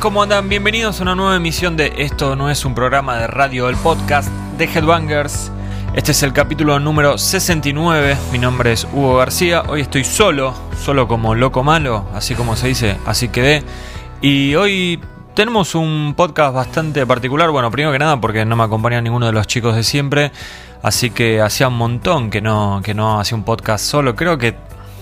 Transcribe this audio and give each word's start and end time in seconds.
¿cómo 0.00 0.22
andan? 0.22 0.48
Bienvenidos 0.48 0.98
a 0.98 1.02
una 1.02 1.14
nueva 1.14 1.36
emisión 1.36 1.76
de 1.76 1.92
Esto 1.98 2.34
no 2.34 2.48
es 2.48 2.64
un 2.64 2.74
programa 2.74 3.18
de 3.18 3.26
radio, 3.26 3.68
el 3.68 3.76
podcast 3.76 4.30
de 4.56 4.64
Headbangers. 4.64 5.52
Este 5.92 6.12
es 6.12 6.22
el 6.22 6.32
capítulo 6.32 6.80
número 6.80 7.18
69. 7.18 8.16
Mi 8.32 8.38
nombre 8.38 8.72
es 8.72 8.84
Hugo 8.84 9.18
García. 9.18 9.62
Hoy 9.68 9.82
estoy 9.82 10.04
solo, 10.04 10.54
solo 10.82 11.06
como 11.06 11.34
loco 11.34 11.62
malo, 11.62 12.06
así 12.14 12.34
como 12.34 12.56
se 12.56 12.68
dice, 12.68 12.96
así 13.04 13.28
quedé. 13.28 13.62
Y 14.22 14.54
hoy 14.54 14.98
tenemos 15.34 15.74
un 15.74 16.14
podcast 16.16 16.54
bastante 16.54 17.04
particular. 17.04 17.50
Bueno, 17.50 17.70
primero 17.70 17.92
que 17.92 17.98
nada 17.98 18.18
porque 18.18 18.46
no 18.46 18.56
me 18.56 18.64
acompaña 18.64 19.02
ninguno 19.02 19.26
de 19.26 19.32
los 19.32 19.46
chicos 19.46 19.76
de 19.76 19.82
siempre. 19.82 20.32
Así 20.82 21.10
que 21.10 21.42
hacía 21.42 21.68
un 21.68 21.76
montón 21.76 22.30
que 22.30 22.40
no, 22.40 22.80
que 22.82 22.94
no 22.94 23.20
hacía 23.20 23.36
un 23.36 23.44
podcast 23.44 23.84
solo. 23.84 24.16
Creo 24.16 24.38
que, 24.38 24.54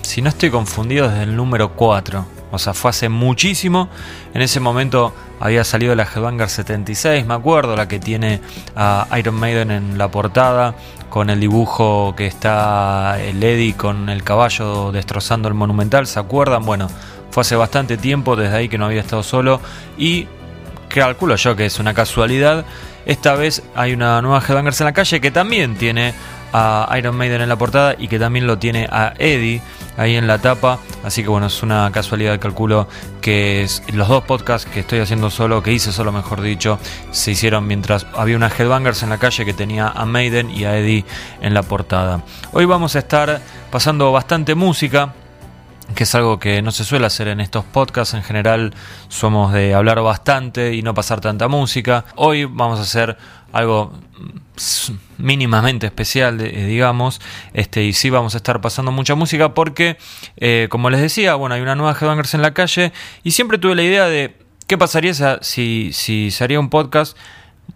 si 0.02 0.22
no 0.22 0.28
estoy 0.28 0.50
confundido, 0.50 1.08
desde 1.08 1.22
el 1.22 1.36
número 1.36 1.74
4. 1.74 2.37
O 2.50 2.58
sea, 2.58 2.74
fue 2.74 2.90
hace 2.90 3.08
muchísimo. 3.08 3.88
En 4.34 4.42
ese 4.42 4.60
momento 4.60 5.14
había 5.40 5.64
salido 5.64 5.94
la 5.94 6.04
Headbanger 6.04 6.48
76, 6.48 7.26
me 7.26 7.34
acuerdo, 7.34 7.76
la 7.76 7.88
que 7.88 7.98
tiene 7.98 8.40
a 8.74 9.06
Iron 9.18 9.34
Maiden 9.34 9.70
en 9.70 9.98
la 9.98 10.10
portada, 10.10 10.74
con 11.10 11.30
el 11.30 11.40
dibujo 11.40 12.14
que 12.16 12.26
está 12.26 13.20
el 13.20 13.42
Eddie 13.42 13.74
con 13.74 14.08
el 14.08 14.22
caballo 14.22 14.92
destrozando 14.92 15.48
el 15.48 15.54
monumental. 15.54 16.06
¿Se 16.06 16.18
acuerdan? 16.18 16.64
Bueno, 16.64 16.88
fue 17.30 17.42
hace 17.42 17.56
bastante 17.56 17.96
tiempo, 17.96 18.36
desde 18.36 18.56
ahí 18.56 18.68
que 18.68 18.78
no 18.78 18.86
había 18.86 19.00
estado 19.00 19.22
solo. 19.22 19.60
Y 19.96 20.26
calculo 20.88 21.36
yo 21.36 21.56
que 21.56 21.66
es 21.66 21.78
una 21.78 21.94
casualidad. 21.94 22.64
Esta 23.06 23.34
vez 23.34 23.62
hay 23.74 23.92
una 23.92 24.20
nueva 24.20 24.42
Headbangers 24.46 24.80
en 24.80 24.84
la 24.86 24.92
calle 24.92 25.20
que 25.20 25.30
también 25.30 25.76
tiene 25.76 26.14
a 26.52 26.88
Iron 26.98 27.16
Maiden 27.16 27.40
en 27.40 27.48
la 27.48 27.56
portada 27.56 27.94
y 27.98 28.08
que 28.08 28.18
también 28.18 28.46
lo 28.46 28.58
tiene 28.58 28.88
a 28.90 29.14
Eddie 29.18 29.60
ahí 29.96 30.16
en 30.16 30.26
la 30.26 30.38
tapa. 30.38 30.78
Así 31.04 31.22
que 31.22 31.28
bueno, 31.28 31.46
es 31.46 31.62
una 31.62 31.90
casualidad, 31.92 32.38
calculo 32.38 32.88
que 33.20 33.66
los 33.92 34.08
dos 34.08 34.24
podcasts 34.24 34.68
que 34.70 34.80
estoy 34.80 35.00
haciendo 35.00 35.30
solo, 35.30 35.62
que 35.62 35.72
hice 35.72 35.92
solo 35.92 36.12
mejor 36.12 36.40
dicho, 36.40 36.78
se 37.10 37.32
hicieron 37.32 37.66
mientras 37.66 38.06
había 38.14 38.36
una 38.36 38.48
Headbangers 38.48 39.02
en 39.02 39.10
la 39.10 39.18
calle 39.18 39.44
que 39.44 39.52
tenía 39.52 39.88
a 39.88 40.04
Maiden 40.06 40.50
y 40.50 40.64
a 40.64 40.78
Eddie 40.78 41.04
en 41.40 41.54
la 41.54 41.62
portada. 41.62 42.22
Hoy 42.52 42.64
vamos 42.64 42.96
a 42.96 43.00
estar 43.00 43.40
pasando 43.70 44.10
bastante 44.12 44.54
música 44.54 45.12
que 45.94 46.04
es 46.04 46.14
algo 46.14 46.38
que 46.38 46.62
no 46.62 46.70
se 46.70 46.84
suele 46.84 47.06
hacer 47.06 47.28
en 47.28 47.40
estos 47.40 47.64
podcasts. 47.64 48.14
En 48.14 48.22
general 48.22 48.74
somos 49.08 49.52
de 49.52 49.74
hablar 49.74 50.00
bastante 50.02 50.74
y 50.74 50.82
no 50.82 50.94
pasar 50.94 51.20
tanta 51.20 51.48
música. 51.48 52.04
Hoy 52.16 52.44
vamos 52.44 52.78
a 52.78 52.82
hacer 52.82 53.16
algo 53.52 53.92
mínimamente 55.18 55.86
especial, 55.86 56.40
eh, 56.40 56.66
digamos, 56.66 57.20
este, 57.52 57.84
y 57.84 57.92
sí 57.92 58.10
vamos 58.10 58.34
a 58.34 58.38
estar 58.38 58.60
pasando 58.60 58.90
mucha 58.90 59.14
música 59.14 59.54
porque, 59.54 59.96
eh, 60.36 60.66
como 60.70 60.90
les 60.90 61.00
decía, 61.00 61.34
bueno, 61.34 61.54
hay 61.54 61.60
una 61.60 61.74
nueva 61.74 61.96
Headbangers 61.98 62.34
en 62.34 62.42
la 62.42 62.54
calle 62.54 62.92
y 63.22 63.30
siempre 63.30 63.58
tuve 63.58 63.74
la 63.74 63.82
idea 63.82 64.06
de 64.06 64.36
qué 64.66 64.76
pasaría 64.76 65.14
si, 65.42 65.90
si 65.92 66.30
se 66.30 66.58
un 66.58 66.70
podcast 66.70 67.16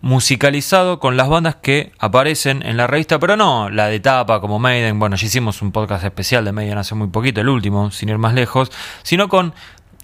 musicalizado 0.00 0.98
con 0.98 1.16
las 1.16 1.28
bandas 1.28 1.56
que 1.56 1.92
aparecen 1.98 2.62
en 2.64 2.76
la 2.76 2.86
revista, 2.86 3.19
pero 3.19 3.36
no 3.36 3.70
la 3.70 3.86
de 3.86 4.00
tapa 4.00 4.41
como 4.41 4.58
Maiden, 4.58 4.98
bueno, 4.98 5.16
ya 5.16 5.26
hicimos 5.26 5.62
un 5.62 5.70
podcast 5.70 6.04
especial 6.04 6.44
de 6.44 6.52
Maiden 6.52 6.78
hace 6.78 6.94
muy 6.94 7.08
poquito, 7.08 7.41
el 7.41 7.48
último, 7.48 7.91
sin 7.91 8.08
ir 8.08 8.19
más 8.19 8.34
lejos, 8.34 8.72
sino 9.02 9.28
con 9.28 9.54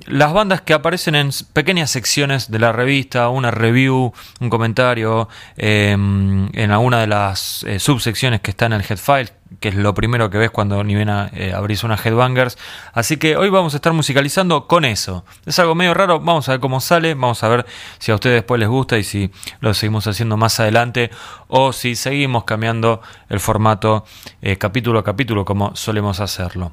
las 0.07 0.33
bandas 0.33 0.61
que 0.63 0.75
aparecen 0.75 1.15
en 1.15 1.31
pequeñas 1.53 1.91
secciones 1.91 2.51
de 2.51 2.59
la 2.59 2.73
revista, 2.73 3.29
una 3.29 3.51
review, 3.51 4.13
un 4.41 4.51
comentario, 4.51 5.29
em, 5.57 6.49
en 6.53 6.71
alguna 6.71 7.01
de 7.01 7.07
las 7.07 7.65
eh, 7.65 7.79
subsecciones 7.79 8.41
que 8.41 8.51
está 8.51 8.67
en 8.67 8.75
el 8.75 8.83
headfile, 8.89 9.33
que 9.61 9.69
es 9.69 9.75
lo 9.75 9.95
primero 9.95 10.31
que 10.31 10.39
ves 10.39 10.51
cuando 10.51 10.83
ni 10.85 10.95
a, 10.95 11.31
eh, 11.33 11.53
abrís 11.55 11.85
una 11.85 11.97
Headbangers. 11.97 12.59
Así 12.93 13.17
que 13.17 13.37
hoy 13.37 13.51
vamos 13.51 13.75
a 13.75 13.77
estar 13.77 13.93
musicalizando 13.93 14.67
con 14.67 14.85
eso. 14.85 15.25
Es 15.47 15.59
algo 15.59 15.75
medio 15.75 15.95
raro, 15.95 16.21
vamos 16.21 16.49
a 16.49 16.53
ver 16.53 16.61
cómo 16.61 16.81
sale, 16.81 17.15
vamos 17.15 17.43
a 17.43 17.49
ver 17.49 17.67
si 17.99 18.13
a 18.13 18.15
ustedes 18.15 18.37
después 18.37 18.59
les 18.59 18.69
gusta 18.69 18.99
y 18.99 19.05
si 19.05 19.31
lo 19.61 19.75
seguimos 19.75 20.07
haciendo 20.07 20.37
más 20.37 20.61
adelante 20.61 21.11
o 21.49 21.73
si 21.73 21.97
seguimos 21.97 22.45
cambiando 22.45 23.01
el 23.29 23.41
formato 23.41 24.05
eh, 24.43 24.57
capítulo 24.59 25.01
a 25.01 25.05
capítulo 25.05 25.45
como 25.45 25.75
solemos 25.75 26.21
hacerlo. 26.21 26.73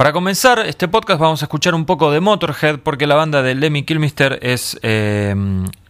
Para 0.00 0.14
comenzar 0.14 0.60
este 0.60 0.88
podcast 0.88 1.20
vamos 1.20 1.42
a 1.42 1.44
escuchar 1.44 1.74
un 1.74 1.84
poco 1.84 2.10
de 2.10 2.20
Motorhead 2.20 2.78
porque 2.78 3.06
la 3.06 3.16
banda 3.16 3.42
de 3.42 3.54
Lemmy 3.54 3.82
Kilmister 3.82 4.38
es 4.40 4.78
eh, 4.80 5.34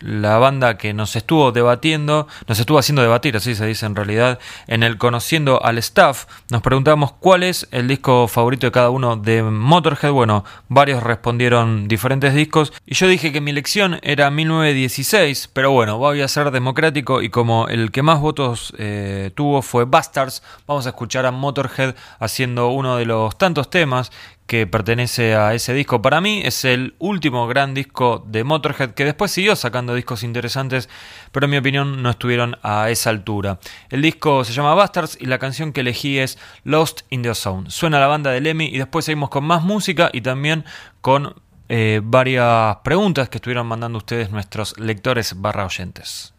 la 0.01 0.39
banda 0.39 0.79
que 0.79 0.93
nos 0.93 1.15
estuvo 1.15 1.53
debatiendo, 1.53 2.27
nos 2.49 2.59
estuvo 2.59 2.81
haciendo 2.81 3.03
debatir, 3.03 3.37
así 3.37 3.55
se 3.55 3.67
dice 3.67 3.87
en 3.87 3.95
realidad, 3.95 4.41
en 4.67 4.83
el 4.83 4.99
Conociendo 4.99 5.65
al 5.65 5.79
Staff. 5.79 6.25
Nos 6.51 6.61
preguntamos 6.61 7.13
cuál 7.13 7.45
es 7.45 7.69
el 7.71 7.87
disco 7.87 8.27
favorito 8.27 8.67
de 8.67 8.73
cada 8.73 8.91
uno 8.91 9.15
de 9.15 9.45
Motorhead. 9.45 10.11
Bueno, 10.11 10.45
varios 10.69 11.05
respondieron 11.05 11.87
diferentes 11.87 12.35
discos 12.35 12.73
y 12.87 12.97
yo 12.97 13.07
dije 13.07 13.31
que 13.31 13.41
mi 13.41 13.53
elección 13.53 14.01
era 14.03 14.29
1916, 14.33 15.51
pero 15.53 15.71
bueno, 15.71 15.99
voy 15.99 16.21
a 16.21 16.27
ser 16.27 16.51
democrático 16.51 17.23
y 17.23 17.31
como 17.31 17.69
el 17.69 17.93
que 17.93 18.03
más 18.03 18.19
votos 18.19 18.73
eh, 18.77 19.31
tuvo 19.37 19.63
fue 19.63 19.85
Bastards, 19.85 20.43
vamos 20.67 20.87
a 20.87 20.89
escuchar 20.89 21.27
a 21.27 21.31
Motorhead 21.31 21.95
haciendo 22.19 22.71
uno 22.71 22.97
de 22.97 23.05
los 23.05 23.39
tantos 23.39 23.71
temas 23.71 24.00
que 24.47 24.67
pertenece 24.67 25.35
a 25.35 25.55
ese 25.55 25.75
disco. 25.75 26.03
Para 26.03 26.21
mí 26.21 26.43
es 26.45 26.65
el 26.65 26.95
último 26.99 27.47
gran 27.47 27.75
disco 27.75 28.25
de 28.27 28.45
Motorhead 28.45 28.93
que 28.93 29.05
después 29.05 29.31
siguió 29.31 29.57
sacando 29.57 29.95
discos 29.95 30.23
interesantes, 30.23 30.89
pero 31.33 31.45
en 31.45 31.51
mi 31.51 31.57
opinión 31.57 32.03
no 32.03 32.11
estuvieron 32.11 32.57
a 32.63 32.91
esa 32.91 33.11
altura. 33.11 33.59
El 33.91 34.03
disco 34.03 34.45
se 34.45 34.53
llama 34.53 34.75
Bastards 34.75 35.19
y 35.21 35.27
la 35.27 35.39
canción 35.39 35.73
que 35.73 35.81
elegí 35.81 36.19
es 36.19 36.39
Lost 36.65 37.03
in 37.11 37.23
the 37.23 37.35
Zone. 37.35 37.71
Suena 37.71 38.01
la 38.01 38.07
banda 38.07 38.31
de 38.31 38.41
Lemmy 38.41 38.67
y 38.67 38.79
después 38.79 39.05
seguimos 39.05 39.31
con 39.31 39.45
más 39.45 39.63
música 39.63 40.11
y 40.13 40.21
también 40.21 40.65
con 41.01 41.35
eh, 41.69 42.01
varias 42.03 42.79
preguntas 42.83 43.29
que 43.29 43.39
estuvieron 43.39 43.67
mandando 43.67 43.99
ustedes 43.99 44.31
nuestros 44.31 44.79
lectores 44.79 45.41
barra 45.41 45.65
oyentes. 45.65 46.35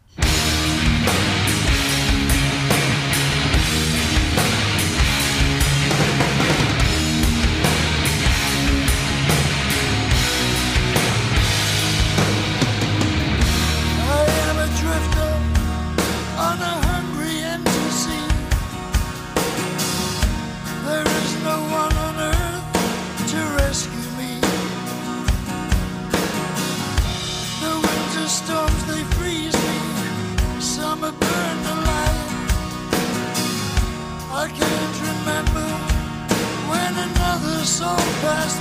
the 37.62 37.68
song 37.68 37.96
passed 38.20 38.58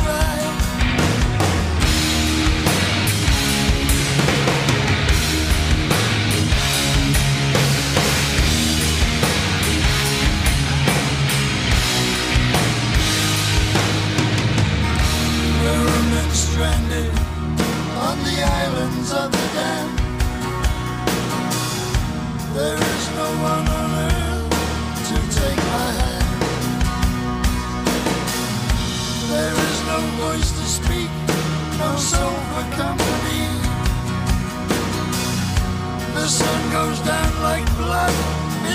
stranded 16.31 17.11
on 18.05 18.17
the 18.23 18.37
islands 18.43 19.11
of 19.13 19.31
the. 19.31 19.49
There 22.53 22.77
is 22.77 23.05
no 23.15 23.29
one 23.49 23.67
on 23.79 23.91
earth 24.05 24.49
to 25.07 25.39
take 25.39 25.57
my 25.57 25.91
hand. 25.91 26.00
voice 30.23 30.51
to 30.51 30.65
speak, 30.65 31.09
no 31.79 31.95
soul 31.95 32.37
for 32.51 32.65
company. 32.75 33.45
The 36.15 36.27
sun 36.27 36.61
goes 36.71 36.99
down 36.99 37.31
like 37.41 37.65
blood 37.77 38.15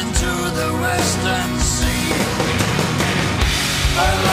into 0.01 0.31
the 0.59 0.71
western 0.83 1.51
sea. 1.59 2.13
I 3.99 4.26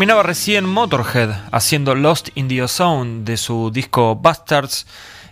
Terminaba 0.00 0.22
recién 0.22 0.64
Motorhead 0.64 1.28
haciendo 1.52 1.94
Lost 1.94 2.30
in 2.34 2.48
the 2.48 2.62
Ozone 2.62 3.22
de 3.22 3.36
su 3.36 3.70
disco 3.70 4.16
Bastards. 4.16 4.86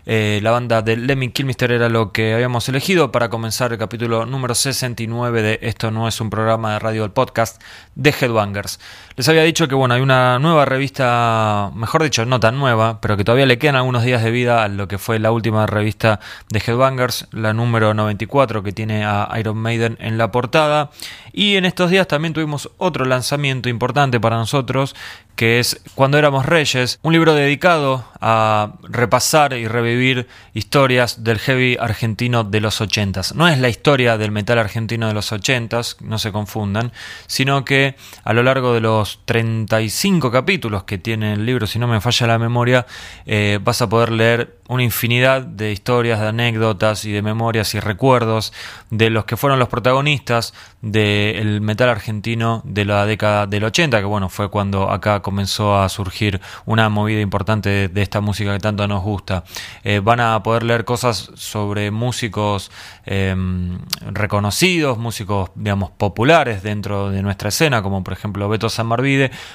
Eh, 0.05 0.41
la 0.43 0.51
banda 0.51 0.83
de 0.83 0.99
Lemmy 0.99 1.31
Kilmister 1.31 1.73
era 1.73 1.89
lo 1.89 2.13
que 2.13 2.35
habíamos 2.35 2.69
elegido 2.69 3.11
para 3.11 3.31
comenzar 3.31 3.73
el 3.73 3.79
capítulo 3.79 4.27
número 4.27 4.55
69 4.55 5.41
de 5.41 5.59
Esto 5.63 5.91
no 5.91 6.07
es 6.07 6.21
un 6.21 6.29
programa 6.29 6.75
de 6.75 6.81
radio 6.81 7.01
del 7.01 7.13
podcast 7.13 7.63
de 7.95 8.11
Headbangers. 8.11 8.79
Les 9.19 9.29
había 9.29 9.43
dicho 9.43 9.67
que 9.67 9.75
bueno, 9.75 9.95
hay 9.95 10.01
una 10.01 10.39
nueva 10.39 10.65
revista, 10.65 11.73
mejor 11.75 12.05
dicho, 12.05 12.25
no 12.25 12.39
tan 12.39 12.57
nueva, 12.57 13.01
pero 13.01 13.17
que 13.17 13.25
todavía 13.25 13.47
le 13.47 13.59
quedan 13.59 13.75
algunos 13.75 14.05
días 14.05 14.23
de 14.23 14.31
vida 14.31 14.63
a 14.63 14.69
lo 14.69 14.87
que 14.87 14.97
fue 14.97 15.19
la 15.19 15.33
última 15.33 15.67
revista 15.67 16.21
de 16.51 16.63
Headbangers, 16.65 17.27
la 17.33 17.53
número 17.53 17.95
94 17.95 18.63
que 18.63 18.71
tiene 18.71 19.05
a 19.05 19.29
Iron 19.37 19.57
Maiden 19.57 19.97
en 19.99 20.19
la 20.19 20.31
portada. 20.31 20.91
Y 21.33 21.57
en 21.57 21.65
estos 21.65 21.91
días 21.91 22.07
también 22.07 22.33
tuvimos 22.33 22.71
otro 22.79 23.05
lanzamiento 23.05 23.69
importante 23.69 24.21
para 24.21 24.37
nosotros, 24.37 24.95
que 25.35 25.61
es 25.61 25.81
Cuando 25.95 26.19
éramos 26.19 26.47
reyes, 26.47 26.99
un 27.03 27.13
libro 27.13 27.33
dedicado 27.33 28.05
a 28.21 28.73
repasar 28.83 29.53
y 29.53 29.69
revivir 29.69 30.27
historias 30.53 31.23
del 31.23 31.39
heavy 31.39 31.77
argentino 31.79 32.43
de 32.43 32.61
los 32.61 32.81
80s. 32.81 33.35
No 33.35 33.47
es 33.47 33.59
la 33.59 33.69
historia 33.69 34.19
del 34.19 34.33
metal 34.33 34.59
argentino 34.59 35.07
de 35.07 35.15
los 35.15 35.33
80s, 35.33 36.01
no 36.01 36.19
se 36.19 36.33
confundan, 36.33 36.93
sino 37.29 37.65
que 37.65 37.95
a 38.25 38.33
lo 38.33 38.43
largo 38.43 38.75
de 38.75 38.81
los 38.81 39.08
35 39.25 40.31
capítulos 40.31 40.85
que 40.85 40.99
tiene 40.99 41.33
el 41.35 41.47
libro, 41.47 41.67
si 41.67 41.79
no 41.79 41.89
me 41.89 42.01
falla 42.01 42.27
la 42.27 42.39
memoria, 42.39 42.87
eh, 43.27 43.59
vas 43.63 43.81
a 43.83 43.89
poder 43.89 44.11
leer 44.11 44.59
una 44.69 44.83
infinidad 44.83 45.43
de 45.43 45.73
historias, 45.73 46.21
de 46.21 46.29
anécdotas 46.29 47.05
y 47.07 47.13
de 47.13 47.23
memorias 47.23 47.75
y 47.75 47.81
recuerdos 47.81 48.53
de 48.91 49.09
los 49.09 49.25
que 49.25 49.37
fueron 49.37 49.59
los 49.59 49.69
protagonistas 49.69 50.53
del 50.83 51.61
metal 51.63 51.89
argentino 51.89 52.63
de 52.65 52.85
la 52.85 53.07
década 53.07 53.47
del 53.47 53.65
80, 53.65 53.99
que 53.99 54.05
bueno, 54.05 54.29
fue 54.29 54.51
cuando 54.51 54.91
acá 54.91 55.21
comenzó 55.21 55.81
a 55.81 55.89
surgir 55.89 56.41
una 56.67 56.89
movida 56.91 57.21
importante 57.21 57.89
de, 57.89 58.03
esta 58.03 58.21
música 58.21 58.53
que 58.53 58.61
tanto 58.61 58.87
nos 58.87 59.03
gusta. 59.03 59.45
Eh, 59.85 60.01
van 60.01 60.21
a 60.21 60.43
poder 60.43 60.63
leer 60.63 60.85
cosas 60.85 61.31
sobre 61.35 61.91
músicos 61.91 62.71
em, 63.07 63.79
reconocidos, 64.13 64.99
músicos, 64.99 65.51
digamos, 65.55 65.91
populares 65.91 66.63
dentro 66.63 67.11
de 67.11 67.23
nuestra 67.23 67.49
escena, 67.49 67.83
como 67.83 68.05
por 68.05 68.13
ejemplo 68.13 68.49
Beto 68.49 68.69
San 68.69 68.87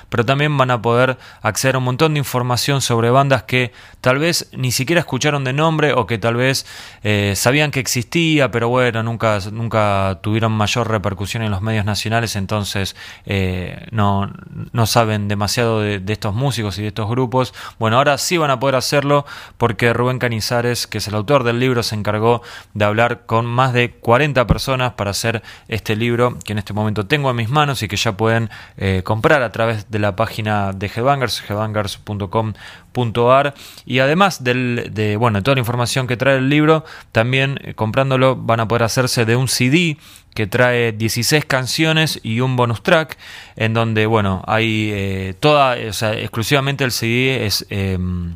Pero 0.10 0.26
también 0.26 0.58
van 0.58 0.72
a 0.72 0.82
poder 0.82 1.18
acceder 1.42 1.76
a 1.76 1.78
un 1.80 1.84
montón 1.86 2.14
de 2.14 2.20
información 2.20 2.82
sobre 2.82 3.10
bandas 3.10 3.44
que 3.44 3.72
tal 4.02 4.20
vez 4.20 4.50
ni 4.54 4.72
siquiera 4.72 5.00
escucharon 5.00 5.44
de 5.44 5.54
nombre 5.54 5.94
o 5.94 6.06
que 6.06 6.18
tal 6.18 6.36
vez 6.36 6.66
eh, 7.04 7.34
sabían 7.36 7.72
que 7.72 7.80
existía, 7.80 8.52
pero 8.52 8.70
bueno, 8.70 9.04
nunca, 9.04 9.40
nunca 9.52 10.20
tuvieron 10.22 10.52
mayor 10.52 10.90
repercusión 10.90 11.44
en 11.44 11.52
los 11.52 11.62
medios 11.62 11.86
nacionales, 11.86 12.36
entonces 12.36 12.96
eh, 13.26 13.88
no, 13.92 14.32
no, 14.72 14.86
saben 14.86 15.28
demasiado 15.28 15.82
de, 15.82 16.02
estos 16.08 16.34
músicos 16.36 16.78
y 16.78 16.82
de 16.84 16.90
estos 16.90 17.10
grupos. 17.10 17.54
Bueno, 17.80 17.98
ahora 17.98 18.18
sí 18.18 18.38
van 18.38 18.52
a 18.52 18.60
poder 18.60 18.76
hacerlo 18.76 19.26
porque 19.58 19.94
Rubén 19.94 20.20
Canizares, 20.20 20.88
que 20.88 21.00
es 21.00 21.08
el 21.08 21.16
autor 21.16 21.44
del 21.44 21.60
libro, 21.60 21.84
se 21.84 21.96
encargó 21.96 22.42
de 22.74 22.86
hablar 22.86 23.26
con 23.26 23.46
más 23.46 23.74
de 23.74 23.92
40 23.92 24.46
personas 24.48 24.94
para 24.94 25.12
hacer 25.12 25.44
este 25.68 25.96
libro 25.96 26.38
que 26.44 26.54
en 26.54 26.60
este 26.60 26.74
momento 26.74 27.06
tengo 27.06 27.30
en 27.30 27.36
mis 27.36 27.50
manos 27.50 27.82
y 27.84 27.88
que 27.88 27.96
ya 27.96 28.16
pueden 28.18 28.50
eh, 28.78 29.02
comprar 29.04 29.33
a 29.42 29.52
través 29.52 29.90
de 29.90 30.00
la 30.00 30.16
página 30.16 30.72
de 30.74 30.88
Headbangers, 30.88 31.44
headbangers.com 31.50 32.54
y 33.86 34.00
además 34.00 34.44
de 34.44 35.16
bueno, 35.18 35.42
toda 35.42 35.56
la 35.56 35.60
información 35.60 36.06
que 36.06 36.18
trae 36.18 36.38
el 36.38 36.50
libro, 36.50 36.86
también 37.12 37.60
eh, 37.64 37.74
comprándolo 37.74 38.36
van 38.36 38.60
a 38.60 38.68
poder 38.68 38.84
hacerse 38.84 39.26
de 39.26 39.36
un 39.36 39.48
CD 39.48 39.98
que 40.36 40.48
trae 40.48 40.92
16 40.92 41.46
canciones 41.46 42.20
y 42.24 42.40
un 42.42 42.56
bonus 42.56 42.84
track 42.84 43.18
en 43.56 43.74
donde 43.74 44.06
bueno, 44.06 44.44
hay 44.48 44.92
eh, 44.94 45.36
toda, 45.40 45.76
o 45.90 45.94
sea, 45.94 46.14
exclusivamente 46.14 46.84
el 46.84 46.92
CD 46.92 47.46
es 47.46 47.66
em, 47.70 48.36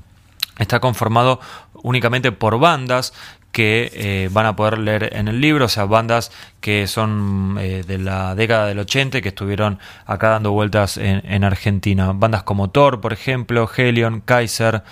está 0.58 0.80
conformado 0.80 1.40
únicamente 1.84 2.32
por 2.32 2.60
bandas 2.60 3.14
que 3.52 3.92
eh, 3.94 4.30
van 4.32 4.46
a 4.46 4.56
poder 4.56 4.78
leer 4.78 5.16
en 5.16 5.28
el 5.28 5.42
libro, 5.42 5.66
o 5.66 5.70
sea, 5.70 5.86
bandas 5.86 6.32
que 6.62 6.88
son 6.88 7.58
eh, 7.60 7.84
de 7.86 7.98
la 7.98 8.36
década 8.36 8.68
del 8.68 8.80
80 8.80 9.22
que 9.22 9.30
estuvieron 9.30 9.80
acá 10.06 10.30
dando 10.30 10.52
vueltas 10.52 10.98
en, 10.98 11.44
Argentina. 11.44 12.12
Bandas 12.14 12.44
como 12.44 12.70
Thor, 12.70 13.00
por 13.00 13.14
ejemplo, 13.14 13.70
Helion, 13.76 14.22
Kaiser, 14.22 14.84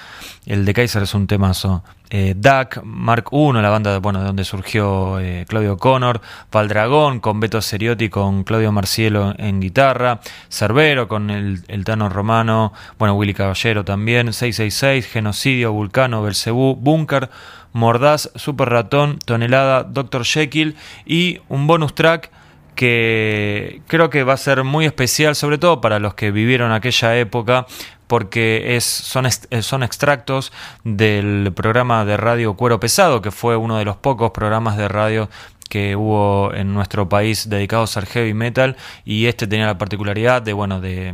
el 0.46 0.66
de 0.66 0.74
Kaiser 0.74 1.04
es 1.04 1.14
un 1.14 1.28
temazo. 1.28 1.84
Eh, 2.12 2.36
Duck, 2.38 2.84
Mark 2.84 3.30
I, 3.32 3.54
la 3.54 3.70
banda 3.70 3.98
bueno, 3.98 4.20
de 4.20 4.26
donde 4.26 4.46
surgió 4.46 5.20
eh, 5.20 5.46
Claudio 5.50 5.78
Connor, 5.78 6.22
Valdragón 6.52 7.20
con 7.20 7.40
Beto 7.40 7.62
Seriotti, 7.62 8.10
con 8.10 8.44
Claudio 8.44 8.72
Marcielo 8.72 9.34
en 9.38 9.60
guitarra, 9.60 10.20
Cerbero 10.50 11.08
con 11.08 11.32
el, 11.32 11.64
el, 11.68 11.84
Tano 11.84 12.08
Romano, 12.10 12.74
bueno, 13.00 13.16
Willy 13.16 13.34
Caballero 13.34 13.84
también, 13.84 14.34
666, 14.34 15.08
Genocidio, 15.08 15.74
Vulcano, 15.74 16.22
Belcebú, 16.22 16.76
Bunker, 16.76 17.30
Mordaz, 17.76 18.32
Super 18.36 18.70
Ratón, 18.70 19.20
Tonelada, 19.20 19.84
Dr. 19.84 20.24
Jekyll 20.24 20.78
y 21.06 21.40
bonus 21.68 21.96
track 21.96 22.32
que 22.76 23.82
creo 23.88 24.10
que 24.10 24.24
va 24.24 24.34
a 24.34 24.38
ser 24.38 24.64
muy 24.64 24.86
especial, 24.86 25.36
sobre 25.36 25.58
todo 25.58 25.82
para 25.82 26.00
los 26.00 26.14
que 26.14 26.32
vivieron 26.32 26.72
aquella 26.72 27.18
época, 27.18 27.66
porque 28.08 28.76
es, 28.76 28.84
son, 28.84 29.26
son 29.62 29.82
extractos 29.82 30.52
del 30.84 31.52
programa 31.56 32.06
de 32.06 32.18
radio 32.18 32.54
Cuero 32.56 32.80
Pesado, 32.80 33.22
que 33.22 33.32
fue 33.32 33.56
uno 33.56 33.78
de 33.78 33.86
los 33.86 33.96
pocos 33.96 34.32
programas 34.32 34.78
de 34.78 34.88
radio 34.88 35.30
que 35.70 35.96
hubo 35.96 36.54
en 36.54 36.74
nuestro 36.74 37.10
país 37.10 37.50
dedicados 37.50 37.98
al 37.98 38.06
heavy 38.06 38.34
metal 38.34 38.76
y 39.04 39.26
este 39.26 39.48
tenía 39.48 39.66
la 39.66 39.78
particularidad 39.78 40.42
de 40.42 40.54
bueno 40.54 40.80
de, 40.80 41.14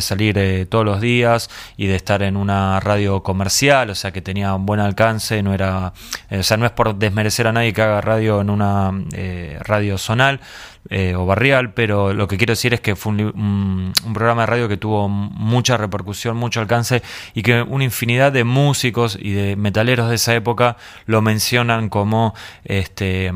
salir 0.00 0.36
eh, 0.38 0.66
todos 0.66 0.84
los 0.84 1.00
días 1.00 1.48
y 1.76 1.86
de 1.86 1.94
estar 1.94 2.22
en 2.22 2.36
una 2.36 2.80
radio 2.80 3.22
comercial 3.22 3.90
o 3.90 3.94
sea 3.94 4.10
que 4.10 4.20
tenía 4.20 4.54
un 4.54 4.66
buen 4.66 4.80
alcance 4.80 5.42
no 5.42 5.54
era 5.54 5.92
eh, 6.30 6.38
o 6.38 6.42
sea 6.42 6.56
no 6.56 6.66
es 6.66 6.72
por 6.72 6.96
desmerecer 6.96 7.46
a 7.46 7.52
nadie 7.52 7.72
que 7.72 7.82
haga 7.82 8.00
radio 8.00 8.40
en 8.40 8.50
una 8.50 8.90
eh, 9.12 9.58
radio 9.60 9.98
zonal 9.98 10.40
eh, 10.90 11.14
o 11.14 11.24
barrial, 11.26 11.74
pero 11.74 12.12
lo 12.12 12.26
que 12.26 12.36
quiero 12.36 12.52
decir 12.52 12.74
es 12.74 12.80
que 12.80 12.96
fue 12.96 13.12
un, 13.12 13.92
programa 14.12 14.42
de 14.42 14.46
radio 14.46 14.68
que 14.68 14.76
tuvo 14.76 15.08
mucha 15.08 15.76
repercusión, 15.76 16.36
mucho 16.36 16.60
alcance 16.60 17.02
y 17.34 17.42
que 17.42 17.62
una 17.62 17.84
infinidad 17.84 18.32
de 18.32 18.44
músicos 18.44 19.16
y 19.20 19.30
de 19.30 19.54
metaleros 19.56 20.08
de 20.08 20.16
esa 20.16 20.34
época 20.34 20.76
lo 21.06 21.22
mencionan 21.22 21.88
como 21.88 22.34
este, 22.64 23.32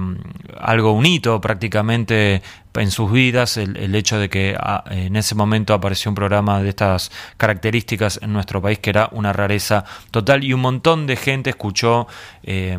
algo 0.58 0.92
un 0.92 1.06
hito 1.06 1.40
prácticamente 1.40 2.42
en 2.76 2.90
sus 2.90 3.10
vidas 3.10 3.56
el, 3.56 3.94
hecho 3.94 4.18
de 4.18 4.28
que 4.28 4.56
ah, 4.58 4.84
en 4.90 5.16
ese 5.16 5.34
momento 5.34 5.74
apareció 5.74 6.10
un 6.10 6.14
programa 6.14 6.62
de 6.62 6.68
estas 6.68 7.10
características 7.36 8.20
en 8.22 8.32
nuestro 8.32 8.60
país 8.60 8.78
que 8.78 8.90
era 8.90 9.08
una 9.12 9.32
rareza 9.32 9.84
total 10.10 10.44
y 10.44 10.52
un 10.52 10.60
montón 10.60 11.06
de 11.06 11.16
gente 11.16 11.50
escuchó 11.50 12.06
eh, 12.42 12.78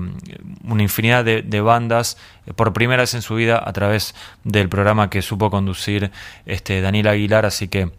una 0.63 0.83
infinidad 0.83 1.25
de, 1.25 1.41
de, 1.41 1.61
bandas 1.61 2.17
eh, 2.45 2.53
por 2.53 2.73
primera 2.73 3.03
vez 3.03 3.13
en 3.13 3.21
su 3.21 3.35
vida 3.35 3.61
a 3.63 3.73
través 3.73 4.15
del 4.43 4.69
programa 4.69 5.09
que 5.09 5.21
supo 5.21 5.49
conducir 5.49 6.11
este 6.45 6.81
Daniel 6.81 7.07
Aguilar. 7.07 7.45
Así 7.45 7.67
que 7.67 7.91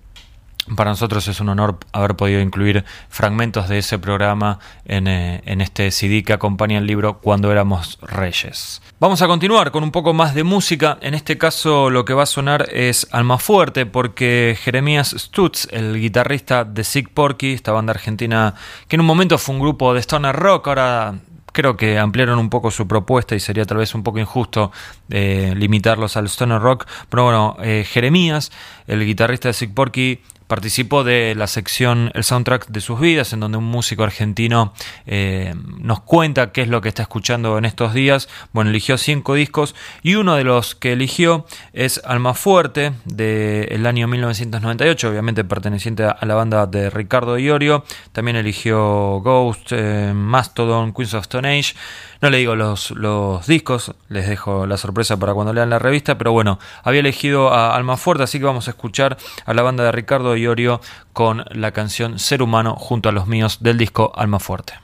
para 0.76 0.90
nosotros 0.90 1.26
es 1.28 1.40
un 1.40 1.48
honor 1.48 1.78
haber 1.92 2.16
podido 2.16 2.40
incluir 2.40 2.84
fragmentos 3.08 3.68
de 3.68 3.78
ese 3.78 3.98
programa 3.98 4.58
en, 4.84 5.06
eh, 5.06 5.42
en, 5.44 5.60
este 5.60 5.90
CD 5.90 6.22
que 6.22 6.32
acompaña 6.32 6.78
el 6.78 6.86
libro 6.86 7.18
Cuando 7.18 7.50
éramos 7.50 7.98
reyes. 8.02 8.82
Vamos 9.00 9.22
a 9.22 9.26
continuar 9.26 9.70
con 9.70 9.82
un 9.82 9.90
poco 9.90 10.14
más 10.14 10.34
de 10.34 10.44
música. 10.44 10.98
En 11.00 11.14
este 11.14 11.38
caso 11.38 11.90
lo 11.90 12.04
que 12.04 12.14
va 12.14 12.24
a 12.24 12.26
sonar 12.26 12.68
es 12.72 13.08
Alma 13.12 13.38
Fuerte 13.38 13.86
porque 13.86 14.56
Jeremías 14.60 15.14
Stutz, 15.16 15.68
el 15.70 16.00
guitarrista 16.00 16.64
de 16.64 16.84
Sick 16.84 17.10
Porky, 17.10 17.52
esta 17.52 17.72
banda 17.72 17.92
argentina 17.92 18.54
que 18.88 18.96
en 18.96 19.00
un 19.00 19.06
momento 19.06 19.38
fue 19.38 19.54
un 19.54 19.60
grupo 19.60 19.94
de 19.94 20.00
stoner 20.00 20.34
rock, 20.34 20.68
ahora 20.68 21.14
creo 21.52 21.76
que 21.76 21.98
ampliaron 21.98 22.38
un 22.38 22.50
poco 22.50 22.70
su 22.70 22.86
propuesta 22.86 23.34
y 23.34 23.40
sería 23.40 23.64
tal 23.64 23.78
vez 23.78 23.92
un 23.94 24.04
poco 24.04 24.20
injusto 24.20 24.70
eh, 25.10 25.54
limitarlos 25.56 26.16
al 26.16 26.26
stoner 26.26 26.60
rock. 26.60 26.86
Pero 27.08 27.24
bueno, 27.24 27.56
eh, 27.60 27.84
Jeremías, 27.84 28.52
el 28.86 29.04
guitarrista 29.04 29.48
de 29.48 29.54
Sick 29.54 29.74
Porky, 29.74 30.20
participó 30.48 31.04
de 31.04 31.34
la 31.36 31.46
sección 31.46 32.10
El 32.14 32.24
soundtrack 32.24 32.68
de 32.68 32.80
sus 32.80 32.98
vidas, 32.98 33.32
en 33.32 33.40
donde 33.40 33.58
un 33.58 33.64
músico 33.64 34.02
argentino 34.02 34.72
eh, 35.06 35.54
nos 35.78 36.00
cuenta 36.00 36.52
qué 36.52 36.62
es 36.62 36.68
lo 36.68 36.80
que 36.80 36.88
está 36.88 37.02
escuchando 37.02 37.56
en 37.58 37.64
estos 37.64 37.94
días. 37.94 38.28
Bueno, 38.52 38.70
eligió 38.70 38.98
cinco 38.98 39.34
discos 39.34 39.76
y 40.02 40.16
uno 40.16 40.34
de 40.34 40.44
los 40.44 40.74
que 40.74 40.92
eligió 40.92 41.46
es 41.72 42.00
Alma 42.04 42.34
Fuerte 42.34 42.92
del 43.04 43.86
año 43.86 44.08
1998, 44.08 45.10
obviamente 45.10 45.44
perteneciente 45.44 46.04
a 46.04 46.18
la 46.22 46.34
banda 46.34 46.66
de 46.66 46.90
Ricardo 46.90 47.38
Iorio. 47.38 47.84
También 48.12 48.36
eligió 48.36 49.20
Ghost, 49.20 49.72
eh, 49.72 50.12
Mastodon, 50.14 50.92
Queens 50.94 51.14
of 51.14 51.22
Stone 51.22 51.58
Age. 51.58 51.74
No 52.20 52.30
le 52.30 52.38
digo 52.38 52.56
los, 52.56 52.90
los 52.92 53.46
discos, 53.46 53.94
les 54.08 54.26
dejo 54.26 54.66
la 54.66 54.76
sorpresa 54.76 55.18
para 55.18 55.34
cuando 55.34 55.52
lean 55.52 55.70
la 55.70 55.78
revista, 55.78 56.18
pero 56.18 56.32
bueno, 56.32 56.58
había 56.82 57.00
elegido 57.00 57.52
a 57.52 57.76
Alma 57.76 57.96
Fuerte, 57.96 58.24
así 58.24 58.40
que 58.40 58.44
vamos 58.44 58.66
a 58.66 58.72
escuchar 58.72 59.18
a 59.44 59.54
la 59.54 59.62
banda 59.62 59.84
de 59.84 59.92
Ricardo 59.92 60.36
Iorio 60.38 60.80
con 61.12 61.44
la 61.50 61.72
canción 61.72 62.18
Ser 62.18 62.42
Humano 62.42 62.76
junto 62.76 63.08
a 63.08 63.12
los 63.12 63.26
míos 63.26 63.58
del 63.60 63.78
disco 63.78 64.12
Alma 64.14 64.38
Fuerte. 64.38 64.74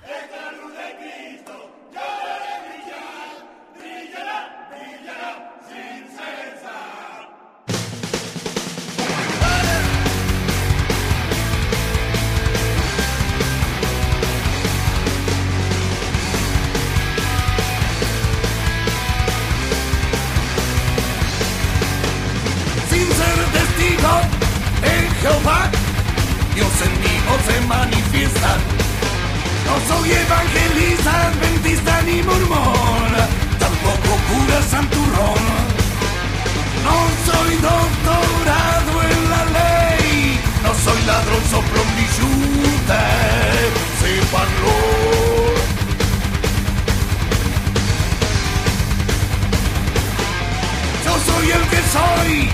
Soy 51.94 52.48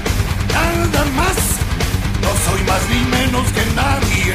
nada 0.56 1.02
más. 1.18 1.38
No 2.24 2.30
soy 2.46 2.60
más 2.70 2.82
ni 2.92 3.00
menos 3.16 3.46
que 3.56 3.64
nadie. 3.82 4.32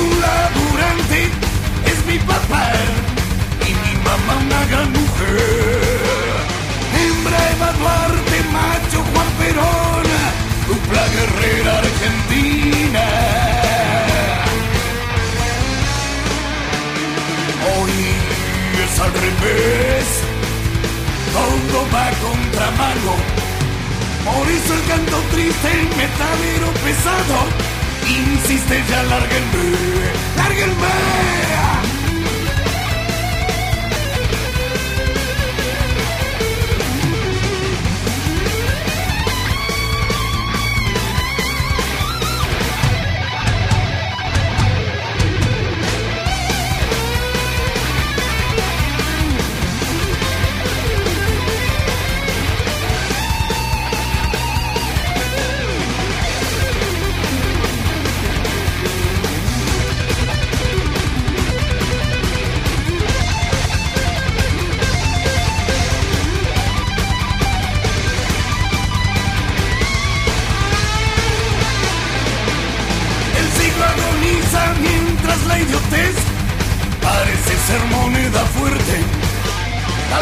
Un 0.00 0.08
laburante 0.24 1.20
es 1.90 1.98
mi 2.08 2.18
papá 2.30 2.66
y 3.68 3.70
mi 3.82 3.94
mamá 4.06 4.32
una 4.46 4.62
gran 4.72 4.88
mujer. 4.98 6.36
Hembra 6.98 7.38
Eva 7.54 7.70
Duarte, 7.78 8.38
macho 8.56 8.98
Juan 9.10 9.30
Perón, 9.38 10.06
dupla 10.68 11.04
guerrera 11.14 11.72
argentina. 11.84 13.04
Hoy 17.72 17.96
es 18.84 19.00
al 19.04 19.12
revés, 19.24 20.06
todo 21.34 21.78
va 21.92 22.06
contra 22.24 22.66
mano. 22.82 23.35
Por 24.26 24.48
eso 24.48 24.74
el 24.74 24.84
canto 24.88 25.16
triste, 25.32 25.70
el 25.70 25.88
metalero 25.96 26.68
pesado, 26.84 27.38
insiste 28.08 28.82
ya 28.90 29.02
lárguenme, 29.04 29.64
lárguenme. 30.36 31.95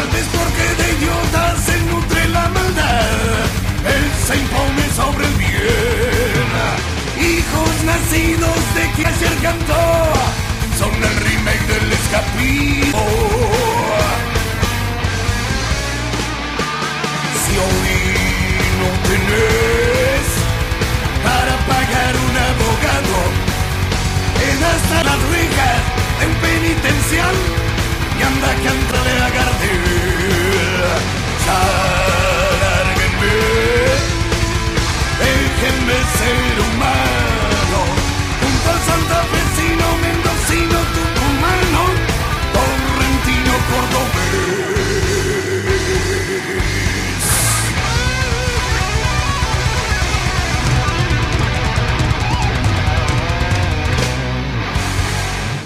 Tal 0.05 0.23
porque 0.37 0.83
de 0.83 0.87
idiotas 0.97 1.61
se 1.65 1.77
nutre 1.89 2.27
la 2.29 2.47
maldad, 2.49 3.45
él 3.85 4.05
se 4.27 4.35
impone 4.35 4.83
sobre 4.95 5.25
el 5.25 5.33
bien. 5.33 6.45
Hijos 7.17 7.83
nacidos 7.83 8.59
de 8.75 8.91
que 8.95 9.07
ayer 9.07 9.35
cantó, 9.41 10.13
son 10.77 10.93
el 10.93 11.15
remake 11.25 11.67
del 11.67 11.91
escapismo. 11.91 13.07
Si 17.41 17.53
hoy 17.65 17.97
no 18.81 18.89
tenés 19.09 20.25
para 21.23 21.55
pagar 21.65 22.13
un 22.27 22.35
abogado, 22.51 23.17
en 24.49 24.63
hasta 24.71 25.03
las 25.03 25.19
rejas 25.33 25.81
de 26.19 26.25
un 26.27 26.35
penitencial 26.35 27.64
y 28.19 28.23
anda 28.23 28.47
a 28.47 28.55
cantarle 28.55 29.13
a 29.21 29.29
Gardel. 29.29 29.83
Ya 31.45 31.59
lárguenme, 32.61 33.35
déjenme 35.21 35.97
ser 36.17 36.55
humano, 36.65 37.79
junto 38.39 38.67
al 38.73 38.79
santafesino, 38.89 39.13
mendocino, 39.25 39.44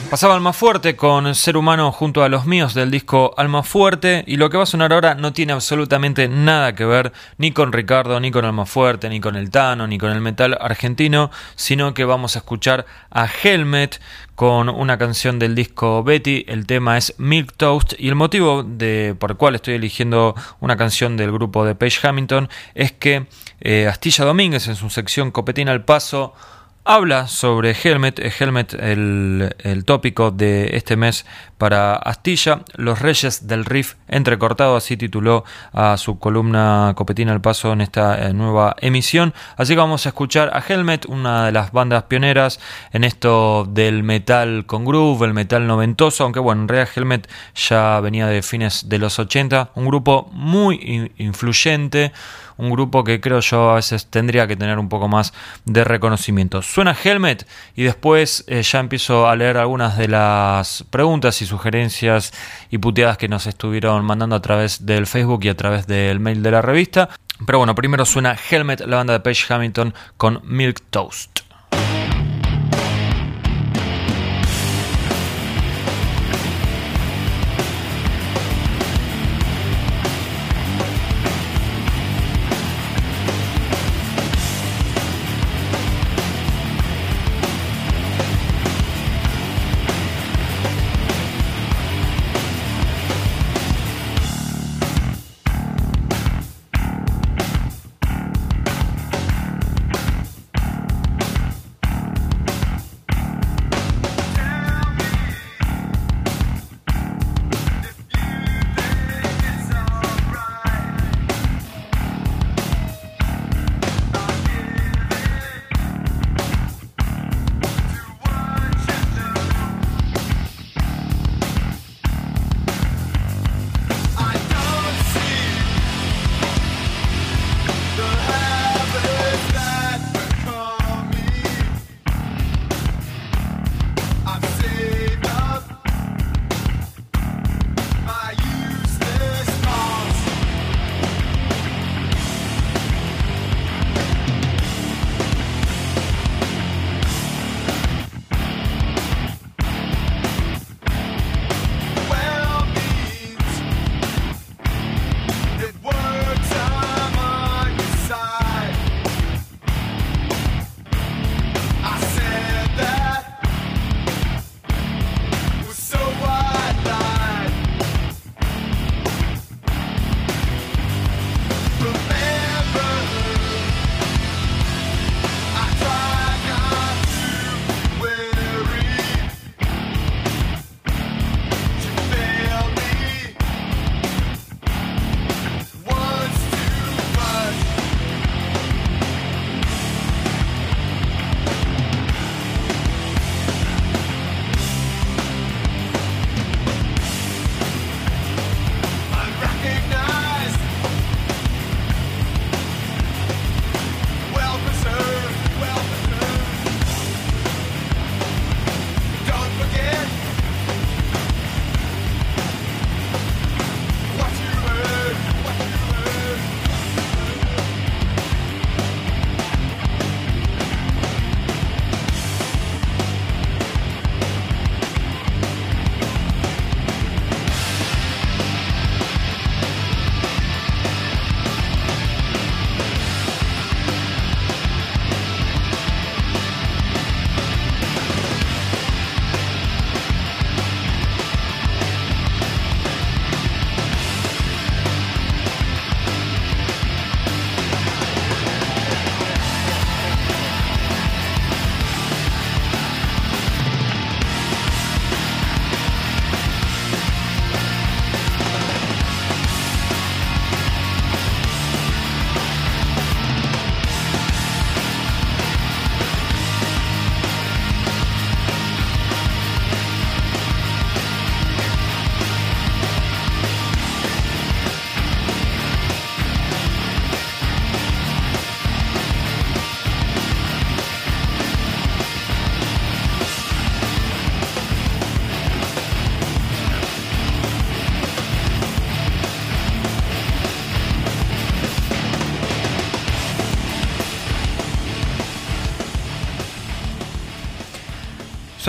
Pasaba 0.10 0.34
Alma 0.34 0.54
Fuerte 0.54 0.96
con 0.96 1.36
Ser 1.36 1.56
Humano 1.56 1.92
junto 1.92 2.24
a 2.24 2.30
los 2.30 2.48
míos 2.48 2.74
del 2.74 2.89
disco 2.89 3.36
Alma 3.38 3.62
Fuerte 3.62 4.24
y 4.25 4.38
lo 4.38 4.50
que 4.50 4.58
va 4.58 4.63
a 4.63 4.66
sonar 4.66 4.92
ahora 4.92 5.13
no 5.13 5.34
tiene 5.34 5.54
absolutamente 5.54 6.28
nada 6.28 6.74
que 6.74 6.84
ver 6.84 7.13
ni 7.38 7.51
con 7.51 7.72
Ricardo, 7.72 8.20
ni 8.20 8.32
con 8.32 8.44
Alma 8.44 8.66
Fuerte, 8.66 9.08
ni 9.08 9.22
con 9.22 9.36
el 9.36 9.51
Tano, 9.51 9.86
ni 9.86 10.00
con 10.00 10.12
el 10.12 10.20
metal 10.20 10.58
argentino, 10.60 11.30
sino 11.56 11.94
que 11.94 12.06
vamos 12.06 12.36
a 12.36 12.39
escuchar 12.39 12.88
a 13.12 13.28
Helmet 13.28 14.01
con 14.34 14.70
una 14.70 14.98
canción 14.98 15.38
del 15.38 15.54
disco 15.54 16.04
Betty, 16.04 16.44
el 16.48 16.66
tema 16.66 16.98
es 16.98 17.13
Milk 17.20 17.54
Toast 17.56 17.94
y 18.00 18.08
el 18.08 18.16
motivo 18.16 18.63
de, 18.63 19.16
por 19.20 19.30
el 19.30 19.38
cual 19.38 19.54
estoy 19.54 19.75
eligiendo 19.75 20.34
una 20.60 20.75
canción 20.75 21.18
del 21.18 21.32
grupo 21.32 21.66
de 21.66 21.75
Page 21.75 22.08
Hamilton 22.08 22.50
es 22.74 22.94
que 22.94 23.28
eh, 23.62 23.88
Astilla 23.88 24.25
Domínguez 24.25 24.68
en 24.70 24.75
su 24.75 24.89
sección 24.89 25.30
Copetín 25.30 25.70
al 25.70 25.86
Paso 25.86 26.34
habla 26.89 27.27
sobre 27.27 27.75
Helmet, 27.84 28.17
eh, 28.17 28.34
Helmet 28.38 28.74
el, 28.74 29.55
el, 29.60 29.86
tópico 29.86 30.31
de 30.31 30.75
este 30.75 30.98
mes 30.98 31.24
para 31.60 31.96
Astilla, 31.96 32.62
los 32.77 33.00
reyes 33.00 33.46
del 33.46 33.63
riff 33.63 33.93
entrecortado, 34.08 34.75
así 34.75 34.98
tituló 34.98 35.43
a 35.72 35.98
su 35.98 36.17
columna 36.17 36.93
Copetín 36.96 37.29
al 37.29 37.41
Paso 37.41 37.74
en 37.74 37.81
esta 37.81 38.27
eh, 38.29 38.34
nueva 38.34 38.75
emisión. 38.81 39.36
Así 39.55 39.74
que 39.74 39.79
vamos 39.79 40.08
a 40.08 40.10
escuchar 40.10 40.50
a 40.51 40.63
Helmet, 40.67 41.05
una 41.05 41.46
de 41.46 41.51
las 41.51 41.72
bandas 41.72 42.03
pioneras 42.05 42.60
en 42.91 43.03
esto 43.03 43.67
del 43.69 44.01
metal 44.01 44.65
con 44.65 44.84
groove, 44.84 45.27
el 45.27 45.36
metal 45.36 45.67
noventoso, 45.67 46.24
aunque 46.24 46.39
bueno, 46.39 46.63
en 46.63 46.69
realidad 46.69 46.91
Helmet 46.96 47.29
ya 47.53 48.00
venía 48.00 48.25
de 48.25 48.41
fines 48.41 48.89
de 48.89 48.98
los 48.98 49.19
80, 49.19 49.74
un 49.75 49.86
grupo 49.86 50.27
muy 50.31 51.12
influyente 51.17 52.13
un 52.60 52.70
grupo 52.72 53.06
que 53.06 53.22
creo 53.22 53.39
yo 53.39 53.72
a 53.72 53.75
veces 53.75 54.06
tendría 54.08 54.46
que 54.46 54.58
tener 54.58 54.78
un 54.78 54.89
poco 54.89 55.08
más 55.08 55.34
de 55.66 55.84
reconocimiento. 55.86 56.62
Suena 56.62 56.96
Helmet 57.01 57.48
y 57.75 57.84
después 57.84 58.44
eh, 58.48 58.62
ya 58.62 58.80
empiezo 58.80 59.30
a 59.30 59.36
leer 59.36 59.58
algunas 59.58 59.98
de 59.98 60.10
las 60.10 60.84
preguntas 60.89 61.42
y 61.42 61.46
sugerencias 61.46 62.34
y 62.70 62.78
puteadas 62.78 63.18
que 63.18 63.30
nos 63.30 63.48
estuvieron 63.48 64.04
mandando 64.04 64.36
a 64.36 64.42
través 64.42 64.86
del 64.86 65.08
Facebook 65.08 65.39
y 65.44 65.50
a 65.50 65.56
través 65.56 65.88
del 65.88 66.20
mail 66.20 66.44
de 66.44 66.51
la 66.51 66.62
revista. 66.62 67.10
Pero 67.46 67.60
bueno, 67.60 67.74
primero 67.75 68.04
suena 68.04 68.36
Helmet, 68.50 68.82
la 68.82 68.98
banda 68.98 69.13
de 69.13 69.22
Page 69.22 69.54
Hamilton 69.54 69.94
con 70.18 70.42
Milk 70.44 70.82
Toast. 70.89 71.49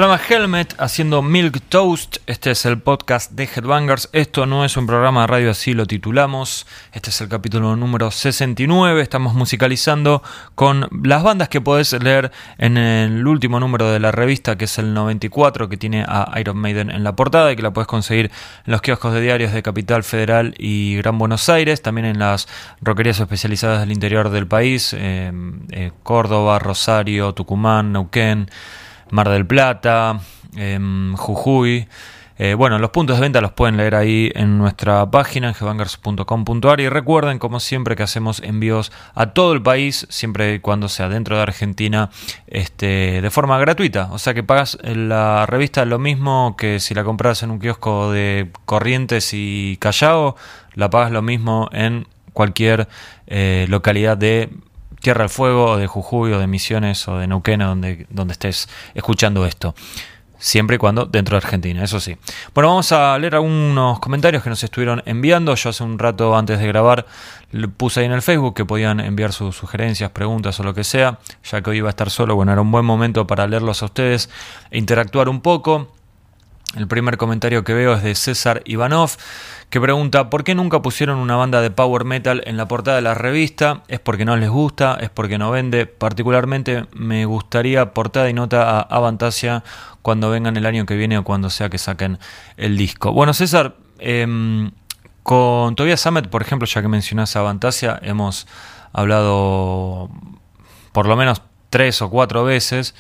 Sonaba 0.01 0.19
Helmet 0.31 0.75
haciendo 0.79 1.21
Milk 1.21 1.61
Toast. 1.69 2.17
Este 2.27 2.53
es 2.53 2.65
el 2.65 2.81
podcast 2.81 3.33
de 3.33 3.45
Headbangers. 3.45 4.09
Esto 4.15 4.47
no 4.47 4.65
es 4.65 4.79
un 4.79 4.87
programa 4.87 5.21
de 5.21 5.27
radio, 5.27 5.51
así 5.51 5.75
lo 5.75 5.85
titulamos. 5.85 6.67
Este 6.95 7.11
es 7.11 7.21
el 7.21 7.29
capítulo 7.29 7.77
número 7.77 8.11
69. 8.11 9.03
Estamos 9.03 9.35
musicalizando 9.35 10.23
con 10.55 10.89
las 11.03 11.23
bandas 11.23 11.51
que 11.51 11.61
podés 11.61 11.93
leer 12.03 12.33
en 12.57 12.79
el 12.79 13.27
último 13.27 13.61
número 13.61 13.93
de 13.93 14.01
la 14.01 14.11
revista, 14.11 14.57
que 14.57 14.65
es 14.65 14.79
el 14.79 14.95
94, 14.95 15.69
que 15.69 15.77
tiene 15.77 16.03
a 16.09 16.33
Iron 16.41 16.57
Maiden 16.57 16.89
en 16.91 17.05
la 17.05 17.15
portada 17.15 17.53
y 17.53 17.57
que 17.57 17.63
la 17.63 17.75
puedes 17.75 17.87
conseguir 17.87 18.31
en 18.65 18.73
los 18.73 18.81
kioscos 18.81 19.13
de 19.13 19.21
diarios 19.21 19.53
de 19.53 19.63
Capital 19.63 20.03
Federal 20.03 20.55
y 20.57 20.97
Gran 20.97 21.19
Buenos 21.19 21.51
Aires. 21.51 21.83
También 21.83 22.07
en 22.07 22.19
las 22.19 22.49
roquerías 22.81 23.21
especializadas 23.21 23.81
del 23.81 23.93
interior 23.93 24.31
del 24.31 24.47
país: 24.47 24.95
eh, 24.97 25.31
eh, 25.73 25.93
Córdoba, 26.03 26.59
Rosario, 26.59 27.35
Tucumán, 27.35 27.93
Neuquén. 27.93 28.49
Mar 29.11 29.29
del 29.29 29.47
Plata, 29.47 30.21
em, 30.57 31.15
Jujuy. 31.17 31.89
Eh, 32.43 32.55
bueno, 32.55 32.79
los 32.79 32.89
puntos 32.89 33.17
de 33.19 33.21
venta 33.21 33.43
los 33.43 33.53
pueden 33.53 33.77
leer 33.77 33.95
ahí 33.95 34.33
en 34.35 34.57
nuestra 34.57 35.11
página, 35.11 35.49
en 35.49 35.55
gebangers.com.ar. 35.55 36.81
Y 36.81 36.89
recuerden, 36.89 37.39
como 37.39 37.61
siempre, 37.61 37.97
que 37.97 38.03
hacemos 38.03 38.41
envíos 38.41 38.93
a 39.15 39.27
todo 39.35 39.53
el 39.53 39.61
país, 39.61 40.07
siempre 40.09 40.55
y 40.55 40.59
cuando 40.59 40.89
sea 40.89 41.11
dentro 41.11 41.37
de 41.37 41.43
Argentina, 41.43 42.09
este, 42.47 43.21
de 43.21 43.31
forma 43.31 43.59
gratuita. 43.59 44.09
O 44.13 44.19
sea 44.19 44.33
que 44.33 44.43
pagas 44.43 44.79
la 44.83 45.45
revista 45.45 45.85
lo 45.85 45.99
mismo 45.99 46.57
que 46.57 46.81
si 46.81 46.95
la 46.95 47.05
compras 47.05 47.43
en 47.43 47.51
un 47.51 47.59
kiosco 47.59 48.11
de 48.11 48.51
Corrientes 48.65 49.35
y 49.35 49.77
Callao, 49.79 50.35
la 50.73 50.89
pagas 50.89 51.11
lo 51.13 51.21
mismo 51.21 51.69
en 51.73 52.07
cualquier 52.33 52.89
eh, 53.27 53.67
localidad 53.69 54.17
de 54.17 54.49
Tierra 55.01 55.23
del 55.23 55.31
Fuego, 55.31 55.73
o 55.73 55.77
de 55.77 55.87
Jujuy, 55.87 56.33
o 56.33 56.39
de 56.39 56.47
Misiones, 56.47 57.07
o 57.09 57.19
de 57.19 57.27
Neuquén, 57.27 57.61
donde, 57.61 58.07
donde 58.11 58.33
estés 58.33 58.69
escuchando 58.95 59.47
esto. 59.47 59.75
Siempre 60.39 60.77
y 60.77 60.79
cuando 60.79 61.05
dentro 61.05 61.35
de 61.39 61.45
Argentina, 61.45 61.85
eso 61.85 62.01
sí. 62.01 62.17
Bueno, 62.55 62.69
vamos 62.69 62.91
a 62.93 63.19
leer 63.19 63.35
algunos 63.35 64.01
comentarios 64.01 64.43
que 64.43 64.49
nos 64.49 64.63
estuvieron 64.65 65.03
enviando. 65.05 65.55
Yo 65.55 65.69
hace 65.69 65.85
un 65.85 65.99
rato 65.99 66.35
antes 66.35 66.59
de 66.59 66.67
grabar 66.67 67.05
puse 67.77 68.01
ahí 68.01 68.07
en 68.07 68.13
el 68.13 68.23
Facebook 68.23 68.55
que 68.55 68.65
podían 68.65 69.01
enviar 69.01 69.35
sus 69.35 69.55
sugerencias, 69.55 70.11
preguntas 70.13 70.59
o 70.59 70.63
lo 70.63 70.73
que 70.73 70.83
sea. 70.83 71.19
Ya 71.45 71.61
que 71.61 71.69
hoy 71.69 71.79
iba 71.79 71.89
a 71.89 71.91
estar 71.91 72.09
solo, 72.09 72.37
bueno, 72.37 72.53
era 72.53 72.63
un 72.63 72.73
buen 72.73 72.87
momento 72.87 73.27
para 73.27 73.47
leerlos 73.47 73.83
a 73.83 73.87
ustedes 73.87 74.31
e 74.71 74.79
interactuar 74.79 75.29
un 75.29 75.43
poco. 75.43 75.93
El 76.77 76.87
primer 76.87 77.17
comentario 77.17 77.65
que 77.65 77.75
veo 77.75 77.95
es 77.95 78.05
de 78.05 78.15
César 78.15 78.63
Ivanov, 78.65 79.11
que 79.71 79.81
pregunta 79.81 80.31
¿por 80.31 80.45
qué 80.45 80.55
nunca 80.55 80.81
pusieron 80.83 81.19
una 81.19 81.35
banda 81.35 81.61
de 81.61 81.73
power 81.73 82.05
metal 82.05 82.43
en 82.47 82.57
la 82.57 82.69
portada 82.69 82.95
de 82.95 83.03
la 83.03 83.15
revista? 83.15 83.83
¿Es 83.89 83.99
porque 83.99 84.25
no 84.25 84.37
les 84.37 84.51
gusta? 84.51 84.97
¿Es 85.01 85.11
porque 85.11 85.37
no 85.37 85.51
vende? 85.51 85.87
Particularmente 85.87 86.87
me 86.93 87.25
gustaría 87.25 87.93
portada 87.93 88.31
y 88.31 88.35
nota 88.35 88.71
a 88.71 88.81
Avantasia 88.83 89.65
cuando 90.03 90.31
vengan 90.31 90.57
el 90.57 90.65
año 90.65 90.87
que 90.87 90.95
viene 90.95 91.19
o 91.19 91.25
cuando 91.25 91.51
sea 91.51 91.71
que 91.71 91.79
saquen 91.79 92.21
el 92.57 92.77
disco. 92.77 93.13
Bueno, 93.13 93.35
César, 93.35 93.75
em, 93.99 94.71
con 95.25 95.75
Tobias 95.75 96.01
Summit, 96.01 96.29
por 96.29 96.43
ejemplo, 96.43 96.69
ya 96.69 96.83
que 96.83 96.89
mencionas 96.89 97.35
a 97.35 97.41
Avantasia, 97.41 97.99
hemos 98.03 98.47
hablado 98.93 100.09
por 100.93 101.07
lo 101.07 101.17
menos 101.17 101.43
tres 101.69 102.01
o 102.01 102.11
cuatro 102.11 102.45
veces 102.45 102.95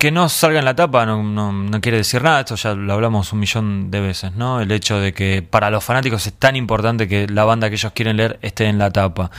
que 0.00 0.10
no 0.10 0.30
salga 0.30 0.60
en 0.60 0.64
la 0.64 0.74
tapa 0.74 1.04
no, 1.04 1.22
no, 1.22 1.80
quiere 1.82 1.98
decir 1.98 2.22
nada, 2.22 2.40
esto 2.40 2.56
ya 2.56 2.72
lo 2.74 2.90
hablamos 2.94 3.34
un 3.34 3.38
millón 3.38 3.90
de 3.90 4.00
veces, 4.00 4.32
¿no? 4.34 4.62
El 4.62 4.72
hecho 4.72 4.98
de 4.98 5.12
que 5.12 5.42
para 5.42 5.70
los 5.70 5.84
fanáticos 5.84 6.26
es 6.26 6.32
tan 6.32 6.56
importante 6.56 7.06
que 7.06 7.28
la 7.28 7.44
banda 7.44 7.68
que 7.68 7.74
ellos 7.74 7.92
quieren 7.92 8.16
leer 8.16 8.38
esté 8.40 8.64
en 8.64 8.78
la 8.78 8.90
tapa. 8.90 9.30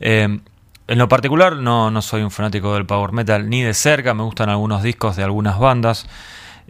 Eh, 0.00 0.38
en 0.86 0.98
lo 0.98 1.08
particular 1.08 1.56
no, 1.56 1.90
no 1.90 2.02
soy 2.02 2.20
un 2.20 2.30
fanático 2.30 2.74
del 2.74 2.84
power 2.84 3.12
metal 3.12 3.48
ni 3.48 3.62
de 3.62 3.72
cerca, 3.72 4.12
me 4.12 4.22
gustan 4.22 4.50
algunos 4.50 4.82
discos 4.82 5.16
de 5.16 5.24
algunas 5.24 5.58
bandas, 5.58 6.06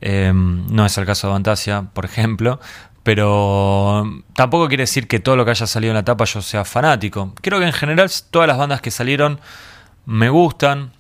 eh, 0.00 0.30
no 0.32 0.86
es 0.86 0.96
el 0.96 1.04
caso 1.04 1.26
de 1.26 1.32
Fantasia, 1.32 1.86
por 1.92 2.04
ejemplo, 2.04 2.60
pero 3.02 4.04
tampoco 4.34 4.68
quiere 4.68 4.84
decir 4.84 5.08
que 5.08 5.18
todo 5.18 5.34
lo 5.34 5.44
que 5.44 5.50
haya 5.50 5.66
salido 5.66 5.90
en 5.90 5.96
la 5.96 6.04
tapa 6.04 6.26
yo 6.26 6.42
sea 6.42 6.64
fanático. 6.64 7.34
Creo 7.40 7.58
que 7.58 7.66
en 7.66 7.72
general 7.72 8.08
todas 8.30 8.46
las 8.46 8.56
bandas 8.56 8.80
que 8.80 8.92
salieron 8.92 9.40
me 10.06 10.28
gustan, 10.28 10.92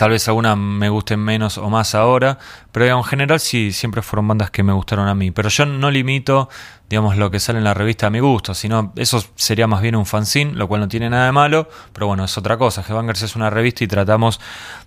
Tal 0.00 0.12
vez 0.12 0.26
algunas 0.28 0.56
me 0.56 0.88
gusten 0.88 1.20
menos 1.20 1.58
o 1.58 1.68
más 1.68 1.94
ahora, 1.94 2.38
pero 2.72 2.86
en 2.86 3.04
general 3.04 3.38
sí, 3.38 3.70
siempre 3.70 4.00
fueron 4.00 4.26
bandas 4.26 4.50
que 4.50 4.62
me 4.62 4.72
gustaron 4.72 5.08
a 5.08 5.14
mí. 5.14 5.30
Pero 5.30 5.50
yo 5.50 5.66
no 5.66 5.90
limito, 5.90 6.48
digamos, 6.88 7.18
lo 7.18 7.30
que 7.30 7.38
sale 7.38 7.58
en 7.58 7.64
la 7.64 7.74
revista 7.74 8.06
a 8.06 8.10
mi 8.10 8.18
gusto, 8.18 8.54
sino 8.54 8.94
eso 8.96 9.22
sería 9.34 9.66
más 9.66 9.82
bien 9.82 9.96
un 9.96 10.06
fanzine, 10.06 10.54
lo 10.54 10.68
cual 10.68 10.80
no 10.80 10.88
tiene 10.88 11.10
nada 11.10 11.26
de 11.26 11.32
malo, 11.32 11.68
pero 11.92 12.06
bueno, 12.06 12.24
es 12.24 12.38
otra 12.38 12.56
cosa. 12.56 12.80
Headbangers 12.80 13.20
es 13.20 13.36
una 13.36 13.50
revista 13.50 13.84
y 13.84 13.88
tratamos 13.88 14.40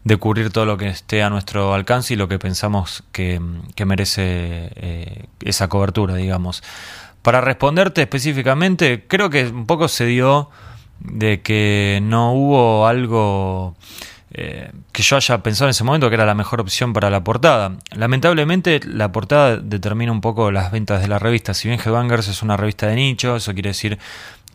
de 0.04 0.18
cubrir 0.18 0.50
todo 0.50 0.66
lo 0.66 0.78
que 0.78 0.88
esté 0.88 1.22
a 1.22 1.30
nuestro 1.30 1.76
alcance 1.76 2.16
y 2.16 2.18
lo 2.18 2.28
que 2.28 2.40
pensamos 2.40 3.04
que, 3.12 3.40
merece 3.86 4.72
eh, 4.76 5.26
esa 5.42 5.68
cobertura, 5.68 6.16
digamos. 6.16 6.64
Para 7.22 7.40
responderte 7.40 8.02
específicamente, 8.02 9.06
creo 9.08 9.30
que 9.30 9.46
un 9.46 9.68
poco 9.68 9.88
se 9.90 10.08
dio 10.08 10.50
de 11.02 11.44
que 11.44 12.00
no 12.02 12.34
hubo 12.34 12.88
algo 12.88 13.76
eh, 14.36 14.72
que 14.92 15.04
yo 15.04 15.16
haya 15.16 15.44
pensado 15.44 15.68
en 15.68 15.72
ese 15.72 15.84
momento 15.84 16.10
que 16.10 16.16
era 16.16 16.26
la 16.26 16.34
mejor 16.34 16.60
opción 16.60 16.92
para 16.92 17.12
la 17.12 17.24
portada. 17.24 17.78
Lamentablemente 17.92 18.80
la 18.84 19.12
portada 19.12 19.58
determina 19.58 20.12
un 20.12 20.22
poco 20.22 20.52
las 20.52 20.72
ventas 20.72 21.02
de 21.02 21.08
la 21.08 21.20
revista. 21.20 21.54
Si 21.54 21.68
bien 21.68 21.80
Headbangers 21.80 22.28
es 22.28 22.42
una 22.42 22.58
revista 22.58 22.88
de 22.88 22.96
nicho, 22.96 23.36
eso 23.36 23.54
quiere 23.54 23.70
decir 23.70 24.00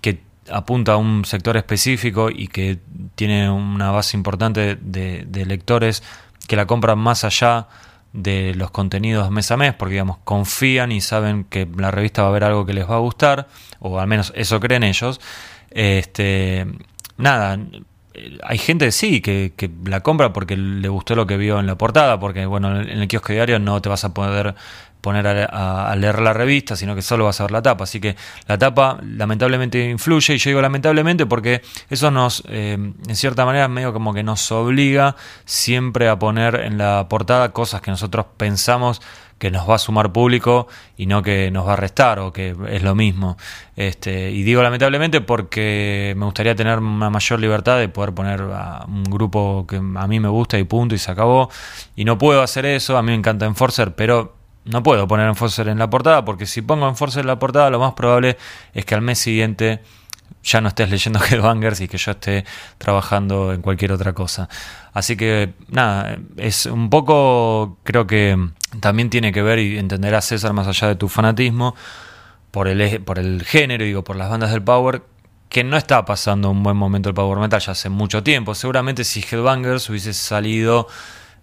que 0.00 0.20
apunta 0.50 0.94
a 0.94 0.96
un 0.96 1.24
sector 1.24 1.56
específico 1.56 2.28
y 2.28 2.48
que 2.48 2.78
tiene 3.14 3.48
una 3.50 3.92
base 3.92 4.16
importante 4.16 4.76
de, 4.80 5.44
lectores 5.46 6.02
que 6.48 6.56
la 6.56 6.66
compran 6.66 6.98
más 6.98 7.22
allá 7.22 7.68
de 8.12 8.54
los 8.56 8.72
contenidos 8.72 9.30
mes 9.30 9.50
a 9.52 9.56
mes, 9.56 9.74
porque 9.74 9.92
digamos 9.92 10.18
confían 10.24 10.90
y 10.90 11.00
saben 11.00 11.44
que 11.44 11.68
la 11.76 11.92
revista 11.92 12.22
va 12.22 12.28
a 12.28 12.30
haber 12.30 12.44
algo 12.44 12.66
que 12.66 12.72
les 12.72 12.88
va 12.88 12.96
a 12.96 13.00
gustar, 13.00 13.46
o 13.78 14.00
al 14.00 14.08
menos 14.08 14.32
eso 14.34 14.58
creen 14.58 14.82
ellos. 14.82 15.20
Este, 15.70 16.66
nada, 17.16 17.58
hay 18.42 18.58
gente, 18.58 18.90
sí, 18.92 19.20
que, 19.20 19.52
la 19.84 20.00
compra 20.00 20.32
porque 20.32 20.56
le 20.56 20.88
gustó 20.88 21.14
lo 21.14 21.26
que 21.26 21.36
vio 21.36 21.58
en 21.60 21.66
la 21.66 21.76
portada, 21.76 22.18
porque 22.20 22.46
bueno, 22.46 22.80
en 22.80 22.88
el 22.88 23.08
kiosco 23.08 23.32
diario 23.32 23.58
no 23.58 23.80
te 23.82 23.88
vas 23.88 24.04
a 24.04 24.14
poder 24.14 24.54
poner 25.00 25.26
a, 25.26 25.94
leer 25.96 26.20
la 26.20 26.32
revista, 26.32 26.76
sino 26.76 26.94
que 26.94 27.02
solo 27.02 27.24
vas 27.24 27.40
a 27.40 27.44
ver 27.44 27.52
la 27.52 27.62
tapa. 27.62 27.84
Así 27.84 28.00
que 28.00 28.16
la 28.46 28.58
tapa 28.58 28.98
lamentablemente 29.02 29.88
influye, 29.88 30.34
y 30.34 30.38
yo 30.38 30.50
digo 30.50 30.60
lamentablemente 30.60 31.26
porque 31.26 31.62
eso 31.88 32.10
nos, 32.10 32.42
eh, 32.48 32.72
en 32.72 33.16
cierta 33.16 33.44
manera, 33.44 33.68
medio 33.68 33.92
como 33.92 34.12
que 34.12 34.22
nos 34.22 34.50
obliga 34.52 35.16
siempre 35.44 36.08
a 36.08 36.18
poner 36.18 36.56
en 36.56 36.78
la 36.78 37.06
portada 37.08 37.50
cosas 37.52 37.80
que 37.80 37.90
nosotros 37.90 38.26
pensamos 38.36 39.00
que 39.38 39.50
nos 39.50 39.68
va 39.68 39.76
a 39.76 39.78
sumar 39.78 40.12
público 40.12 40.68
y 40.96 41.06
no 41.06 41.22
que 41.22 41.50
nos 41.50 41.66
va 41.66 41.74
a 41.74 41.76
restar 41.76 42.18
o 42.18 42.32
que 42.32 42.56
es 42.68 42.82
lo 42.82 42.94
mismo. 42.94 43.36
Este, 43.76 44.30
y 44.30 44.42
digo 44.42 44.62
lamentablemente 44.62 45.20
porque 45.20 46.14
me 46.16 46.24
gustaría 46.24 46.54
tener 46.54 46.78
una 46.78 47.10
mayor 47.10 47.40
libertad 47.40 47.78
de 47.78 47.88
poder 47.88 48.12
poner 48.12 48.40
a 48.40 48.84
un 48.86 49.04
grupo 49.04 49.66
que 49.68 49.76
a 49.76 50.06
mí 50.06 50.20
me 50.20 50.28
gusta 50.28 50.58
y 50.58 50.64
punto 50.64 50.94
y 50.94 50.98
se 50.98 51.10
acabó. 51.10 51.50
Y 51.96 52.04
no 52.04 52.18
puedo 52.18 52.42
hacer 52.42 52.66
eso, 52.66 52.98
a 52.98 53.02
mí 53.02 53.12
me 53.12 53.14
encanta 53.14 53.46
Enforcer, 53.46 53.94
pero 53.94 54.36
no 54.64 54.82
puedo 54.82 55.06
poner 55.06 55.28
Enforcer 55.28 55.68
en 55.68 55.78
la 55.78 55.88
portada 55.88 56.24
porque 56.24 56.46
si 56.46 56.62
pongo 56.62 56.88
Enforcer 56.88 57.20
en 57.20 57.28
la 57.28 57.38
portada 57.38 57.70
lo 57.70 57.78
más 57.78 57.92
probable 57.94 58.36
es 58.74 58.84
que 58.84 58.94
al 58.94 59.02
mes 59.02 59.18
siguiente 59.18 59.80
ya 60.42 60.60
no 60.60 60.68
estés 60.68 60.90
leyendo 60.90 61.20
Headbangers 61.30 61.80
y 61.80 61.88
que 61.88 61.98
yo 61.98 62.12
esté 62.12 62.44
trabajando 62.78 63.52
en 63.52 63.62
cualquier 63.62 63.92
otra 63.92 64.12
cosa. 64.12 64.48
Así 64.92 65.16
que 65.16 65.54
nada, 65.68 66.18
es 66.36 66.66
un 66.66 66.90
poco, 66.90 67.78
creo 67.84 68.06
que 68.06 68.36
también 68.80 69.10
tiene 69.10 69.32
que 69.32 69.42
ver 69.42 69.58
y 69.58 69.78
entenderás 69.78 70.26
César 70.26 70.52
más 70.52 70.66
allá 70.66 70.88
de 70.88 70.96
tu 70.96 71.08
fanatismo 71.08 71.74
por 72.50 72.68
el, 72.68 73.00
por 73.02 73.18
el 73.18 73.44
género, 73.44 73.84
digo, 73.84 74.04
por 74.04 74.16
las 74.16 74.30
bandas 74.30 74.50
del 74.50 74.62
Power, 74.62 75.02
que 75.48 75.64
no 75.64 75.76
está 75.76 76.04
pasando 76.04 76.50
un 76.50 76.62
buen 76.62 76.76
momento 76.76 77.08
el 77.08 77.14
Power 77.14 77.38
Metal 77.38 77.60
ya 77.60 77.72
hace 77.72 77.88
mucho 77.88 78.22
tiempo. 78.22 78.54
Seguramente 78.54 79.04
si 79.04 79.20
Headbangers 79.20 79.88
hubiese 79.88 80.12
salido 80.12 80.88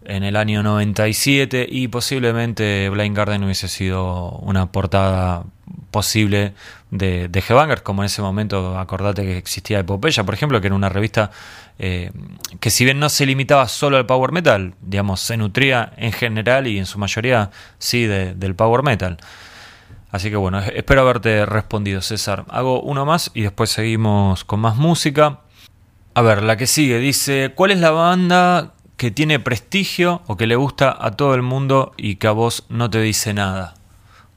en 0.03 0.23
el 0.23 0.35
año 0.35 0.61
97 0.61 1.65
y 1.69 1.87
posiblemente 1.87 2.89
Blind 2.89 3.17
Garden 3.17 3.43
hubiese 3.43 3.67
sido 3.67 4.29
una 4.41 4.71
portada 4.71 5.43
posible 5.89 6.53
de, 6.91 7.27
de 7.27 7.39
Headbangers, 7.39 7.81
como 7.81 8.03
en 8.03 8.07
ese 8.07 8.21
momento 8.21 8.77
acordate 8.77 9.23
que 9.23 9.37
existía 9.37 9.79
Epopeya, 9.79 10.23
por 10.23 10.35
ejemplo, 10.35 10.61
que 10.61 10.67
era 10.67 10.75
una 10.75 10.89
revista 10.89 11.31
eh, 11.77 12.11
que 12.59 12.69
si 12.69 12.85
bien 12.85 12.99
no 12.99 13.09
se 13.09 13.25
limitaba 13.25 13.67
solo 13.67 13.97
al 13.97 14.05
power 14.05 14.31
metal, 14.31 14.75
digamos, 14.81 15.19
se 15.19 15.37
nutría 15.37 15.93
en 15.97 16.11
general 16.11 16.67
y 16.67 16.77
en 16.77 16.85
su 16.85 16.97
mayoría 16.99 17.51
sí 17.79 18.05
del 18.05 18.55
power 18.55 18.83
metal. 18.83 19.17
Así 20.11 20.29
que 20.29 20.37
bueno, 20.37 20.59
espero 20.59 21.01
haberte 21.01 21.45
respondido, 21.45 22.01
César. 22.01 22.45
Hago 22.49 22.81
uno 22.81 23.05
más 23.05 23.31
y 23.33 23.41
después 23.41 23.69
seguimos 23.69 24.45
con 24.45 24.61
más 24.61 24.77
música. 24.77 25.41
A 26.13 26.21
ver, 26.21 26.43
la 26.43 26.55
que 26.55 26.67
sigue 26.67 26.99
dice, 26.99 27.51
¿cuál 27.53 27.71
es 27.71 27.79
la 27.79 27.91
banda 27.91 28.73
que 28.95 29.11
tiene 29.11 29.41
prestigio 29.41 30.21
o 30.27 30.37
que 30.37 30.47
le 30.47 30.55
gusta 30.55 30.95
a 30.97 31.11
todo 31.11 31.35
el 31.35 31.41
mundo 31.41 31.91
y 31.97 32.15
que 32.15 32.27
a 32.27 32.31
vos 32.31 32.63
no 32.69 32.89
te 32.89 33.01
dice 33.01 33.33
nada? 33.33 33.73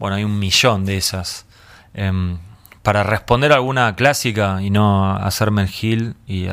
Bueno, 0.01 0.16
hay 0.16 0.24
un 0.24 0.40
millón 0.40 0.85
de 0.85 0.96
esas. 0.96 1.46
Em, 1.94 2.38
para 2.83 3.03
responder 3.03 3.53
alguna 3.53 3.95
clásica 3.97 4.62
y 4.62 4.71
no 4.71 5.14
hacerme 5.14 5.62
el 5.62 5.69
gil 5.69 6.14
y 6.27 6.49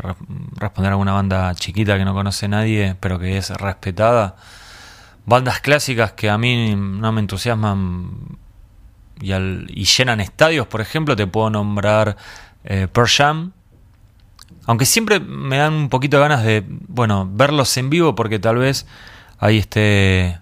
responder 0.56 0.92
a 0.92 0.94
alguna 0.94 1.14
banda 1.14 1.54
chiquita 1.56 1.98
que 1.98 2.06
no 2.06 2.14
conoce 2.14 2.48
nadie, 2.48 2.96
pero 3.00 3.20
que 3.20 3.38
es 3.38 3.50
respetada, 3.52 4.36
bandas 5.26 5.60
clásicas 5.62 6.14
que 6.14 6.30
a 6.30 6.38
mí 6.38 6.76
no 6.76 7.12
me 7.12 7.22
entusiasman 7.22 8.38
y, 9.22 9.32
al, 9.32 9.68
y 9.70 9.86
llenan 9.86 10.20
estadios, 10.20 10.68
por 10.68 10.82
ejemplo, 10.82 11.16
te 11.16 11.28
puedo 11.28 11.50
nombrar 11.50 12.18
eh, 12.64 12.88
Pearl 12.92 13.08
Jam. 13.08 13.52
Aunque 14.68 14.86
siempre 14.86 15.20
me 15.20 15.58
dan 15.58 15.74
un 15.74 15.90
poquito 15.90 16.18
de 16.18 16.24
ganas 16.24 16.44
de, 16.44 16.64
bueno, 16.68 17.30
verlos 17.32 17.76
en 17.78 17.90
vivo 17.90 18.16
porque 18.16 18.40
tal 18.40 18.58
vez 18.58 18.88
ahí 19.38 19.60
esté 19.60 20.40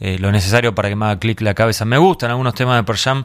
eh, 0.00 0.18
lo 0.20 0.30
necesario 0.30 0.74
para 0.74 0.88
que 0.88 0.96
me 0.96 1.06
haga 1.06 1.18
clic 1.18 1.40
la 1.40 1.54
cabeza. 1.54 1.84
Me 1.84 1.98
gustan 1.98 2.30
algunos 2.30 2.54
temas 2.54 2.76
de 2.76 2.84
Pearl 2.84 2.98
Jam, 2.98 3.24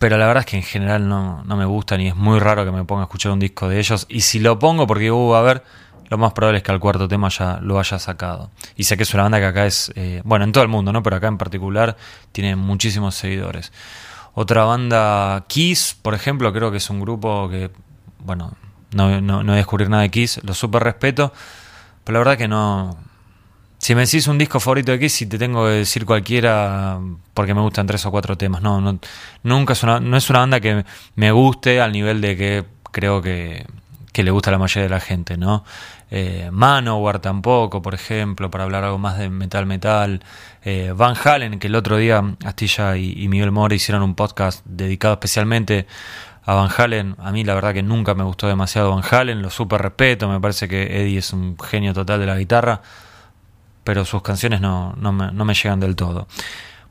pero 0.00 0.16
la 0.16 0.26
verdad 0.26 0.44
es 0.46 0.50
que 0.50 0.56
en 0.56 0.62
general 0.62 1.06
no, 1.06 1.44
no 1.44 1.56
me 1.58 1.66
gustan 1.66 2.00
y 2.00 2.08
es 2.08 2.16
muy 2.16 2.38
raro 2.38 2.64
que 2.64 2.70
me 2.70 2.84
ponga 2.86 3.02
a 3.02 3.04
escuchar 3.04 3.32
un 3.32 3.38
disco 3.38 3.68
de 3.68 3.78
ellos. 3.78 4.06
Y 4.08 4.22
si 4.22 4.38
lo 4.38 4.58
pongo 4.58 4.86
porque, 4.86 5.10
uh, 5.10 5.34
a 5.34 5.42
ver, 5.42 5.62
lo 6.08 6.16
más 6.16 6.32
probable 6.32 6.56
es 6.56 6.64
que 6.64 6.72
al 6.72 6.80
cuarto 6.80 7.06
tema 7.06 7.28
ya 7.28 7.58
lo 7.60 7.78
haya 7.78 7.98
sacado. 7.98 8.50
Y 8.76 8.84
sé 8.84 8.96
que 8.96 9.02
es 9.02 9.12
una 9.12 9.24
banda 9.24 9.40
que 9.40 9.44
acá 9.44 9.66
es, 9.66 9.92
eh, 9.96 10.22
bueno, 10.24 10.46
en 10.46 10.52
todo 10.52 10.64
el 10.64 10.70
mundo, 10.70 10.90
¿no? 10.90 11.02
Pero 11.02 11.16
acá 11.16 11.28
en 11.28 11.36
particular 11.36 11.98
tiene 12.32 12.56
muchísimos 12.56 13.14
seguidores. 13.14 13.72
Otra 14.32 14.64
banda, 14.64 15.44
Kiss, 15.48 15.94
por 16.00 16.14
ejemplo, 16.14 16.50
creo 16.50 16.70
que 16.70 16.78
es 16.78 16.88
un 16.88 17.02
grupo 17.02 17.50
que, 17.50 17.70
bueno, 18.20 18.54
no, 18.92 19.20
no, 19.20 19.42
no 19.42 19.44
voy 19.44 19.52
a 19.52 19.56
descubrir 19.56 19.90
nada 19.90 20.04
de 20.04 20.10
Kiss, 20.10 20.40
lo 20.44 20.54
super 20.54 20.82
respeto, 20.82 21.30
pero 22.04 22.14
la 22.14 22.18
verdad 22.20 22.38
que 22.38 22.48
no... 22.48 22.96
Si 23.80 23.94
me 23.94 24.02
decís 24.02 24.26
un 24.28 24.36
disco 24.36 24.60
favorito 24.60 24.92
de 24.92 24.98
Kiss, 24.98 25.14
si 25.14 25.26
te 25.26 25.38
tengo 25.38 25.64
que 25.64 25.72
decir 25.72 26.04
cualquiera, 26.04 27.00
porque 27.32 27.54
me 27.54 27.62
gustan 27.62 27.86
tres 27.86 28.04
o 28.04 28.10
cuatro 28.10 28.36
temas, 28.36 28.60
no, 28.60 28.80
no 28.80 28.98
nunca 29.42 29.72
es 29.72 29.82
una, 29.82 30.00
no 30.00 30.16
es 30.16 30.28
una 30.28 30.40
banda 30.40 30.60
que 30.60 30.84
me 31.16 31.32
guste 31.32 31.80
al 31.80 31.92
nivel 31.92 32.20
de 32.20 32.36
que 32.36 32.64
creo 32.92 33.22
que, 33.22 33.66
que 34.12 34.22
le 34.22 34.30
gusta 34.30 34.50
a 34.50 34.52
la 34.52 34.58
mayoría 34.58 34.84
de 34.84 34.90
la 34.90 35.00
gente, 35.00 35.38
¿no? 35.38 35.64
eh, 36.10 36.50
Manowar 36.52 37.20
tampoco, 37.20 37.82
por 37.82 37.94
ejemplo, 37.94 38.50
para 38.50 38.64
hablar 38.64 38.84
algo 38.84 38.98
más 38.98 39.18
de 39.18 39.30
metal 39.30 39.66
metal, 39.66 40.22
eh, 40.64 40.92
Van 40.94 41.14
Halen, 41.22 41.58
que 41.58 41.68
el 41.68 41.76
otro 41.76 41.96
día 41.96 42.22
Astilla 42.44 42.96
y, 42.96 43.28
Miguel 43.28 43.52
Mora 43.52 43.74
hicieron 43.74 44.02
un 44.02 44.14
podcast 44.14 44.64
dedicado 44.66 45.14
especialmente 45.14 45.86
a 46.44 46.54
Van 46.54 46.70
Halen, 46.76 47.16
a 47.18 47.30
mí 47.30 47.44
la 47.44 47.54
verdad 47.54 47.72
que 47.72 47.82
nunca 47.82 48.14
me 48.14 48.24
gustó 48.24 48.48
demasiado 48.48 48.90
Van 48.90 49.04
Halen, 49.08 49.40
lo 49.40 49.50
super 49.50 49.80
respeto, 49.80 50.28
me 50.28 50.40
parece 50.40 50.66
que 50.68 51.00
Eddie 51.00 51.18
es 51.18 51.32
un 51.32 51.56
genio 51.58 51.94
total 51.94 52.18
de 52.18 52.26
la 52.26 52.36
guitarra, 52.36 52.82
pero 53.90 54.04
sus 54.04 54.22
canciones 54.22 54.60
no, 54.60 54.94
no, 54.98 55.10
me, 55.10 55.32
no 55.32 55.44
me 55.44 55.52
llegan 55.52 55.80
del 55.80 55.96
todo. 55.96 56.28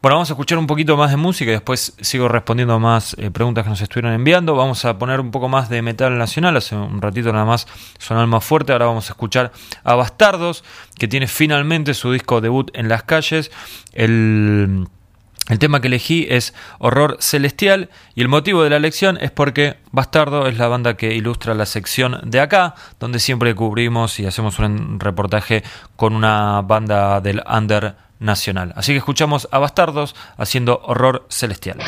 Bueno, 0.01 0.15
vamos 0.15 0.29
a 0.31 0.33
escuchar 0.33 0.57
un 0.57 0.67
poquito 0.67 0.97
más 0.97 1.11
de 1.11 1.15
música 1.15 1.49
y 1.49 1.53
después 1.53 1.95
sigo 2.01 2.27
respondiendo 2.27 2.77
más 2.77 3.15
eh, 3.17 3.31
preguntas 3.31 3.63
que 3.63 3.69
nos 3.69 3.79
estuvieron 3.79 4.11
enviando. 4.11 4.53
Vamos 4.53 4.83
a 4.83 4.97
poner 4.97 5.21
un 5.21 5.31
poco 5.31 5.47
más 5.47 5.69
de 5.69 5.81
metal 5.81 6.17
nacional. 6.17 6.57
Hace 6.57 6.75
un 6.75 7.01
ratito 7.01 7.31
nada 7.31 7.45
más 7.45 7.67
sonó 7.99 8.27
más 8.27 8.43
fuerte. 8.43 8.73
Ahora 8.73 8.87
vamos 8.87 9.09
a 9.09 9.13
escuchar 9.13 9.53
a 9.85 9.95
Bastardos, 9.95 10.65
que 10.97 11.07
tiene 11.07 11.27
finalmente 11.27 11.93
su 11.93 12.11
disco 12.11 12.41
debut 12.41 12.69
en 12.73 12.89
las 12.89 13.03
calles. 13.03 13.49
El. 13.93 14.89
El 15.49 15.57
tema 15.57 15.81
que 15.81 15.87
elegí 15.87 16.27
es 16.29 16.53
Horror 16.77 17.17
Celestial 17.19 17.89
y 18.13 18.21
el 18.21 18.27
motivo 18.27 18.63
de 18.63 18.69
la 18.69 18.77
elección 18.77 19.17
es 19.19 19.31
porque 19.31 19.77
Bastardo 19.91 20.47
es 20.47 20.59
la 20.59 20.67
banda 20.67 20.95
que 20.95 21.15
ilustra 21.15 21.55
la 21.55 21.65
sección 21.65 22.19
de 22.23 22.39
acá, 22.39 22.75
donde 22.99 23.17
siempre 23.17 23.55
cubrimos 23.55 24.19
y 24.19 24.27
hacemos 24.27 24.59
un 24.59 24.99
reportaje 24.99 25.63
con 25.95 26.13
una 26.13 26.61
banda 26.61 27.19
del 27.19 27.41
under 27.51 27.95
nacional. 28.19 28.73
Así 28.75 28.91
que 28.91 28.99
escuchamos 28.99 29.49
a 29.51 29.57
Bastardos 29.57 30.15
haciendo 30.37 30.81
horror 30.83 31.25
celestial. 31.29 31.79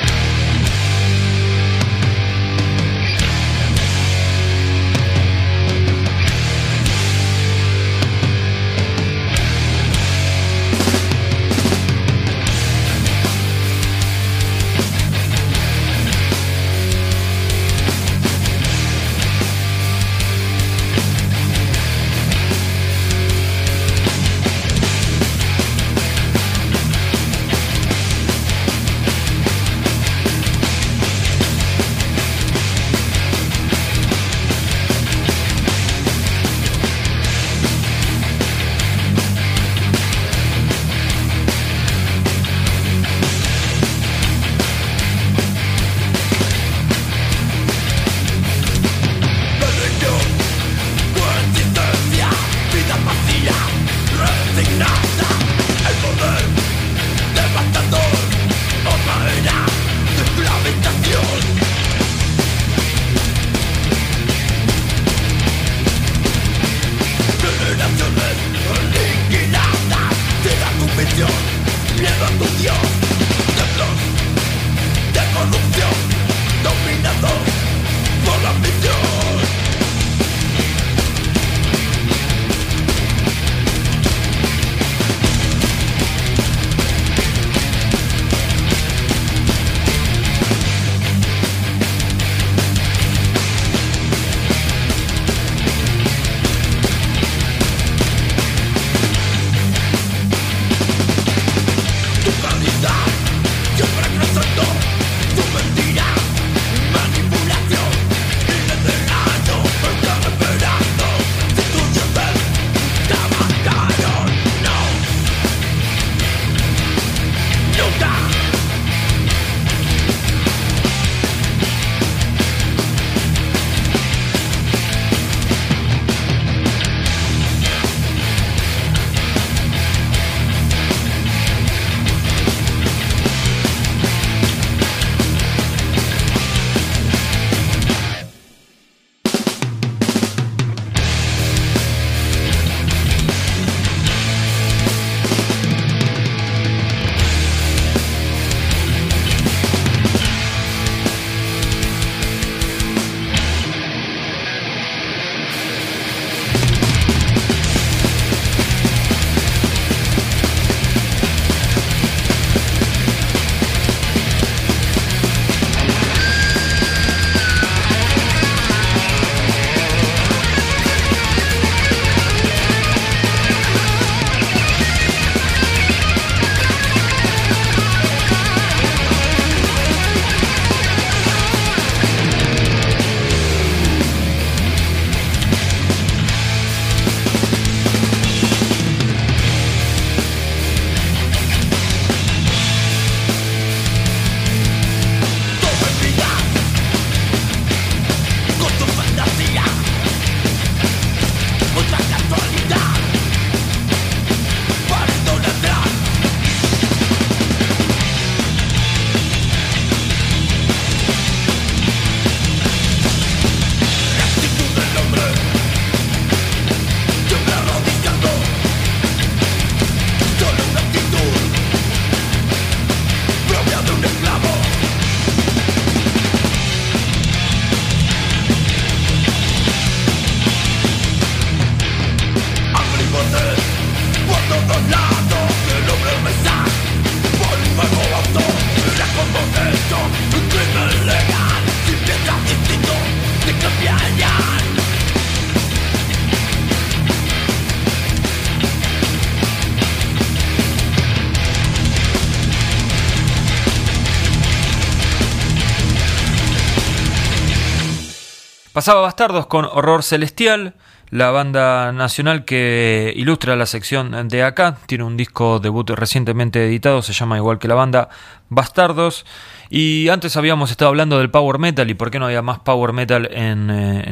Pasaba 258.81 259.01
Bastardos 259.01 259.45
con 259.45 259.65
Horror 259.65 260.01
Celestial, 260.01 260.73
la 261.11 261.29
banda 261.29 261.91
nacional 261.91 262.45
que 262.45 263.13
ilustra 263.15 263.55
la 263.55 263.67
sección 263.67 264.27
de 264.27 264.41
acá. 264.41 264.77
Tiene 264.87 265.03
un 265.03 265.17
disco 265.17 265.59
debut 265.59 265.87
recientemente 265.91 266.65
editado, 266.65 267.03
se 267.03 267.13
llama 267.13 267.37
igual 267.37 267.59
que 267.59 267.67
la 267.67 267.75
banda 267.75 268.09
Bastardos. 268.49 269.23
Y 269.69 270.09
antes 270.09 270.35
habíamos 270.35 270.71
estado 270.71 270.89
hablando 270.89 271.19
del 271.19 271.29
power 271.29 271.59
metal 271.59 271.91
y 271.91 271.93
por 271.93 272.09
qué 272.09 272.17
no 272.17 272.25
había 272.25 272.41
más 272.41 272.57
power 272.57 272.91
metal 272.91 273.29
en, 273.31 273.69
eh, 273.69 274.11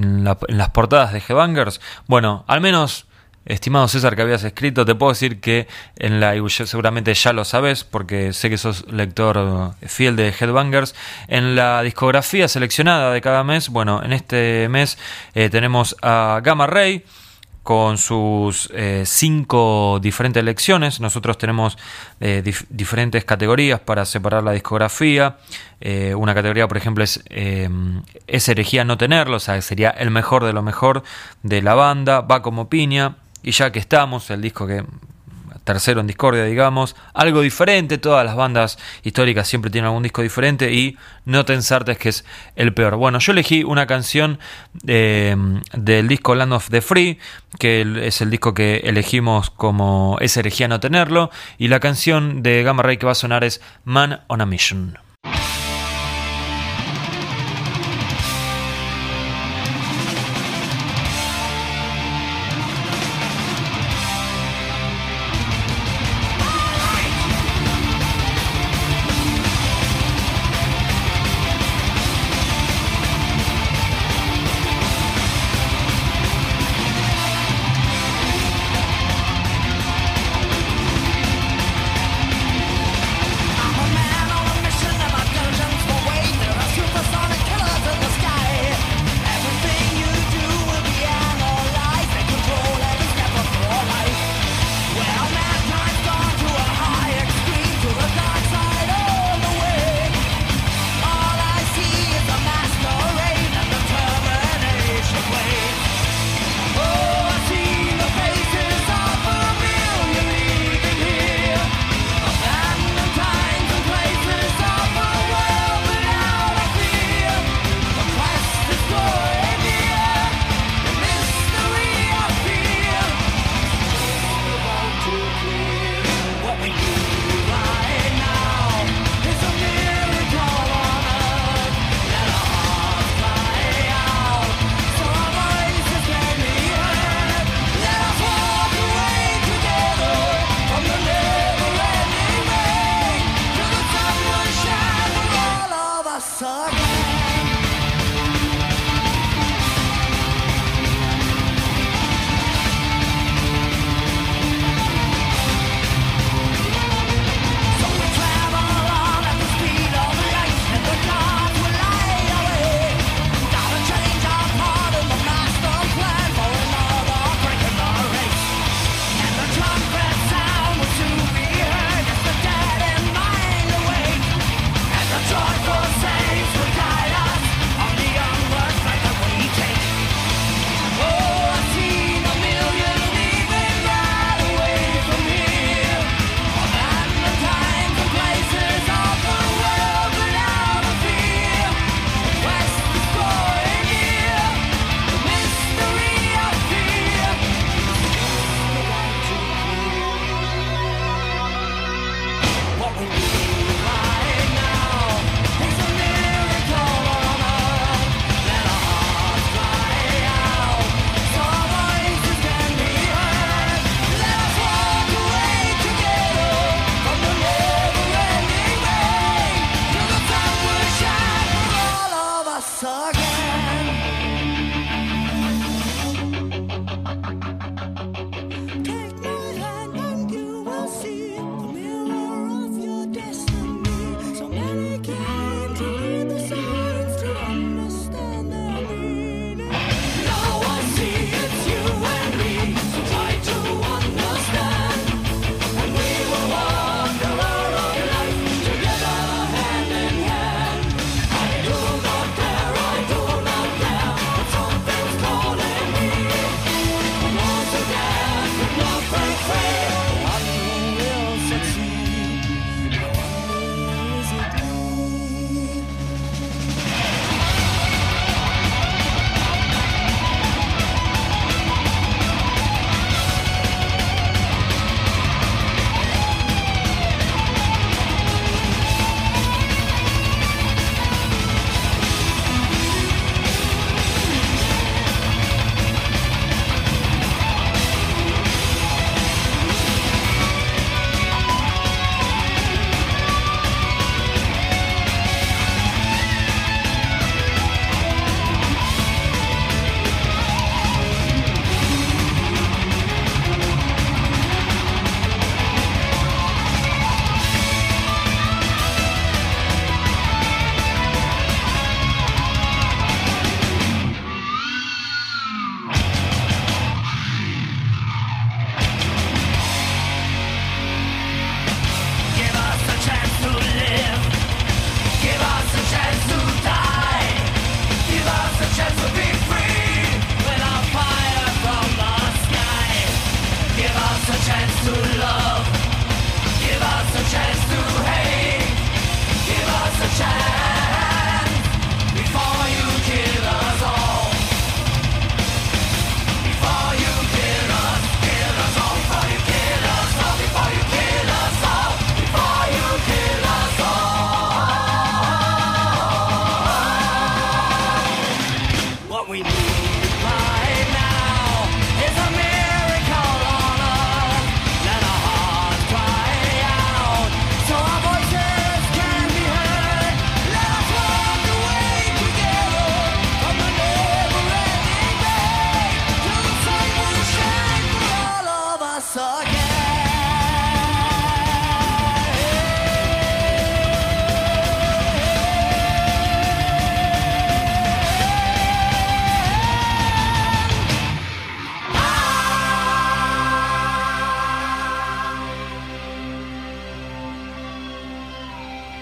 las 0.50 0.70
portadas 0.70 1.14
de 1.14 1.24
Headbangers. 1.28 1.82
Bueno, 2.06 2.44
al 2.46 2.62
menos 2.62 3.08
Estimado 3.50 3.88
César 3.88 4.16
que 4.16 4.22
habías 4.22 4.44
escrito, 4.44 4.86
te 4.86 4.94
puedo 4.94 5.12
decir 5.12 5.42
que 5.42 5.68
en 5.98 6.20
la 6.20 6.36
seguramente 6.50 7.12
ya 7.16 7.34
lo 7.34 7.44
sabes 7.44 7.84
porque 7.84 8.32
sé 8.32 8.48
que 8.52 8.60
sos 8.60 8.86
lector 8.92 9.74
fiel 9.88 10.16
de 10.16 10.30
Headbangers. 10.30 10.94
En 11.28 11.56
la 11.56 11.82
discografía 11.82 12.48
seleccionada 12.48 13.12
de 13.12 13.22
cada 13.22 13.44
mes, 13.44 13.70
bueno, 13.70 14.04
en 14.04 14.14
este 14.14 14.70
mes 14.70 15.00
eh, 15.34 15.50
tenemos 15.50 15.96
a 16.04 16.42
Gamma 16.44 16.68
Ray 16.68 17.04
con 17.64 17.98
sus 17.98 18.70
eh, 18.72 19.02
cinco 19.08 19.98
diferentes 20.00 20.44
lecciones. 20.44 21.00
Nosotros 21.00 21.40
tenemos 21.40 21.76
eh, 22.20 22.44
diferentes 22.70 23.26
categorías 23.26 23.80
para 23.80 24.06
separar 24.06 24.44
la 24.44 24.52
discografía. 24.52 25.38
una 26.16 26.36
categoría, 26.36 26.68
por 26.68 26.78
ejemplo, 26.78 27.04
es, 27.04 27.24
es 28.28 28.50
herejía 28.50 28.86
no 28.86 28.96
tenerlo, 28.96 29.38
o 29.38 29.40
sea, 29.40 29.60
sería 29.64 29.90
el 29.90 30.12
mejor 30.12 30.44
de 30.46 30.54
lo 30.54 30.62
mejor 30.62 31.02
de 31.42 31.64
la 31.64 31.74
banda. 31.74 32.22
Va 32.22 32.44
como 32.44 32.70
piña. 32.70 33.16
Y 33.44 33.52
ya 33.52 33.72
que 33.72 33.80
estamos, 33.80 34.30
el 34.30 34.42
disco 34.42 34.68
que 34.68 34.84
tercero 35.70 36.02
en 36.02 36.08
discordia, 36.08 36.46
digamos, 36.46 36.96
algo 37.14 37.42
diferente, 37.42 38.00
todas 38.00 38.26
las 38.26 38.36
bandas 38.36 38.80
históricas 39.04 39.48
siempre 39.48 39.70
tienen 39.70 39.88
algún 39.88 40.02
disco 40.02 40.24
diferente 40.24 40.74
y 40.74 40.98
no 41.26 41.46
tensarte 41.46 41.92
es 41.92 41.98
que 42.00 42.10
es 42.10 42.26
el 42.56 42.74
peor. 42.74 42.96
Bueno, 42.96 43.20
yo 43.20 43.34
elegí 43.34 43.64
una 43.64 43.86
canción 43.86 44.40
eh, 44.88 45.36
del 45.74 46.08
disco 46.08 46.34
Land 46.34 46.54
of 46.54 46.70
the 46.70 46.82
Free, 46.82 47.20
que 47.60 47.86
es 48.08 48.22
el 48.22 48.32
disco 48.32 48.56
que 48.56 48.78
elegimos 48.78 49.52
como 49.52 50.18
es 50.22 50.36
herejía 50.38 50.68
no 50.68 50.80
tenerlo, 50.80 51.30
y 51.60 51.68
la 51.68 51.80
canción 51.80 52.42
de 52.42 52.64
Gamma 52.64 52.82
Ray 52.82 52.98
que 52.98 53.06
va 53.06 53.12
a 53.12 53.16
sonar 53.16 53.44
es 53.44 53.62
Man 53.86 54.22
on 54.28 54.42
a 54.42 54.48
Mission. 54.48 55.09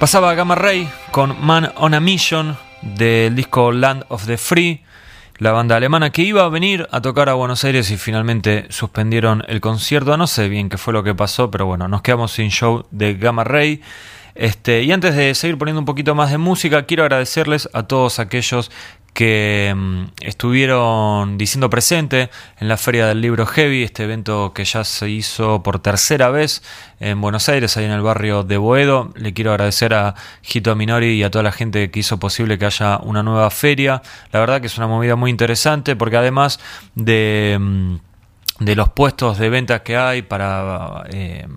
Pasaba 0.08 0.36
Gamma 0.36 0.56
Ray 0.56 0.90
con 1.12 1.36
Man 1.46 1.74
on 1.76 1.94
a 1.94 2.00
Mission 2.00 2.58
del 2.82 3.36
disco 3.36 3.74
Land 3.74 4.06
of 4.08 4.26
the 4.26 4.38
Free, 4.38 4.82
la 5.40 5.52
banda 5.52 5.76
alemana 5.76 6.12
que 6.12 6.22
iba 6.22 6.46
a 6.46 6.48
venir 6.48 6.88
a 6.92 7.02
tocar 7.02 7.28
a 7.28 7.34
Buenos 7.34 7.66
Aires 7.66 7.92
y 7.92 7.98
finalmente 7.98 8.68
suspendieron 8.70 9.44
el 9.50 9.60
concierto. 9.60 10.16
No 10.16 10.26
sé 10.26 10.48
bien 10.48 10.70
qué 10.70 10.78
fue 10.78 10.94
lo 10.94 11.04
que 11.04 11.14
pasó, 11.14 11.52
pero 11.52 11.66
bueno, 11.66 11.90
nos 11.90 12.04
quedamos 12.04 12.32
sin 12.32 12.52
show 12.52 12.86
de 12.90 13.16
Gamma 13.16 13.44
Ray. 13.44 13.82
Este, 14.34 14.82
y 14.84 14.94
antes 14.94 15.14
de 15.14 15.36
seguir 15.36 15.58
poniendo 15.58 15.82
un 15.82 15.86
poquito 15.86 16.16
más 16.16 16.32
de 16.32 16.38
música, 16.38 16.86
quiero 16.86 17.04
agradecerles 17.04 17.68
a 17.74 17.84
todos 17.84 18.20
aquellos 18.20 18.72
que 19.18 19.74
mm, 19.76 20.04
estuvieron 20.22 21.40
diciendo 21.40 21.72
presente 21.72 22.30
en 22.60 22.68
la 22.68 22.78
Feria 22.78 23.08
del 23.08 23.20
Libro 23.20 23.48
Heavy, 23.48 23.82
este 23.82 24.04
evento 24.04 24.54
que 24.54 24.64
ya 24.64 24.84
se 24.84 25.10
hizo 25.10 25.64
por 25.64 25.80
tercera 25.80 26.30
vez 26.30 26.62
en 27.00 27.20
Buenos 27.20 27.50
Aires, 27.50 27.76
ahí 27.78 27.86
en 27.86 27.92
el 27.92 28.04
barrio 28.04 28.44
de 28.44 28.58
Boedo. 28.58 29.12
Le 29.16 29.34
quiero 29.34 29.54
agradecer 29.54 29.96
a 29.96 30.14
Gito 30.44 30.76
Minori 30.76 31.14
y 31.14 31.24
a 31.24 31.32
toda 31.32 31.42
la 31.42 31.52
gente 31.52 31.90
que 31.90 32.02
hizo 32.02 32.20
posible 32.20 32.60
que 32.60 32.68
haya 32.68 33.00
una 33.00 33.24
nueva 33.24 33.50
feria. 33.50 34.04
La 34.32 34.40
verdad 34.40 34.62
que 34.62 34.68
es 34.68 34.78
una 34.78 34.86
movida 34.86 35.16
muy 35.16 35.32
interesante 35.32 35.96
porque 35.96 36.18
además 36.18 36.60
de, 36.94 37.58
mm, 37.60 37.96
de 38.60 38.76
los 38.76 38.90
puestos 38.90 39.40
de 39.40 39.50
ventas 39.50 39.82
que 39.82 39.98
hay 39.98 40.22
para... 40.22 41.06
Eh, 41.10 41.48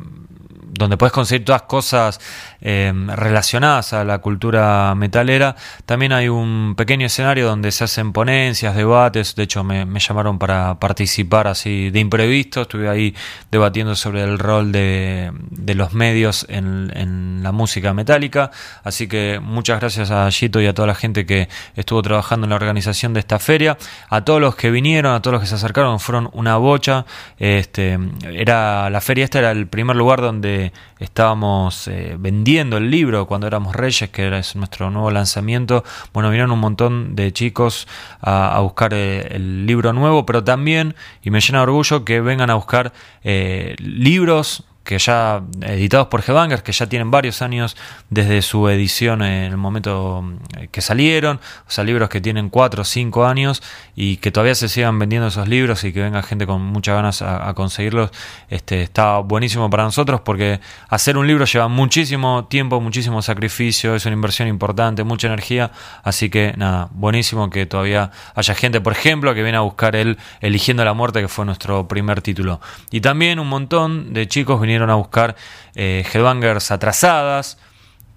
donde 0.80 0.96
puedes 0.96 1.12
conseguir 1.12 1.44
todas 1.44 1.62
cosas 1.62 2.20
eh, 2.60 2.92
relacionadas 3.14 3.92
a 3.92 4.02
la 4.02 4.18
cultura 4.18 4.94
metalera. 4.96 5.54
También 5.86 6.12
hay 6.12 6.28
un 6.28 6.74
pequeño 6.76 7.06
escenario 7.06 7.46
donde 7.46 7.70
se 7.70 7.84
hacen 7.84 8.12
ponencias, 8.12 8.74
debates. 8.74 9.34
De 9.36 9.44
hecho, 9.44 9.62
me, 9.62 9.86
llamaron 10.00 10.38
para 10.38 10.80
participar 10.80 11.46
así 11.46 11.90
de 11.90 12.00
imprevisto. 12.00 12.62
Estuve 12.62 12.88
ahí 12.88 13.14
debatiendo 13.50 13.94
sobre 13.94 14.22
el 14.22 14.38
rol 14.38 14.72
de, 14.72 15.32
los 15.74 15.92
medios 15.92 16.46
en, 16.48 16.90
en, 16.96 17.42
la 17.42 17.52
música 17.52 17.94
metálica. 17.94 18.50
Así 18.82 19.06
que 19.06 19.38
muchas 19.40 19.80
gracias 19.80 20.10
a 20.10 20.30
Gito 20.30 20.60
y 20.60 20.66
a 20.66 20.74
toda 20.74 20.88
la 20.88 20.94
gente 20.94 21.26
que 21.26 21.48
estuvo 21.76 22.02
trabajando 22.02 22.46
en 22.46 22.50
la 22.50 22.56
organización 22.56 23.12
de 23.12 23.20
esta 23.20 23.38
feria. 23.38 23.76
A 24.08 24.24
todos 24.24 24.40
los 24.40 24.56
que 24.56 24.70
vinieron, 24.70 25.14
a 25.14 25.20
todos 25.20 25.34
los 25.34 25.42
que 25.42 25.48
se 25.48 25.54
acercaron, 25.54 26.00
fueron 26.00 26.30
una 26.32 26.56
bocha. 26.56 27.04
Este, 27.38 27.98
era, 28.32 28.88
la 28.90 29.00
feria 29.00 29.24
esta 29.24 29.38
era 29.38 29.50
el 29.50 29.66
primer 29.66 29.96
lugar 29.96 30.20
donde 30.20 30.69
estábamos 30.98 31.88
eh, 31.88 32.16
vendiendo 32.18 32.76
el 32.76 32.90
libro 32.90 33.26
cuando 33.26 33.46
éramos 33.46 33.74
Reyes, 33.74 34.10
que 34.10 34.22
era 34.22 34.40
nuestro 34.54 34.90
nuevo 34.90 35.10
lanzamiento. 35.10 35.84
Bueno, 36.12 36.30
vinieron 36.30 36.50
un 36.52 36.60
montón 36.60 37.16
de 37.16 37.32
chicos 37.32 37.88
a, 38.20 38.58
buscar 38.60 38.92
eh, 38.94 39.28
el 39.30 39.66
libro 39.66 39.92
nuevo, 39.92 40.26
pero 40.26 40.44
también, 40.44 40.94
y 41.22 41.30
me 41.30 41.40
llena 41.40 41.58
de 41.58 41.62
orgullo, 41.64 42.04
que 42.04 42.20
vengan 42.20 42.50
a 42.50 42.54
buscar 42.54 42.92
eh, 43.22 43.76
libros 43.78 44.64
que 44.90 44.98
ya 44.98 45.42
editados 45.62 46.08
por 46.08 46.20
Headbangers, 46.20 46.64
que 46.64 46.72
ya 46.72 46.88
tienen 46.88 47.12
varios 47.12 47.42
años 47.42 47.76
desde 48.08 48.42
su 48.42 48.68
edición 48.68 49.22
en 49.22 49.44
el 49.44 49.56
momento 49.56 50.24
eh, 50.58 50.66
que 50.72 50.80
salieron, 50.80 51.36
o 51.36 51.70
sea, 51.70 51.84
libros 51.84 52.08
que 52.08 52.20
tienen 52.20 52.50
4 52.50 52.82
o 52.82 52.84
5 52.84 53.24
años 53.24 53.62
y 53.94 54.16
que 54.16 54.32
todavía 54.32 54.56
se 54.56 54.68
sigan 54.68 54.98
vendiendo 54.98 55.28
esos 55.28 55.46
libros 55.46 55.84
y 55.84 55.92
que 55.92 56.02
venga 56.02 56.24
gente 56.24 56.44
con 56.44 56.60
muchas 56.60 56.96
ganas 56.96 57.22
a, 57.22 57.54
conseguirlos, 57.54 58.10
este, 58.48 58.82
está 58.82 59.18
buenísimo 59.18 59.70
para 59.70 59.84
nosotros 59.84 60.22
porque 60.22 60.58
hacer 60.88 61.16
un 61.16 61.28
libro 61.28 61.44
lleva 61.44 61.68
muchísimo 61.68 62.46
tiempo, 62.46 62.80
muchísimo 62.80 63.22
sacrificio, 63.22 63.94
es 63.94 64.06
una 64.06 64.14
inversión 64.14 64.48
importante, 64.48 65.04
mucha 65.04 65.28
energía, 65.28 65.70
así 66.02 66.30
que 66.30 66.52
nada, 66.56 66.88
buenísimo 66.90 67.48
que 67.48 67.64
todavía 67.64 68.10
haya 68.34 68.54
gente, 68.56 68.80
por 68.80 68.92
ejemplo, 68.92 69.34
que 69.34 69.44
viene 69.44 69.58
a 69.58 69.60
buscar 69.60 69.94
el 69.94 70.18
Eligiendo 70.40 70.84
la 70.84 70.94
Muerte, 70.94 71.20
que 71.20 71.28
fue 71.28 71.44
nuestro 71.44 71.86
primer 71.86 72.22
título. 72.22 72.60
Y 72.90 73.00
también 73.00 73.38
un 73.38 73.48
montón 73.48 74.12
de 74.12 74.26
chicos 74.26 74.60
vinieron 74.60 74.79
a 74.88 74.94
buscar 74.94 75.36
eh, 75.74 76.04
headbangers 76.10 76.70
atrasadas 76.70 77.58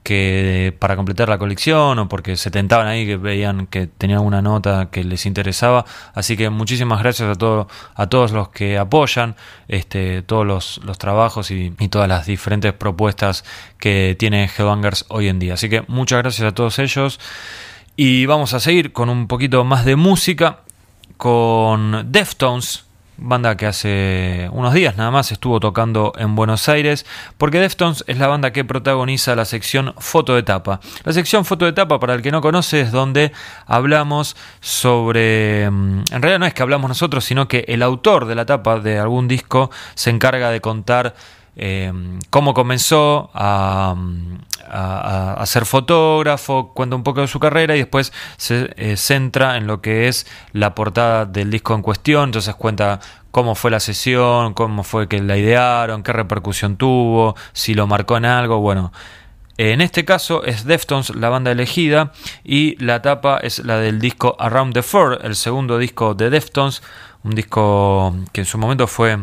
que 0.03 0.75
para 0.79 0.95
completar 0.97 1.29
la 1.29 1.37
colección 1.37 1.97
o 1.97 2.09
porque 2.09 2.35
se 2.35 2.51
tentaban 2.51 2.87
ahí 2.87 3.05
que 3.05 3.15
veían 3.15 3.67
que 3.67 3.87
tenían 3.87 4.19
una 4.19 4.41
nota 4.41 4.89
que 4.91 5.03
les 5.03 5.25
interesaba. 5.25 5.85
Así 6.13 6.35
que 6.35 6.49
muchísimas 6.49 6.99
gracias 7.01 7.29
a 7.29 7.35
todo, 7.35 7.67
a 7.95 8.07
todos 8.07 8.33
los 8.33 8.49
que 8.49 8.77
apoyan 8.77 9.35
este 9.69 10.21
todos 10.21 10.45
los, 10.45 10.81
los 10.83 10.97
trabajos 10.97 11.51
y, 11.51 11.71
todas 11.89 12.07
las 12.07 12.25
diferentes 12.25 12.73
propuestas 12.73 13.45
que 13.79 14.15
tiene 14.19 14.45
Headbangers 14.45 15.05
hoy 15.07 15.29
en 15.29 15.39
día. 15.39 15.53
Así 15.55 15.69
que 15.69 15.83
muchas 15.87 16.19
gracias 16.19 16.47
a 16.47 16.53
todos 16.53 16.79
ellos. 16.79 17.19
Y 17.95 18.25
vamos 18.25 18.53
a 18.53 18.59
seguir 18.59 18.91
con 18.91 19.09
un 19.09 19.27
poquito 19.27 19.63
más 19.63 19.85
de 19.85 19.95
música 19.95 20.59
con 21.17 22.11
Deftones 22.11 22.82
banda 23.17 23.55
que 23.57 23.65
hace 23.65 24.49
unos 24.51 24.73
días 24.73 24.97
nada 24.97 25.11
más 25.11 25.31
estuvo 25.31 25.59
tocando 25.59 26.13
en 26.17 26.35
Buenos 26.35 26.67
Aires, 26.69 27.05
porque 27.37 27.59
Deftones 27.59 28.03
es 28.07 28.17
la 28.17 28.27
banda 28.27 28.51
que 28.51 28.65
protagoniza 28.65 29.35
la 29.35 29.45
sección 29.45 29.93
foto 29.97 30.35
de 30.35 30.43
tapa. 30.43 30.79
La 31.03 31.13
sección 31.13 31.45
foto 31.45 31.65
de 31.65 31.73
tapa, 31.73 31.99
para 31.99 32.13
el 32.13 32.21
que 32.21 32.31
no 32.31 32.41
conoce, 32.41 32.81
es 32.81 32.91
donde 32.91 33.31
hablamos 33.65 34.35
sobre... 34.59 35.69
Mm, 35.69 36.03
en 36.11 36.21
realidad 36.21 36.39
no 36.39 36.45
es 36.45 36.53
que 36.53 36.63
hablamos 36.63 36.89
nosotros, 36.89 37.23
sino 37.23 37.47
que 37.47 37.65
el 37.67 37.83
autor 37.83 38.25
de 38.25 38.35
la 38.35 38.45
tapa 38.45 38.79
de 38.79 38.99
algún 38.99 39.27
disco 39.27 39.71
se 39.95 40.09
encarga 40.09 40.49
de 40.49 40.61
contar 40.61 41.15
eh, 41.55 41.91
cómo 42.29 42.53
comenzó 42.53 43.29
a, 43.33 43.95
ser 45.45 45.65
fotógrafo, 45.65 46.73
cuenta 46.73 46.95
un 46.95 47.03
poco 47.03 47.21
de 47.21 47.27
su 47.27 47.39
carrera 47.39 47.75
y 47.75 47.79
después 47.79 48.11
se 48.37 48.73
eh, 48.75 48.97
centra 48.97 49.57
en 49.57 49.67
lo 49.67 49.81
que 49.81 50.07
es 50.07 50.25
la 50.51 50.73
portada 50.73 51.25
del 51.25 51.51
disco 51.51 51.75
en 51.75 51.83
cuestión, 51.83 52.25
entonces 52.25 52.55
cuenta 52.55 52.99
cómo 53.29 53.53
fue 53.55 53.69
la 53.69 53.79
sesión, 53.79 54.53
cómo 54.53 54.83
fue 54.83 55.07
que 55.07 55.21
la 55.21 55.37
idearon, 55.37 56.01
qué 56.01 56.13
repercusión 56.13 56.77
tuvo, 56.77 57.35
si 57.51 57.75
lo 57.75 57.85
marcó 57.87 58.17
en 58.17 58.25
algo, 58.25 58.59
bueno. 58.59 58.91
En 59.57 59.81
este 59.81 60.03
caso 60.03 60.43
es 60.43 60.65
Deftones 60.65 61.15
la 61.15 61.29
banda 61.29 61.51
elegida 61.51 62.11
y 62.43 62.75
la 62.83 63.03
tapa 63.03 63.37
es 63.37 63.59
la 63.59 63.77
del 63.77 63.99
disco 63.99 64.35
Around 64.39 64.73
the 64.73 64.81
Fur, 64.81 65.19
el 65.23 65.35
segundo 65.35 65.77
disco 65.77 66.15
de 66.15 66.31
Deftones, 66.31 66.81
un 67.23 67.35
disco 67.35 68.15
que 68.31 68.41
en 68.41 68.45
su 68.45 68.57
momento 68.57 68.87
fue 68.87 69.19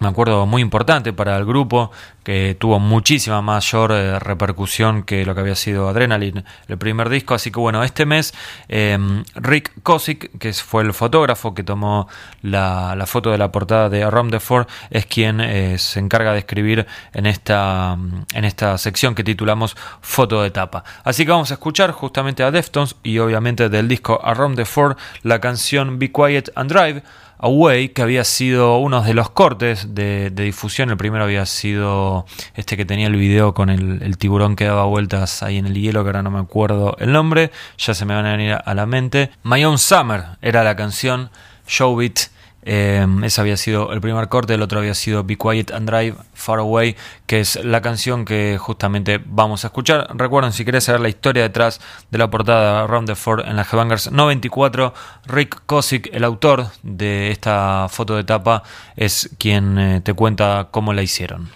me 0.00 0.08
acuerdo, 0.08 0.46
muy 0.46 0.62
importante 0.62 1.12
para 1.12 1.36
el 1.36 1.44
grupo, 1.44 1.90
que 2.22 2.56
tuvo 2.58 2.78
muchísima 2.78 3.40
mayor 3.40 3.90
eh, 3.92 4.18
repercusión 4.18 5.02
que 5.02 5.24
lo 5.24 5.34
que 5.34 5.40
había 5.40 5.54
sido 5.54 5.88
Adrenaline, 5.88 6.44
el 6.68 6.78
primer 6.78 7.08
disco. 7.08 7.34
Así 7.34 7.50
que 7.50 7.58
bueno, 7.58 7.82
este 7.82 8.06
mes 8.06 8.34
em, 8.68 9.24
Rick 9.34 9.72
Kosick, 9.82 10.38
que 10.38 10.52
fue 10.52 10.82
el 10.82 10.92
fotógrafo 10.92 11.54
que 11.54 11.62
tomó 11.62 12.06
la, 12.42 13.02
foto 13.06 13.30
de 13.30 13.38
la 13.38 13.50
portada 13.50 13.88
de 13.88 14.02
Around 14.02 14.30
the 14.30 14.40
Four, 14.40 14.66
es 14.90 15.06
quien 15.06 15.40
eh, 15.40 15.78
se 15.78 16.00
encarga 16.00 16.32
de 16.32 16.40
escribir 16.40 16.86
en 17.14 17.26
esta, 17.26 17.96
en 18.34 18.44
esta 18.44 18.76
sección 18.78 19.14
que 19.14 19.24
titulamos 19.24 19.76
Foto 20.00 20.42
de 20.42 20.50
tapa. 20.50 20.84
Así 21.04 21.24
que 21.24 21.30
vamos 21.30 21.50
a 21.50 21.54
escuchar 21.54 21.92
justamente 21.92 22.42
a 22.42 22.50
Deftones 22.50 22.96
y 23.02 23.18
obviamente 23.18 23.68
del 23.68 23.88
disco 23.88 24.20
Around 24.22 24.56
the 24.56 24.64
Four 24.64 24.96
la 25.22 25.40
canción 25.40 25.98
Be 25.98 26.12
Quiet 26.12 26.50
and 26.54 26.70
Drive. 26.70 27.02
Away, 27.38 27.90
que 27.90 28.02
había 28.02 28.24
sido 28.24 28.78
uno 28.78 29.02
de 29.02 29.14
los 29.14 29.30
cortes 29.30 29.94
de, 29.94 30.30
difusión. 30.30 30.90
El 30.90 30.96
primero 30.96 31.24
había 31.24 31.46
sido 31.46 32.26
este 32.54 32.76
que 32.76 32.84
tenía 32.84 33.06
el 33.06 33.16
video 33.16 33.54
con 33.54 33.70
el, 33.70 34.18
tiburón 34.18 34.56
que 34.56 34.64
daba 34.64 34.84
vueltas 34.84 35.42
ahí 35.42 35.56
en 35.56 35.66
el 35.66 35.74
hielo, 35.74 36.02
que 36.02 36.08
ahora 36.08 36.22
no 36.22 36.30
me 36.30 36.40
acuerdo 36.40 36.96
el 36.98 37.12
nombre, 37.12 37.50
ya 37.78 37.94
se 37.94 38.04
me 38.04 38.14
van 38.14 38.26
a 38.26 38.32
venir 38.32 38.58
a 38.64 38.74
la 38.74 38.86
mente. 38.86 39.30
My 39.44 39.64
Own 39.64 39.78
Summer 39.78 40.24
era 40.42 40.64
la 40.64 40.74
canción, 40.74 41.30
Showbit 41.66 42.18
eh, 42.62 43.06
ese 43.22 43.40
había 43.40 43.56
sido 43.56 43.92
el 43.92 44.00
primer 44.00 44.28
corte, 44.28 44.54
el 44.54 44.62
otro 44.62 44.80
había 44.80 44.94
sido 44.94 45.24
Be 45.24 45.36
Quiet 45.36 45.70
and 45.70 45.88
Drive 45.88 46.16
Far 46.34 46.58
Away, 46.58 46.96
que 47.26 47.40
es 47.40 47.62
la 47.64 47.80
canción 47.80 48.24
que 48.24 48.58
justamente 48.58 49.20
vamos 49.24 49.64
a 49.64 49.68
escuchar. 49.68 50.08
Recuerden, 50.14 50.52
si 50.52 50.64
querés 50.64 50.84
saber 50.84 51.00
la 51.00 51.08
historia 51.08 51.42
detrás 51.42 51.80
de 52.10 52.18
la 52.18 52.30
portada 52.30 52.86
Round 52.86 53.08
the 53.08 53.14
Ford 53.14 53.44
en 53.46 53.56
la 53.56 53.62
Headbangers 53.62 54.10
94, 54.10 54.92
Rick 55.26 55.62
Kosick, 55.66 56.10
el 56.12 56.24
autor 56.24 56.66
de 56.82 57.30
esta 57.30 57.86
foto 57.88 58.16
de 58.16 58.24
tapa, 58.24 58.62
es 58.96 59.30
quien 59.38 59.78
eh, 59.78 60.00
te 60.00 60.12
cuenta 60.12 60.68
cómo 60.70 60.92
la 60.92 61.02
hicieron. 61.02 61.50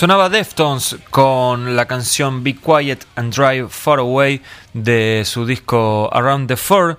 Sonaba 0.00 0.30
Deftones 0.30 0.96
con 1.10 1.76
la 1.76 1.84
canción 1.84 2.42
Be 2.42 2.56
Quiet 2.56 3.04
and 3.16 3.34
Drive 3.34 3.68
Far 3.68 3.98
Away 3.98 4.40
de 4.72 5.24
su 5.26 5.44
disco 5.44 6.08
Around 6.14 6.48
the 6.48 6.56
Fur. 6.56 6.96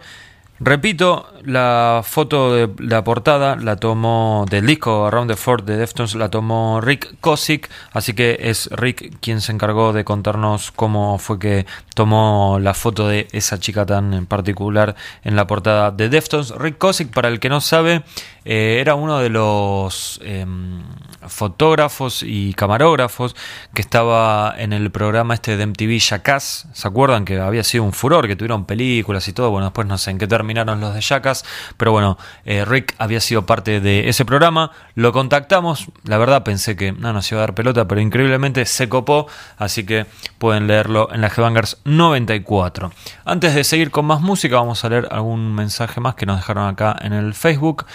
Repito, 0.59 1.27
la 1.43 2.01
foto 2.03 2.53
de 2.53 2.69
la 2.79 3.03
portada 3.03 3.55
la 3.55 3.75
tomó 3.75 4.45
del 4.49 4.65
disco 4.65 5.07
Around 5.07 5.31
the 5.31 5.37
Fort 5.37 5.65
de 5.65 5.77
Deftones, 5.77 6.15
la 6.15 6.29
tomó 6.29 6.81
Rick 6.81 7.15
Kosick, 7.19 7.69
así 7.91 8.13
que 8.13 8.37
es 8.39 8.69
Rick 8.71 9.19
quien 9.21 9.41
se 9.41 9.51
encargó 9.51 9.93
de 9.93 10.03
contarnos 10.03 10.71
cómo 10.71 11.17
fue 11.17 11.39
que 11.39 11.65
tomó 11.95 12.59
la 12.61 12.73
foto 12.73 13.07
de 13.07 13.27
esa 13.31 13.59
chica 13.59 13.85
tan 13.85 14.13
en 14.13 14.25
particular 14.25 14.95
en 15.23 15.35
la 15.35 15.47
portada 15.47 15.91
de 15.91 16.09
Deftones. 16.09 16.51
Rick 16.51 16.77
Kosick, 16.77 17.13
para 17.13 17.27
el 17.27 17.39
que 17.39 17.49
no 17.49 17.61
sabe, 17.61 18.03
eh, 18.43 18.77
era 18.79 18.95
uno 18.95 19.19
de 19.19 19.29
los 19.29 20.19
em, 20.23 20.83
fotógrafos 21.27 22.23
y 22.23 22.53
camarógrafos 22.53 23.35
que 23.73 23.81
estaba 23.81 24.55
en 24.57 24.73
el 24.73 24.89
programa 24.91 25.35
este 25.35 25.57
de 25.57 25.65
MTV 25.67 25.99
Jackass. 25.99 26.67
¿Se 26.73 26.87
acuerdan 26.87 27.25
que 27.25 27.39
había 27.39 27.63
sido 27.63 27.83
un 27.83 27.93
furor, 27.93 28.27
que 28.27 28.35
tuvieron 28.35 28.65
películas 28.65 29.27
y 29.27 29.33
todo? 29.33 29.51
Bueno, 29.51 29.67
después 29.67 29.87
no 29.87 29.97
sé 29.97 30.11
en 30.11 30.17
qué 30.17 30.27
terminaron 30.27 30.81
los 30.81 30.93
de 30.95 31.01
Jackass 31.01 31.30
pero 31.77 31.91
bueno, 31.91 32.17
eh, 32.45 32.65
Rick 32.65 32.95
había 32.97 33.19
sido 33.19 33.45
parte 33.45 33.79
de 33.79 34.09
ese 34.09 34.25
programa, 34.25 34.71
lo 34.95 35.11
contactamos, 35.11 35.87
la 36.03 36.17
verdad 36.17 36.43
pensé 36.43 36.75
que 36.75 36.91
no 36.91 37.13
nos 37.13 37.31
iba 37.31 37.39
a 37.41 37.47
dar 37.47 37.55
pelota, 37.55 37.87
pero 37.87 38.01
increíblemente 38.01 38.65
se 38.65 38.89
copó, 38.89 39.27
así 39.57 39.85
que 39.85 40.05
pueden 40.37 40.67
leerlo 40.67 41.09
en 41.13 41.21
la 41.21 41.27
Headbangers 41.27 41.77
94. 41.85 42.91
Antes 43.25 43.55
de 43.55 43.63
seguir 43.63 43.91
con 43.91 44.05
más 44.05 44.21
música, 44.21 44.55
vamos 44.55 44.83
a 44.83 44.89
leer 44.89 45.07
algún 45.11 45.53
mensaje 45.53 45.99
más 45.99 46.15
que 46.15 46.25
nos 46.25 46.37
dejaron 46.37 46.67
acá 46.67 46.95
en 47.01 47.13
el 47.13 47.33
Facebook. 47.33 47.85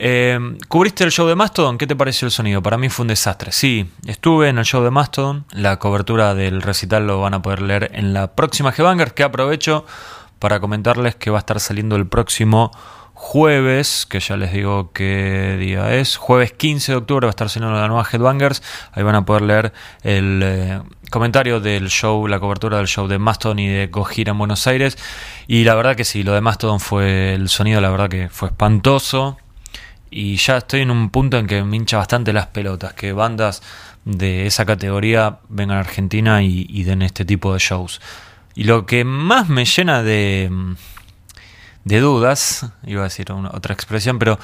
Eh, 0.00 0.38
¿Cubriste 0.68 1.02
el 1.02 1.10
show 1.10 1.26
de 1.26 1.34
Mastodon? 1.34 1.76
¿Qué 1.76 1.86
te 1.88 1.96
pareció 1.96 2.26
el 2.26 2.30
sonido? 2.30 2.62
Para 2.62 2.78
mí 2.78 2.88
fue 2.88 3.02
un 3.02 3.08
desastre. 3.08 3.50
Sí, 3.50 3.90
estuve 4.06 4.48
en 4.48 4.58
el 4.58 4.64
show 4.64 4.84
de 4.84 4.90
Mastodon. 4.90 5.44
La 5.50 5.80
cobertura 5.80 6.36
del 6.36 6.62
recital 6.62 7.08
lo 7.08 7.20
van 7.20 7.34
a 7.34 7.42
poder 7.42 7.62
leer 7.62 7.90
en 7.94 8.14
la 8.14 8.28
próxima 8.28 8.70
Headbangers, 8.70 9.12
que 9.12 9.24
aprovecho 9.24 9.84
para 10.38 10.60
comentarles 10.60 11.16
que 11.16 11.30
va 11.30 11.38
a 11.38 11.40
estar 11.40 11.60
saliendo 11.60 11.96
el 11.96 12.06
próximo 12.06 12.70
jueves, 13.18 14.06
que 14.06 14.20
ya 14.20 14.36
les 14.36 14.52
digo 14.52 14.92
qué 14.92 15.56
día 15.58 15.92
es, 15.96 16.16
jueves 16.16 16.52
15 16.52 16.92
de 16.92 16.98
octubre 16.98 17.26
va 17.26 17.30
a 17.30 17.34
estar 17.34 17.48
saliendo 17.48 17.76
la 17.76 17.88
nueva 17.88 18.06
Headbangers, 18.10 18.62
ahí 18.92 19.02
van 19.02 19.16
a 19.16 19.24
poder 19.24 19.42
leer 19.42 19.72
el 20.04 20.40
eh, 20.44 20.80
comentario 21.10 21.58
del 21.58 21.88
show, 21.88 22.28
la 22.28 22.38
cobertura 22.38 22.76
del 22.76 22.86
show 22.86 23.08
de 23.08 23.18
Mastodon 23.18 23.58
y 23.58 23.66
de 23.66 23.88
Gojira 23.88 24.30
en 24.30 24.38
Buenos 24.38 24.68
Aires, 24.68 24.96
y 25.48 25.64
la 25.64 25.74
verdad 25.74 25.96
que 25.96 26.04
sí, 26.04 26.22
lo 26.22 26.32
de 26.32 26.40
Mastodon 26.40 26.78
fue 26.78 27.34
el 27.34 27.48
sonido, 27.48 27.80
la 27.80 27.90
verdad 27.90 28.08
que 28.08 28.28
fue 28.28 28.50
espantoso, 28.50 29.36
y 30.10 30.36
ya 30.36 30.58
estoy 30.58 30.82
en 30.82 30.92
un 30.92 31.10
punto 31.10 31.38
en 31.38 31.48
que 31.48 31.64
me 31.64 31.76
hincha 31.76 31.96
bastante 31.98 32.32
las 32.32 32.46
pelotas, 32.46 32.94
que 32.94 33.12
bandas 33.12 33.64
de 34.04 34.46
esa 34.46 34.64
categoría 34.64 35.40
vengan 35.48 35.78
a 35.78 35.80
Argentina 35.80 36.40
y 36.42 36.84
den 36.84 37.02
este 37.02 37.24
tipo 37.24 37.52
de 37.52 37.58
shows. 37.58 38.00
Y 38.58 38.64
lo 38.64 38.86
que 38.86 39.04
más 39.04 39.48
me 39.48 39.64
llena 39.64 40.02
de, 40.02 40.50
dudas, 41.84 42.66
iba 42.82 43.02
a 43.02 43.04
decir 43.04 43.30
otra 43.30 43.72
expresión, 43.72 44.18
pero 44.18 44.36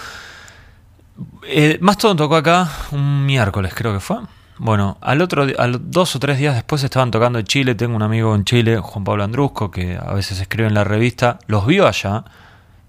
eh, 1.49 1.79
más 1.81 1.99
todo 1.99 2.15
tocó 2.15 2.37
acá 2.37 2.71
un 2.93 3.27
miércoles, 3.27 3.75
creo 3.75 3.93
que 3.93 3.99
fue. 3.99 4.19
Bueno, 4.59 4.99
al 5.01 5.21
otro, 5.21 5.49
al 5.59 5.91
dos 5.91 6.15
o 6.15 6.21
tres 6.21 6.39
días 6.39 6.55
después 6.55 6.85
estaban 6.85 7.11
tocando 7.11 7.41
en 7.41 7.45
Chile. 7.45 7.75
Tengo 7.75 7.97
un 7.97 8.03
amigo 8.03 8.37
en 8.37 8.45
Chile, 8.45 8.79
Juan 8.79 9.03
Pablo 9.03 9.25
Andrusco, 9.25 9.73
que 9.73 9.99
a 10.01 10.15
veces 10.15 10.39
escribe 10.39 10.69
en 10.69 10.75
la 10.75 10.85
revista. 10.85 11.41
Los 11.49 11.67
vio 11.67 11.89
allá 11.89 12.23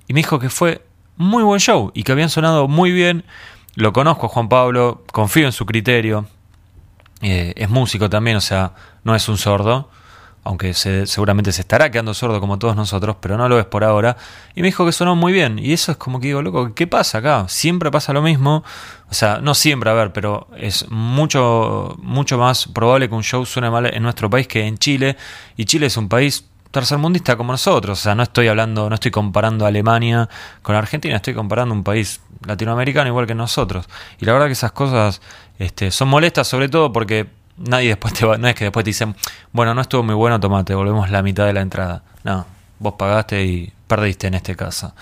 y 0.08 0.14
me 0.14 0.20
dijo 0.20 0.38
que 0.38 0.52
fue 0.52 0.86
muy 1.18 1.42
buen 1.42 1.60
show 1.60 1.90
y 1.96 2.04
que 2.04 2.12
habían 2.12 2.30
sonado 2.30 2.68
muy 2.68 2.92
bien. 2.92 3.26
Lo 3.74 3.94
conozco 3.94 4.28
a 4.28 4.30
Juan 4.30 4.48
Pablo, 4.48 5.04
confío 5.12 5.48
en 5.48 5.54
su 5.54 5.66
criterio. 5.66 6.28
Eh, 7.22 7.56
es 7.56 7.68
músico 7.72 8.12
también, 8.12 8.38
o 8.38 8.42
sea, 8.42 8.74
no 9.04 9.16
es 9.16 9.28
un 9.28 9.40
sordo 9.40 9.90
aunque 10.46 10.76
seguramente 10.76 11.52
se 11.52 11.62
estará 11.62 11.90
quedando 11.90 12.14
sordo 12.14 12.40
como 12.40 12.60
todos 12.60 12.76
nosotros, 12.76 13.16
pero 13.20 13.36
no 13.36 13.50
lo 13.50 13.56
ves 13.56 13.66
por 13.66 13.84
ahora. 13.84 14.16
Y 14.54 14.62
me 14.62 14.68
dijo 14.68 14.86
que 14.86 14.92
sonó 14.92 15.16
muy 15.16 15.34
bien. 15.34 15.58
Y 15.58 15.74
eso 15.74 15.92
es 15.92 15.98
como 15.98 16.20
que 16.20 16.28
digo, 16.28 16.44
loco, 16.44 16.76
¿qué 16.76 16.86
pasa 16.86 17.18
acá? 17.18 17.46
Siempre 17.50 17.90
pasa 17.90 18.14
lo 18.14 18.22
mismo. 18.22 18.64
O 19.10 19.14
sea, 19.16 19.40
no 19.42 19.56
siempre, 19.56 19.90
a 19.90 19.94
ver, 19.94 20.14
pero 20.14 20.48
es 20.56 20.88
mucho, 20.92 21.98
mucho 22.00 22.38
más 22.38 22.68
probable 22.68 23.10
que 23.10 23.16
un 23.16 23.24
show 23.24 23.44
suene 23.44 23.72
mal 23.72 23.92
en 23.92 24.04
nuestro 24.04 24.30
país 24.30 24.48
que 24.48 24.68
en 24.68 24.78
Chile. 24.78 25.18
Y 25.58 25.66
Chile 25.66 25.88
es 25.88 25.98
un 25.98 26.08
país 26.08 26.46
tercermundista 26.70 27.36
como 27.36 27.52
nosotros. 27.52 28.00
O 28.00 28.04
sea, 28.04 28.14
no 28.14 28.22
estoy 28.22 28.48
hablando, 28.48 28.88
no 28.88 28.94
estoy 28.94 29.10
comparando 29.10 29.66
Alemania 29.66 30.30
con 30.62 30.76
Argentina, 30.76 31.16
estoy 31.16 31.34
comparando 31.34 31.74
un 31.74 31.84
país 31.84 32.22
latinoamericano 32.46 33.10
igual 33.10 33.26
que 33.26 33.34
nosotros. 33.34 33.90
Y 34.20 34.26
la 34.26 34.34
verdad 34.34 34.46
que 34.46 34.54
esas 34.54 34.74
cosas 34.74 35.22
este, 35.58 35.90
son 35.90 36.08
molestas, 36.08 36.48
sobre 36.48 36.70
todo 36.70 36.94
porque 36.94 37.30
nadie 37.58 37.90
después 37.90 38.14
te 38.14 38.26
va, 38.26 38.38
no 38.38 38.48
es 38.48 38.56
que 38.56 38.66
después 38.66 38.84
te 38.84 38.90
dicen, 38.90 39.16
bueno, 39.52 39.74
no 39.74 39.82
estuvo 39.82 40.04
muy 40.04 40.16
bueno, 40.16 40.40
tomate, 40.40 40.76
volvemos 40.76 41.10
la 41.10 41.22
mitad 41.22 41.46
de 41.46 41.54
la 41.54 41.62
entrada. 41.62 42.04
No, 42.24 42.46
vos 42.80 42.96
pagaste 42.98 43.44
y 43.46 43.74
perdiste 43.88 44.28
en 44.28 44.34
este 44.36 44.56
caso. 44.56 44.94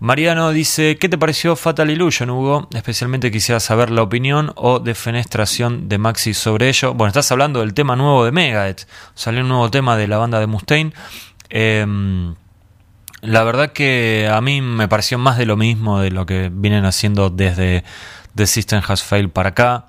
Mariano 0.00 0.52
dice, 0.52 0.96
¿qué 0.96 1.08
te 1.08 1.18
pareció 1.18 1.56
Fatal 1.56 1.90
Illusion, 1.90 2.30
Hugo? 2.30 2.68
Especialmente 2.72 3.32
quisiera 3.32 3.58
saber 3.58 3.90
la 3.90 4.02
opinión 4.02 4.52
o 4.54 4.78
defenestración 4.78 5.88
de 5.88 5.98
Maxi 5.98 6.34
sobre 6.34 6.68
ello. 6.68 6.94
Bueno, 6.94 7.08
estás 7.08 7.32
hablando 7.32 7.60
del 7.60 7.74
tema 7.74 7.96
nuevo 7.96 8.24
de 8.24 8.30
Megadeth. 8.30 8.86
Salió 9.14 9.40
un 9.40 9.48
nuevo 9.48 9.68
tema 9.72 9.96
de 9.96 10.06
la 10.06 10.18
banda 10.18 10.38
de 10.38 10.46
Mustaine. 10.46 10.92
Em, 11.50 12.36
la 13.22 13.42
verdad 13.42 13.72
que 13.72 14.30
a 14.32 14.40
mí 14.40 14.60
me 14.62 14.86
pareció 14.86 15.18
más 15.18 15.36
de 15.36 15.46
lo 15.46 15.56
mismo 15.56 15.98
de 15.98 16.12
lo 16.12 16.26
que 16.26 16.48
vienen 16.52 16.84
haciendo 16.84 17.28
desde 17.28 17.82
The 18.36 18.46
System 18.46 18.80
Has 18.86 19.02
Failed 19.02 19.30
para 19.30 19.48
acá. 19.48 19.86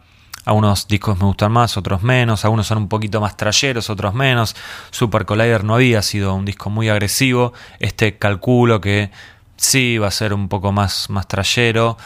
Algunos 0.50 0.88
discos 0.88 1.16
me 1.20 1.26
gustan 1.26 1.52
más, 1.52 1.78
otros 1.78 2.02
menos, 2.02 2.44
algunos 2.44 2.66
son 2.66 2.80
un 2.80 2.88
poquito 2.88 3.22
más 3.22 3.38
trayeros, 3.38 3.92
otros 3.92 4.16
menos. 4.16 4.56
Super 4.90 5.24
Collider 5.24 5.64
no 5.64 5.76
había 5.76 6.02
sido 6.02 6.34
un 6.34 6.44
disco 6.44 6.72
muy 6.72 6.90
agresivo, 6.90 7.54
este 7.78 8.18
calculo 8.18 8.82
que 8.82 9.12
sí 9.58 10.00
va 10.00 10.08
a 10.08 10.12
ser 10.12 10.34
un 10.34 10.50
poco 10.50 10.72
más, 10.72 11.12
más 11.12 11.28
trayero, 11.28 12.00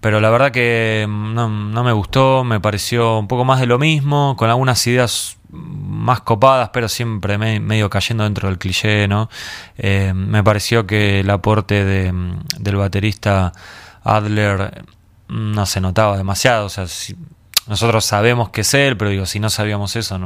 pero 0.00 0.20
la 0.20 0.30
verdad 0.30 0.52
que 0.52 1.06
no, 1.08 1.48
me 1.48 1.90
gustó, 1.90 2.44
me 2.44 2.60
pareció 2.60 3.18
un 3.18 3.26
poco 3.26 3.44
más 3.44 3.58
de 3.58 3.66
lo 3.66 3.80
mismo, 3.80 4.36
con 4.36 4.48
algunas 4.48 4.86
ideas 4.86 5.36
más 5.50 6.20
copadas, 6.20 6.70
pero 6.72 6.88
siempre 6.88 7.36
medio 7.36 7.90
cayendo 7.90 8.22
dentro 8.22 8.48
del 8.48 8.58
cliché, 8.58 9.08
¿no? 9.08 9.28
Eh, 9.76 10.12
me 10.14 10.44
pareció 10.44 10.86
que 10.86 11.18
el 11.18 11.30
aporte 11.30 11.84
de, 11.84 12.14
del 12.60 12.76
baterista 12.76 13.52
Adler 14.04 14.84
no 15.26 15.66
se 15.66 15.80
notaba 15.80 16.16
demasiado, 16.16 16.66
o 16.66 16.68
sea, 16.68 16.86
nosotros 17.66 18.04
sabemos 18.04 18.50
que 18.50 18.62
es 18.62 18.74
él, 18.74 18.96
pero 18.96 19.10
digo, 19.10 19.26
si 19.26 19.40
no 19.40 19.50
sabíamos 19.50 19.96
eso, 19.96 20.18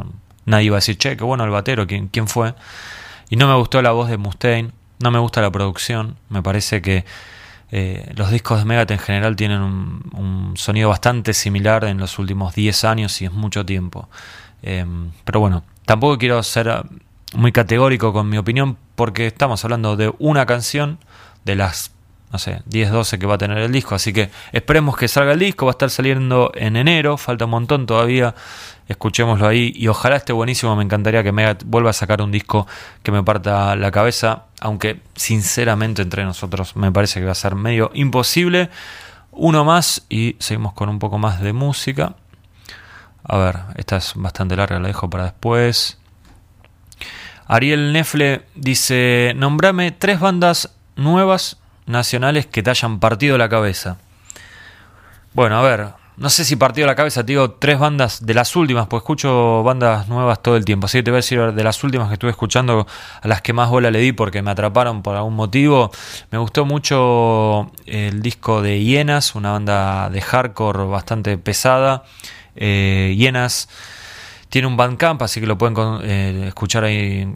nadie 0.45 0.67
iba 0.67 0.77
a 0.77 0.79
decir, 0.79 0.97
che, 0.97 1.17
qué 1.17 1.25
bueno 1.25 1.45
el 1.45 1.51
batero, 1.51 1.87
¿quién, 1.87 2.09
quién 2.09 2.29
fue? 2.29 2.55
Y 3.29 3.37
no 3.37 3.49
me 3.49 3.55
gustó 3.55 3.83
la 3.83 3.93
voz 3.93 4.09
de 4.09 4.17
Mustaine, 4.17 4.73
no 4.99 5.11
me 5.11 5.19
gusta 5.19 5.43
la 5.43 5.51
producción, 5.51 6.17
me 6.29 6.43
parece 6.43 6.81
que 6.81 7.05
eh, 7.73 8.13
los 8.15 8.31
discos 8.31 8.59
de 8.59 8.65
Megadeth 8.65 8.93
en 8.93 8.99
general 8.99 9.37
tienen 9.37 9.61
un, 9.61 10.55
sonido 10.57 10.89
bastante 10.89 11.35
similar 11.35 11.85
en 11.85 11.99
los 11.99 12.19
últimos 12.19 12.55
10 12.55 12.85
años 12.85 13.21
y 13.21 13.27
es 13.27 13.33
mucho 13.33 13.67
tiempo. 13.67 14.09
Em, 14.63 15.11
pero 15.25 15.41
bueno, 15.41 15.65
tampoco 15.85 16.17
quiero 16.17 16.43
ser 16.43 16.71
ah, 16.71 16.85
muy 17.35 17.53
categórico 17.53 18.13
con 18.13 18.29
mi 18.29 18.39
opinión 18.39 18.79
porque 18.95 19.27
estamos 19.27 19.65
hablando 19.65 19.97
de 19.97 20.15
una 20.19 20.47
canción 20.47 20.99
de 21.45 21.57
las 21.57 21.93
no 22.37 22.39
sé, 22.39 22.61
10, 22.67 22.91
12 22.91 23.19
que 23.19 23.25
va 23.25 23.37
a 23.37 23.39
tener 23.39 23.57
el 23.57 23.73
disco. 23.73 23.95
Así 23.95 24.13
que 24.13 24.29
esperemos 24.53 24.95
que 24.99 25.09
salga 25.09 25.33
el 25.33 25.39
disco, 25.39 25.65
va 25.65 25.71
a 25.71 25.73
estar 25.73 25.89
saliendo 25.89 26.53
en 26.55 26.77
enero, 26.77 27.17
falta 27.17 27.47
un 27.47 27.53
montón 27.53 27.87
todavía. 27.87 28.35
Escuchémoslo 28.89 29.49
ahí 29.49 29.73
y 29.75 29.89
ojalá 29.89 30.17
esté 30.17 30.35
buenísimo. 30.35 30.77
Me 30.77 30.85
encantaría 30.85 31.23
que 31.23 31.33
Megat 31.33 31.63
vuelva 31.65 31.89
a 31.89 31.93
sacar 31.95 32.21
un 32.21 32.31
disco 32.31 32.67
que 33.03 33.11
me 33.11 33.23
parta 33.23 33.75
la 33.75 33.91
cabeza, 33.91 34.45
aunque 34.61 35.01
sinceramente 35.15 36.03
entre 36.03 36.25
nosotros 36.25 36.77
me 36.77 36.93
parece 36.93 37.21
que 37.21 37.27
va 37.27 37.33
a 37.33 37.35
ser 37.35 37.55
medio 37.55 37.91
imposible. 37.95 38.69
Uno 39.31 39.65
más 39.65 40.05
y 40.11 40.37
seguimos 40.39 40.75
con 40.75 40.91
un 40.91 40.99
poco 40.99 41.17
más 41.17 41.41
de 41.41 41.55
música. 41.55 42.17
A 43.25 43.39
ver, 43.39 43.61
esta 43.77 43.97
es 43.97 44.13
bastante 44.15 44.57
larga, 44.57 44.79
la 44.79 44.89
dejo 44.89 45.09
para 45.09 45.25
después. 45.25 45.97
Ariel 47.47 47.95
Nefle 47.95 48.43
dice: 48.55 49.33
Nombrame 49.37 49.91
tres 49.91 50.21
bandas 50.21 50.75
nuevas 50.97 51.57
nacionales 51.87 52.47
que 52.47 52.63
te 52.63 52.71
hayan 52.71 53.01
partido 53.01 53.39
la 53.39 53.49
cabeza. 53.49 53.99
Bueno, 55.33 55.59
a 55.59 55.63
ver, 55.63 55.89
no 56.17 56.31
sé 56.31 56.47
si 56.47 56.57
partido 56.57 56.87
la 56.87 56.95
cabeza, 56.95 57.27
te 57.27 57.33
digo 57.33 57.51
tres 57.51 57.79
bandas 57.79 58.25
de 58.25 58.33
las 58.33 58.57
últimas, 58.57 58.87
pues 58.87 59.03
escucho 59.03 59.63
bandas 59.63 60.09
nuevas 60.09 60.41
todo 60.41 60.57
el 60.57 60.65
tiempo. 60.65 60.87
Así 60.87 60.99
que 60.99 61.03
te 61.03 61.11
voy 61.11 61.17
a 61.17 61.19
decir 61.19 61.53
de 61.53 61.63
las 61.63 61.85
últimas 61.85 62.09
que 62.09 62.15
estuve 62.15 62.31
escuchando, 62.31 62.87
a 63.21 63.29
las 63.29 63.43
que 63.43 63.53
más 63.53 63.69
bola 63.69 63.91
le 63.91 63.99
di 63.99 64.13
porque 64.13 64.41
me 64.41 64.51
atraparon 64.51 65.03
por 65.03 65.15
algún 65.15 65.35
motivo. 65.35 65.91
Me 66.31 66.39
gustó 66.39 66.65
mucho 66.65 67.71
el 67.85 68.23
disco 68.23 68.63
de 68.63 68.83
Hienas, 68.83 69.35
una 69.35 69.53
banda 69.53 70.09
de 70.09 70.23
hardcore 70.23 70.85
bastante 70.85 71.37
pesada. 71.37 72.05
Eh, 72.55 73.15
Hienas 73.19 73.69
tiene 74.49 74.69
un 74.69 74.77
Bandcamp, 74.79 75.21
así 75.21 75.41
que 75.41 75.47
lo 75.47 75.59
pueden 75.59 75.77
eh, 76.03 76.45
escuchar 76.49 76.85
ahí 76.85 77.31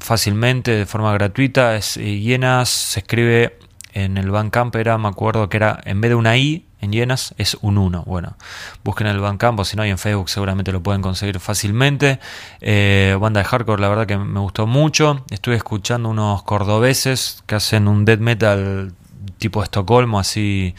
fácilmente, 0.00 0.70
de 0.70 0.86
forma 0.86 1.12
gratuita. 1.12 1.76
Es, 1.76 1.98
eh, 1.98 2.20
Hienas 2.20 2.70
se 2.70 3.00
escribe 3.00 3.58
en 3.94 4.18
el 4.18 4.30
Bandcamp 4.30 4.74
era, 4.74 4.98
me 4.98 5.08
acuerdo 5.08 5.48
que 5.48 5.56
era, 5.56 5.80
en 5.84 6.00
vez 6.00 6.10
de 6.10 6.14
una 6.16 6.36
I 6.36 6.66
en 6.80 6.92
yenas 6.92 7.32
es 7.38 7.56
un 7.62 7.78
1. 7.78 8.02
Bueno, 8.06 8.36
busquen 8.82 9.06
el 9.06 9.20
Bandcamp 9.20 9.58
o 9.60 9.64
si 9.64 9.76
no 9.76 9.84
hay 9.84 9.90
en 9.90 9.98
Facebook 9.98 10.28
seguramente 10.28 10.72
lo 10.72 10.82
pueden 10.82 11.00
conseguir 11.00 11.38
fácilmente. 11.38 12.18
Eh, 12.60 13.16
banda 13.20 13.40
de 13.40 13.44
hardcore, 13.44 13.80
la 13.80 13.88
verdad 13.88 14.06
que 14.06 14.18
me 14.18 14.40
gustó 14.40 14.66
mucho. 14.66 15.24
Estuve 15.30 15.54
escuchando 15.54 16.08
unos 16.08 16.42
cordobeses 16.42 17.42
que 17.46 17.54
hacen 17.54 17.86
un 17.86 18.04
death 18.04 18.20
metal 18.20 18.92
tipo 19.38 19.62
Estocolmo, 19.62 20.18
así 20.18 20.74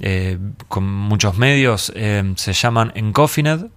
eh, 0.00 0.38
con 0.68 0.84
muchos 0.84 1.38
medios. 1.38 1.92
Eh, 1.96 2.34
se 2.36 2.52
llaman 2.52 2.92
Encoffined 2.94 3.70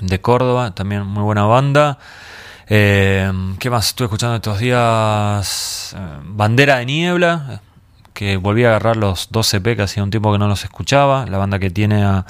de 0.00 0.20
Córdoba, 0.20 0.74
también 0.74 1.06
muy 1.06 1.22
buena 1.22 1.44
banda. 1.44 1.98
Eh, 2.72 3.28
¿Qué 3.58 3.68
más 3.68 3.88
estuve 3.88 4.06
escuchando 4.06 4.36
estos 4.36 4.60
días? 4.60 5.92
Eh, 5.98 6.18
Bandera 6.22 6.76
de 6.76 6.86
Niebla, 6.86 7.60
que 8.14 8.36
volví 8.36 8.64
a 8.64 8.68
agarrar 8.68 8.96
los 8.96 9.32
12 9.32 9.56
EP 9.56 9.74
que 9.74 9.82
hacía 9.82 10.04
un 10.04 10.10
tiempo 10.12 10.30
que 10.30 10.38
no 10.38 10.46
los 10.46 10.62
escuchaba. 10.62 11.26
La 11.26 11.36
banda 11.36 11.58
que 11.58 11.70
tiene 11.70 12.04
a, 12.04 12.24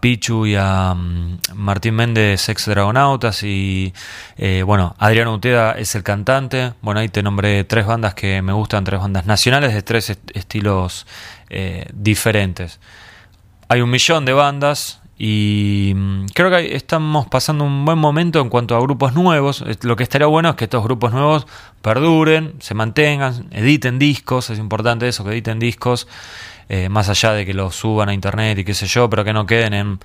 Pichu 0.00 0.46
y 0.46 0.56
a 0.56 0.94
mm, 0.94 1.38
Martín 1.54 1.94
Méndez, 1.94 2.48
ex 2.48 2.66
Dragonautas. 2.66 3.44
Y 3.44 3.94
eh, 4.36 4.64
bueno, 4.66 4.96
Adriano 4.98 5.32
Uteda 5.32 5.72
es 5.78 5.94
el 5.94 6.02
cantante. 6.02 6.72
Bueno, 6.82 6.98
ahí 6.98 7.08
te 7.08 7.22
nombré 7.22 7.62
tres 7.62 7.86
bandas 7.86 8.14
que 8.14 8.42
me 8.42 8.52
gustan, 8.52 8.82
tres 8.82 8.98
bandas 8.98 9.26
nacionales 9.26 9.74
de 9.74 9.82
tres 9.82 10.18
estilos 10.34 11.06
diferentes. 11.92 12.80
Hay 13.68 13.80
un 13.80 13.90
millón 13.90 14.24
de 14.24 14.32
bandas, 14.32 15.01
y 15.24 15.92
mm, 15.94 16.26
creo 16.34 16.50
que 16.50 16.74
estamos 16.74 17.28
pasando 17.28 17.62
un 17.62 17.84
buen 17.84 17.96
momento 17.96 18.40
en 18.40 18.48
cuanto 18.48 18.74
a 18.74 18.80
grupos 18.80 19.14
nuevos. 19.14 19.64
Lo 19.82 19.94
que 19.94 20.02
estaría 20.02 20.26
bueno 20.26 20.48
es 20.50 20.56
que 20.56 20.64
estos 20.64 20.82
grupos 20.82 21.12
nuevos 21.12 21.46
perduren, 21.80 22.54
se 22.58 22.74
mantengan, 22.74 23.46
editen 23.52 24.00
discos, 24.00 24.50
es 24.50 24.58
importante 24.58 25.06
eso, 25.06 25.22
que 25.22 25.30
editen 25.30 25.60
discos, 25.60 26.08
eh, 26.68 26.88
más 26.88 27.08
allá 27.08 27.34
de 27.34 27.46
que 27.46 27.54
los 27.54 27.76
suban 27.76 28.08
a 28.08 28.14
internet 28.14 28.58
y 28.58 28.64
qué 28.64 28.74
sé 28.74 28.88
yo, 28.88 29.08
pero 29.08 29.22
que 29.22 29.32
no 29.32 29.46
queden 29.46 29.74
en 29.74 30.00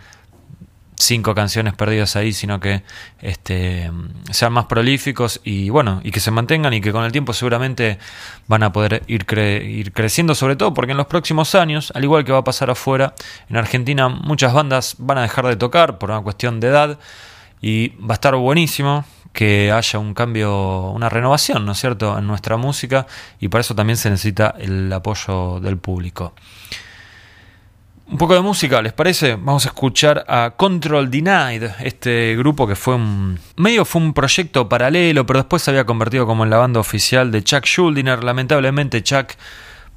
cinco 0.98 1.36
canciones 1.36 1.74
perdidas 1.76 2.16
ahí, 2.16 2.34
sino 2.34 2.60
que 2.60 2.84
este, 3.22 3.91
sean 4.32 4.54
más 4.54 4.66
prolíficos 4.66 5.39
y 5.43 5.70
bueno, 5.70 6.02
y 6.04 6.12
que 6.12 6.20
se 6.20 6.32
mantengan 6.32 6.74
y 6.74 6.82
que 6.82 6.91
con 6.91 7.04
el 7.04 7.12
tiempo 7.12 7.34
seguramente 7.34 8.00
van 8.48 8.64
a 8.64 8.72
poder 8.72 9.04
ir, 9.08 9.26
ir 9.38 9.93
creciendo, 9.93 10.34
sobre 10.36 10.56
todo 10.56 10.74
porque 10.74 10.91
en 10.91 10.98
los 10.98 11.08
próximos 11.08 11.56
años, 11.56 11.91
al 11.95 12.04
igual 12.04 12.26
que 12.26 12.32
va 12.32 12.39
a 12.39 12.43
pasar 12.43 12.70
afuera, 12.70 13.14
en 13.50 13.58
Argentina 13.58 14.10
muchas 14.10 14.54
bandas 14.54 14.95
van 14.98 15.20
a 15.20 15.22
dejar 15.22 15.45
de 15.48 15.56
tocar 15.56 16.00
por 16.00 16.10
una 16.10 16.22
cuestión 16.22 16.60
de 16.60 16.68
edad 16.68 17.00
y 17.62 17.89
va 17.98 18.12
a 18.12 18.16
estar 18.16 18.36
buenísimo 18.36 19.06
que 19.34 19.72
haya 19.72 20.00
un 20.00 20.16
cambio, 20.16 20.89
una 20.89 21.10
renovación, 21.10 21.64
¿no 21.64 21.74
es 21.74 21.78
cierto?, 21.78 22.18
en 22.18 22.26
nuestra 22.26 22.58
música 22.58 23.06
y 23.39 23.50
para 23.50 23.62
eso 23.62 23.76
también 23.76 23.98
se 23.98 24.10
necesita 24.10 24.56
el 24.58 24.91
apoyo 24.91 25.60
del 25.60 25.78
público. 25.78 26.34
Un 28.10 28.18
poco 28.18 28.36
de 28.36 28.39
música, 28.39 28.82
¿les 28.82 28.93
parece? 28.93 29.36
Vamos 29.36 29.66
a 29.66 29.68
escuchar 29.68 30.24
a 30.30 30.53
Control 30.55 31.12
Denied, 31.12 31.72
este 31.82 32.38
grupo 32.38 32.66
que 32.66 32.78
fue 32.78 32.95
un. 32.95 33.38
medio 33.58 33.84
fue 33.84 34.01
un 34.01 34.14
proyecto 34.14 34.70
paralelo, 34.70 35.26
pero 35.26 35.39
después 35.39 35.62
se 35.62 35.72
había 35.72 35.86
convertido 35.86 36.26
como 36.26 36.45
en 36.45 36.49
la 36.49 36.55
banda 36.55 36.80
oficial 36.80 37.32
de 37.32 37.43
Chuck 37.43 37.66
Schuldiner. 37.66 38.24
Lamentablemente, 38.24 39.03
Chuck 39.03 39.32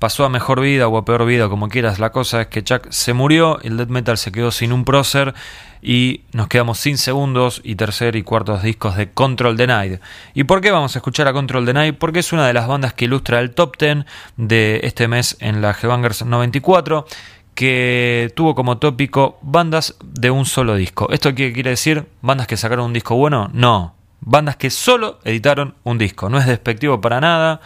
pasó 0.00 0.24
a 0.24 0.28
mejor 0.28 0.60
vida 0.60 0.88
o 0.88 0.98
a 0.98 1.04
peor 1.04 1.24
vida, 1.24 1.48
como 1.48 1.68
quieras. 1.68 2.00
La 2.00 2.10
cosa 2.10 2.40
es 2.40 2.46
que 2.48 2.64
Chuck 2.64 2.90
se 2.90 3.12
murió, 3.12 3.60
el 3.62 3.76
death 3.76 3.90
metal 3.90 4.18
se 4.18 4.32
quedó 4.32 4.50
sin 4.50 4.72
un 4.72 4.84
prócer 4.84 5.32
y 5.80 6.22
nos 6.32 6.48
quedamos 6.48 6.78
sin 6.78 6.98
segundos 6.98 7.60
y 7.62 7.76
tercer 7.76 8.16
y 8.16 8.24
cuartos 8.24 8.64
discos 8.64 8.96
de 8.96 9.12
Control 9.12 9.56
Denied. 9.56 10.00
¿Y 10.34 10.44
por 10.44 10.60
qué 10.60 10.72
vamos 10.72 10.96
a 10.96 10.98
escuchar 10.98 11.28
a 11.28 11.32
Control 11.32 11.64
Denied? 11.64 11.94
Porque 11.94 12.18
es 12.18 12.32
una 12.32 12.46
de 12.46 12.54
las 12.54 12.66
bandas 12.66 12.92
que 12.92 13.04
ilustra 13.04 13.38
el 13.38 13.52
top 13.52 13.76
10 13.78 14.04
de 14.36 14.80
este 14.82 15.06
mes 15.06 15.36
en 15.38 15.62
la 15.62 15.74
G-Bangers 15.74 16.24
94 16.24 17.06
que 17.54 18.32
tuvo 18.34 18.54
como 18.54 18.78
tópico 18.78 19.38
bandas 19.42 19.96
de 20.02 20.30
un 20.30 20.46
solo 20.46 20.74
disco. 20.74 21.08
¿Esto 21.10 21.34
qué 21.34 21.52
quiere 21.52 21.70
decir? 21.70 22.06
¿Bandas 22.22 22.46
que 22.46 22.56
sacaron 22.56 22.86
un 22.86 22.92
disco 22.92 23.16
bueno? 23.16 23.50
No. 23.52 23.94
Bandas 24.20 24.56
que 24.56 24.70
solo 24.70 25.18
editaron 25.24 25.74
un 25.84 25.98
disco. 25.98 26.28
No 26.28 26.38
es 26.38 26.46
despectivo 26.46 27.00
para 27.00 27.20
nada. 27.20 27.60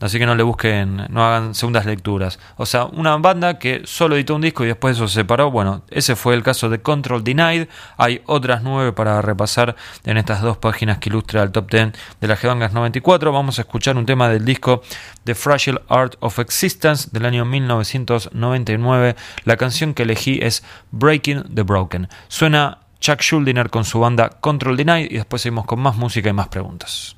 Así 0.00 0.18
que 0.18 0.26
no 0.26 0.34
le 0.34 0.42
busquen, 0.42 1.06
no 1.08 1.24
hagan 1.24 1.54
segundas 1.54 1.86
lecturas. 1.86 2.40
O 2.56 2.66
sea, 2.66 2.84
una 2.86 3.16
banda 3.16 3.58
que 3.58 3.82
solo 3.84 4.16
editó 4.16 4.34
un 4.34 4.40
disco 4.42 4.64
y 4.64 4.66
después 4.66 4.96
eso 4.96 5.06
se 5.06 5.14
separó. 5.14 5.50
Bueno, 5.50 5.82
ese 5.88 6.16
fue 6.16 6.34
el 6.34 6.42
caso 6.42 6.68
de 6.68 6.82
Control 6.82 7.22
Denied. 7.22 7.68
Hay 7.96 8.20
otras 8.26 8.62
nueve 8.62 8.92
para 8.92 9.22
repasar 9.22 9.76
en 10.04 10.16
estas 10.16 10.42
dos 10.42 10.56
páginas 10.56 10.98
que 10.98 11.10
ilustra 11.10 11.42
el 11.42 11.52
top 11.52 11.70
10 11.70 11.92
de 12.20 12.28
las 12.28 12.38
Gevangas 12.40 12.72
94. 12.72 13.32
Vamos 13.32 13.58
a 13.58 13.62
escuchar 13.62 13.96
un 13.96 14.04
tema 14.04 14.28
del 14.28 14.44
disco 14.44 14.82
The 15.24 15.34
Fragile 15.34 15.80
Art 15.88 16.16
of 16.20 16.38
Existence 16.40 17.08
del 17.12 17.24
año 17.26 17.44
1999. 17.44 19.16
La 19.44 19.56
canción 19.56 19.94
que 19.94 20.02
elegí 20.02 20.40
es 20.42 20.64
Breaking 20.90 21.54
the 21.54 21.62
Broken. 21.62 22.08
Suena 22.28 22.78
Chuck 23.00 23.20
Schuldiner 23.20 23.70
con 23.70 23.84
su 23.84 24.00
banda 24.00 24.30
Control 24.40 24.76
Denied 24.76 25.10
y 25.10 25.14
después 25.16 25.42
seguimos 25.42 25.66
con 25.66 25.78
más 25.80 25.96
música 25.96 26.30
y 26.30 26.32
más 26.32 26.48
preguntas. 26.48 27.16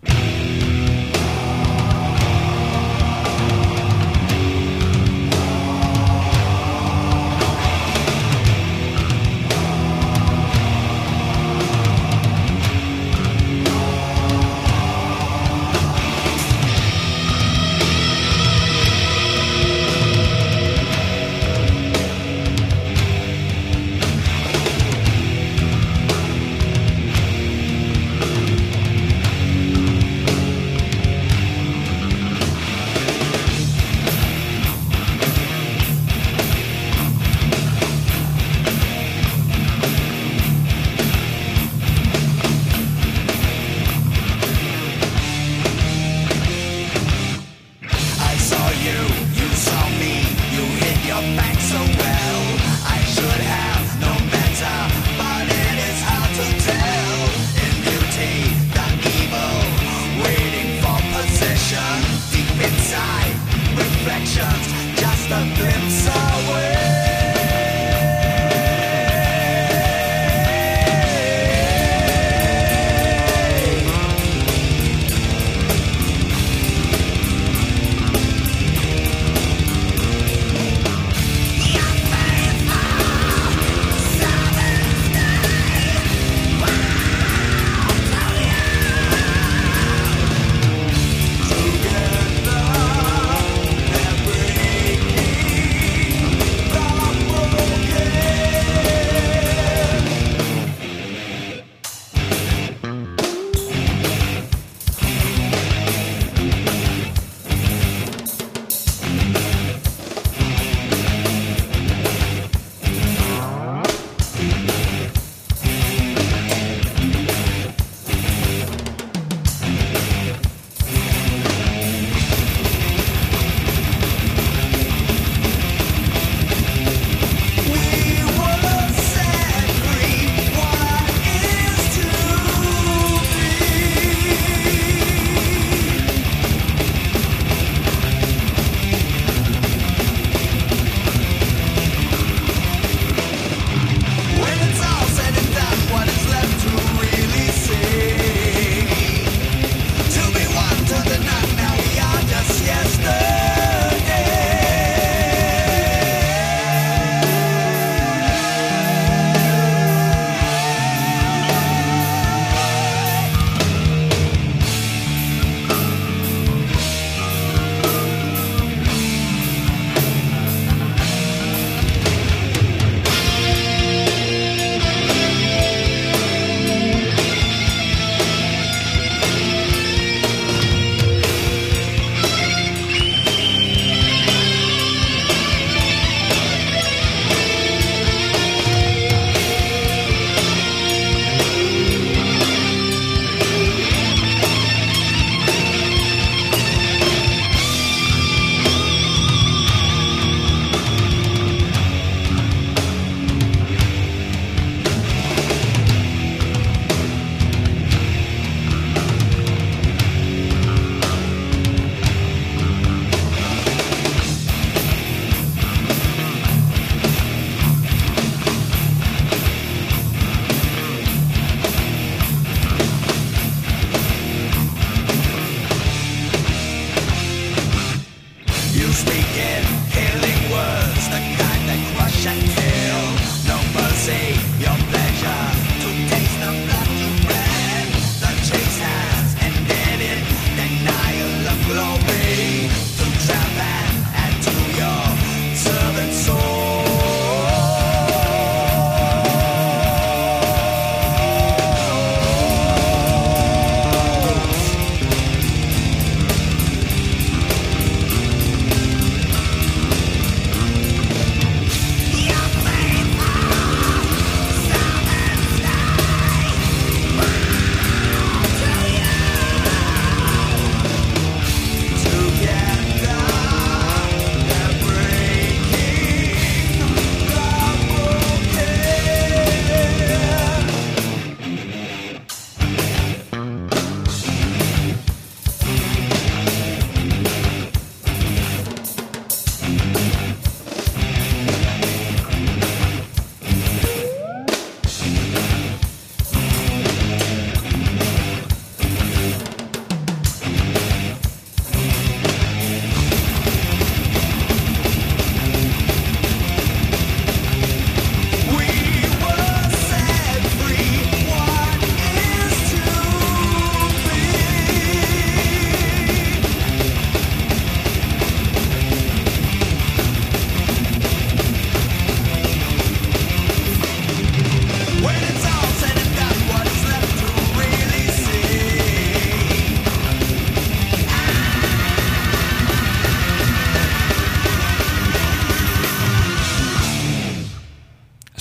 just 64.36 65.30
a 65.30 65.65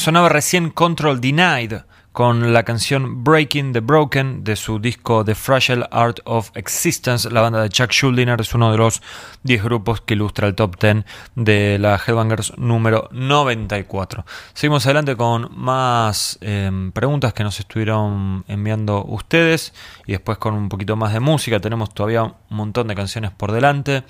Sonaba 0.05 0.29
recién 0.29 0.69
Control 0.69 1.19
Denied 1.19 1.77
con 2.11 2.53
la 2.53 2.61
canción 2.61 3.23
Breaking 3.23 3.73
the 3.73 3.79
Broken 3.79 4.43
de 4.43 4.55
su 4.55 4.77
disco 4.77 5.25
The 5.25 5.33
Fragile 5.33 5.87
Art 5.89 6.19
of 6.25 6.51
Existence. 6.53 7.27
La 7.31 7.41
banda 7.41 7.63
de 7.63 7.69
Chuck 7.69 7.89
Schuldiner 7.91 8.39
es 8.39 8.53
uno 8.53 8.71
de 8.71 8.77
los 8.77 9.01
10 9.41 9.63
grupos 9.63 10.01
que 10.01 10.13
ilustra 10.13 10.47
el 10.47 10.53
top 10.53 10.79
10 10.79 11.05
de 11.33 11.79
la 11.79 11.95
Headbangers 11.97 12.55
número 12.55 13.09
94. 13.13 14.25
Seguimos 14.53 14.85
adelante 14.85 15.15
con 15.15 15.49
más 15.59 16.37
em, 16.41 16.91
preguntas 16.91 17.33
que 17.33 17.43
nos 17.43 17.59
estuvieron 17.59 18.45
enviando 18.47 19.03
ustedes 19.05 19.73
y 20.05 20.11
después 20.11 20.37
con 20.37 20.53
un 20.53 20.69
poquito 20.69 20.95
más 20.95 21.13
de 21.13 21.19
música. 21.19 21.59
Tenemos 21.59 21.95
todavía 21.95 22.21
un 22.25 22.35
montón 22.49 22.89
de 22.89 22.93
canciones 22.93 23.31
por 23.31 23.51
delante. 23.51 24.03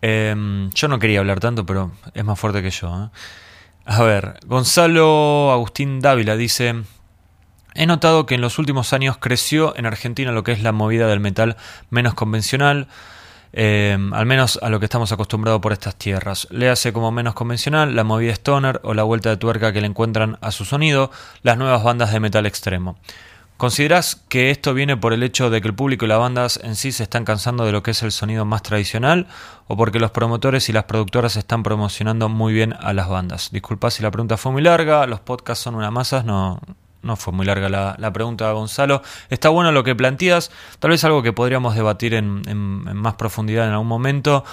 Em, 0.00 0.70
yo 0.70 0.88
no 0.88 0.98
quería 0.98 1.18
hablar 1.18 1.38
tanto, 1.38 1.66
pero 1.66 1.92
es 2.14 2.24
más 2.24 2.40
fuerte 2.40 2.62
que 2.62 2.70
yo. 2.70 2.88
¿eh? 2.88 3.18
A 3.84 4.02
ver, 4.02 4.38
Gonzalo 4.46 5.50
Agustín 5.50 6.00
Dávila 6.00 6.36
dice, 6.36 6.84
He 7.74 7.86
notado 7.86 8.26
que 8.26 8.34
en 8.34 8.40
los 8.40 8.58
últimos 8.58 8.92
años 8.92 9.16
creció 9.18 9.76
en 9.76 9.86
Argentina 9.86 10.30
lo 10.30 10.44
que 10.44 10.52
es 10.52 10.62
la 10.62 10.72
movida 10.72 11.08
del 11.08 11.20
metal 11.20 11.56
menos 11.90 12.14
convencional, 12.14 12.86
eh, 13.54 13.98
al 14.12 14.26
menos 14.26 14.58
a 14.62 14.68
lo 14.68 14.78
que 14.78 14.86
estamos 14.86 15.10
acostumbrados 15.10 15.60
por 15.60 15.72
estas 15.72 15.96
tierras. 15.96 16.46
Le 16.50 16.68
hace 16.68 16.92
como 16.92 17.10
menos 17.10 17.34
convencional 17.34 17.96
la 17.96 18.04
movida 18.04 18.32
stoner 18.32 18.80
o 18.84 18.94
la 18.94 19.02
vuelta 19.02 19.30
de 19.30 19.36
tuerca 19.36 19.72
que 19.72 19.80
le 19.80 19.86
encuentran 19.86 20.38
a 20.42 20.52
su 20.52 20.64
sonido 20.64 21.10
las 21.42 21.58
nuevas 21.58 21.82
bandas 21.82 22.12
de 22.12 22.20
metal 22.20 22.46
extremo. 22.46 22.98
¿Considerás 23.62 24.16
que 24.28 24.50
esto 24.50 24.74
viene 24.74 24.96
por 24.96 25.12
el 25.12 25.22
hecho 25.22 25.48
de 25.48 25.60
que 25.60 25.68
el 25.68 25.74
público 25.74 26.04
y 26.04 26.08
las 26.08 26.18
bandas 26.18 26.58
en 26.64 26.74
sí 26.74 26.90
se 26.90 27.04
están 27.04 27.24
cansando 27.24 27.64
de 27.64 27.70
lo 27.70 27.80
que 27.84 27.92
es 27.92 28.02
el 28.02 28.10
sonido 28.10 28.44
más 28.44 28.62
tradicional 28.62 29.28
o 29.68 29.76
porque 29.76 30.00
los 30.00 30.10
promotores 30.10 30.68
y 30.68 30.72
las 30.72 30.82
productoras 30.82 31.36
están 31.36 31.62
promocionando 31.62 32.28
muy 32.28 32.52
bien 32.52 32.74
a 32.80 32.92
las 32.92 33.08
bandas? 33.08 33.50
Disculpa 33.52 33.92
si 33.92 34.02
la 34.02 34.10
pregunta 34.10 34.36
fue 34.36 34.50
muy 34.50 34.62
larga, 34.62 35.06
los 35.06 35.20
podcasts 35.20 35.62
son 35.62 35.76
una 35.76 35.92
masa, 35.92 36.24
no, 36.24 36.58
no 37.02 37.14
fue 37.14 37.32
muy 37.32 37.46
larga 37.46 37.68
la, 37.68 37.94
la, 38.00 38.12
pregunta, 38.12 38.50
Gonzalo. 38.50 39.00
Está 39.30 39.48
bueno 39.48 39.70
lo 39.70 39.84
que 39.84 39.94
planteas, 39.94 40.50
tal 40.80 40.90
vez 40.90 41.04
algo 41.04 41.22
que 41.22 41.32
podríamos 41.32 41.76
debatir 41.76 42.14
en, 42.14 42.42
más 42.96 43.14
profundidad 43.14 43.68
en 43.68 43.74
algún 43.74 43.86
momento, 43.86 44.44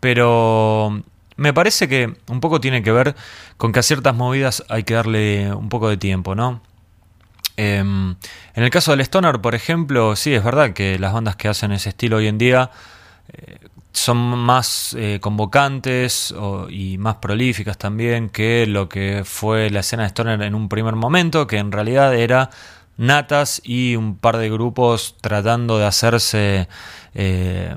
pero 0.00 1.02
me 1.36 1.52
parece 1.52 1.88
que 1.90 2.16
un 2.28 2.40
poco 2.40 2.58
tiene 2.58 2.82
que 2.82 2.90
ver 2.90 3.16
con 3.58 3.72
que 3.72 3.80
a 3.80 3.82
ciertas 3.82 4.14
movidas 4.14 4.64
hay 4.70 4.84
que 4.84 4.94
darle 4.94 5.52
un 5.52 5.68
poco 5.68 5.90
de 5.90 5.98
tiempo, 5.98 6.34
¿no? 6.34 6.62
Em, 7.56 8.16
en 8.54 8.62
el 8.62 8.70
caso 8.70 8.90
del 8.90 9.00
Stoner, 9.00 9.40
por 9.40 9.54
ejemplo, 9.54 10.16
sí, 10.16 10.34
es 10.34 10.44
verdad 10.44 10.72
que 10.72 10.98
las 10.98 11.12
bandas 11.12 11.36
que 11.36 11.48
hacen 11.48 11.72
ese 11.72 11.90
estilo 11.90 12.18
hoy 12.18 12.26
en 12.26 12.38
día 12.38 12.70
eh, 13.32 13.58
son 13.92 14.18
más 14.18 14.94
eh, 14.98 15.18
convocantes 15.20 16.34
y 16.68 16.98
más 16.98 17.16
prolíficas 17.16 17.78
también 17.78 18.28
que 18.28 18.66
lo 18.66 18.90
que 18.90 19.22
fue 19.24 19.70
la 19.70 19.80
escena 19.80 20.02
de 20.02 20.10
Stoner 20.10 20.42
en 20.42 20.54
un 20.54 20.68
primer 20.68 20.96
momento, 20.96 21.46
que 21.46 21.56
en 21.56 21.72
realidad 21.72 22.14
era 22.14 22.50
natas 22.98 23.60
y 23.64 23.96
un 23.96 24.16
par 24.16 24.36
de 24.36 24.50
grupos 24.50 25.16
tratando 25.20 25.78
de 25.78 25.86
hacerse 25.86 26.68
eh, 27.14 27.74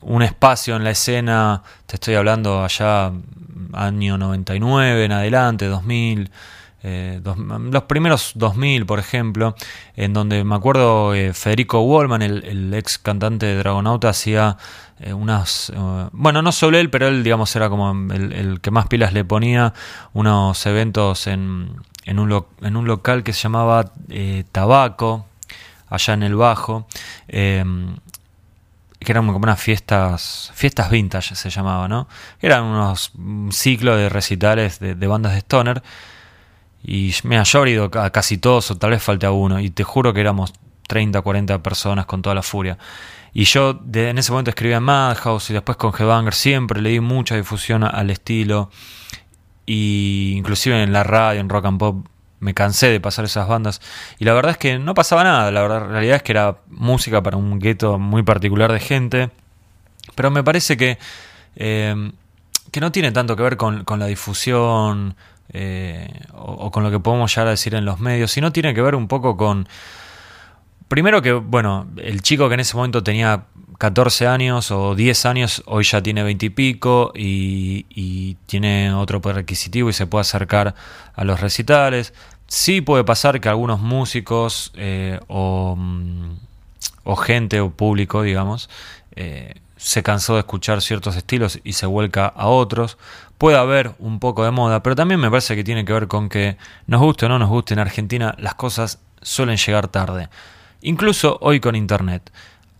un 0.00 0.22
espacio 0.22 0.76
en 0.76 0.84
la 0.84 0.90
escena, 0.90 1.62
te 1.86 1.96
estoy 1.96 2.14
hablando 2.14 2.64
allá 2.64 3.12
año 3.72 4.18
99 4.18 5.04
en 5.04 5.12
adelante, 5.12 5.66
2000. 5.66 6.30
Eh, 6.84 7.20
los 7.24 7.82
primeros 7.84 8.32
2000, 8.34 8.86
por 8.86 8.98
ejemplo, 8.98 9.54
en 9.96 10.12
donde 10.12 10.42
me 10.44 10.54
acuerdo 10.54 11.12
Federico 11.32 11.80
Wallman, 11.80 12.22
el, 12.22 12.74
ex 12.74 12.98
cantante 12.98 13.46
de 13.46 13.56
Dragonauta, 13.56 14.08
hacía 14.08 14.56
eh, 15.02 15.12
unas... 15.12 15.70
Eh, 15.74 16.08
bueno, 16.12 16.42
no 16.42 16.52
solo 16.52 16.78
él, 16.78 16.90
pero 16.90 17.08
él, 17.08 17.24
digamos, 17.24 17.54
era 17.56 17.68
como 17.68 18.12
el, 18.12 18.60
que 18.60 18.70
más 18.70 18.86
pilas 18.86 19.12
le 19.12 19.24
ponía 19.24 19.74
unos 20.12 20.64
eventos 20.66 21.26
en, 21.26 21.76
en, 22.04 22.18
un, 22.18 22.86
local 22.86 23.24
que 23.24 23.32
se 23.32 23.42
llamaba 23.42 23.92
eh, 24.08 24.44
Tabaco, 24.52 25.26
allá 25.88 26.14
en 26.14 26.22
el 26.22 26.36
Bajo, 26.36 26.86
que 29.02 29.10
eran 29.10 29.26
como 29.26 29.38
unas 29.38 29.60
fiestas, 29.60 30.52
fiestas 30.54 30.90
vintage 30.90 31.34
se 31.34 31.50
llamaba, 31.50 31.88
¿no? 31.88 32.06
Eran 32.40 32.64
unos 32.64 33.12
ciclos 33.50 33.96
de 33.96 34.08
recitales 34.08 34.78
de, 34.78 34.94
bandas 35.06 35.32
de 35.32 35.38
stoner. 35.38 35.82
Y 36.84 37.14
mira, 37.24 37.44
yo 37.44 37.64
he 37.64 37.70
ido 37.70 37.90
a 37.94 38.10
casi 38.10 38.38
todos, 38.38 38.70
o 38.70 38.76
tal 38.76 38.90
vez 38.90 39.02
falte 39.02 39.28
uno, 39.28 39.60
y 39.60 39.70
te 39.70 39.84
juro 39.84 40.12
que 40.12 40.20
éramos 40.20 40.52
30, 40.88 41.20
40 41.22 41.62
personas 41.62 42.06
con 42.06 42.22
toda 42.22 42.34
la 42.34 42.42
furia. 42.42 42.78
Y 43.32 43.44
yo 43.44 43.80
en 43.94 44.18
ese 44.18 44.30
momento 44.30 44.50
escribía 44.50 44.76
en 44.76 44.82
Madhouse 44.82 45.50
y 45.50 45.54
después 45.54 45.78
con 45.78 45.92
Headbanger 45.98 46.34
siempre 46.34 46.82
le 46.82 46.90
di 46.90 47.00
mucha 47.00 47.34
difusión 47.36 47.82
al 47.82 48.10
estilo. 48.10 48.70
Y 49.64 50.34
inclusive 50.36 50.82
en 50.82 50.92
la 50.92 51.02
radio, 51.02 51.40
en 51.40 51.48
rock 51.48 51.64
and 51.64 51.78
pop, 51.78 52.06
me 52.40 52.52
cansé 52.52 52.88
de 52.88 53.00
pasar 53.00 53.24
esas 53.24 53.48
bandas. 53.48 53.80
Y 54.18 54.26
la 54.26 54.34
verdad 54.34 54.52
es 54.52 54.58
que 54.58 54.78
no 54.78 54.94
pasaba 54.94 55.24
nada. 55.24 55.50
La, 55.50 55.62
verdad, 55.62 55.88
realidad 55.88 56.16
es 56.16 56.22
que 56.22 56.32
era 56.32 56.58
música 56.68 57.22
para 57.22 57.38
un 57.38 57.58
gueto 57.58 57.98
muy 57.98 58.22
particular 58.22 58.70
de 58.70 58.80
gente. 58.80 59.30
Pero 60.14 60.30
me 60.30 60.44
parece 60.44 60.76
que, 60.76 60.98
eh, 61.56 62.12
que 62.70 62.80
no 62.80 62.92
tiene 62.92 63.12
tanto 63.12 63.34
que 63.34 63.44
ver 63.44 63.56
con, 63.56 63.84
con 63.84 63.98
la 63.98 64.06
difusión 64.06 65.16
eh, 65.52 66.08
o, 66.34 66.52
o, 66.52 66.70
con 66.70 66.82
lo 66.82 66.90
que 66.90 67.00
podemos 67.00 67.34
llegar 67.34 67.48
a 67.48 67.50
decir 67.50 67.74
en 67.74 67.84
los 67.84 68.00
medios, 68.00 68.30
sino 68.32 68.52
tiene 68.52 68.74
que 68.74 68.82
ver 68.82 68.94
un 68.94 69.08
poco 69.08 69.36
con 69.36 69.68
Primero 70.92 71.22
que, 71.22 71.32
bueno, 71.32 71.86
el 71.96 72.20
chico 72.20 72.48
que 72.48 72.54
en 72.54 72.60
ese 72.60 72.76
momento 72.76 73.02
tenía 73.02 73.44
14 73.78 74.26
años 74.26 74.70
o 74.70 74.94
10 74.94 75.24
años, 75.24 75.62
hoy 75.64 75.84
ya 75.84 76.02
tiene 76.02 76.22
20 76.22 76.44
y 76.44 76.50
pico 76.50 77.12
y, 77.14 78.36
tiene 78.44 78.92
otro 78.92 79.22
poder 79.22 79.36
requisitivo 79.36 79.88
y 79.88 79.94
se 79.94 80.06
puede 80.06 80.20
acercar 80.20 80.74
a 81.14 81.24
los 81.24 81.40
recitales. 81.40 82.12
Sí 82.46 82.82
puede 82.82 83.04
pasar 83.04 83.40
que 83.40 83.48
algunos 83.48 83.80
músicos 83.80 84.70
eh, 84.76 85.18
mm, 85.28 86.30
o, 87.04 87.16
gente 87.16 87.60
o 87.62 87.70
público, 87.70 88.20
digamos, 88.20 88.68
eh, 89.16 89.54
se 89.82 90.02
cansó 90.02 90.34
de 90.34 90.40
escuchar 90.40 90.80
ciertos 90.82 91.16
estilos 91.16 91.60
y 91.64 91.72
se 91.72 91.86
vuelca 91.86 92.26
a 92.26 92.46
otros. 92.46 92.98
Puede 93.38 93.56
haber 93.56 93.92
un 93.98 94.20
poco 94.20 94.44
de 94.44 94.50
moda, 94.50 94.82
pero 94.82 94.94
también 94.94 95.20
me 95.20 95.30
parece 95.30 95.56
que 95.56 95.64
tiene 95.64 95.84
que 95.84 95.92
ver 95.92 96.08
con 96.08 96.28
que 96.28 96.56
nos 96.86 97.00
guste 97.00 97.26
o 97.26 97.28
no 97.28 97.38
nos 97.38 97.48
guste 97.48 97.74
en 97.74 97.80
Argentina, 97.80 98.34
las 98.38 98.54
cosas 98.54 99.00
suelen 99.20 99.56
llegar 99.56 99.88
tarde 99.88 100.28
incluso 100.82 101.38
hoy 101.40 101.60
con 101.60 101.74
Internet. 101.74 102.30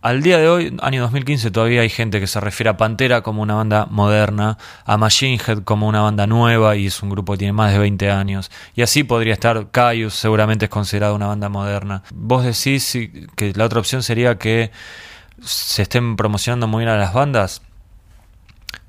Al 0.02 0.20
día 0.20 0.36
de 0.38 0.48
hoy, 0.48 0.76
año 0.82 1.00
2015, 1.02 1.52
todavía 1.52 1.82
hay 1.82 1.88
gente 1.88 2.18
que 2.18 2.26
se 2.26 2.40
refiere 2.40 2.70
a 2.70 2.76
Pantera 2.76 3.22
como 3.22 3.40
una 3.40 3.54
banda 3.54 3.86
moderna, 3.88 4.58
a 4.84 4.96
Machine 4.96 5.40
Head 5.46 5.62
como 5.62 5.86
una 5.86 6.00
banda 6.00 6.26
nueva 6.26 6.74
y 6.74 6.86
es 6.86 7.02
un 7.04 7.10
grupo 7.10 7.34
que 7.34 7.38
tiene 7.38 7.52
más 7.52 7.72
de 7.72 7.78
20 7.78 8.10
años. 8.10 8.50
Y 8.74 8.82
así 8.82 9.04
podría 9.04 9.32
estar 9.32 9.70
Caius, 9.70 10.14
seguramente 10.14 10.64
es 10.64 10.70
considerada 10.70 11.12
una 11.12 11.28
banda 11.28 11.48
moderna. 11.48 12.02
Vos 12.12 12.44
decís 12.44 12.98
que 13.36 13.52
la 13.54 13.64
otra 13.64 13.78
opción 13.78 14.02
sería 14.02 14.38
que 14.38 14.72
se 15.44 15.82
estén 15.82 16.16
promocionando 16.16 16.66
muy 16.66 16.84
bien 16.84 16.94
a 16.94 16.98
las 16.98 17.12
bandas. 17.12 17.62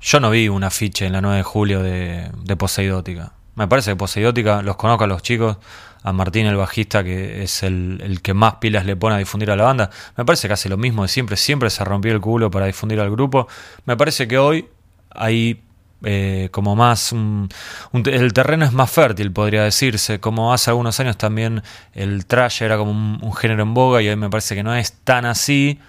Yo 0.00 0.20
no 0.20 0.30
vi 0.30 0.48
un 0.48 0.64
afiche 0.64 1.06
en 1.06 1.12
la 1.12 1.20
9 1.20 1.38
de 1.38 1.42
julio 1.42 1.82
de, 1.82 2.56
Poseidótica. 2.58 3.32
Me 3.54 3.68
parece 3.68 3.92
que 3.92 3.96
Poseidótica, 3.96 4.62
los 4.62 4.76
conozco 4.76 5.04
a 5.04 5.06
los 5.06 5.22
chicos, 5.22 5.56
a 6.02 6.12
Martín 6.12 6.46
el 6.46 6.56
bajista, 6.56 7.02
que 7.02 7.42
es 7.42 7.62
el, 7.62 8.20
que 8.22 8.34
más 8.34 8.56
pilas 8.56 8.84
le 8.84 8.96
pone 8.96 9.14
a 9.14 9.18
difundir 9.18 9.50
a 9.50 9.56
la 9.56 9.64
banda. 9.64 9.90
Me 10.16 10.24
parece 10.24 10.46
que 10.46 10.54
hace 10.54 10.68
lo 10.68 10.76
mismo 10.76 11.02
de 11.02 11.08
siempre, 11.08 11.36
siempre 11.36 11.70
se 11.70 11.82
rompió 11.84 12.12
el 12.12 12.20
culo 12.20 12.50
para 12.50 12.66
difundir 12.66 13.00
al 13.00 13.10
grupo. 13.10 13.48
Me 13.86 13.96
parece 13.96 14.28
que 14.28 14.36
hoy 14.36 14.68
hay 15.10 15.62
eh, 16.02 16.48
como 16.50 16.76
más... 16.76 17.14
el 17.14 18.32
terreno 18.34 18.66
es 18.66 18.72
más 18.72 18.90
fértil, 18.90 19.32
podría 19.32 19.62
decirse. 19.62 20.20
Como 20.20 20.52
hace 20.52 20.70
algunos 20.70 21.00
años 21.00 21.16
también 21.16 21.62
el 21.94 22.26
trash 22.26 22.62
era 22.62 22.76
como 22.76 22.90
un 22.90 23.34
género 23.34 23.62
en 23.62 23.72
boga 23.72 24.02
y 24.02 24.08
hoy 24.08 24.16
me 24.16 24.28
parece 24.28 24.54
que 24.54 24.62
no 24.62 24.74
es 24.74 24.92
tan 24.92 25.24
así. 25.24 25.80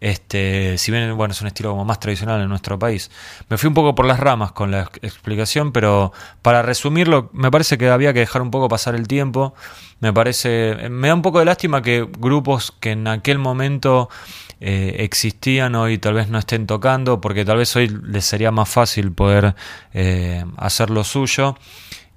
Este, 0.00 0.76
si 0.76 0.90
bien 0.90 1.16
bueno, 1.16 1.32
es 1.32 1.40
un 1.40 1.46
estilo 1.46 1.70
como 1.70 1.84
más 1.84 2.00
tradicional 2.00 2.40
en 2.40 2.48
nuestro 2.48 2.78
país. 2.78 3.10
Me 3.48 3.58
fui 3.58 3.68
un 3.68 3.74
poco 3.74 3.94
por 3.94 4.06
las 4.06 4.20
ramas 4.20 4.52
con 4.52 4.70
la 4.70 4.90
explicación, 5.02 5.72
pero 5.72 6.12
para 6.42 6.62
resumirlo, 6.62 7.30
me 7.32 7.50
parece 7.50 7.78
que 7.78 7.88
había 7.88 8.12
que 8.12 8.20
dejar 8.20 8.42
un 8.42 8.50
poco 8.50 8.68
pasar 8.68 8.94
el 8.94 9.08
tiempo. 9.08 9.54
Me 10.00 10.12
parece, 10.12 10.88
me 10.90 11.08
da 11.08 11.14
un 11.14 11.22
poco 11.22 11.38
de 11.38 11.44
lástima 11.44 11.80
que 11.80 12.06
grupos 12.18 12.72
que 12.80 12.92
en 12.92 13.06
aquel 13.06 13.38
momento 13.38 14.08
eh, 14.60 14.96
existían 15.00 15.74
hoy 15.74 15.98
tal 15.98 16.14
vez 16.14 16.28
no 16.28 16.38
estén 16.38 16.66
tocando, 16.66 17.20
porque 17.20 17.44
tal 17.44 17.58
vez 17.58 17.74
hoy 17.76 17.88
les 17.88 18.24
sería 18.24 18.50
más 18.50 18.68
fácil 18.68 19.12
poder 19.12 19.54
eh, 19.92 20.44
hacer 20.56 20.90
lo 20.90 21.04
suyo. 21.04 21.56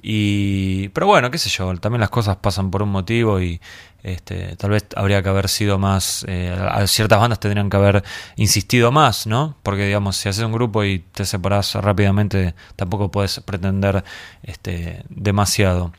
Y, 0.02 0.90
pero 0.90 1.08
bueno, 1.08 1.32
qué 1.32 1.38
sé 1.38 1.50
yo, 1.50 1.76
también 1.78 2.02
las 2.02 2.10
cosas 2.10 2.38
pasan 2.38 2.72
por 2.72 2.84
un 2.84 2.90
motivo 2.90 3.42
y 3.42 3.60
este, 4.04 4.56
tal 4.56 4.72
vez 4.72 4.86
habría 4.96 5.22
que 5.24 5.30
haber 5.30 5.50
sido 5.50 5.80
más, 5.80 6.24
eh, 6.28 6.56
a 6.58 6.86
ciertas 6.88 7.20
bandas 7.20 7.40
tendrían 7.40 7.70
que 7.70 7.78
haber 7.78 8.04
insistido 8.36 8.92
más, 8.92 9.28
¿no? 9.28 9.58
Porque 9.64 9.86
digamos, 9.86 10.16
si 10.18 10.30
haces 10.30 10.44
un 10.44 10.52
grupo 10.52 10.84
y 10.84 11.00
te 11.00 11.26
separas 11.26 11.76
rápidamente, 11.76 12.56
tampoco 12.76 13.12
puedes 13.12 13.40
pretender 13.42 14.04
este, 14.44 15.04
demasiado. 15.10 15.92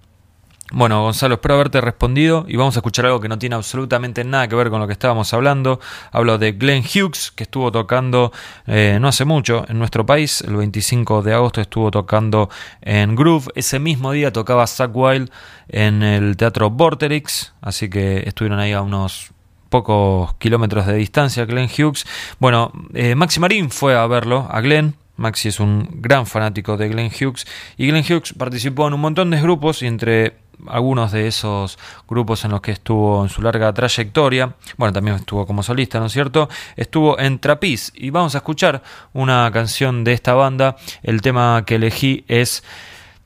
Bueno, 0.70 1.02
Gonzalo, 1.02 1.36
espero 1.36 1.54
haberte 1.54 1.80
respondido 1.80 2.44
y 2.46 2.56
vamos 2.56 2.76
a 2.76 2.80
escuchar 2.80 3.06
algo 3.06 3.20
que 3.20 3.28
no 3.28 3.38
tiene 3.38 3.56
absolutamente 3.56 4.22
nada 4.22 4.48
que 4.48 4.54
ver 4.54 4.68
con 4.68 4.80
lo 4.80 4.86
que 4.86 4.92
estábamos 4.92 5.32
hablando. 5.32 5.80
Hablo 6.12 6.36
de 6.36 6.52
Glenn 6.52 6.82
Hughes, 6.82 7.30
que 7.30 7.44
estuvo 7.44 7.72
tocando 7.72 8.32
eh, 8.66 8.98
no 9.00 9.08
hace 9.08 9.24
mucho 9.24 9.64
en 9.66 9.78
nuestro 9.78 10.04
país. 10.04 10.42
El 10.42 10.56
25 10.56 11.22
de 11.22 11.32
agosto 11.32 11.62
estuvo 11.62 11.90
tocando 11.90 12.50
en 12.82 13.16
Groove. 13.16 13.46
Ese 13.54 13.78
mismo 13.78 14.12
día 14.12 14.30
tocaba 14.30 14.66
Zack 14.66 14.94
Wild 14.94 15.30
en 15.70 16.02
el 16.02 16.36
Teatro 16.36 16.68
Vorterix, 16.68 17.54
así 17.62 17.88
que 17.88 18.24
estuvieron 18.26 18.58
ahí 18.58 18.72
a 18.72 18.82
unos 18.82 19.30
pocos 19.70 20.34
kilómetros 20.34 20.86
de 20.86 20.96
distancia 20.96 21.46
Glenn 21.46 21.70
Hughes. 21.70 22.04
Bueno, 22.40 22.72
eh, 22.92 23.14
Maxi 23.14 23.40
Marín 23.40 23.70
fue 23.70 23.96
a 23.96 24.06
verlo, 24.06 24.46
a 24.50 24.60
Glenn, 24.60 24.96
Maxi 25.16 25.48
es 25.48 25.60
un 25.60 25.88
gran 25.94 26.26
fanático 26.26 26.76
de 26.76 26.88
Glenn 26.88 27.10
Hughes 27.10 27.46
y 27.76 27.88
Glenn 27.88 28.04
Hughes 28.04 28.34
participó 28.34 28.86
en 28.86 28.94
un 28.94 29.00
montón 29.00 29.30
de 29.30 29.40
grupos 29.40 29.82
y 29.82 29.86
entre 29.86 30.36
algunos 30.66 31.12
de 31.12 31.26
esos 31.26 31.78
grupos 32.09 32.44
en 32.44 32.50
los 32.50 32.61
que 32.61 32.72
estuvo 32.72 33.22
en 33.22 33.28
su 33.28 33.42
larga 33.42 33.72
trayectoria, 33.72 34.54
bueno, 34.76 34.92
también 34.92 35.16
estuvo 35.16 35.46
como 35.46 35.62
solista, 35.62 36.00
¿no 36.00 36.06
es 36.06 36.12
cierto? 36.12 36.48
Estuvo 36.76 37.18
en 37.18 37.38
Trapiz 37.38 37.92
y 37.94 38.11
vamos 38.11 38.34
a 38.34 38.38
escuchar 38.38 38.82
una 39.12 39.50
canción 39.52 40.04
de 40.04 40.12
esta 40.12 40.34
banda. 40.34 40.76
El 41.02 41.22
tema 41.22 41.64
que 41.66 41.76
elegí 41.76 42.24
es 42.28 42.62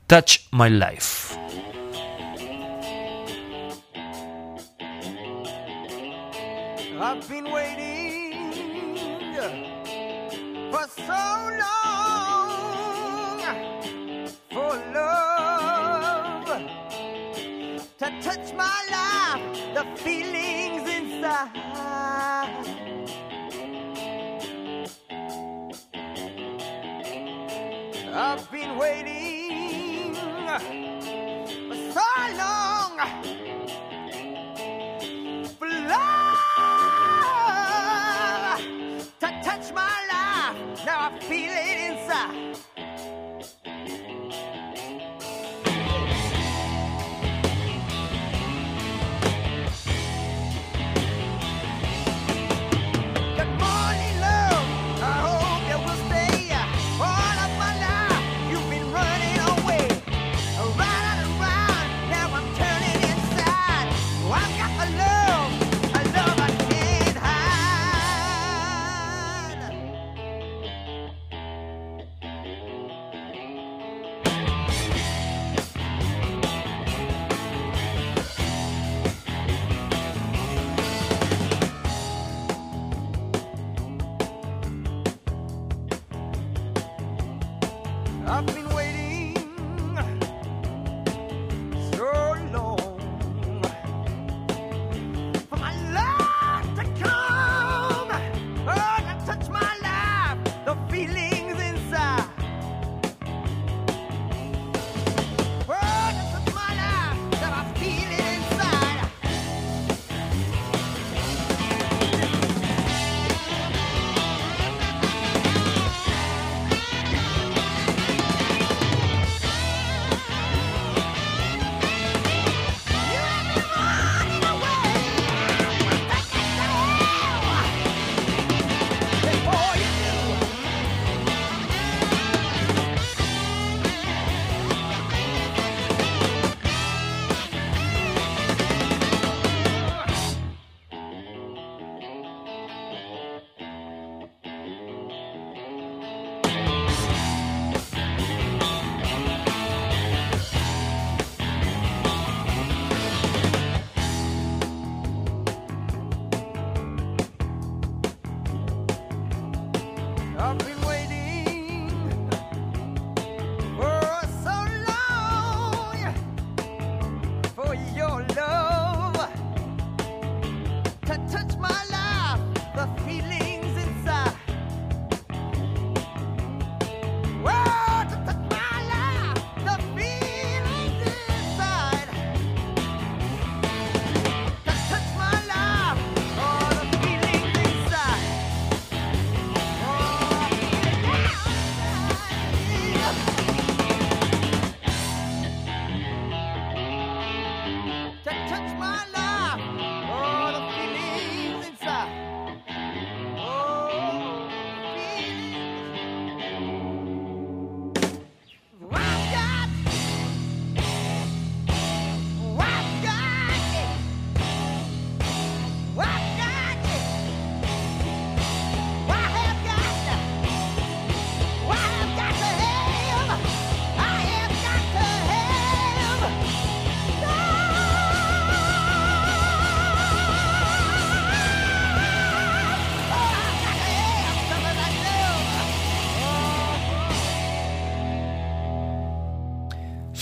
Touch 0.07 0.41
My 0.51 0.71
Life. 0.71 1.37
feel 20.03 20.32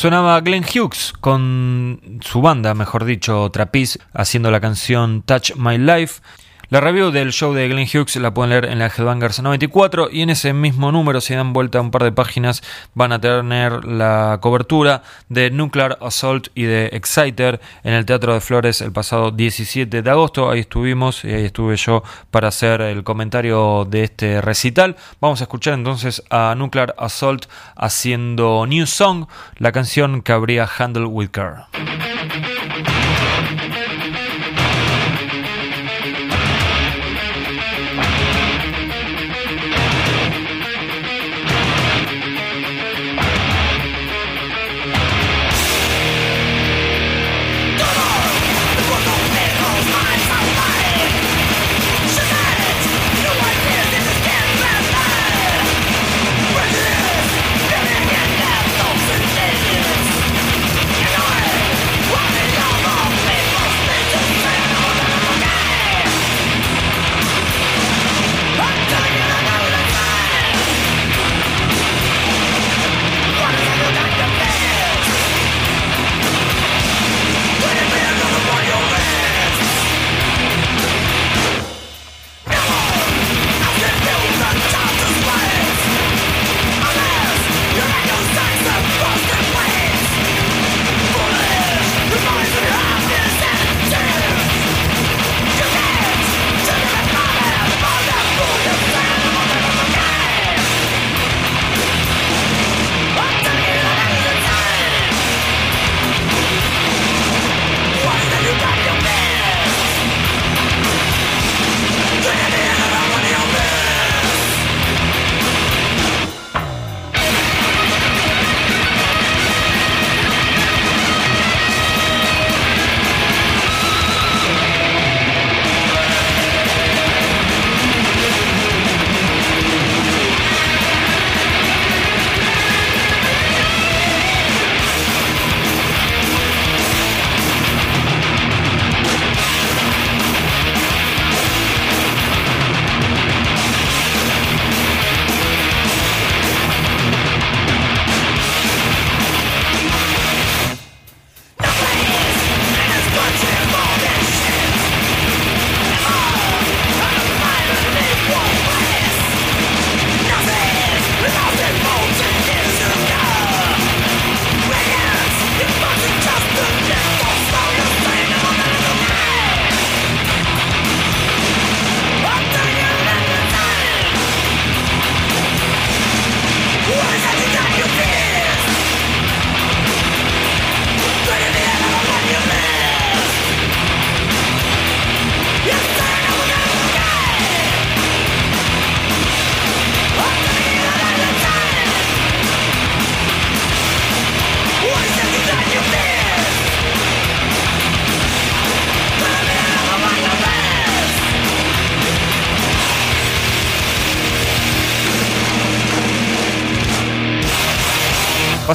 Sonaba 0.01 0.41
Glenn 0.41 0.65
Hughes 0.65 1.13
con 1.21 2.21
su 2.23 2.41
banda, 2.41 2.73
mejor 2.73 3.05
dicho, 3.05 3.51
Trapiz, 3.51 3.99
haciendo 4.15 4.51
la 4.51 4.59
canción 4.59 5.21
Touch 5.21 5.57
My 5.57 5.77
Life. 5.77 6.23
La 6.71 6.81
review 6.81 7.11
del 7.11 7.33
show 7.33 7.53
de 7.53 7.67
Glenn 7.67 7.89
Hughes 7.93 8.15
la 8.15 8.33
pueden 8.33 8.51
leer 8.51 8.67
en 8.67 8.79
la 8.79 8.87
Headbangers 8.87 9.43
94 9.43 10.09
y 10.13 10.23
en 10.23 10.31
ese 10.31 10.53
mismo 10.53 10.93
número, 10.93 11.21
si 11.21 11.35
dan 11.35 11.53
vuelta 11.53 11.81
un 11.81 11.91
par 11.91 12.05
de 12.05 12.13
páginas, 12.13 12.63
van 12.95 13.11
a 13.11 13.21
tener 13.21 13.85
la 13.85 14.39
cobertura 14.41 15.03
de 15.29 15.51
Nuclear 15.51 15.99
Assault 16.01 16.47
y 16.55 16.63
de 16.63 16.87
Exciter 16.93 17.61
en 17.83 17.95
el 17.95 18.07
Teatro 18.07 18.35
de 18.35 18.41
Flores 18.41 18.83
el 18.83 18.93
pasado 18.93 19.33
17 19.33 20.01
de 20.01 20.11
agosto. 20.11 20.49
Ahí 20.49 20.61
estuvimos 20.61 21.25
y 21.25 21.33
ahí 21.33 21.47
estuve 21.47 21.75
yo 21.75 22.05
para 22.31 22.47
hacer 22.47 22.83
el 22.83 23.03
comentario 23.03 23.85
de 23.85 24.05
este 24.05 24.41
recital. 24.41 24.95
Vamos 25.21 25.41
a 25.41 25.45
escuchar 25.45 25.75
entonces 25.75 26.23
a 26.31 26.55
Nuclear 26.57 26.95
Assault 26.99 27.47
haciendo 27.75 28.65
New 28.69 28.87
Song, 28.87 29.27
la 29.57 29.73
canción 29.73 30.23
que 30.23 30.31
habría 30.31 30.69
Handle 30.79 31.07
with 31.07 31.31
Care. 31.31 31.65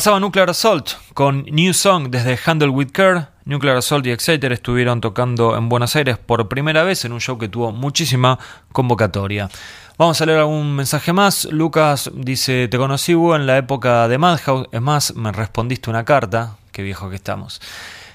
Nuclear 0.05 0.51
Assault 0.51 0.91
con 1.15 1.45
New 1.45 1.73
Song 1.73 2.09
desde 2.09 2.37
Handle 2.45 2.69
with 2.69 2.91
Care. 2.91 3.25
Nuclear 3.43 3.77
Assault 3.77 4.05
y 4.05 4.11
Exciter 4.11 4.51
estuvieron 4.51 5.01
tocando 5.01 5.57
en 5.57 5.67
Buenos 5.67 5.95
Aires 5.95 6.19
por 6.19 6.47
primera 6.47 6.83
vez 6.83 7.05
en 7.05 7.11
un 7.11 7.19
show 7.19 7.39
que 7.39 7.49
tuvo 7.49 7.71
muchísima 7.71 8.37
convocatoria. 8.71 9.49
Vamos 9.97 10.21
a 10.21 10.27
leer 10.27 10.39
algún 10.39 10.75
mensaje 10.75 11.11
más. 11.11 11.45
Lucas 11.45 12.11
dice: 12.13 12.67
Te 12.67 12.77
conocí 12.77 13.13
en 13.13 13.47
la 13.47 13.57
época 13.57 14.07
de 14.07 14.19
Madhouse. 14.19 14.67
Es 14.71 14.81
más, 14.81 15.15
me 15.15 15.31
respondiste 15.31 15.89
una 15.89 16.05
carta. 16.05 16.57
Qué 16.71 16.83
viejo 16.83 17.09
que 17.09 17.15
estamos. 17.15 17.59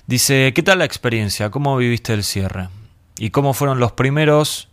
Dice: 0.07 0.53
¿Qué 0.55 0.63
tal 0.63 0.79
la 0.79 0.85
experiencia? 0.85 1.51
¿Cómo 1.51 1.77
viviste 1.77 2.15
el 2.15 2.23
cierre? 2.23 2.69
¿Y 3.19 3.31
cómo 3.31 3.53
fueron 3.53 3.81
los 3.81 3.93
primeros 3.93 4.69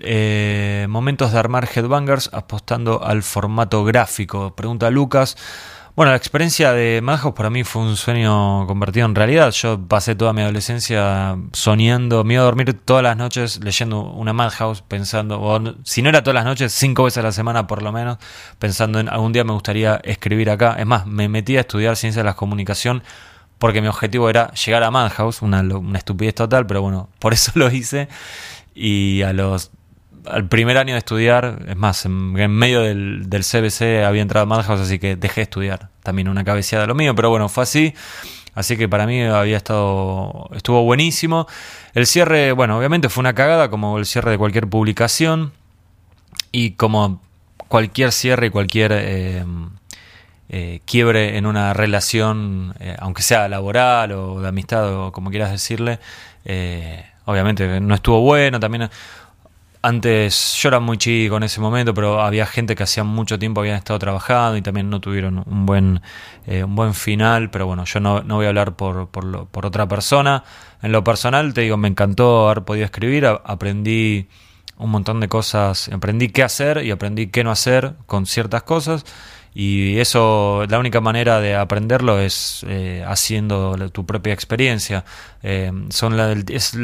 eh, 0.00 0.86
momentos 0.88 1.32
de 1.32 1.38
armar 1.40 1.68
Headbangers 1.74 2.30
apostando 2.32 3.02
al 3.02 3.24
formato 3.24 3.82
gráfico? 3.84 4.54
Pregunta 4.54 4.88
Lucas. 4.88 5.36
Bueno, 5.94 6.12
la 6.12 6.16
experiencia 6.16 6.72
de 6.72 7.02
Madhouse 7.02 7.34
para 7.34 7.50
mí 7.50 7.64
fue 7.64 7.82
un 7.82 7.96
sueño 7.96 8.66
convertido 8.66 9.04
en 9.04 9.14
realidad. 9.14 9.50
Yo 9.50 9.78
pasé 9.78 10.14
toda 10.14 10.32
mi 10.32 10.40
adolescencia 10.40 11.36
soñando, 11.52 12.24
me 12.24 12.32
iba 12.34 12.42
a 12.42 12.46
dormir 12.46 12.72
todas 12.72 13.02
las 13.02 13.14
noches 13.14 13.60
leyendo 13.62 14.00
una 14.00 14.32
Madhouse, 14.32 14.80
pensando, 14.80 15.38
o 15.38 15.60
si 15.84 16.00
no 16.00 16.08
era 16.08 16.22
todas 16.22 16.36
las 16.36 16.46
noches, 16.46 16.72
cinco 16.72 17.04
veces 17.04 17.18
a 17.18 17.22
la 17.22 17.32
semana 17.32 17.66
por 17.66 17.82
lo 17.82 17.92
menos, 17.92 18.16
pensando 18.58 19.00
en 19.00 19.10
algún 19.10 19.34
día 19.34 19.44
me 19.44 19.52
gustaría 19.52 20.00
escribir 20.02 20.48
acá. 20.48 20.76
Es 20.78 20.86
más, 20.86 21.06
me 21.06 21.28
metí 21.28 21.58
a 21.58 21.60
estudiar 21.60 21.94
ciencia 21.96 22.22
de 22.22 22.26
la 22.26 22.36
comunicación 22.36 23.02
porque 23.58 23.82
mi 23.82 23.88
objetivo 23.88 24.30
era 24.30 24.50
llegar 24.52 24.84
a 24.84 24.90
Madhouse, 24.90 25.42
una, 25.42 25.60
una 25.60 25.98
estupidez 25.98 26.34
total, 26.34 26.66
pero 26.66 26.80
bueno, 26.80 27.10
por 27.18 27.34
eso 27.34 27.52
lo 27.56 27.70
hice. 27.70 28.08
Y 28.74 29.20
a 29.20 29.34
los 29.34 29.70
al 30.26 30.48
primer 30.48 30.78
año 30.78 30.94
de 30.94 30.98
estudiar, 30.98 31.64
es 31.68 31.76
más, 31.76 32.04
en, 32.04 32.32
medio 32.32 32.80
del, 32.80 33.28
del, 33.28 33.42
CBC 33.42 34.04
había 34.04 34.22
entrado 34.22 34.44
a 34.44 34.46
Madhouse, 34.46 34.80
así 34.80 34.98
que 34.98 35.16
dejé 35.16 35.40
de 35.40 35.42
estudiar. 35.42 35.88
También 36.02 36.28
una 36.28 36.44
cabeceada 36.44 36.86
lo 36.86 36.94
mío, 36.94 37.14
pero 37.14 37.30
bueno, 37.30 37.48
fue 37.48 37.64
así. 37.64 37.94
Así 38.54 38.76
que 38.76 38.88
para 38.88 39.06
mí 39.06 39.22
había 39.22 39.56
estado, 39.56 40.50
estuvo 40.54 40.82
buenísimo. 40.82 41.46
El 41.94 42.06
cierre, 42.06 42.52
bueno, 42.52 42.76
obviamente 42.76 43.08
fue 43.08 43.22
una 43.22 43.34
cagada, 43.34 43.70
como 43.70 43.98
el 43.98 44.04
cierre 44.04 44.30
de 44.30 44.38
cualquier 44.38 44.66
publicación. 44.68 45.52
Y 46.50 46.72
como 46.72 47.20
cualquier 47.68 48.12
cierre 48.12 48.48
y 48.48 48.50
cualquier 48.50 48.92
eh, 48.94 49.44
eh, 50.50 50.80
quiebre 50.84 51.38
en 51.38 51.46
una 51.46 51.72
relación, 51.72 52.74
eh, 52.78 52.94
aunque 52.98 53.22
sea 53.22 53.48
laboral 53.48 54.12
o 54.12 54.42
de 54.42 54.48
amistad 54.48 54.94
o 54.94 55.12
como 55.12 55.30
quieras 55.30 55.50
decirle, 55.50 55.98
obviamente 57.24 57.80
no 57.80 57.94
estuvo 57.94 58.20
bueno. 58.20 58.60
También 58.60 58.90
antes 59.82 60.54
yo 60.54 60.68
era 60.68 60.80
muy 60.80 60.96
chico 60.96 61.36
en 61.36 61.42
ese 61.42 61.60
momento, 61.60 61.92
pero 61.92 62.20
había 62.22 62.46
gente 62.46 62.76
que 62.76 62.84
hacía 62.84 63.02
mucho 63.02 63.38
tiempo 63.38 63.60
habían 63.60 63.76
estado 63.76 63.98
trabajando 63.98 64.56
y 64.56 64.62
también 64.62 64.88
no 64.88 65.00
tuvieron 65.00 65.42
un 65.44 65.66
buen, 65.66 66.00
eh, 66.46 66.62
un 66.62 66.76
buen 66.76 66.94
final, 66.94 67.50
pero 67.50 67.66
bueno, 67.66 67.84
yo 67.84 67.98
no, 67.98 68.22
no 68.22 68.36
voy 68.36 68.46
a 68.46 68.50
hablar 68.50 68.76
por, 68.76 69.08
por, 69.08 69.48
por, 69.48 69.66
otra 69.66 69.88
persona. 69.88 70.44
En 70.82 70.92
lo 70.92 71.02
personal, 71.02 71.52
te 71.52 71.62
digo, 71.62 71.76
me 71.76 71.88
encantó 71.88 72.48
haber 72.48 72.64
podido 72.64 72.84
escribir, 72.84 73.26
aprendí 73.26 74.28
un 74.78 74.90
montón 74.90 75.20
de 75.20 75.28
cosas, 75.28 75.88
aprendí 75.88 76.28
qué 76.28 76.44
hacer 76.44 76.84
y 76.84 76.90
aprendí 76.92 77.26
qué 77.28 77.42
no 77.42 77.50
hacer 77.50 77.94
con 78.06 78.26
ciertas 78.26 78.62
cosas 78.62 79.04
y 79.54 79.98
eso, 79.98 80.64
la 80.68 80.78
única 80.78 81.02
manera 81.02 81.38
de 81.40 81.54
aprenderlo 81.54 82.18
es 82.18 82.64
eh, 82.68 83.04
haciendo 83.06 83.76
tu 83.90 84.06
propia 84.06 84.32
experiencia. 84.32 85.04
Eh, 85.42 85.70
son 85.90 86.18
es, 86.48 86.74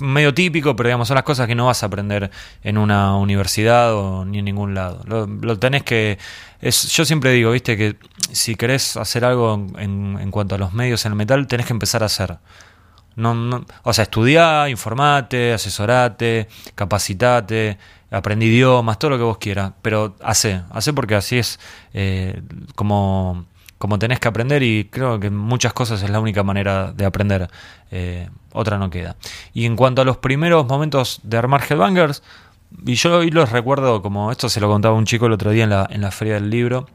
medio 0.00 0.34
típico, 0.34 0.76
pero 0.76 0.88
digamos, 0.88 1.08
son 1.08 1.14
las 1.14 1.24
cosas 1.24 1.46
que 1.46 1.54
no 1.54 1.66
vas 1.66 1.82
a 1.82 1.86
aprender 1.86 2.30
en 2.62 2.76
una 2.76 3.16
universidad 3.16 3.94
o 3.94 4.26
ni 4.26 4.40
en 4.40 4.44
ningún 4.44 4.74
lado. 4.74 5.02
Lo, 5.06 5.58
tenés 5.58 5.82
que. 5.82 6.18
Es, 6.60 6.92
yo 6.92 7.06
siempre 7.06 7.32
digo, 7.32 7.52
viste, 7.52 7.76
que 7.78 7.96
si 8.32 8.54
querés 8.54 8.98
hacer 8.98 9.24
algo 9.24 9.66
en, 9.78 10.18
en 10.20 10.30
cuanto 10.30 10.56
a 10.56 10.58
los 10.58 10.74
medios 10.74 11.06
en 11.06 11.12
el 11.12 11.16
metal, 11.16 11.46
tenés 11.46 11.66
que 11.66 11.72
empezar 11.72 12.02
a 12.02 12.06
hacer. 12.06 12.38
No, 13.16 13.66
o 13.82 13.92
sea, 13.92 14.04
estudiá, 14.04 14.68
informate, 14.68 15.52
asesorate, 15.52 16.48
capacitate, 16.74 17.76
aprendí 18.10 18.46
idiomas, 18.46 18.98
todo 18.98 19.12
lo 19.12 19.18
que 19.18 19.24
vos 19.24 19.38
quieras, 19.38 19.72
pero 19.82 20.16
hace, 20.22 20.62
hace 20.70 20.92
porque 20.92 21.14
así 21.14 21.38
es 21.38 21.60
eh, 21.94 22.42
como, 22.74 23.46
como 23.78 23.98
tenés 23.98 24.20
que 24.20 24.28
aprender 24.28 24.62
y 24.62 24.88
creo 24.90 25.20
que 25.20 25.30
muchas 25.30 25.72
cosas 25.72 26.02
es 26.02 26.10
la 26.10 26.20
única 26.20 26.42
manera 26.42 26.92
de 26.92 27.04
aprender, 27.04 27.48
eh, 27.90 28.28
otra 28.52 28.78
no 28.78 28.90
queda. 28.90 29.16
Y 29.52 29.66
en 29.66 29.76
cuanto 29.76 30.02
a 30.02 30.04
los 30.04 30.16
primeros 30.18 30.66
momentos 30.66 31.20
de 31.22 31.36
armar 31.38 31.62
Headbangers, 31.68 32.22
y 32.86 32.94
yo 32.94 33.18
hoy 33.18 33.30
los 33.30 33.50
recuerdo 33.50 34.02
como, 34.02 34.30
esto 34.30 34.48
se 34.48 34.60
lo 34.60 34.68
contaba 34.68 34.94
un 34.94 35.04
chico 35.04 35.26
el 35.26 35.32
otro 35.32 35.50
día 35.50 35.64
en 35.64 35.70
la, 35.70 35.88
en 35.90 36.00
la 36.00 36.10
feria 36.10 36.34
del 36.34 36.50
libro, 36.50 36.86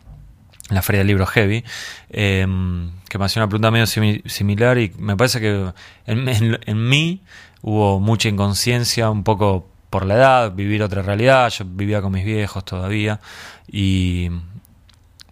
en 0.69 0.75
la 0.75 0.81
feria 0.81 0.99
del 0.99 1.07
libro 1.07 1.25
Heavy, 1.25 1.63
em, 2.09 2.91
que 3.07 3.17
me 3.17 3.25
hacía 3.25 3.41
una 3.43 3.49
pregunta 3.49 3.71
medio 3.71 3.85
similar 3.85 4.77
y 4.77 4.91
me 4.97 5.15
parece 5.15 5.39
que 5.39 5.71
en, 6.07 6.89
mí 6.89 7.21
hubo 7.61 7.99
mucha 7.99 8.29
inconsciencia, 8.29 9.09
un 9.09 9.23
poco 9.23 9.67
por 9.89 10.05
la 10.05 10.15
edad, 10.15 10.51
vivir 10.51 10.83
otra 10.83 11.01
realidad, 11.01 11.49
yo 11.49 11.65
vivía 11.67 12.01
con 12.01 12.11
mis 12.11 12.25
viejos 12.25 12.63
todavía 12.65 13.19
y, 13.71 14.29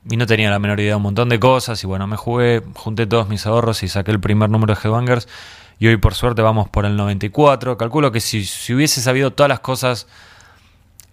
no 0.05 0.25
tenía 0.25 0.49
la 0.49 0.59
menor 0.59 0.79
idea 0.79 0.91
de 0.91 0.95
un 0.97 1.03
montón 1.03 1.29
de 1.29 1.39
cosas 1.39 1.81
y 1.83 1.87
bueno, 1.87 2.07
me 2.07 2.17
jugué, 2.17 2.61
junté 2.75 3.07
todos 3.07 3.29
mis 3.29 3.45
ahorros 3.45 3.83
y 3.83 3.87
saqué 3.87 4.11
el 4.11 4.19
primer 4.19 4.49
número 4.49 4.75
de 4.75 4.81
Headbangers 4.81 5.29
y 5.79 5.87
hoy 5.87 5.97
por 5.97 6.13
suerte 6.13 6.41
vamos 6.41 6.69
por 6.69 6.85
el 6.85 6.97
94, 6.97 7.77
calculo 7.77 8.11
que 8.11 8.19
si, 8.19 8.43
si 8.43 8.73
hubiese 8.73 9.01
sabido 9.01 9.31
todas 9.31 9.49
las 9.49 9.61
cosas 9.61 10.07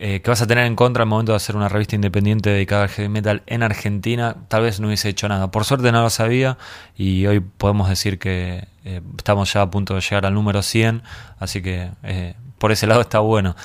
eh, 0.02 0.22
que 0.22 0.30
vas 0.30 0.40
a 0.40 0.46
tener 0.46 0.64
en 0.64 0.76
contra 0.76 1.02
al 1.02 1.10
momento 1.10 1.32
de 1.32 1.36
hacer 1.36 1.56
una 1.56 1.68
revista 1.68 1.94
independiente 1.94 2.48
dedicada 2.48 2.84
al 2.84 2.88
heavy 2.88 3.10
metal 3.10 3.42
en 3.44 3.62
Argentina, 3.62 4.34
tal 4.48 4.62
vez 4.62 4.80
no 4.80 4.86
hubiese 4.86 5.10
hecho 5.10 5.28
nada. 5.28 5.50
Por 5.50 5.66
suerte 5.66 5.92
no 5.92 6.00
lo 6.00 6.08
sabía 6.08 6.56
y 6.96 7.26
hoy 7.26 7.40
podemos 7.40 7.86
decir 7.86 8.18
que 8.18 8.66
eh, 8.86 9.02
estamos 9.18 9.52
ya 9.52 9.60
a 9.60 9.70
punto 9.70 9.94
de 9.94 10.00
llegar 10.00 10.24
al 10.24 10.32
número 10.32 10.62
100, 10.62 11.02
así 11.38 11.60
que 11.60 11.90
eh, 12.02 12.34
por 12.56 12.72
ese 12.72 12.86
lado 12.86 13.02
está 13.02 13.18
bueno. 13.18 13.56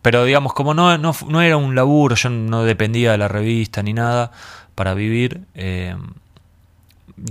pero 0.00 0.24
digamos, 0.24 0.54
como 0.54 0.72
no, 0.72 0.96
no, 0.96 1.42
era 1.42 1.58
un 1.58 1.74
laburo, 1.74 2.16
yo 2.16 2.30
no 2.30 2.64
dependía 2.64 3.12
de 3.12 3.18
la 3.18 3.28
revista 3.28 3.82
ni 3.82 3.92
nada 3.92 4.32
para 4.74 4.94
vivir 4.94 5.42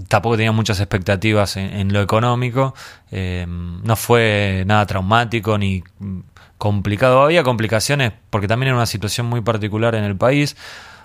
tampoco 0.08 0.38
tenía 0.38 0.52
muchas 0.52 0.80
expectativas 0.80 1.58
en, 1.58 1.92
lo 1.92 2.00
económico. 2.00 2.76
no 3.12 3.96
fue 3.96 4.64
nada 4.68 4.86
traumático 4.86 5.58
ni 5.58 5.84
complicado. 6.60 7.24
Había 7.24 7.42
complicaciones 7.42 8.14
porque 8.30 8.48
también 8.48 8.68
era 8.68 8.76
una 8.76 8.86
situación 8.86 9.26
muy 9.26 9.42
particular 9.42 9.96
en 9.96 10.04
el 10.04 10.16
país. 10.16 10.56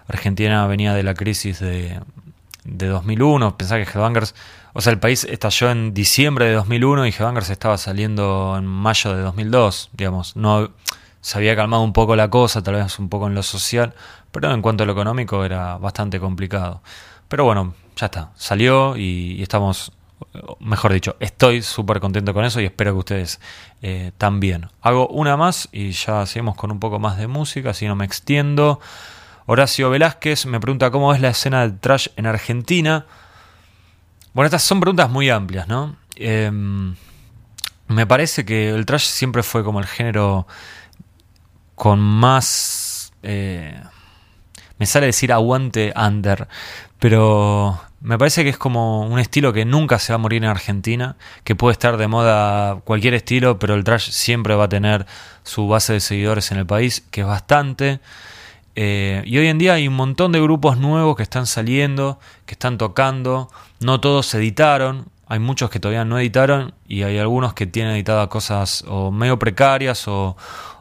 Argentina 0.07 0.67
venía 0.67 0.93
de 0.93 1.03
la 1.03 1.15
crisis 1.15 1.61
de, 1.61 2.01
de 2.65 2.87
2001. 2.89 3.57
Pensaba 3.57 3.83
que 3.83 3.91
Headbangers, 3.91 4.35
o 4.75 4.83
sea, 4.83 4.93
el 4.93 4.99
país 4.99 5.25
estalló 5.25 5.71
en 5.71 5.95
diciembre 5.95 6.45
de 6.47 6.53
2001 6.53 7.07
y 7.07 7.11
Headbangers 7.11 7.49
estaba 7.49 7.79
saliendo 7.79 8.57
en 8.59 8.67
mayo 8.67 9.15
de 9.15 9.23
2002. 9.23 9.91
Digamos, 9.95 10.37
no 10.37 10.73
se 11.23 11.39
había 11.39 11.57
calmado 11.57 11.83
un 11.83 11.95
poco 11.95 12.17
la 12.17 12.29
cosa, 12.29 12.63
tal 12.63 12.75
vez 12.75 12.99
un 12.99 13.09
poco 13.09 13.29
en 13.29 13.35
lo 13.35 13.43
social, 13.43 13.95
pero 14.33 14.53
en 14.53 14.61
cuanto 14.61 14.83
a 14.83 14.87
lo 14.87 14.93
económico 14.93 15.45
era 15.45 15.79
bastante 15.79 16.21
complicado. 16.21 16.83
Pero 17.29 17.45
bueno, 17.45 17.75
ya 17.97 18.07
está, 18.07 18.33
salió 18.37 18.97
y 18.97 19.41
estamos 19.41 19.93
mejor 20.61 20.93
dicho, 20.93 21.17
estoy 21.21 21.63
súper 21.63 22.01
contento 22.01 22.35
con 22.35 22.45
eso 22.45 22.61
y 22.61 22.65
espero 22.65 22.93
que 22.93 22.99
ustedes 22.99 23.41
eh, 23.83 24.13
también. 24.19 24.69
Hago 24.81 25.09
una 25.09 25.37
más 25.37 25.69
y 25.73 25.91
ya 25.91 26.27
seguimos 26.27 26.57
con 26.57 26.71
un 26.71 26.81
poco 26.81 26.99
más 26.99 27.19
de 27.19 27.27
música, 27.27 27.71
así 27.71 27.87
no 27.87 27.97
me 27.97 28.05
extiendo. 28.05 28.81
Horacio 29.47 29.91
Velázquez 29.91 30.47
me 30.47 30.61
pregunta 30.61 30.91
cómo 30.91 31.15
es 31.15 31.21
la 31.21 31.29
escena 31.29 31.63
del 31.63 31.79
trash 31.79 32.09
en 32.17 32.27
Argentina. 32.27 33.07
Bueno, 34.33 34.47
estas 34.47 34.63
son 34.63 34.81
preguntas 34.81 35.11
muy 35.11 35.31
amplias, 35.31 35.69
¿no? 35.69 35.97
Em, 36.17 36.97
me 37.89 38.07
parece 38.07 38.45
que 38.45 38.71
el 38.71 38.87
trash 38.87 39.05
siempre 39.05 39.43
fue 39.43 39.63
como 39.63 39.81
el 39.81 39.87
género 39.87 40.47
con 41.75 42.01
más... 42.01 43.13
Eh, 43.23 43.81
me 44.79 44.87
sale 44.87 45.07
decir 45.07 45.33
aguante 45.33 45.93
under, 45.97 46.49
pero 46.99 47.81
me 48.05 48.19
parece 48.19 48.45
que 48.45 48.51
es 48.51 48.59
como 48.59 49.01
un 49.07 49.19
estilo 49.19 49.55
que 49.55 49.65
nunca 49.65 49.99
se 49.99 50.13
va 50.13 50.17
a 50.17 50.19
morir 50.19 50.45
en 50.45 50.51
Argentina, 50.51 51.17
que 51.43 51.57
puede 51.57 51.73
estar 51.73 51.97
de 51.97 52.07
moda 52.07 52.81
cualquier 52.85 53.15
estilo, 53.15 53.59
pero 53.59 53.75
el 53.75 53.83
trash 53.83 54.11
siempre 54.11 54.55
va 54.55 54.65
a 54.65 54.69
tener 54.69 55.07
su 55.43 55.69
base 55.69 55.95
de 55.95 56.01
seguidores 56.01 56.53
en 56.53 56.59
el 56.59 56.67
país, 56.67 57.03
que 57.11 57.23
es 57.23 57.27
bastante. 57.27 58.01
Eh, 58.77 59.23
y 59.25 59.39
hoy 59.39 59.47
en 59.47 59.57
día 59.57 59.73
hay 59.73 59.89
un 59.89 59.95
montón 59.95 60.33
de 60.33 60.41
grupos 60.43 60.77
nuevos 60.77 61.17
que 61.17 61.23
están 61.23 61.47
saliendo, 61.47 62.19
que 62.45 62.53
están 62.53 62.77
tocando, 62.77 63.51
no 63.81 64.01
todos 64.01 64.35
editaron, 64.35 65.07
hay 65.27 65.39
muchos 65.39 65.71
que 65.71 65.81
todavía 65.81 66.05
no 66.05 66.19
editaron 66.19 66.75
y 66.87 67.05
hay 67.05 67.19
algunos 67.19 67.55
que 67.55 67.67
tienen 67.67 67.95
editadas 67.95 68.29
cosas 68.29 68.85
o 68.87 69.11
medio 69.13 69.39
precarias 69.39 70.07
o, 70.09 70.37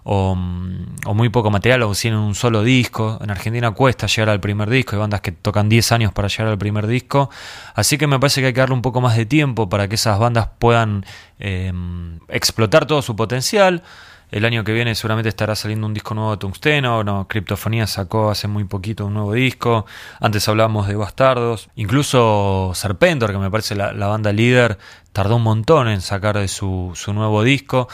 Mm, 0.06 0.96
o, 1.06 1.14
muy 1.14 1.30
poco 1.30 1.50
material 1.50 1.84
o 1.84 1.94
si 1.94 2.10
en 2.10 2.16
un 2.16 2.36
solo 2.36 2.64
disco. 2.64 3.20
En 3.22 3.32
Argentina 3.32 3.72
cuesta 3.72 4.08
llegar 4.08 4.30
al 4.30 4.40
primer 4.40 4.70
disco, 4.70 4.96
hay 4.96 5.00
bandas 5.00 5.22
que 5.22 5.32
tocan 5.32 5.70
10 5.70 5.92
años 5.94 6.14
para 6.14 6.28
llegar 6.28 6.48
al 6.48 6.58
primer 6.58 6.88
disco, 6.88 7.30
así 7.74 7.98
que 7.98 8.08
me 8.08 8.20
parece 8.20 8.42
que 8.42 8.48
hay 8.48 8.54
que 8.54 8.60
darle 8.60 8.76
un 8.76 8.82
poco 8.82 9.02
más 9.02 9.16
de 9.16 9.26
tiempo 9.26 9.70
para 9.70 9.88
que 9.88 9.96
esas 9.96 10.20
bandas 10.20 10.50
puedan 10.60 11.06
em, 11.40 12.20
explotar 12.28 12.86
todo 12.86 13.02
su 13.02 13.16
potencial. 13.16 13.84
El 14.32 14.46
año 14.46 14.64
que 14.64 14.74
viene 14.74 14.96
seguramente 14.96 15.30
estará 15.30 15.56
saliendo 15.56 15.86
un 15.86 15.94
disco 15.94 16.16
nuevo 16.16 16.32
de 16.32 16.38
Tungsteno, 16.38 17.04
no, 17.04 17.28
Criptofonía 17.28 17.86
sacó 17.86 18.32
hace 18.32 18.48
muy 18.48 18.64
poquito 18.64 19.06
un 19.06 19.14
nuevo 19.14 19.34
disco, 19.34 19.86
antes 20.20 20.48
hablábamos 20.50 20.88
de 20.88 20.96
Bastardos, 20.96 21.70
incluso 21.76 22.72
Serpentor, 22.74 23.32
que 23.32 23.38
me 23.38 23.52
parece 23.52 23.76
la, 23.76 23.92
banda 24.08 24.34
líder, 24.34 24.80
tardó 25.12 25.36
un 25.36 25.44
montón 25.44 25.88
en 25.88 26.02
sacar 26.02 26.40
de 26.40 26.48
su, 26.48 26.94
su 26.96 27.14
nuevo 27.14 27.44
disco. 27.44 27.88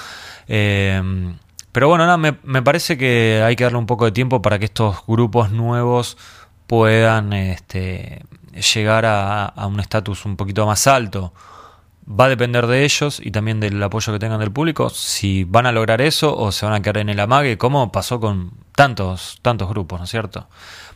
Eh, 0.48 1.02
pero 1.72 1.88
bueno, 1.88 2.06
nada, 2.06 2.18
me, 2.18 2.38
me, 2.44 2.62
parece 2.62 2.98
que 2.98 3.44
hay 3.46 3.56
que 3.56 3.64
darle 3.64 3.78
un 3.78 3.86
poco 3.86 4.06
de 4.06 4.12
tiempo 4.12 4.42
para 4.42 4.58
que 4.60 4.66
estos 4.66 5.06
grupos 5.08 5.52
nuevos 5.52 6.18
puedan 6.70 7.34
este, 7.34 8.22
llegar 8.74 9.04
a, 9.08 9.54
un 9.66 9.80
estatus 9.80 10.26
un 10.26 10.36
poquito 10.38 10.68
más 10.68 10.86
alto. 10.86 11.34
Va 12.08 12.26
a 12.26 12.30
depender 12.30 12.68
de 12.68 12.86
ellos 12.86 13.20
y 13.24 13.32
también 13.32 13.60
del 13.60 13.82
apoyo 13.82 14.14
que 14.14 14.20
tengan 14.20 14.40
del 14.40 14.52
público, 14.52 14.90
si 14.90 15.44
van 15.44 15.66
a 15.66 15.72
lograr 15.72 16.02
eso 16.02 16.36
o 16.36 16.52
se 16.52 16.66
van 16.66 16.76
a 16.76 16.82
quedar 16.82 16.98
en 16.98 17.10
el 17.10 17.20
amague, 17.20 17.58
como 17.58 17.92
pasó 17.92 18.20
con 18.20 18.52
tantos, 18.76 19.40
tantos 19.42 19.68
grupos, 19.70 20.00
¿no 20.00 20.06
es 20.06 20.12
cierto? 20.12 20.48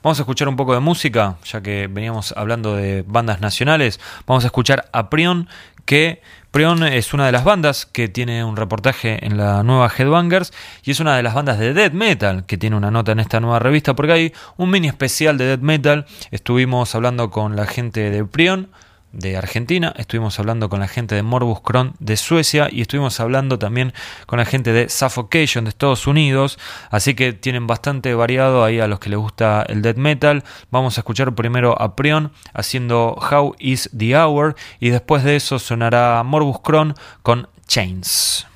Vamos 0.04 0.20
a 0.20 0.24
escuchar 0.24 0.48
un 0.48 0.56
poco 0.56 0.74
de 0.74 0.80
música, 0.80 1.38
ya 1.44 1.62
que 1.62 1.88
veníamos 1.88 2.34
hablando 2.38 2.76
de 2.76 3.04
bandas 3.08 3.42
nacionales. 3.42 4.00
Vamos 4.28 4.44
a 4.44 4.48
escuchar 4.48 4.90
a 4.92 5.10
Prion, 5.10 5.50
que 5.86 6.22
Prion 6.54 6.84
es 6.84 7.16
una 7.16 7.26
de 7.26 7.32
las 7.32 7.44
bandas 7.44 7.88
que 7.88 8.08
tiene 8.08 8.44
un 8.44 8.56
reportaje 8.56 9.26
en 9.26 9.38
la 9.38 9.64
nueva 9.64 9.90
Headbangers 9.90 10.54
y 10.84 10.92
es 10.92 11.00
una 11.00 11.18
de 11.18 11.24
las 11.24 11.34
bandas 11.34 11.58
de 11.58 11.74
death 11.74 11.94
metal 11.94 12.46
que 12.46 12.60
tiene 12.60 12.76
una 12.76 12.92
nota 12.92 13.12
en 13.12 13.20
esta 13.20 13.40
nueva 13.40 13.58
revista 13.58 13.96
porque 13.96 14.12
hay 14.12 14.34
un 14.56 14.70
mini 14.70 14.88
especial 14.88 15.40
de 15.40 15.48
death 15.48 15.62
metal. 15.62 16.06
Estuvimos 16.30 16.94
hablando 16.94 17.32
con 17.32 17.56
la 17.56 17.66
gente 17.66 18.12
de 18.12 18.24
Prion 18.24 18.70
de 19.14 19.38
Argentina, 19.38 19.94
estuvimos 19.96 20.40
hablando 20.40 20.70
con 20.70 20.80
la 20.80 20.88
gente 20.88 21.16
de 21.16 21.24
Morbus 21.24 21.62
Crohn 21.62 21.94
de 22.00 22.18
Suecia 22.18 22.68
y 22.70 22.82
estuvimos 22.82 23.20
hablando 23.20 23.60
también 23.60 23.94
con 24.26 24.40
la 24.40 24.46
gente 24.46 24.74
de 24.74 24.90
Suffocation 24.90 25.64
de 25.64 25.70
Estados 25.70 26.08
Unidos, 26.08 26.60
así 26.90 27.14
que 27.14 27.32
tienen 27.32 27.68
bastante 27.68 28.14
variado 28.16 28.64
ahí 28.64 28.80
a 28.80 28.88
los 28.88 29.00
que 29.00 29.10
les 29.10 29.20
gusta 29.20 29.64
el 29.70 29.82
death 29.82 29.98
metal. 29.98 30.44
Vamos 30.72 30.98
a 30.98 31.02
escuchar 31.02 31.34
primero 31.36 31.80
a 31.80 31.96
Prion 31.96 32.32
haciendo 32.54 33.16
How 33.32 33.56
is 33.60 33.90
the 33.96 34.18
Hour 34.18 34.56
y 34.80 34.90
después 34.90 35.24
de 35.24 35.36
eso 35.36 35.60
sonará 35.60 36.22
Morbus 36.24 36.60
Crohn 36.62 36.96
con 37.22 37.48
Chains. 37.68 38.48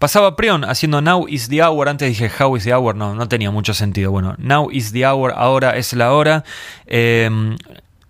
Pasaba 0.00 0.34
Prion 0.34 0.64
haciendo 0.64 1.02
Now 1.02 1.26
is 1.28 1.50
the 1.50 1.62
Hour. 1.62 1.86
Antes 1.90 2.08
dije 2.08 2.30
How 2.40 2.56
is 2.56 2.64
the 2.64 2.72
Hour. 2.72 2.96
No, 2.96 3.14
no 3.14 3.28
tenía 3.28 3.50
mucho 3.50 3.74
sentido. 3.74 4.10
Bueno, 4.10 4.34
Now 4.38 4.70
is 4.70 4.92
the 4.92 5.06
Hour. 5.06 5.34
Ahora 5.36 5.76
es 5.76 5.92
la 5.92 6.14
hora. 6.14 6.42
Eh, 6.86 7.28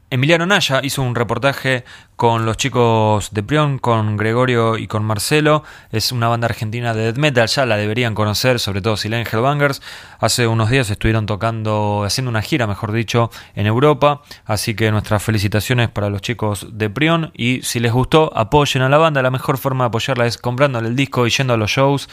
Emiliano 0.09 0.47
Naya 0.47 0.81
hizo 0.85 1.03
un 1.03 1.17
reportaje 1.17 1.85
con 2.21 2.45
los 2.45 2.59
chicos 2.59 3.31
de 3.33 3.43
Prion, 3.43 3.79
con 3.79 4.19
Gregorio 4.19 4.77
y 4.77 4.89
con 4.89 5.03
Marcelo. 5.03 5.65
Es 5.91 6.13
una 6.13 6.29
banda 6.29 6.45
argentina 6.45 6.93
de 6.93 7.05
death 7.05 7.17
metal, 7.17 7.49
ya 7.49 7.65
la 7.65 7.79
deberían 7.79 8.15
conocer, 8.15 8.61
sobre 8.61 8.83
todo 8.83 8.99
si 8.99 9.09
leen 9.09 9.27
Hellbangers. 9.27 9.81
Hace 10.19 10.47
unos 10.47 10.69
días 10.69 10.91
estuvieron 10.91 11.25
tocando, 11.25 12.03
haciendo 12.05 12.29
una 12.29 12.43
gira, 12.43 12.67
mejor 12.67 12.93
dicho, 12.93 13.31
en 13.55 13.67
Europa. 13.67 14.21
Así 14.45 14.75
que 14.75 14.91
nuestras 14.91 15.23
felicitaciones 15.23 15.89
para 15.89 16.11
los 16.11 16.21
chicos 16.21 16.67
de 16.71 16.91
Prion. 16.91 17.33
Y 17.33 17.63
si 17.63 17.81
les 17.81 17.91
gustó, 17.91 18.31
apoyen 18.37 18.83
a 18.83 18.91
la 18.91 18.99
banda. 18.99 19.23
La 19.23 19.31
mejor 19.31 19.57
forma 19.57 19.85
de 19.85 19.89
apoyarla 19.89 20.27
es 20.27 20.37
comprándole 20.37 20.89
el 20.89 20.97
disco 20.97 21.27
y 21.27 21.31
yendo 21.31 21.55
a 21.55 21.57
los 21.57 21.71
shows. 21.71 22.11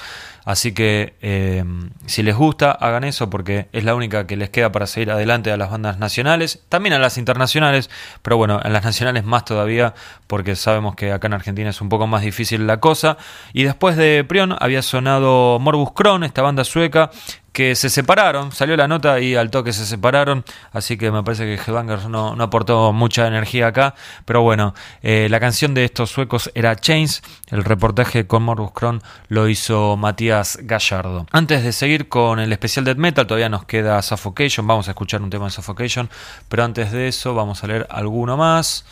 Así 0.47 0.71
que 0.71 1.15
eh, 1.21 1.65
si 2.05 2.23
les 2.23 2.33
gusta, 2.33 2.71
hagan 2.71 3.03
eso 3.03 3.29
porque 3.29 3.67
es 3.73 3.83
la 3.83 3.93
única 3.95 4.25
que 4.27 4.37
les 4.37 4.49
queda 4.49 4.71
para 4.71 4.87
seguir 4.87 5.11
adelante 5.11 5.51
a 5.51 5.57
las 5.57 5.69
bandas 5.69 5.99
nacionales, 5.99 6.63
también 6.69 6.93
a 6.93 6.99
las 6.99 7.17
internacionales, 7.17 7.89
pero 8.21 8.37
bueno, 8.37 8.61
en 8.63 8.71
las 8.71 8.85
nacionales 8.85 9.25
más 9.25 9.43
todavía 9.43 9.93
porque 10.27 10.55
sabemos 10.55 10.95
que 10.95 11.11
acá 11.11 11.27
en 11.27 11.33
Argentina 11.33 11.69
es 11.69 11.81
un 11.81 11.89
poco 11.89 12.07
más 12.07 12.21
difícil 12.21 12.67
la 12.67 12.79
cosa. 12.79 13.17
Y 13.53 13.63
después 13.63 13.95
de 13.97 14.23
Prion 14.23 14.55
había 14.59 14.81
sonado 14.81 15.59
Morbus 15.59 15.93
Kron, 15.93 16.23
esta 16.23 16.41
banda 16.41 16.63
sueca 16.63 17.11
que 17.57 17.73
se 17.73 17.89
separaron, 17.89 18.51
salió 18.51 18.77
la 18.77 18.87
nota 18.87 19.19
y 19.19 19.33
al 19.33 19.49
toque 19.49 19.73
se 19.73 19.87
separaron, 19.87 20.45
así 20.73 20.95
que 20.95 21.09
me 21.09 21.23
parece 21.23 21.45
que 21.45 21.55
Headbangers 21.55 22.07
no, 22.07 22.35
no 22.35 22.43
aportó 22.43 22.93
mucha 22.93 23.25
energía 23.25 23.65
acá, 23.65 23.95
pero 24.25 24.43
bueno, 24.43 24.75
eh, 25.01 25.27
la 25.31 25.39
canción 25.39 25.73
de 25.73 25.83
estos 25.83 26.11
suecos 26.11 26.51
era 26.53 26.75
Chains, 26.75 27.23
el 27.47 27.63
reportaje 27.63 28.27
con 28.27 28.43
Morbus 28.43 28.73
Kron 28.73 29.01
lo 29.27 29.49
hizo 29.49 29.97
Matías 29.97 30.59
Gallardo. 30.61 31.25
Antes 31.31 31.63
de 31.63 31.71
seguir 31.71 32.09
con 32.09 32.39
el 32.39 32.53
especial 32.53 32.85
Death 32.85 32.97
Metal, 32.97 33.25
todavía 33.25 33.49
nos 33.49 33.65
queda 33.65 33.99
Suffocation, 34.03 34.67
vamos 34.67 34.87
a 34.87 34.91
escuchar 34.91 35.23
un 35.23 35.31
tema 35.31 35.45
de 35.45 35.51
Suffocation, 35.51 36.11
pero 36.49 36.63
antes 36.63 36.91
de 36.91 37.07
eso 37.07 37.33
vamos 37.33 37.63
a 37.63 37.67
leer 37.67 37.87
alguno 37.89 38.37
más, 38.37 38.85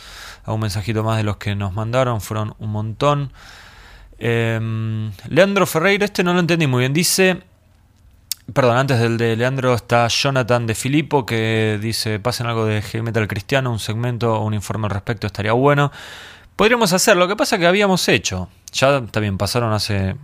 un 0.54 0.62
mensajito 0.62 1.04
más 1.04 1.18
de 1.18 1.24
los 1.24 1.38
que 1.38 1.56
nos 1.56 1.74
mandaron, 1.74 2.22
fueron 2.22 2.56
un 2.60 2.72
montón. 2.72 3.32
Em, 4.18 5.12
Leandro 5.30 5.66
Ferreira, 5.66 6.06
este 6.06 6.24
no 6.24 6.34
lo 6.34 6.40
entendí 6.40 6.68
muy 6.68 6.82
bien, 6.82 6.94
dice... 6.94 7.44
Perdón, 8.54 8.78
antes 8.78 9.00
del 9.00 9.18
de 9.18 9.36
Leandro 9.36 9.74
está 9.74 10.08
Jonathan 10.08 10.68
de 10.68 10.76
Filippo 10.76 11.26
que 11.26 11.80
dice, 11.82 12.20
pasen 12.20 12.46
algo 12.46 12.68
de 12.68 12.84
heavy 12.84 13.02
metal 13.02 13.28
cristiano, 13.28 13.72
un 13.72 13.80
segmento 13.80 14.36
o 14.36 14.46
un 14.46 14.54
informe 14.54 14.86
al 14.86 14.92
respecto 14.92 15.26
estaría 15.26 15.54
bueno. 15.54 15.92
Podríamos 16.56 16.94
hacer, 16.94 17.18
lo 17.18 17.28
que 17.28 17.36
pasa 17.36 17.58
que 17.58 17.66
habíamos 17.66 18.08
hecho, 18.08 18.48
ya 18.72 19.02
también 19.08 19.40
pasaron 19.40 19.74
hace 19.74 20.16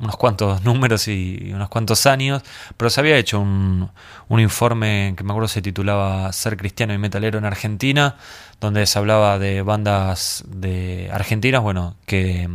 unos 0.00 0.16
cuantos 0.16 0.62
números 0.64 1.06
y 1.06 1.52
unos 1.54 1.68
cuantos 1.68 2.06
años, 2.06 2.42
pero 2.76 2.90
se 2.90 3.00
había 3.00 3.16
hecho 3.16 3.38
un, 3.38 3.90
un 4.28 4.40
informe 4.40 5.14
que 5.16 5.22
me 5.22 5.32
acuerdo 5.32 5.48
se 5.48 5.62
titulaba 5.62 6.32
Ser 6.32 6.56
cristiano 6.56 6.94
y 6.94 6.98
metalero 6.98 7.38
en 7.38 7.44
Argentina, 7.44 8.16
donde 8.60 8.86
se 8.86 8.98
hablaba 8.98 9.38
de 9.38 9.62
bandas 9.62 10.44
de 10.46 11.08
argentinas, 11.12 11.62
bueno, 11.62 11.96
que, 12.06 12.48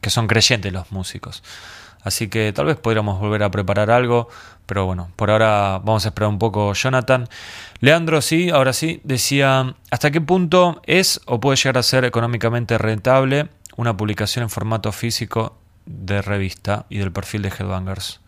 que 0.00 0.10
son 0.10 0.26
creyentes 0.26 0.72
los 0.72 0.90
músicos. 0.90 1.42
Así 2.02 2.28
que 2.28 2.52
tal 2.52 2.66
vez 2.66 2.76
podríamos 2.76 3.20
volver 3.20 3.42
a 3.44 3.50
preparar 3.50 3.90
algo. 3.90 4.28
Pero 4.66 4.86
bueno, 4.86 5.10
por 5.16 5.30
ahora 5.30 5.80
vamos 5.84 6.04
a 6.04 6.08
esperar 6.08 6.28
un 6.28 6.38
poco 6.38 6.72
Jonathan. 6.72 7.28
Leandro, 7.80 8.20
sí, 8.20 8.50
ahora 8.50 8.72
sí, 8.72 9.00
decía, 9.04 9.74
¿hasta 9.90 10.10
qué 10.10 10.20
punto 10.20 10.82
es 10.86 11.20
o 11.26 11.40
puede 11.40 11.56
llegar 11.56 11.78
a 11.78 11.82
ser 11.82 12.04
económicamente 12.04 12.78
rentable 12.78 13.48
una 13.76 13.96
publicación 13.96 14.44
en 14.44 14.50
formato 14.50 14.92
físico 14.92 15.56
de 15.86 16.22
revista 16.22 16.86
y 16.88 16.98
del 16.98 17.12
perfil 17.12 17.42
de 17.42 17.48
Headbangers? 17.48 18.20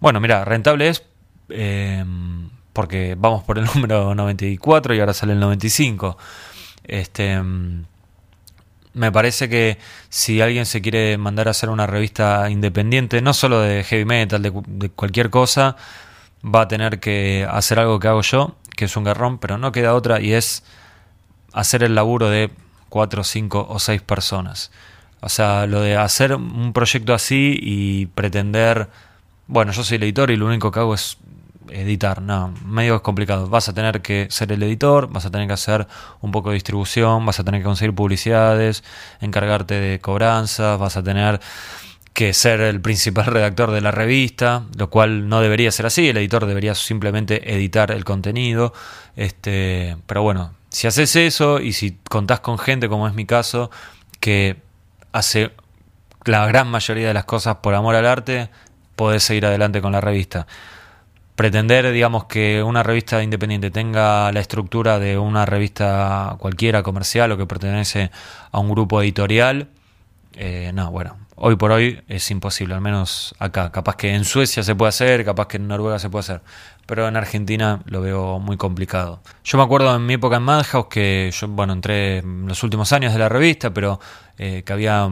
Bueno, 0.00 0.20
mira, 0.20 0.44
rentable 0.44 0.88
es 0.88 1.04
eh, 1.48 2.04
porque 2.72 3.16
vamos 3.18 3.42
por 3.44 3.58
el 3.58 3.64
número 3.74 4.14
94 4.14 4.94
y 4.94 5.00
ahora 5.00 5.14
sale 5.14 5.32
el 5.32 5.40
95. 5.40 6.16
Este 6.84 7.40
me 8.94 9.10
parece 9.10 9.48
que 9.48 9.78
si 10.08 10.40
alguien 10.40 10.66
se 10.66 10.82
quiere 10.82 11.16
mandar 11.18 11.48
a 11.48 11.52
hacer 11.52 11.70
una 11.70 11.86
revista 11.86 12.50
independiente, 12.50 13.22
no 13.22 13.32
solo 13.32 13.60
de 13.60 13.84
heavy 13.84 14.04
metal, 14.04 14.42
de, 14.42 14.90
cualquier 14.90 15.30
cosa, 15.30 15.76
va 16.44 16.62
a 16.62 16.68
tener 16.68 17.00
que 17.00 17.46
hacer 17.50 17.78
algo 17.78 17.98
que 17.98 18.08
hago 18.08 18.22
yo, 18.22 18.56
que 18.76 18.84
es 18.86 18.96
un 18.96 19.04
garrón, 19.04 19.38
pero 19.38 19.58
no 19.58 19.72
queda 19.72 19.94
otra 19.94 20.20
y 20.20 20.32
es 20.34 20.62
hacer 21.52 21.82
el 21.82 21.94
laburo 21.94 22.28
de 22.28 22.50
cuatro, 22.88 23.24
cinco 23.24 23.66
o 23.68 23.78
seis 23.78 24.02
personas. 24.02 24.70
O 25.20 25.28
sea, 25.28 25.66
lo 25.66 25.80
de 25.80 25.96
hacer 25.96 26.34
un 26.34 26.72
proyecto 26.72 27.14
así 27.14 27.56
y 27.60 28.06
pretender, 28.06 28.88
bueno, 29.46 29.72
yo 29.72 29.84
soy 29.84 29.96
el 29.96 30.02
editor 30.02 30.30
y 30.30 30.36
lo 30.36 30.46
único 30.46 30.70
que 30.70 30.80
hago 30.80 30.94
es 30.94 31.16
editar, 31.74 32.22
no, 32.22 32.54
medio 32.64 32.96
es 32.96 33.00
complicado. 33.02 33.48
Vas 33.48 33.68
a 33.68 33.74
tener 33.74 34.02
que 34.02 34.26
ser 34.30 34.52
el 34.52 34.62
editor, 34.62 35.08
vas 35.10 35.26
a 35.26 35.30
tener 35.30 35.46
que 35.46 35.54
hacer 35.54 35.86
un 36.20 36.30
poco 36.30 36.50
de 36.50 36.54
distribución, 36.54 37.24
vas 37.26 37.40
a 37.40 37.44
tener 37.44 37.60
que 37.60 37.64
conseguir 37.64 37.94
publicidades, 37.94 38.84
encargarte 39.20 39.74
de 39.74 40.00
cobranzas, 40.00 40.78
vas 40.78 40.96
a 40.96 41.02
tener 41.02 41.40
que 42.12 42.34
ser 42.34 42.60
el 42.60 42.80
principal 42.80 43.26
redactor 43.26 43.70
de 43.70 43.80
la 43.80 43.90
revista, 43.90 44.64
lo 44.76 44.90
cual 44.90 45.28
no 45.28 45.40
debería 45.40 45.72
ser 45.72 45.86
así, 45.86 46.08
el 46.08 46.16
editor 46.16 46.46
debería 46.46 46.74
simplemente 46.74 47.54
editar 47.54 47.90
el 47.90 48.04
contenido, 48.04 48.72
este, 49.16 49.96
pero 50.06 50.22
bueno, 50.22 50.54
si 50.68 50.86
haces 50.86 51.16
eso 51.16 51.60
y 51.60 51.72
si 51.72 51.98
contás 52.08 52.40
con 52.40 52.58
gente 52.58 52.88
como 52.88 53.08
es 53.08 53.14
mi 53.14 53.26
caso, 53.26 53.70
que 54.20 54.56
hace 55.12 55.52
la 56.24 56.46
gran 56.46 56.68
mayoría 56.68 57.08
de 57.08 57.14
las 57.14 57.24
cosas 57.24 57.56
por 57.56 57.74
amor 57.74 57.94
al 57.94 58.06
arte, 58.06 58.50
podés 58.96 59.22
seguir 59.22 59.46
adelante 59.46 59.80
con 59.80 59.92
la 59.92 60.00
revista 60.00 60.46
pretender, 61.42 61.90
digamos, 61.90 62.26
que 62.26 62.62
una 62.62 62.84
revista 62.84 63.20
independiente 63.20 63.72
tenga 63.72 64.30
la 64.30 64.38
estructura 64.38 65.00
de 65.00 65.18
una 65.18 65.44
revista 65.44 66.36
cualquiera 66.38 66.84
comercial 66.84 67.32
o 67.32 67.36
que 67.36 67.46
pertenece 67.46 68.12
a 68.52 68.60
un 68.60 68.70
grupo 68.70 69.02
editorial, 69.02 69.66
eh, 70.34 70.70
no, 70.72 70.92
bueno, 70.92 71.16
hoy 71.34 71.56
por 71.56 71.72
hoy 71.72 72.00
es 72.06 72.30
imposible, 72.30 72.74
al 72.74 72.80
menos 72.80 73.34
acá. 73.40 73.72
Capaz 73.72 73.96
que 73.96 74.14
en 74.14 74.24
Suecia 74.24 74.62
se 74.62 74.76
puede 74.76 74.90
hacer, 74.90 75.24
capaz 75.24 75.48
que 75.48 75.56
en 75.56 75.66
Noruega 75.66 75.98
se 75.98 76.08
puede 76.10 76.20
hacer, 76.20 76.42
pero 76.86 77.08
en 77.08 77.16
Argentina 77.16 77.80
lo 77.86 78.02
veo 78.02 78.38
muy 78.38 78.56
complicado. 78.56 79.20
Yo 79.42 79.58
me 79.58 79.64
acuerdo 79.64 79.96
en 79.96 80.06
mi 80.06 80.12
época 80.14 80.36
en 80.36 80.44
Madhouse 80.44 80.86
que 80.88 81.28
yo, 81.32 81.48
bueno, 81.48 81.72
entré 81.72 82.18
en 82.18 82.46
los 82.46 82.62
últimos 82.62 82.92
años 82.92 83.12
de 83.12 83.18
la 83.18 83.28
revista, 83.28 83.74
pero 83.74 83.98
eh, 84.38 84.62
que 84.64 84.72
había 84.72 85.08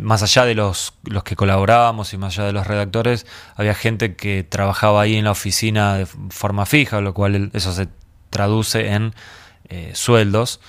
más 0.00 0.22
allá 0.22 0.44
de 0.44 0.54
los, 0.54 0.94
los 1.04 1.24
que 1.24 1.36
colaborábamos 1.36 2.12
y 2.12 2.18
más 2.18 2.36
allá 2.36 2.46
de 2.46 2.52
los 2.52 2.66
redactores, 2.66 3.26
había 3.56 3.74
gente 3.74 4.16
que 4.16 4.44
trabajaba 4.44 5.02
ahí 5.02 5.16
en 5.16 5.24
la 5.24 5.32
oficina 5.32 5.96
de 5.96 6.06
forma 6.06 6.66
fija, 6.66 7.00
lo 7.00 7.14
cual 7.14 7.50
eso 7.54 7.72
se 7.72 7.88
traduce 8.30 8.92
en 8.92 9.14
eh, 9.68 9.92
sueldos 9.94 10.60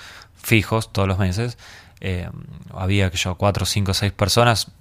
fijos 0.42 0.92
todos 0.92 1.08
los 1.08 1.20
meses. 1.20 1.58
Eh, 2.02 2.30
había 2.74 3.10
que 3.12 3.18
yo 3.18 3.36
cuatro, 3.36 3.66
cinco, 3.66 3.94
seis 3.94 4.12
personas. 4.12 4.72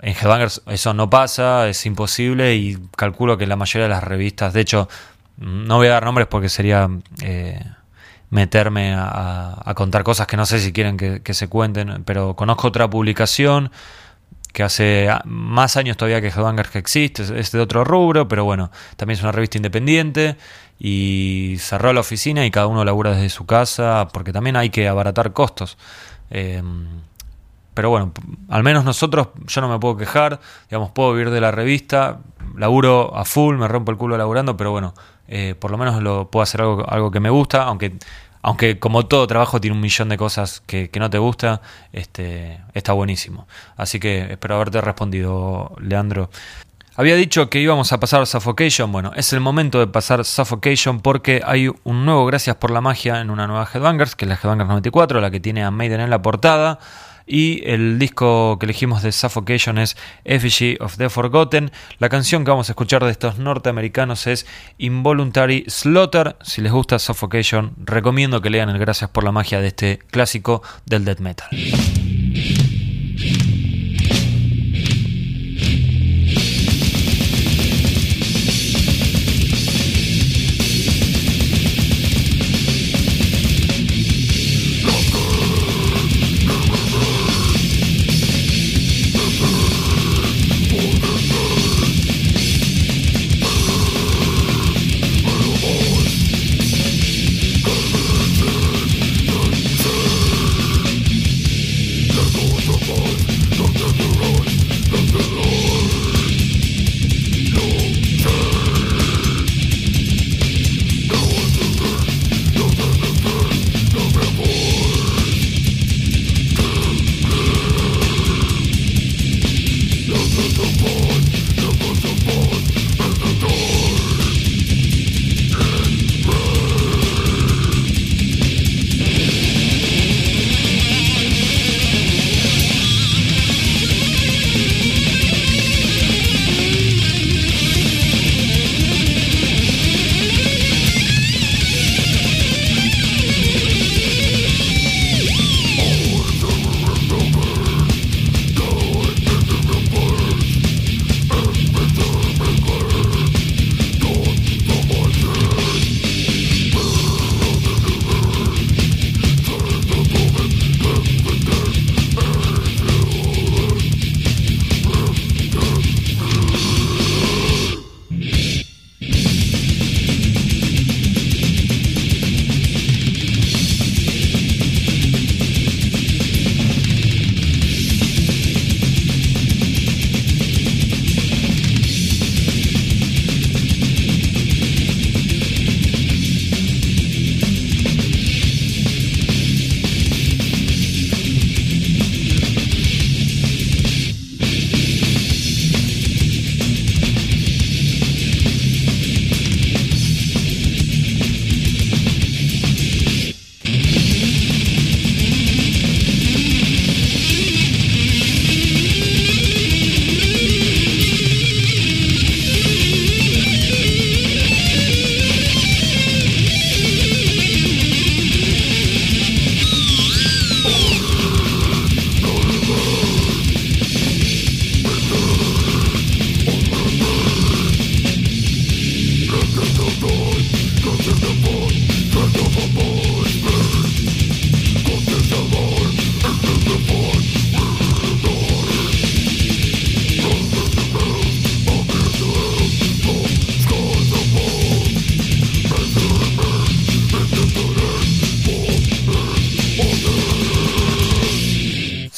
En 0.00 0.14
Headbangers 0.14 0.62
eso 0.66 0.94
no 0.94 1.08
pasa, 1.08 1.68
es 1.68 1.86
imposible 1.86 2.56
y 2.56 2.78
calculo 2.96 3.38
que 3.38 3.46
la 3.46 3.56
mayoría 3.56 3.84
de 3.84 3.94
las 3.94 4.02
revistas, 4.02 4.52
de 4.52 4.60
hecho, 4.60 4.88
no 5.36 5.76
voy 5.76 5.86
a 5.86 5.92
dar 5.92 6.04
nombres 6.04 6.26
porque 6.26 6.48
sería 6.48 6.88
eh, 7.22 7.64
meterme 8.32 8.94
a, 8.96 9.72
contar 9.76 10.04
cosas 10.04 10.26
que 10.26 10.38
no 10.38 10.46
sé 10.46 10.58
si 10.58 10.72
quieren 10.72 10.96
que, 10.96 11.34
se 11.34 11.48
cuenten, 11.48 12.02
pero 12.04 12.34
conozco 12.34 12.68
otra 12.68 12.88
publicación 12.88 13.70
que 14.54 14.62
hace 14.62 15.10
más 15.26 15.76
años 15.76 15.98
todavía 15.98 16.22
que 16.22 16.28
Headbangers 16.28 16.70
que 16.70 16.78
existe, 16.78 17.22
es 17.38 17.52
de 17.52 17.60
otro 17.60 17.84
rubro, 17.84 18.28
pero 18.28 18.44
bueno, 18.44 18.70
también 18.96 19.18
es 19.18 19.22
una 19.22 19.32
revista 19.32 19.58
independiente 19.58 20.38
y 20.78 21.56
cerró 21.58 21.92
la 21.92 22.00
oficina 22.00 22.46
y 22.46 22.50
cada 22.50 22.68
uno 22.68 22.86
labura 22.86 23.10
desde 23.10 23.28
su 23.28 23.44
casa 23.44 24.08
porque 24.14 24.32
también 24.32 24.56
hay 24.56 24.70
que 24.70 24.88
abaratar 24.88 25.34
costos. 25.34 25.76
Em, 26.30 26.86
pero 27.74 27.90
bueno, 27.90 28.12
al 28.48 28.62
menos 28.62 28.82
nosotros, 28.84 29.28
yo 29.46 29.60
no 29.60 29.68
me 29.68 29.78
puedo 29.78 29.98
quejar, 29.98 30.40
digamos, 30.70 30.90
puedo 30.92 31.12
vivir 31.12 31.30
de 31.30 31.40
la 31.42 31.50
revista, 31.50 32.20
laburo 32.56 33.14
a 33.14 33.26
full, 33.26 33.56
me 33.56 33.68
rompo 33.68 33.92
el 33.92 33.98
culo 33.98 34.16
laburando, 34.16 34.56
pero 34.56 34.70
bueno, 34.70 34.94
eh, 35.28 35.54
por 35.58 35.70
lo 35.70 35.78
menos 35.78 36.02
lo 36.02 36.30
puedo 36.30 36.42
hacer 36.42 36.60
algo, 36.60 36.86
algo 36.86 37.10
que 37.10 37.20
me 37.20 37.30
gusta, 37.30 37.62
aunque 37.62 37.96
aunque 38.42 38.78
como 38.78 39.06
todo 39.06 39.26
trabajo 39.26 39.60
tiene 39.60 39.76
un 39.76 39.80
millón 39.80 40.08
de 40.08 40.18
cosas 40.18 40.62
que, 40.66 40.90
no 40.98 41.08
te 41.08 41.18
gusta, 41.18 41.62
este, 41.92 42.60
está 42.74 42.92
buenísimo. 42.92 43.46
Así 43.76 44.00
que 44.00 44.32
espero 44.32 44.56
haberte 44.56 44.80
respondido, 44.80 45.74
Leandro. 45.80 46.28
Había 46.94 47.16
dicho 47.16 47.48
que 47.48 47.60
íbamos 47.60 47.92
a 47.92 48.00
pasar 48.00 48.26
Suffocation. 48.26 48.92
Bueno, 48.92 49.12
es 49.16 49.32
el 49.32 49.40
momento 49.40 49.78
de 49.78 49.86
pasar 49.86 50.24
Suffocation 50.24 51.00
porque 51.00 51.40
hay 51.44 51.70
un 51.84 52.04
nuevo 52.04 52.26
Gracias 52.26 52.56
por 52.56 52.70
la 52.70 52.82
Magia 52.82 53.20
en 53.20 53.30
una 53.30 53.46
nueva 53.46 53.66
Headbangers, 53.72 54.14
que 54.14 54.26
es 54.26 54.28
la 54.28 54.34
Headbangers 54.34 54.68
94, 54.68 55.20
la 55.20 55.30
que 55.30 55.40
tiene 55.40 55.64
a 55.64 55.70
Maiden 55.70 56.00
en 56.00 56.10
la 56.10 56.20
portada. 56.20 56.80
Y 57.34 57.62
el 57.64 57.98
disco 57.98 58.58
que 58.58 58.66
elegimos 58.66 59.02
de 59.02 59.10
Suffocation 59.10 59.78
es 59.78 59.96
Effigy 60.26 60.76
of 60.80 60.98
the 60.98 61.08
Forgotten. 61.08 61.72
La 61.98 62.10
canción 62.10 62.44
que 62.44 62.50
vamos 62.50 62.68
a 62.68 62.72
escuchar 62.72 63.02
de 63.02 63.10
estos 63.10 63.38
norteamericanos 63.38 64.26
es 64.26 64.46
Involuntary 64.76 65.64
Slaughter. 65.66 66.36
Si 66.42 66.60
les 66.60 66.70
gusta 66.70 66.98
Suffocation, 66.98 67.72
recomiendo 67.78 68.42
que 68.42 68.50
lean 68.50 68.68
el 68.68 68.78
Gracias 68.78 69.08
por 69.08 69.24
la 69.24 69.32
magia 69.32 69.62
de 69.62 69.68
este 69.68 69.98
clásico 70.10 70.62
del 70.84 71.06
death 71.06 71.20
metal. 71.20 71.48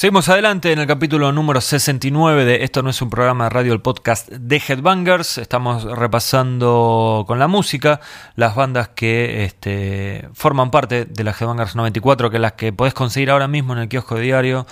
Seguimos 0.05 0.29
adelante 0.29 0.71
en 0.71 0.77
el 0.77 0.85
capítulo 0.85 1.31
número 1.31 1.59
69 1.59 2.45
de 2.45 2.63
Esto 2.63 2.83
no 2.83 2.91
es 2.91 3.01
un 3.01 3.09
programa 3.09 3.45
de 3.45 3.49
radio, 3.49 3.73
el 3.73 3.81
podcast 3.81 4.29
de 4.29 4.57
Headbangers. 4.57 5.39
Estamos 5.39 5.83
repasando 5.83 7.23
con 7.25 7.39
la 7.39 7.47
música 7.47 7.99
las 8.35 8.53
bandas 8.53 8.89
que 8.89 9.45
este, 9.45 10.29
forman 10.35 10.69
parte 10.69 11.05
de 11.05 11.23
la 11.23 11.31
Headbangers 11.31 11.75
94, 11.75 12.29
que 12.29 12.37
las 12.37 12.51
que 12.51 12.71
podés 12.71 12.93
conseguir 12.93 13.31
ahora 13.31 13.47
mismo 13.47 13.73
en 13.73 13.79
el 13.79 13.89
kiosco 13.89 14.13
de 14.13 14.21
diario 14.21 14.67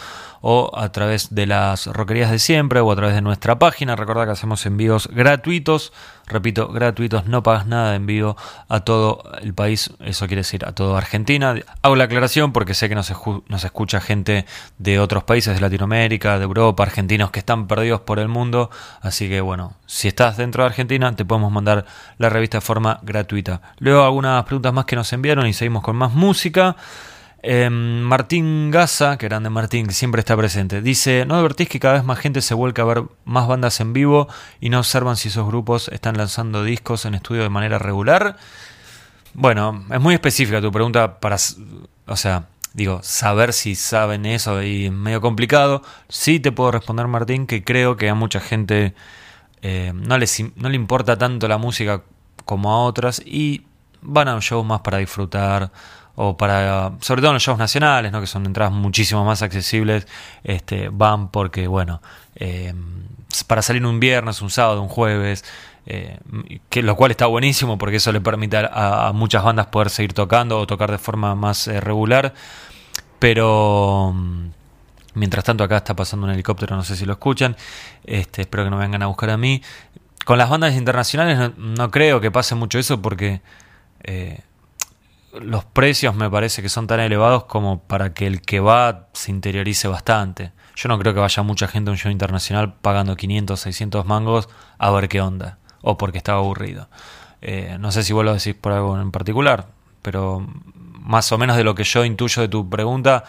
o 0.46 0.70
a 0.78 0.92
través 0.92 1.34
de 1.34 1.46
las 1.48 1.88
roquerías 1.88 2.30
de 2.30 2.38
siempre 2.38 2.82
o 2.82 2.92
a 2.92 2.96
través 2.98 3.16
de 3.16 3.22
nuestra 3.22 3.60
página. 3.60 3.96
Recuerda 3.96 4.26
que 4.26 4.32
hacemos 4.32 4.66
envíos 4.66 5.08
gratuitos, 5.08 5.94
repito, 6.28 6.68
gratuitos, 6.68 7.28
no 7.28 7.44
pagas 7.44 7.66
nada 7.66 7.92
de 7.92 7.96
envío 7.96 8.36
a 8.68 8.82
todo 8.82 9.24
el 9.42 9.54
país, 9.54 9.92
eso 10.02 10.28
quiere 10.28 10.42
decir 10.42 10.66
a 10.66 10.74
toda 10.74 10.98
Argentina. 10.98 11.56
Hago 11.82 11.96
la 11.96 12.04
aclaración 12.04 12.52
porque 12.52 12.74
sé 12.74 12.90
que 12.90 12.96
nos, 12.96 13.10
nos 13.48 13.64
escucha 13.64 14.02
gente 14.02 14.46
de 14.80 15.00
otros 15.00 15.24
países 15.24 15.56
de 15.56 15.62
Latinoamérica, 15.62 16.38
de 16.38 16.44
Europa, 16.44 16.84
argentinos 16.84 17.32
que 17.32 17.40
están 17.40 17.66
perdidos 17.66 18.02
por 18.02 18.20
el 18.20 18.28
mundo, 18.28 18.70
así 19.00 19.30
que 19.30 19.40
bueno, 19.40 19.78
si 19.86 20.10
estás 20.10 20.36
dentro 20.36 20.64
de 20.64 20.68
Argentina 20.68 21.16
te 21.16 21.24
podemos 21.24 21.54
mandar 21.54 21.86
la 22.18 22.28
revista 22.28 22.58
de 22.58 22.62
forma 22.62 23.00
gratuita. 23.02 23.62
Luego 23.80 24.04
algunas 24.04 24.44
preguntas 24.44 24.74
más 24.74 24.84
que 24.84 24.98
nos 24.98 25.14
enviaron 25.14 25.48
y 25.48 25.54
seguimos 25.54 25.84
con 25.84 25.96
más 25.96 26.12
música. 26.12 26.76
Em, 27.46 28.00
Martín 28.00 28.72
Gaza, 28.72 29.18
que 29.18 29.28
grande 29.28 29.50
Martín, 29.50 29.86
que 29.86 29.94
siempre 29.94 30.22
está 30.22 30.38
presente, 30.38 30.82
dice, 30.82 31.26
¿no 31.26 31.36
advertís 31.36 31.68
que 31.68 31.78
cada 31.78 31.96
vez 31.96 32.06
más 32.06 32.18
gente 32.18 32.42
se 32.42 32.54
vuelca 32.54 32.84
a 32.84 32.86
ver 32.86 33.04
más 33.26 33.50
bandas 33.50 33.82
en 33.82 33.92
vivo 33.92 34.30
y 34.62 34.70
no 34.70 34.80
observan 34.80 35.18
si 35.18 35.28
esos 35.28 35.46
grupos 35.46 35.90
están 35.90 36.16
lanzando 36.16 36.64
discos 36.64 37.04
en 37.04 37.16
estudio 37.16 37.44
de 37.44 37.50
manera 37.50 37.80
regular? 37.80 38.38
Bueno, 39.34 39.86
es 39.92 40.00
muy 40.00 40.14
específica 40.14 40.62
tu 40.62 40.72
pregunta 40.72 41.20
para, 41.20 41.36
o 42.08 42.16
sea, 42.16 42.48
digo, 42.74 43.02
saber 43.04 43.52
si 43.52 43.76
saben 43.76 44.26
eso 44.26 44.64
y 44.64 44.86
es 44.86 44.92
medio 44.94 45.20
complicado. 45.20 45.82
Sí 46.08 46.40
te 46.40 46.54
puedo 46.54 46.72
responder, 46.72 47.08
Martín, 47.08 47.46
que 47.46 47.62
creo 47.66 47.98
que 47.98 48.08
a 48.08 48.16
mucha 48.16 48.40
gente 48.40 48.94
eh, 49.62 49.92
no, 49.94 50.18
no 50.18 50.70
le 50.70 50.76
importa 50.76 51.18
tanto 51.18 51.50
la 51.50 51.58
música 51.58 52.04
como 52.46 52.72
a 52.72 52.86
otras 52.86 53.22
y 53.26 53.64
van 54.02 54.30
a 54.30 54.36
un 54.36 54.42
show 54.42 54.64
más 54.64 54.80
para 54.80 55.00
disfrutar 55.00 55.72
o 56.16 56.38
para, 56.38 56.94
sobre 57.02 57.22
todo 57.22 57.32
en 57.32 57.36
los 57.36 57.44
shows 57.44 57.58
nacionales, 57.58 58.12
¿no? 58.12 58.22
que 58.22 58.28
son 58.28 58.46
entradas 58.46 58.74
muchísimo 58.74 59.26
más 59.26 59.42
accesibles, 59.42 60.08
este, 60.44 60.90
van 60.90 61.30
porque, 61.30 61.68
bueno, 61.68 62.02
eh, 62.36 62.74
para 63.48 63.62
salir 63.62 63.86
un 63.86 64.00
viernes, 64.00 64.42
un 64.42 64.50
sábado, 64.50 64.82
un 64.82 64.90
jueves, 64.90 65.44
eh, 65.86 66.20
que, 66.70 66.84
lo 66.84 66.96
cual 66.96 67.12
está 67.12 67.26
buenísimo 67.26 67.78
porque 67.78 67.98
eso 67.98 68.12
le 68.12 68.22
permite 68.22 68.58
a, 68.58 69.12
muchas 69.14 69.44
bandas 69.44 69.68
poder 69.68 69.90
seguir 69.90 70.14
tocando 70.14 70.60
o 70.60 70.68
tocar 70.68 70.92
de 70.92 70.98
forma 70.98 71.36
más 71.36 71.68
eh, 71.68 71.80
regular, 71.80 72.34
pero... 73.20 74.12
Mm, 74.14 74.50
mientras 75.16 75.44
tanto 75.44 75.64
acá 75.64 75.78
está 75.78 75.96
pasando 75.96 76.26
un 76.26 76.32
helicóptero, 76.32 76.76
no 76.76 76.84
sé 76.84 76.96
si 76.96 77.06
lo 77.06 77.14
escuchan, 77.14 77.56
este, 78.04 78.42
espero 78.42 78.64
que 78.64 78.72
no 78.72 78.78
vengan 78.78 79.04
a 79.04 79.06
buscar 79.06 79.30
a 79.30 79.38
mí. 79.38 79.62
Con 80.26 80.40
las 80.40 80.50
bandas 80.50 80.74
internacionales 80.74 81.52
no, 81.56 81.92
creo 81.92 82.20
que 82.20 82.32
pase 82.32 82.56
mucho 82.56 82.80
eso 82.80 83.00
porque 83.00 83.42
los 85.42 85.66
precios 85.66 86.16
me 86.16 86.30
parece 86.30 86.62
que 86.62 86.70
son 86.70 86.88
tan 86.88 87.00
elevados 87.00 87.46
como 87.46 87.82
para 87.84 88.14
que 88.14 88.28
el 88.28 88.42
que 88.42 88.60
va 88.60 89.08
se 89.14 89.32
interiorice 89.32 89.88
bastante. 89.88 90.52
Yo 90.76 90.90
no 90.90 91.00
creo 91.00 91.14
que 91.14 91.20
vaya 91.20 91.44
mucha 91.44 91.68
gente 91.68 91.90
a 91.90 91.94
un 91.94 91.98
show 91.98 92.12
internacional 92.12 92.74
pagando 92.74 93.16
500, 93.16 93.60
600 93.60 94.06
mangos 94.06 94.50
a 94.78 94.92
ver 94.92 95.10
qué 95.10 95.22
onda, 95.22 95.58
o 95.82 95.98
porque 95.98 96.18
estaba 96.18 96.40
aburrido. 96.40 96.90
Eh, 97.42 97.78
no 97.80 97.92
sé 97.92 98.04
si 98.04 98.14
vos 98.14 98.24
lo 98.24 98.34
decís 98.34 98.56
por 98.56 98.72
algo 98.72 99.00
en 99.00 99.12
particular, 99.12 99.68
pero 100.02 100.46
más 101.00 101.32
o 101.32 101.38
menos 101.38 101.58
de 101.58 101.64
lo 101.64 101.76
que 101.76 101.84
yo 101.84 102.06
intuyo 102.06 102.42
de 102.42 102.48
tu 102.48 102.70
pregunta, 102.70 103.24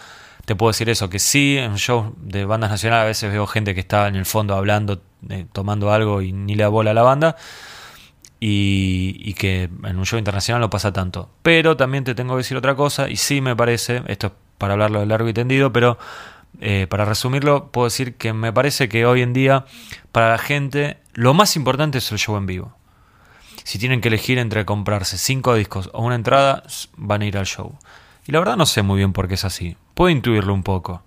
te 0.45 0.55
puedo 0.55 0.71
decir 0.71 0.89
eso, 0.89 1.09
que 1.09 1.19
sí, 1.19 1.57
en 1.57 1.75
shows 1.75 2.13
de 2.17 2.45
bandas 2.45 2.69
nacionales 2.69 3.03
a 3.03 3.07
veces 3.07 3.31
veo 3.31 3.47
gente 3.47 3.73
que 3.73 3.79
está 3.79 4.07
en 4.07 4.15
el 4.15 4.25
fondo 4.25 4.55
hablando, 4.55 5.01
eh, 5.29 5.45
tomando 5.51 5.91
algo 5.91 6.21
y 6.21 6.31
ni 6.31 6.55
le 6.55 6.63
da 6.63 6.69
bola 6.69 6.91
a 6.91 6.93
la 6.93 7.01
banda 7.01 7.35
y, 8.39 9.33
que 9.33 9.63
en 9.83 9.97
un 9.97 10.05
show 10.05 10.19
internacional 10.19 10.61
no 10.61 10.69
pasa 10.69 10.93
tanto. 10.93 11.29
Pero 11.41 11.77
también 11.77 12.03
te 12.03 12.15
tengo 12.15 12.33
que 12.33 12.39
decir 12.39 12.57
otra 12.57 12.75
cosa, 12.75 13.09
y 13.09 13.17
sí 13.17 13.41
me 13.41 13.55
parece, 13.55 14.03
esto 14.07 14.27
es 14.27 14.33
para 14.57 14.73
hablarlo 14.73 14.99
de 14.99 15.05
largo 15.05 15.27
y 15.27 15.33
tendido, 15.33 15.73
pero 15.73 15.97
eh, 16.61 16.87
para 16.89 17.05
resumirlo, 17.05 17.71
puedo 17.71 17.85
decir 17.85 18.15
que 18.15 18.33
me 18.33 18.53
parece 18.53 18.89
que 18.89 19.05
hoy 19.05 19.21
en 19.21 19.33
día, 19.33 19.65
para 20.11 20.29
la 20.29 20.37
gente, 20.37 20.97
lo 21.13 21.33
más 21.33 21.55
importante 21.55 21.97
es 21.97 22.11
el 22.11 22.19
show 22.19 22.37
en 22.37 22.45
vivo. 22.45 22.75
Si 23.63 23.79
tienen 23.79 23.99
que 23.99 24.09
elegir 24.09 24.37
entre 24.37 24.65
comprarse 24.65 25.17
cinco 25.17 25.55
discos 25.55 25.89
o 25.93 26.03
una 26.03 26.15
entrada, 26.15 26.63
van 26.97 27.23
a 27.23 27.25
ir 27.25 27.37
al 27.37 27.45
show. 27.45 27.77
Y 28.27 28.31
la 28.31 28.39
verdad 28.39 28.57
no 28.57 28.65
sé 28.65 28.83
muy 28.83 28.97
bien 28.97 29.13
por 29.13 29.27
qué 29.27 29.35
es 29.35 29.45
así. 29.45 29.75
Puedo 29.93 30.09
intuirlo 30.09 30.53
un 30.53 30.63
poco 30.63 31.03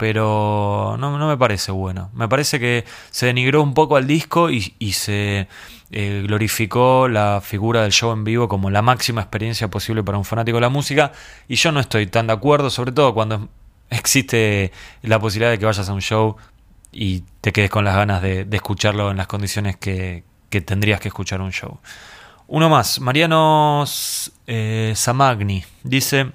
pero 0.00 0.96
no, 0.98 1.18
no, 1.18 1.28
me 1.28 1.36
parece 1.36 1.72
bueno. 1.72 2.08
Me 2.14 2.26
parece 2.26 2.58
que 2.58 2.86
se 3.10 3.26
denigró 3.26 3.62
un 3.62 3.74
poco 3.74 3.96
al 3.96 4.06
disco 4.06 4.48
y, 4.48 4.62
se 4.92 5.46
eh, 5.90 6.22
glorificó 6.26 7.06
la 7.06 7.42
figura 7.44 7.82
del 7.82 7.92
show 7.92 8.10
en 8.12 8.24
vivo 8.24 8.48
como 8.48 8.70
la 8.70 8.80
máxima 8.80 9.20
experiencia 9.20 9.68
posible 9.68 10.02
para 10.02 10.16
un 10.16 10.24
fanático 10.24 10.56
de 10.56 10.62
la 10.62 10.70
música 10.70 11.12
y 11.48 11.56
yo 11.56 11.70
no 11.70 11.80
estoy 11.80 12.06
tan 12.06 12.28
de 12.28 12.32
acuerdo, 12.32 12.70
sobre 12.70 12.92
todo 12.92 13.12
cuando 13.12 13.50
existe 13.90 14.72
la 15.02 15.18
posibilidad 15.18 15.50
de 15.50 15.58
que 15.58 15.66
vayas 15.66 15.86
a 15.86 15.92
un 15.92 16.00
show 16.00 16.34
y 16.92 17.24
te 17.42 17.52
quedes 17.52 17.68
con 17.68 17.84
las 17.84 17.94
ganas 17.94 18.22
de, 18.22 18.48
escucharlo 18.52 19.10
en 19.10 19.18
las 19.18 19.26
condiciones 19.26 19.76
que, 19.76 20.24
tendrías 20.64 20.98
que 20.98 21.08
escuchar 21.08 21.42
un 21.42 21.52
show. 21.52 21.78
Uno 22.48 22.70
más, 22.70 23.00
Mariano 23.00 23.84
eh, 24.46 24.94
Samagni 24.96 25.62
dice, 25.82 26.32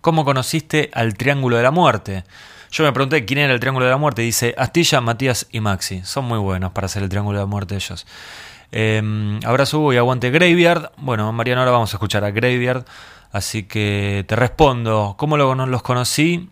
¿cómo 0.00 0.24
conociste 0.24 0.88
al 0.94 1.14
Triángulo 1.14 1.56
de 1.56 1.64
la 1.64 1.72
Muerte? 1.72 2.22
Yo 2.70 2.84
me 2.84 2.92
pregunté 2.92 3.24
quién 3.24 3.40
era 3.40 3.52
el 3.52 3.60
Triángulo 3.60 3.86
de 3.86 3.92
la 3.92 3.96
Muerte. 3.96 4.22
Dice 4.22 4.54
Astilla, 4.58 5.00
Matías 5.00 5.46
y 5.50 5.60
Maxi. 5.60 6.02
Son 6.04 6.24
muy 6.24 6.38
buenos 6.38 6.72
para 6.72 6.86
hacer 6.86 7.02
el 7.02 7.08
Triángulo 7.08 7.38
de 7.38 7.44
la 7.44 7.46
Muerte 7.46 7.74
ellos. 7.74 8.06
Eh, 8.72 9.38
abrazo 9.44 9.92
y 9.92 9.96
aguante 9.96 10.30
Graveyard. 10.30 10.92
Bueno, 10.98 11.32
Mariano, 11.32 11.62
ahora 11.62 11.72
vamos 11.72 11.92
a 11.94 11.96
escuchar 11.96 12.24
a 12.24 12.30
Graveyard. 12.30 12.84
Así 13.32 13.64
que 13.64 14.24
te 14.26 14.36
respondo. 14.36 15.14
¿Cómo 15.18 15.36
los 15.36 15.82
conocí? 15.82 16.48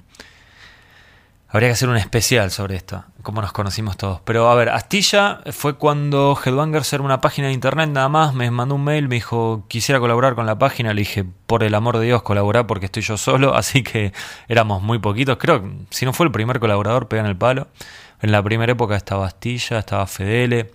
Habría 1.54 1.68
que 1.68 1.74
hacer 1.74 1.88
un 1.88 1.96
especial 1.96 2.50
sobre 2.50 2.74
esto, 2.74 3.04
cómo 3.22 3.40
nos 3.40 3.52
conocimos 3.52 3.96
todos. 3.96 4.20
Pero 4.24 4.50
a 4.50 4.56
ver, 4.56 4.70
Astilla 4.70 5.38
fue 5.52 5.76
cuando 5.76 6.36
Headbangers 6.36 6.92
era 6.92 7.04
una 7.04 7.20
página 7.20 7.46
de 7.46 7.52
internet 7.52 7.90
nada 7.90 8.08
más, 8.08 8.34
me 8.34 8.50
mandó 8.50 8.74
un 8.74 8.82
mail, 8.82 9.06
me 9.06 9.14
dijo, 9.14 9.64
quisiera 9.68 10.00
colaborar 10.00 10.34
con 10.34 10.46
la 10.46 10.58
página, 10.58 10.92
le 10.92 11.02
dije, 11.02 11.24
por 11.46 11.62
el 11.62 11.76
amor 11.76 11.98
de 11.98 12.06
Dios, 12.06 12.24
colaborar 12.24 12.66
porque 12.66 12.86
estoy 12.86 13.04
yo 13.04 13.16
solo, 13.16 13.54
así 13.56 13.84
que 13.84 14.12
éramos 14.48 14.82
muy 14.82 14.98
poquitos, 14.98 15.36
creo 15.36 15.62
que 15.62 15.70
si 15.90 16.04
no 16.04 16.12
fue 16.12 16.26
el 16.26 16.32
primer 16.32 16.58
colaborador, 16.58 17.06
pegan 17.06 17.26
el 17.26 17.36
palo. 17.36 17.68
En 18.20 18.32
la 18.32 18.42
primera 18.42 18.72
época 18.72 18.96
estaba 18.96 19.24
Astilla, 19.24 19.78
estaba 19.78 20.08
Fedele, 20.08 20.72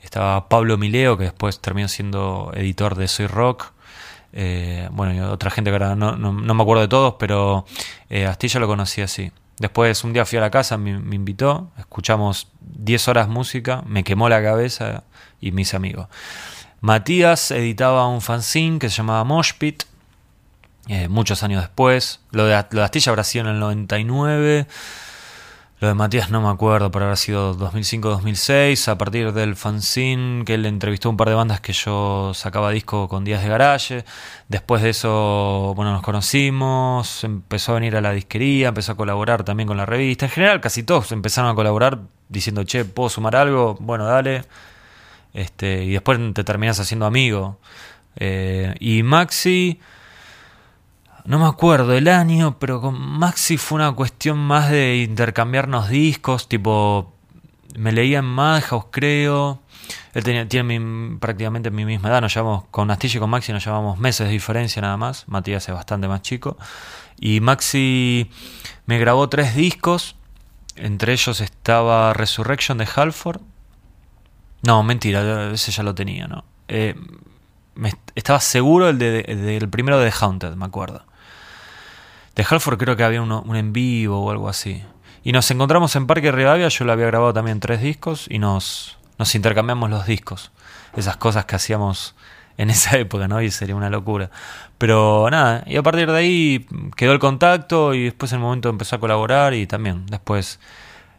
estaba 0.00 0.48
Pablo 0.48 0.78
Mileo, 0.78 1.18
que 1.18 1.24
después 1.24 1.60
terminó 1.60 1.88
siendo 1.88 2.50
editor 2.54 2.94
de 2.94 3.08
Soy 3.08 3.26
Rock. 3.26 3.72
Eh, 4.32 4.88
bueno, 4.90 5.12
y 5.12 5.20
otra 5.20 5.50
gente 5.50 5.70
que 5.70 5.74
ahora 5.74 5.94
no, 5.94 6.32
me 6.32 6.62
acuerdo 6.62 6.80
de 6.80 6.88
todos, 6.88 7.16
pero 7.18 7.66
eh, 8.08 8.24
Astilla 8.24 8.58
lo 8.58 8.66
conocí 8.66 9.02
así. 9.02 9.30
Después 9.58 10.02
un 10.02 10.12
día 10.12 10.24
fui 10.24 10.38
a 10.38 10.40
la 10.40 10.50
casa, 10.50 10.76
me, 10.76 10.90
invitó, 11.14 11.70
escuchamos 11.78 12.48
10 12.60 13.08
horas 13.08 13.28
música, 13.28 13.82
me 13.86 14.02
quemó 14.02 14.28
la 14.28 14.42
cabeza 14.42 15.04
y 15.40 15.52
mis 15.52 15.74
amigos. 15.74 16.08
Matías 16.80 17.50
editaba 17.50 18.08
un 18.08 18.20
fanzine 18.20 18.78
que 18.78 18.90
se 18.90 18.96
llamaba 18.96 19.22
Moshpit, 19.24 19.84
eh, 20.88 21.08
muchos 21.08 21.42
años 21.42 21.62
después. 21.62 22.20
Lo 22.30 22.46
de, 22.46 22.64
lo 22.70 22.82
Astilla 22.82 23.10
habrá 23.10 23.24
sido 23.24 23.44
en 23.46 23.52
el 23.52 23.60
99. 23.60 24.66
Lo 25.80 25.88
de 25.88 25.94
Matías 25.94 26.30
no 26.30 26.40
me 26.40 26.48
acuerdo, 26.48 26.90
pero 26.92 27.06
habrá 27.06 27.16
sido 27.16 27.58
2005-2006, 27.58 28.88
a 28.88 28.96
partir 28.96 29.32
del 29.32 29.56
fanzine, 29.56 30.44
que 30.44 30.54
él 30.54 30.66
entrevistó 30.66 31.10
un 31.10 31.16
par 31.16 31.28
de 31.28 31.34
bandas 31.34 31.60
que 31.60 31.72
yo 31.72 32.32
sacaba 32.32 32.70
disco 32.70 33.08
con 33.08 33.24
Días 33.24 33.42
de 33.42 33.48
Garage. 33.48 34.04
Después 34.48 34.82
de 34.82 34.90
eso, 34.90 35.72
bueno, 35.74 35.92
nos 35.92 36.02
conocimos, 36.02 37.24
empezó 37.24 37.72
a 37.72 37.74
venir 37.74 37.96
a 37.96 38.00
la 38.00 38.12
disquería, 38.12 38.68
empezó 38.68 38.92
a 38.92 38.96
colaborar 38.96 39.42
también 39.42 39.66
con 39.66 39.76
la 39.76 39.84
revista. 39.84 40.26
En 40.26 40.30
general, 40.30 40.60
casi 40.60 40.84
todos 40.84 41.10
empezaron 41.10 41.50
a 41.50 41.54
colaborar 41.54 41.98
diciendo, 42.28 42.62
che, 42.62 42.84
¿puedo 42.84 43.08
sumar 43.08 43.34
algo? 43.34 43.76
Bueno, 43.80 44.04
dale. 44.06 44.44
Este, 45.34 45.82
y 45.84 45.90
después 45.90 46.18
te 46.34 46.44
terminas 46.44 46.78
haciendo 46.78 47.04
amigo. 47.04 47.58
Eh, 48.16 48.74
y 48.78 49.02
Maxi 49.02 49.80
no 51.24 51.38
me 51.38 51.46
acuerdo 51.46 51.94
el 51.94 52.08
año, 52.08 52.58
pero 52.58 52.80
con 52.80 53.00
Maxi 53.00 53.56
fue 53.56 53.76
una 53.76 53.92
cuestión 53.92 54.38
más 54.38 54.70
de 54.70 54.98
intercambiarnos 54.98 55.88
discos, 55.88 56.48
tipo, 56.48 57.14
me 57.76 57.92
leía 57.92 58.18
en 58.18 58.26
Madhouse, 58.26 58.86
creo. 58.90 59.60
Él 60.12 60.22
tenía, 60.22 60.48
tiene 60.48 61.18
prácticamente 61.18 61.70
mi 61.70 61.84
misma 61.84 62.10
edad, 62.10 62.20
nos 62.20 62.34
llevamos, 62.34 62.64
con 62.70 62.90
Astilla 62.90 63.16
y 63.16 63.20
con 63.20 63.30
Maxi 63.30 63.52
nos 63.52 63.64
llevamos 63.64 63.98
meses 63.98 64.26
de 64.26 64.32
diferencia 64.32 64.82
nada 64.82 64.96
más, 64.96 65.26
Matías 65.26 65.68
es 65.68 65.74
bastante 65.74 66.08
más 66.08 66.22
chico. 66.22 66.58
Y 67.18 67.40
Maxi 67.40 68.30
me 68.86 68.98
grabó 68.98 69.28
tres 69.28 69.56
discos, 69.56 70.16
entre 70.76 71.14
ellos 71.14 71.40
estaba 71.40 72.12
Resurrection 72.12 72.76
de 72.76 72.88
Halford. 72.94 73.40
No, 74.62 74.82
mentira, 74.82 75.52
ese 75.52 75.72
ya 75.72 75.82
lo 75.82 75.94
tenía, 75.94 76.26
¿no? 76.26 76.44
Eh, 76.68 76.94
estaba 78.14 78.40
seguro 78.40 78.88
el 78.88 78.98
del 78.98 79.68
primero 79.68 79.98
de 79.98 80.12
Haunted, 80.12 80.54
me 80.54 80.66
acuerdo. 80.66 81.04
De 82.34 82.46
Halford 82.48 82.78
creo 82.78 82.96
que 82.96 83.04
había 83.04 83.22
uno, 83.22 83.42
un 83.46 83.56
en 83.56 83.72
vivo 83.72 84.20
o 84.20 84.30
algo 84.30 84.48
así. 84.48 84.82
Y 85.22 85.32
nos 85.32 85.50
encontramos 85.50 85.96
en 85.96 86.06
Parque 86.06 86.30
Rivadavia, 86.32 86.68
yo 86.68 86.84
le 86.84 86.92
había 86.92 87.06
grabado 87.06 87.32
también 87.32 87.60
tres 87.60 87.80
discos 87.80 88.26
y 88.28 88.38
nos, 88.38 88.98
nos 89.18 89.34
intercambiamos 89.34 89.88
los 89.88 90.06
discos. 90.06 90.52
Esas 90.96 91.16
cosas 91.16 91.46
que 91.46 91.56
hacíamos 91.56 92.14
en 92.58 92.70
esa 92.70 92.96
época, 92.98 93.28
¿no? 93.28 93.40
Y 93.40 93.50
sería 93.50 93.76
una 93.76 93.90
locura. 93.90 94.30
Pero 94.78 95.28
nada, 95.30 95.64
y 95.66 95.76
a 95.76 95.82
partir 95.82 96.10
de 96.10 96.18
ahí 96.18 96.66
quedó 96.96 97.12
el 97.12 97.18
contacto 97.18 97.94
y 97.94 98.04
después 98.04 98.32
en 98.32 98.38
el 98.38 98.42
momento 98.42 98.68
empezó 98.68 98.96
a 98.96 99.00
colaborar 99.00 99.54
y 99.54 99.66
también 99.66 100.04
después 100.06 100.58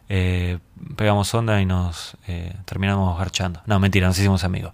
eh, 0.08 0.58
pegamos 0.96 1.34
onda 1.34 1.60
y 1.60 1.66
nos 1.66 2.16
eh, 2.28 2.54
terminamos 2.64 3.18
garchando. 3.18 3.60
No, 3.66 3.80
mentira, 3.80 4.06
nos 4.06 4.18
hicimos 4.18 4.44
amigos. 4.44 4.72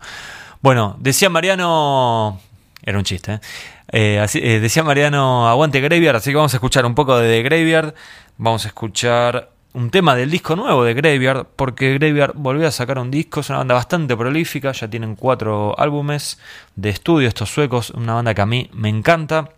Bueno, 0.61 0.97
decía 1.01 1.31
Mariano, 1.31 2.41
era 2.83 2.99
un 2.99 3.05
chiste, 3.05 3.41
¿eh? 3.89 4.19
así, 4.21 4.41
decía 4.41 4.83
Mariano, 4.83 5.49
aguante 5.49 5.81
Graveyard, 5.81 6.17
así 6.17 6.31
que 6.31 6.37
vamos 6.37 6.55
a 6.55 6.57
escuchar 6.57 6.85
un 6.85 6.95
poco 6.95 7.17
de 7.19 7.29
The 7.29 7.43
Graveyard, 7.43 7.95
vamos 8.39 8.65
a 8.65 8.69
escuchar 8.69 9.51
un 9.75 9.91
tema 9.91 10.15
del 10.15 10.31
disco 10.31 10.55
nuevo 10.55 10.85
de 10.85 10.95
Graveyard, 10.95 11.47
porque 11.57 11.95
Graveyard 11.95 12.35
volvió 12.35 12.69
a 12.69 12.71
sacar 12.71 12.99
un 12.99 13.11
disco, 13.11 13.41
es 13.41 13.49
una 13.49 13.59
banda 13.59 13.75
bastante 13.75 14.17
prolífica, 14.17 14.73
ya 14.73 14.89
tienen 14.89 15.17
cuatro 15.17 15.79
álbumes 15.79 16.39
de 16.77 16.91
estudio, 16.91 17.29
estos 17.29 17.51
suecos, 17.51 17.91
una 17.91 18.15
banda 18.15 18.35
que 18.35 18.43
a 18.43 18.47
mí 18.47 18.69
me 18.75 18.89
encanta. 18.89 19.51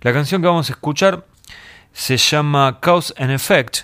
La 0.00 0.12
canción 0.12 0.40
que 0.40 0.48
vamos 0.48 0.70
a 0.70 0.72
escuchar 0.72 1.24
se 1.92 2.16
llama 2.16 2.78
Cause 2.80 3.12
and 3.18 3.30
Effect 3.30 3.80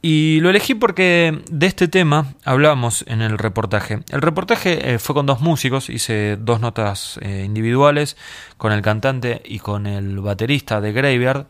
y 0.00 0.38
lo 0.40 0.50
elegí 0.50 0.74
porque 0.74 1.42
de 1.50 1.66
este 1.66 1.88
tema 1.88 2.34
hablamos 2.44 3.04
en 3.08 3.20
el 3.20 3.36
reportaje. 3.36 4.00
El 4.10 4.22
reportaje 4.22 4.94
eh, 4.94 4.98
fue 4.98 5.14
con 5.14 5.26
dos 5.26 5.40
músicos, 5.40 5.90
hice 5.90 6.36
dos 6.36 6.60
notas 6.60 7.18
eh, 7.22 7.42
individuales 7.44 8.16
con 8.56 8.72
el 8.72 8.82
cantante 8.82 9.42
y 9.44 9.58
con 9.58 9.86
el 9.86 10.20
baterista 10.20 10.80
de 10.80 10.92
Graveyard 10.92 11.46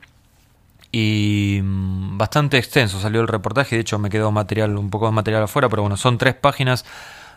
y 0.91 1.61
mm, 1.63 2.17
bastante 2.17 2.57
extenso 2.57 2.99
salió 3.01 3.21
el 3.21 3.29
reportaje, 3.29 3.77
de 3.77 3.83
hecho 3.83 3.99
me 3.99 4.09
quedó 4.09 4.33
material, 4.33 4.77
un 4.79 4.89
poco 4.89 5.07
de 5.07 5.13
material 5.13 5.43
afuera, 5.43 5.69
pero 5.69 5.83
bueno, 5.83 5.97
son 5.99 6.17
tres 6.17 6.35
páginas 6.35 6.87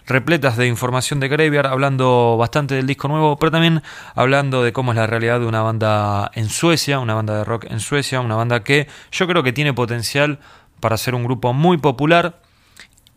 repletas 0.07 0.57
de 0.57 0.67
información 0.67 1.19
de 1.19 1.27
Graveyard, 1.27 1.67
hablando 1.67 2.37
bastante 2.37 2.75
del 2.75 2.87
disco 2.87 3.07
nuevo, 3.07 3.37
pero 3.37 3.51
también 3.51 3.83
hablando 4.15 4.63
de 4.63 4.73
cómo 4.73 4.93
es 4.93 4.97
la 4.97 5.07
realidad 5.07 5.39
de 5.39 5.45
una 5.45 5.61
banda 5.61 6.31
en 6.33 6.49
Suecia, 6.49 6.99
una 6.99 7.13
banda 7.13 7.37
de 7.37 7.43
rock 7.43 7.65
en 7.69 7.79
Suecia, 7.79 8.19
una 8.21 8.35
banda 8.35 8.63
que 8.63 8.87
yo 9.11 9.27
creo 9.27 9.43
que 9.43 9.53
tiene 9.53 9.73
potencial 9.73 10.39
para 10.81 10.97
ser 10.97 11.15
un 11.15 11.23
grupo 11.23 11.53
muy 11.53 11.77
popular. 11.77 12.41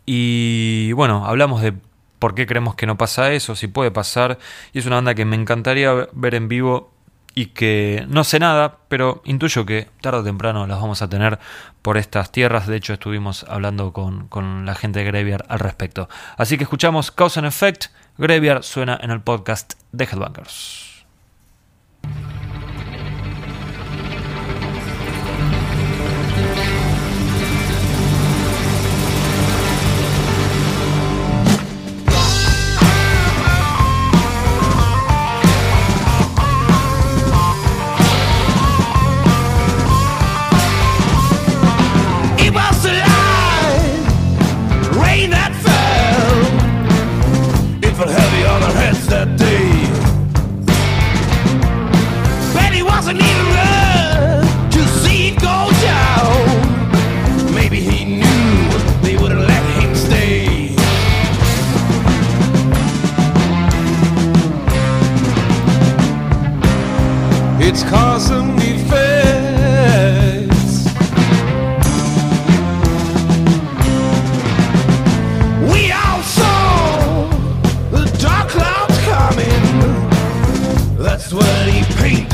Y 0.07 0.93
bueno, 0.93 1.27
hablamos 1.27 1.63
de 1.63 1.75
por 2.21 2.35
qué 2.35 2.47
creemos 2.47 2.77
que 2.77 2.87
no 2.87 2.97
pasa 2.97 3.33
eso, 3.33 3.57
si 3.57 3.67
puede 3.67 3.91
pasar. 3.91 4.39
Y 4.73 4.79
es 4.79 4.87
una 4.87 4.97
banda 4.97 5.15
que 5.15 5.25
me 5.25 5.35
encantaría 5.35 6.09
ver 6.13 6.35
en 6.37 6.49
vivo 6.49 6.93
y 7.35 7.47
que 7.47 8.05
no 8.09 8.23
sé 8.23 8.39
nada, 8.39 8.79
pero 8.89 9.21
intuyo 9.25 9.67
que 9.67 9.89
tarde 10.01 10.21
o 10.21 10.25
temprano 10.25 10.67
las 10.67 10.81
vamos 10.81 11.03
a 11.03 11.09
tener 11.09 11.41
por 11.83 11.99
estas 11.99 12.31
tierras. 12.31 12.67
De 12.67 12.77
hecho, 12.77 12.93
estuvimos 12.93 13.45
hablando 13.49 13.93
con, 13.93 14.29
con 14.29 14.65
la 14.67 14.75
gente 14.75 15.01
de 15.01 15.07
Graveyard 15.07 15.45
al 15.49 15.59
respecto. 15.59 16.09
Así 16.37 16.57
que 16.57 16.65
escuchamos 16.65 17.11
Cause 17.11 17.41
and 17.41 17.49
Effect. 17.49 17.87
Graveyard 18.19 18.63
suena 18.63 18.99
en 19.03 19.11
el 19.11 19.21
podcast 19.21 19.75
de 19.91 20.05
Headbangers. 20.05 20.94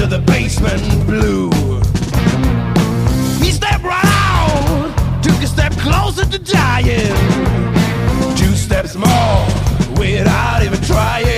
to 0.00 0.06
the 0.06 0.18
basement 0.20 0.82
blue. 1.06 1.50
He 3.44 3.52
stepped 3.52 3.84
right 3.84 4.02
out, 4.02 5.22
took 5.22 5.42
a 5.42 5.46
step 5.46 5.72
closer 5.72 6.24
to 6.24 6.38
dying. 6.38 7.14
Two 8.34 8.54
steps 8.54 8.94
more 8.94 9.46
without 9.98 10.62
even 10.62 10.80
trying. 10.84 11.29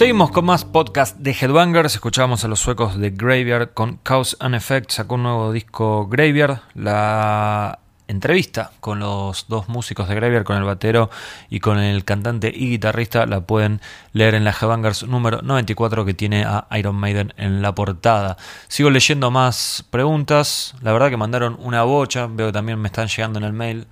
Seguimos 0.00 0.30
con 0.30 0.46
más 0.46 0.64
podcast 0.64 1.18
de 1.18 1.32
Headbangers. 1.32 1.94
Escuchábamos 1.94 2.42
a 2.42 2.48
los 2.48 2.58
suecos 2.58 2.98
de 2.98 3.10
Graveyard 3.10 3.74
con 3.74 3.98
Cause 3.98 4.34
and 4.40 4.54
Effect. 4.54 4.90
Sacó 4.92 5.16
un 5.16 5.24
nuevo 5.24 5.52
disco 5.52 6.06
Graveyard. 6.06 6.62
La 6.74 7.80
entrevista 8.08 8.72
con 8.80 9.00
los 9.00 9.44
dos 9.48 9.68
músicos 9.68 10.08
de 10.08 10.14
Graveyard, 10.14 10.44
con 10.44 10.56
el 10.56 10.64
batero 10.64 11.10
y 11.50 11.60
con 11.60 11.78
el 11.78 12.06
cantante 12.06 12.48
y 12.48 12.70
guitarrista, 12.70 13.26
la 13.26 13.42
pueden 13.42 13.82
leer 14.14 14.36
en 14.36 14.44
la 14.44 14.52
Headbangers 14.52 15.02
número 15.02 15.42
94 15.42 16.06
que 16.06 16.14
tiene 16.14 16.44
a 16.44 16.66
Iron 16.78 16.96
Maiden 16.96 17.34
en 17.36 17.60
la 17.60 17.74
portada. 17.74 18.38
Sigo 18.68 18.88
leyendo 18.88 19.30
más 19.30 19.84
preguntas. 19.90 20.76
La 20.80 20.94
verdad 20.94 21.10
que 21.10 21.18
mandaron 21.18 21.58
una 21.60 21.82
bocha. 21.82 22.26
Veo 22.26 22.46
que 22.46 22.52
también 22.54 22.78
me 22.78 22.88
están 22.88 23.08
llegando 23.08 23.38
en 23.38 23.44
el 23.44 23.52
mail. 23.52 23.86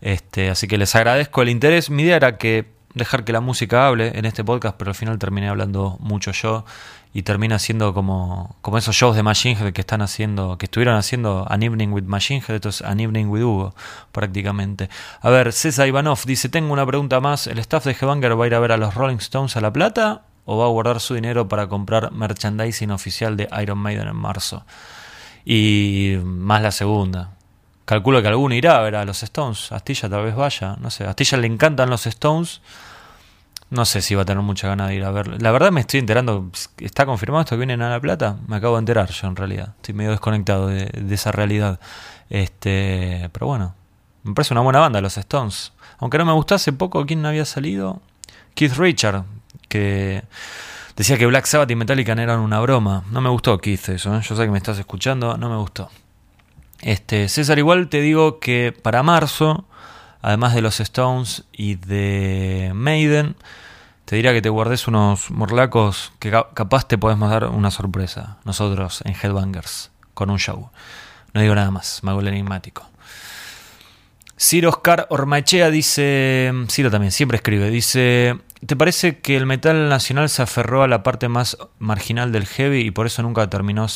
Este, 0.00 0.50
así 0.50 0.66
que 0.66 0.76
les 0.76 0.92
agradezco 0.96 1.40
el 1.40 1.50
interés. 1.50 1.88
Mi 1.88 2.02
idea 2.02 2.16
era 2.16 2.36
que 2.36 2.81
dejar 2.94 3.24
que 3.24 3.32
la 3.32 3.40
música 3.40 3.86
hable 3.86 4.18
en 4.18 4.24
este 4.24 4.44
podcast, 4.44 4.76
pero 4.76 4.90
al 4.90 4.94
final 4.94 5.18
terminé 5.18 5.48
hablando 5.48 5.96
mucho 6.00 6.32
yo 6.32 6.64
y 7.14 7.22
termina 7.22 7.58
siendo 7.58 7.92
como, 7.92 8.56
como 8.62 8.78
esos 8.78 8.96
shows 8.96 9.16
de 9.16 9.22
Machine 9.22 9.60
Head 9.60 9.72
que 9.72 9.82
están 9.82 10.00
haciendo, 10.02 10.56
que 10.56 10.66
estuvieron 10.66 10.96
haciendo 10.96 11.46
An 11.50 11.62
Evening 11.62 11.88
with 11.88 12.04
Machine 12.04 12.42
Head, 12.46 12.56
esto 12.56 12.68
es 12.70 12.82
An 12.82 13.00
Evening 13.00 13.26
with 13.26 13.42
Hugo, 13.42 13.74
prácticamente. 14.12 14.88
A 15.20 15.30
ver, 15.30 15.52
César 15.52 15.86
Ivanov 15.86 16.20
dice, 16.24 16.48
tengo 16.48 16.72
una 16.72 16.86
pregunta 16.86 17.20
más, 17.20 17.46
¿el 17.46 17.58
staff 17.58 17.84
de 17.84 17.92
Headbanger 17.92 18.38
va 18.38 18.44
a 18.44 18.46
ir 18.46 18.54
a 18.54 18.60
ver 18.60 18.72
a 18.72 18.76
los 18.76 18.94
Rolling 18.94 19.16
Stones 19.16 19.56
a 19.56 19.60
La 19.60 19.72
Plata 19.72 20.22
o 20.44 20.58
va 20.58 20.64
a 20.64 20.68
guardar 20.68 21.00
su 21.00 21.14
dinero 21.14 21.48
para 21.48 21.68
comprar 21.68 22.12
merchandising 22.12 22.90
oficial 22.90 23.36
de 23.36 23.48
Iron 23.60 23.78
Maiden 23.78 24.08
en 24.08 24.16
marzo? 24.16 24.64
Y 25.44 26.16
más 26.24 26.62
la 26.62 26.70
segunda. 26.70 27.32
Calculo 27.92 28.22
que 28.22 28.28
alguno 28.28 28.54
irá 28.54 28.78
a 28.78 28.80
ver 28.80 28.96
a 28.96 29.04
los 29.04 29.22
Stones. 29.22 29.70
Astilla 29.70 30.08
tal 30.08 30.24
vez 30.24 30.34
vaya. 30.34 30.76
No 30.80 30.88
sé. 30.88 31.04
Astilla 31.04 31.36
le 31.36 31.46
encantan 31.46 31.90
los 31.90 32.06
Stones. 32.06 32.62
No 33.68 33.84
sé 33.84 34.00
si 34.00 34.14
va 34.14 34.22
a 34.22 34.24
tener 34.24 34.42
mucha 34.42 34.66
ganas 34.66 34.88
de 34.88 34.94
ir 34.94 35.04
a 35.04 35.10
ver. 35.10 35.42
La 35.42 35.52
verdad 35.52 35.70
me 35.72 35.82
estoy 35.82 36.00
enterando. 36.00 36.50
¿Está 36.78 37.04
confirmado 37.04 37.42
esto 37.42 37.54
que 37.54 37.58
vienen 37.58 37.82
a 37.82 37.90
La 37.90 38.00
Plata? 38.00 38.38
Me 38.46 38.56
acabo 38.56 38.76
de 38.76 38.78
enterar 38.78 39.10
yo 39.10 39.28
en 39.28 39.36
realidad. 39.36 39.74
Estoy 39.76 39.92
medio 39.92 40.10
desconectado 40.10 40.68
de, 40.68 40.90
esa 41.10 41.32
realidad. 41.32 41.80
Este, 42.30 43.28
pero 43.30 43.48
bueno. 43.48 43.74
Me 44.22 44.32
parece 44.32 44.54
una 44.54 44.62
buena 44.62 44.78
banda 44.78 45.02
los 45.02 45.18
Stones. 45.18 45.74
Aunque 45.98 46.16
no 46.16 46.24
me 46.24 46.32
gustó 46.32 46.54
hace 46.54 46.72
poco 46.72 47.04
quién 47.04 47.26
había 47.26 47.44
salido. 47.44 48.00
Keith 48.54 48.72
Richard. 48.78 49.24
Que 49.68 50.24
decía 50.96 51.18
que 51.18 51.26
Black 51.26 51.44
Sabbath 51.44 51.70
y 51.70 51.76
Metallica 51.76 52.12
eran 52.12 52.40
una 52.40 52.58
broma. 52.60 53.04
No 53.10 53.20
me 53.20 53.28
gustó 53.28 53.58
Keith 53.58 53.90
eso. 53.90 54.16
¿eh? 54.16 54.22
Yo 54.26 54.34
sé 54.34 54.46
que 54.46 54.50
me 54.50 54.56
estás 54.56 54.78
escuchando. 54.78 55.36
No 55.36 55.50
me 55.50 55.56
gustó. 55.56 55.90
Este, 56.82 57.28
César, 57.28 57.58
igual 57.58 57.88
te 57.88 58.00
digo 58.00 58.40
que 58.40 58.76
para 58.82 59.04
marzo, 59.04 59.64
además 60.20 60.52
de 60.52 60.62
los 60.62 60.80
Stones 60.80 61.44
y 61.52 61.76
de 61.76 62.72
Maiden, 62.74 63.36
te 64.04 64.16
diría 64.16 64.32
que 64.32 64.42
te 64.42 64.48
guardes 64.48 64.88
unos 64.88 65.30
morlacos 65.30 66.12
que 66.18 66.30
capaz 66.30 66.88
te 66.88 66.98
podemos 66.98 67.30
dar 67.30 67.44
una 67.46 67.70
sorpresa. 67.70 68.38
Nosotros 68.44 69.00
en 69.04 69.14
Headbangers, 69.14 69.92
con 70.12 70.28
un 70.28 70.38
show. 70.38 70.70
No 71.32 71.40
digo 71.40 71.54
nada 71.54 71.70
más, 71.70 72.00
mago 72.02 72.20
el 72.20 72.28
enigmático. 72.28 72.84
Ciro 74.36 74.70
Oscar 74.70 75.06
Ormachea 75.08 75.70
dice, 75.70 76.52
Ciro 76.68 76.90
también 76.90 77.12
siempre 77.12 77.36
escribe, 77.36 77.70
dice, 77.70 78.40
¿te 78.66 78.76
parece 78.76 79.18
que 79.18 79.36
el 79.36 79.46
metal 79.46 79.88
nacional 79.88 80.28
se 80.28 80.42
aferró 80.42 80.82
a 80.82 80.88
la 80.88 81.02
parte 81.02 81.28
más 81.28 81.56
marginal 81.78 82.32
del 82.32 82.46
heavy 82.46 82.80
y 82.80 82.90
por 82.90 83.06
eso 83.06 83.22
nunca 83.22 83.48
terminó 83.50 83.86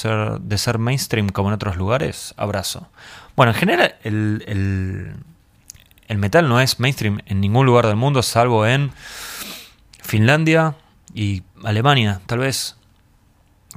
de 0.40 0.58
ser 0.58 0.78
mainstream 0.78 1.28
como 1.28 1.48
en 1.48 1.54
otros 1.54 1.76
lugares? 1.76 2.34
Abrazo. 2.36 2.88
Bueno, 3.36 3.52
en 3.52 3.58
general 3.58 3.94
el, 4.02 5.14
el, 6.08 6.18
metal 6.18 6.48
no 6.48 6.60
es 6.60 6.80
mainstream 6.80 7.20
en 7.26 7.40
ningún 7.40 7.66
lugar 7.66 7.86
del 7.86 7.96
mundo 7.96 8.22
salvo 8.22 8.66
en 8.66 8.92
Finlandia 10.02 10.74
y 11.14 11.42
Alemania, 11.64 12.20
tal 12.26 12.40
vez. 12.40 12.76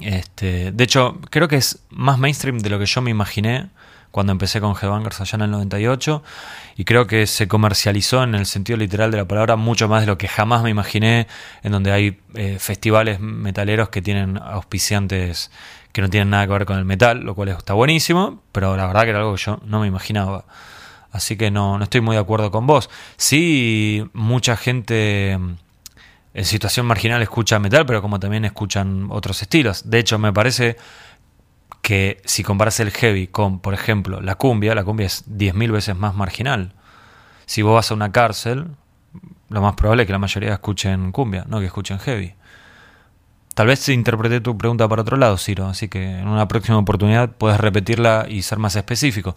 Este, 0.00 0.72
de 0.72 0.84
hecho, 0.84 1.20
creo 1.30 1.46
que 1.46 1.56
es 1.56 1.80
más 1.90 2.18
mainstream 2.18 2.58
de 2.58 2.70
lo 2.70 2.78
que 2.78 2.86
yo 2.86 3.02
me 3.02 3.10
imaginé 3.10 3.68
cuando 4.10 4.32
empecé 4.32 4.60
con 4.60 4.74
Headbangers 4.74 5.20
allá 5.20 5.36
en 5.36 5.42
el 5.42 5.50
98 5.50 6.22
y 6.76 6.84
creo 6.84 7.06
que 7.06 7.26
se 7.26 7.48
comercializó 7.48 8.22
en 8.22 8.34
el 8.34 8.46
sentido 8.46 8.76
literal 8.76 9.10
de 9.10 9.18
la 9.18 9.26
palabra 9.26 9.56
mucho 9.56 9.88
más 9.88 10.02
de 10.02 10.06
lo 10.06 10.18
que 10.18 10.28
jamás 10.28 10.62
me 10.62 10.70
imaginé 10.70 11.26
en 11.62 11.72
donde 11.72 11.92
hay 11.92 12.18
eh, 12.34 12.58
festivales 12.58 13.20
metaleros 13.20 13.88
que 13.88 14.02
tienen 14.02 14.38
auspiciantes 14.38 15.50
que 15.92 16.02
no 16.02 16.08
tienen 16.08 16.30
nada 16.30 16.46
que 16.46 16.52
ver 16.52 16.66
con 16.66 16.78
el 16.78 16.84
metal, 16.84 17.20
lo 17.20 17.34
cual 17.34 17.48
está 17.48 17.74
buenísimo, 17.74 18.42
pero 18.52 18.76
la 18.76 18.86
verdad 18.86 19.02
que 19.02 19.10
era 19.10 19.18
algo 19.18 19.34
que 19.34 19.42
yo 19.42 19.60
no 19.64 19.80
me 19.80 19.86
imaginaba. 19.86 20.44
Así 21.10 21.36
que 21.36 21.50
no, 21.50 21.78
no 21.78 21.84
estoy 21.84 22.00
muy 22.00 22.14
de 22.14 22.22
acuerdo 22.22 22.52
con 22.52 22.66
vos. 22.66 22.88
Sí, 23.16 24.08
mucha 24.12 24.56
gente 24.56 25.36
en 26.32 26.44
situación 26.44 26.86
marginal 26.86 27.20
escucha 27.22 27.58
metal, 27.58 27.84
pero 27.86 28.00
como 28.02 28.20
también 28.20 28.44
escuchan 28.44 29.08
otros 29.10 29.42
estilos. 29.42 29.90
De 29.90 29.98
hecho, 29.98 30.18
me 30.18 30.32
parece 30.32 30.76
que 31.82 32.20
si 32.24 32.42
comparas 32.42 32.80
el 32.80 32.90
heavy 32.90 33.26
con, 33.26 33.60
por 33.60 33.74
ejemplo, 33.74 34.20
la 34.20 34.34
cumbia, 34.34 34.74
la 34.74 34.84
cumbia 34.84 35.06
es 35.06 35.28
10.000 35.28 35.72
veces 35.72 35.96
más 35.96 36.14
marginal. 36.14 36.74
Si 37.46 37.62
vos 37.62 37.74
vas 37.74 37.90
a 37.90 37.94
una 37.94 38.12
cárcel, 38.12 38.68
lo 39.48 39.60
más 39.60 39.74
probable 39.74 40.02
es 40.02 40.06
que 40.06 40.12
la 40.12 40.18
mayoría 40.18 40.52
escuchen 40.52 41.12
cumbia, 41.12 41.44
no 41.48 41.58
que 41.60 41.66
escuchen 41.66 41.98
heavy. 41.98 42.34
Tal 43.54 43.66
vez 43.66 43.88
interpreté 43.88 44.40
tu 44.40 44.56
pregunta 44.56 44.88
para 44.88 45.02
otro 45.02 45.16
lado, 45.16 45.36
Ciro, 45.36 45.66
así 45.66 45.88
que 45.88 46.20
en 46.20 46.28
una 46.28 46.46
próxima 46.48 46.78
oportunidad 46.78 47.30
puedes 47.30 47.58
repetirla 47.58 48.26
y 48.28 48.42
ser 48.42 48.58
más 48.58 48.76
específico. 48.76 49.36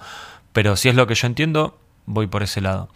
Pero 0.51 0.75
si 0.75 0.89
es 0.89 0.95
lo 0.95 1.07
que 1.07 1.15
yo 1.15 1.27
entiendo, 1.27 1.79
voy 2.05 2.27
por 2.27 2.43
ese 2.43 2.61
lado. 2.61 2.89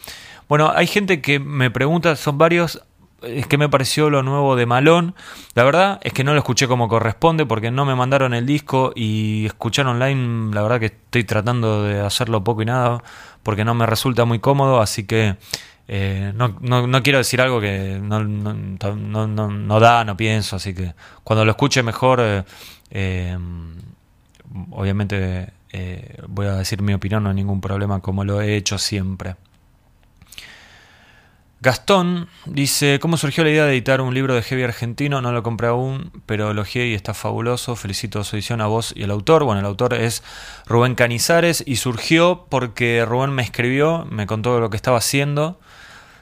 Bueno, 0.48 0.72
hay 0.74 0.88
gente 0.88 1.22
que 1.22 1.40
me 1.40 1.72
pregunta, 1.72 2.16
son 2.16 2.38
varios, 2.38 2.82
es 3.22 3.48
que 3.48 3.58
me 3.58 3.70
pareció 3.70 4.10
lo 4.10 4.24
nuevo 4.24 4.56
de 4.56 4.66
Malón. 4.66 5.16
La 5.56 5.64
verdad 5.64 6.00
es 6.04 6.14
que 6.14 6.24
no 6.24 6.34
lo 6.34 6.40
escuché 6.40 6.68
como 6.68 6.88
corresponde 6.88 7.46
porque 7.46 7.72
no 7.72 7.86
me 7.86 7.96
mandaron 7.96 8.34
el 8.34 8.46
disco 8.46 8.92
y 8.96 9.46
escuchar 9.46 9.88
online, 9.88 10.54
la 10.54 10.62
verdad 10.62 10.80
que 10.80 10.88
estoy 10.88 11.24
tratando 11.24 11.84
de 11.84 12.00
hacerlo 12.02 12.44
poco 12.44 12.62
y 12.62 12.66
nada 12.66 13.04
porque 13.44 13.66
no 13.66 13.74
me 13.74 13.86
resulta 13.86 14.26
muy 14.26 14.40
cómodo, 14.40 14.82
así 14.82 15.06
que 15.06 15.38
eh, 15.88 16.34
no, 16.36 16.58
no, 16.60 17.02
quiero 17.02 17.20
decir 17.20 17.40
algo 17.40 17.62
que 17.62 17.98
no, 18.02 18.22
no, 18.24 19.80
da, 19.80 20.04
no 20.04 20.18
pienso, 20.18 20.58
así 20.58 20.74
que 20.74 20.94
cuando 21.24 21.46
lo 21.46 21.52
escuche 21.52 21.82
mejor, 21.82 22.20
eh, 22.22 22.44
eh, 22.92 23.38
obviamente 24.72 25.54
voy 26.28 26.48
a 26.48 26.56
decir 26.56 26.82
mi 26.82 26.94
opinión, 26.94 27.24
no 27.24 27.30
hay 27.30 27.36
ningún 27.36 27.62
problema 27.62 28.02
como 28.02 28.24
lo 28.26 28.42
he 28.42 28.58
hecho 28.58 28.78
siempre. 28.78 29.36
Gastón 31.68 32.30
dice, 32.46 32.98
¿cómo 33.02 33.18
surgió 33.18 33.44
la 33.44 33.50
idea 33.50 33.66
de 33.66 33.74
editar 33.74 34.00
un 34.00 34.14
libro 34.14 34.34
de 34.34 34.42
heavy 34.42 34.64
argentino? 34.64 35.20
No 35.20 35.34
lo 35.34 35.44
compré 35.44 35.68
aún, 35.68 36.14
pero 36.26 36.52
elogié 36.52 36.88
y 36.88 36.94
está 36.94 37.14
fabuloso. 37.14 37.76
Felicito 37.76 38.24
su 38.24 38.38
edición 38.38 38.62
a 38.62 38.68
vos 38.68 38.94
y 38.96 39.04
al 39.04 39.12
autor. 39.12 39.44
Bueno, 39.44 39.60
el 39.60 39.66
autor 39.66 39.94
es 39.94 40.24
Rubén 40.66 40.96
Canizares 40.96 41.62
y 41.68 41.76
surgió 41.76 42.46
porque 42.50 43.04
Rubén 43.06 43.32
me 43.32 43.44
escribió, 43.44 44.08
me 44.10 44.26
contó 44.28 44.62
lo 44.62 44.70
que 44.70 44.78
estaba 44.78 45.00
haciendo, 45.00 45.60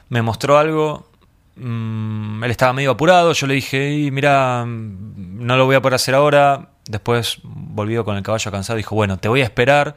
me 0.08 0.20
mostró 0.20 0.58
algo. 0.58 1.08
Mm, 1.54 2.42
él 2.42 2.50
estaba 2.50 2.72
medio 2.72 2.90
apurado, 2.90 3.32
yo 3.32 3.46
le 3.46 3.54
dije, 3.54 4.08
mira, 4.10 4.64
no 4.66 5.56
lo 5.56 5.64
voy 5.64 5.76
a 5.76 5.80
poder 5.80 5.94
hacer 5.94 6.16
ahora. 6.16 6.70
Después 6.88 7.38
volvió 7.44 8.04
con 8.04 8.16
el 8.16 8.24
caballo 8.24 8.50
cansado 8.50 8.80
y 8.80 8.82
dijo, 8.82 8.96
bueno, 8.96 9.16
te 9.18 9.28
voy 9.28 9.42
a 9.42 9.44
esperar. 9.44 9.94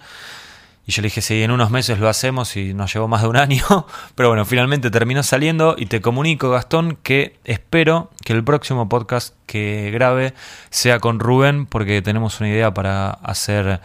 Y 0.89 0.91
yo 0.91 1.03
le 1.03 1.05
dije, 1.05 1.21
sí, 1.21 1.43
en 1.43 1.51
unos 1.51 1.69
meses 1.69 1.99
lo 1.99 2.09
hacemos 2.09 2.57
y 2.57 2.73
nos 2.73 2.91
llevó 2.91 3.07
más 3.07 3.21
de 3.21 3.27
un 3.27 3.37
año. 3.37 3.63
Pero 4.15 4.29
bueno, 4.29 4.43
finalmente 4.43 4.89
terminó 4.89 5.21
saliendo 5.21 5.75
y 5.77 5.85
te 5.85 6.01
comunico, 6.01 6.49
Gastón, 6.49 6.97
que 7.03 7.35
espero 7.43 8.09
que 8.25 8.33
el 8.33 8.43
próximo 8.43 8.89
podcast 8.89 9.35
que 9.45 9.91
grabe 9.93 10.33
sea 10.71 10.99
con 10.99 11.19
Rubén 11.19 11.67
porque 11.67 12.01
tenemos 12.01 12.39
una 12.39 12.49
idea 12.49 12.73
para 12.73 13.11
hacer 13.11 13.81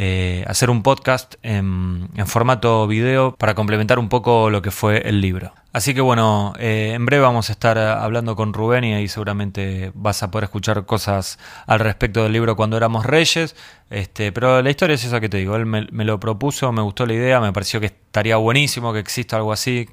eh, 0.00 0.44
hacer 0.46 0.70
un 0.70 0.84
podcast 0.84 1.34
en, 1.42 2.08
formato 2.26 2.86
video 2.86 3.34
para 3.34 3.56
complementar 3.56 3.98
un 3.98 4.08
poco 4.08 4.48
lo 4.48 4.62
que 4.62 4.70
fue 4.70 4.98
el 5.08 5.20
libro. 5.20 5.52
Así 5.72 5.92
que 5.92 6.00
bueno, 6.00 6.52
eh, 6.60 6.92
en 6.94 7.04
breve 7.04 7.24
vamos 7.24 7.48
a 7.48 7.52
estar 7.52 7.76
hablando 7.78 8.36
con 8.36 8.52
Rubén 8.52 8.84
y 8.84 8.94
ahí 8.94 9.08
seguramente 9.08 9.90
vas 9.96 10.22
a 10.22 10.30
poder 10.30 10.44
escuchar 10.44 10.86
cosas 10.86 11.40
al 11.66 11.80
respecto 11.80 12.22
del 12.22 12.32
libro 12.32 12.54
cuando 12.54 12.76
éramos 12.76 13.06
reyes. 13.06 13.56
Este, 13.90 14.30
pero 14.30 14.62
la 14.62 14.70
historia 14.70 14.94
es 14.94 15.02
esa 15.02 15.18
que 15.18 15.28
te 15.28 15.38
digo, 15.38 15.56
él 15.56 15.66
me, 15.66 16.04
lo 16.04 16.20
propuso, 16.20 16.70
me 16.70 16.82
gustó 16.82 17.04
la 17.04 17.14
idea, 17.14 17.40
me 17.40 17.52
pareció 17.52 17.80
que 17.80 17.86
estaría 17.86 18.36
buenísimo 18.36 18.92
que 18.92 19.00
exista 19.00 19.34
algo 19.34 19.52
así, 19.52 19.88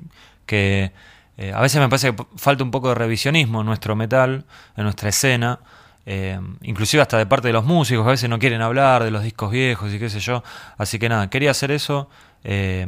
que 0.46 0.92
eh, 1.38 1.52
a 1.52 1.62
veces 1.62 1.82
me 1.82 1.90
parece 1.90 2.14
que 2.14 2.24
falta 2.36 2.64
un 2.64 2.70
poco 2.70 2.90
de 2.90 2.96
revisionismo 2.96 3.62
en 3.62 3.66
nuestro 3.66 3.96
metal, 3.96 4.46
en 4.78 4.84
nuestra 4.84 5.10
escena. 5.10 5.62
Eh, 6.06 6.40
inclusive 6.62 7.02
hasta 7.02 7.18
de 7.18 7.26
parte 7.26 7.48
de 7.48 7.54
los 7.54 7.66
músicos, 7.66 8.06
a 8.06 8.12
veces 8.12 8.30
no 8.30 8.38
quieren 8.38 8.62
hablar 8.62 9.04
de 9.04 9.12
los 9.12 9.24
discos 9.24 9.52
viejos 9.52 9.94
y 9.94 10.00
qué 10.00 10.10
sé 10.10 10.20
yo. 10.20 10.44
Así 10.78 11.00
que 11.00 11.10
nada, 11.10 11.30
quería 11.30 11.52
hacer 11.52 11.72
eso. 11.72 12.10
Eh, 12.44 12.86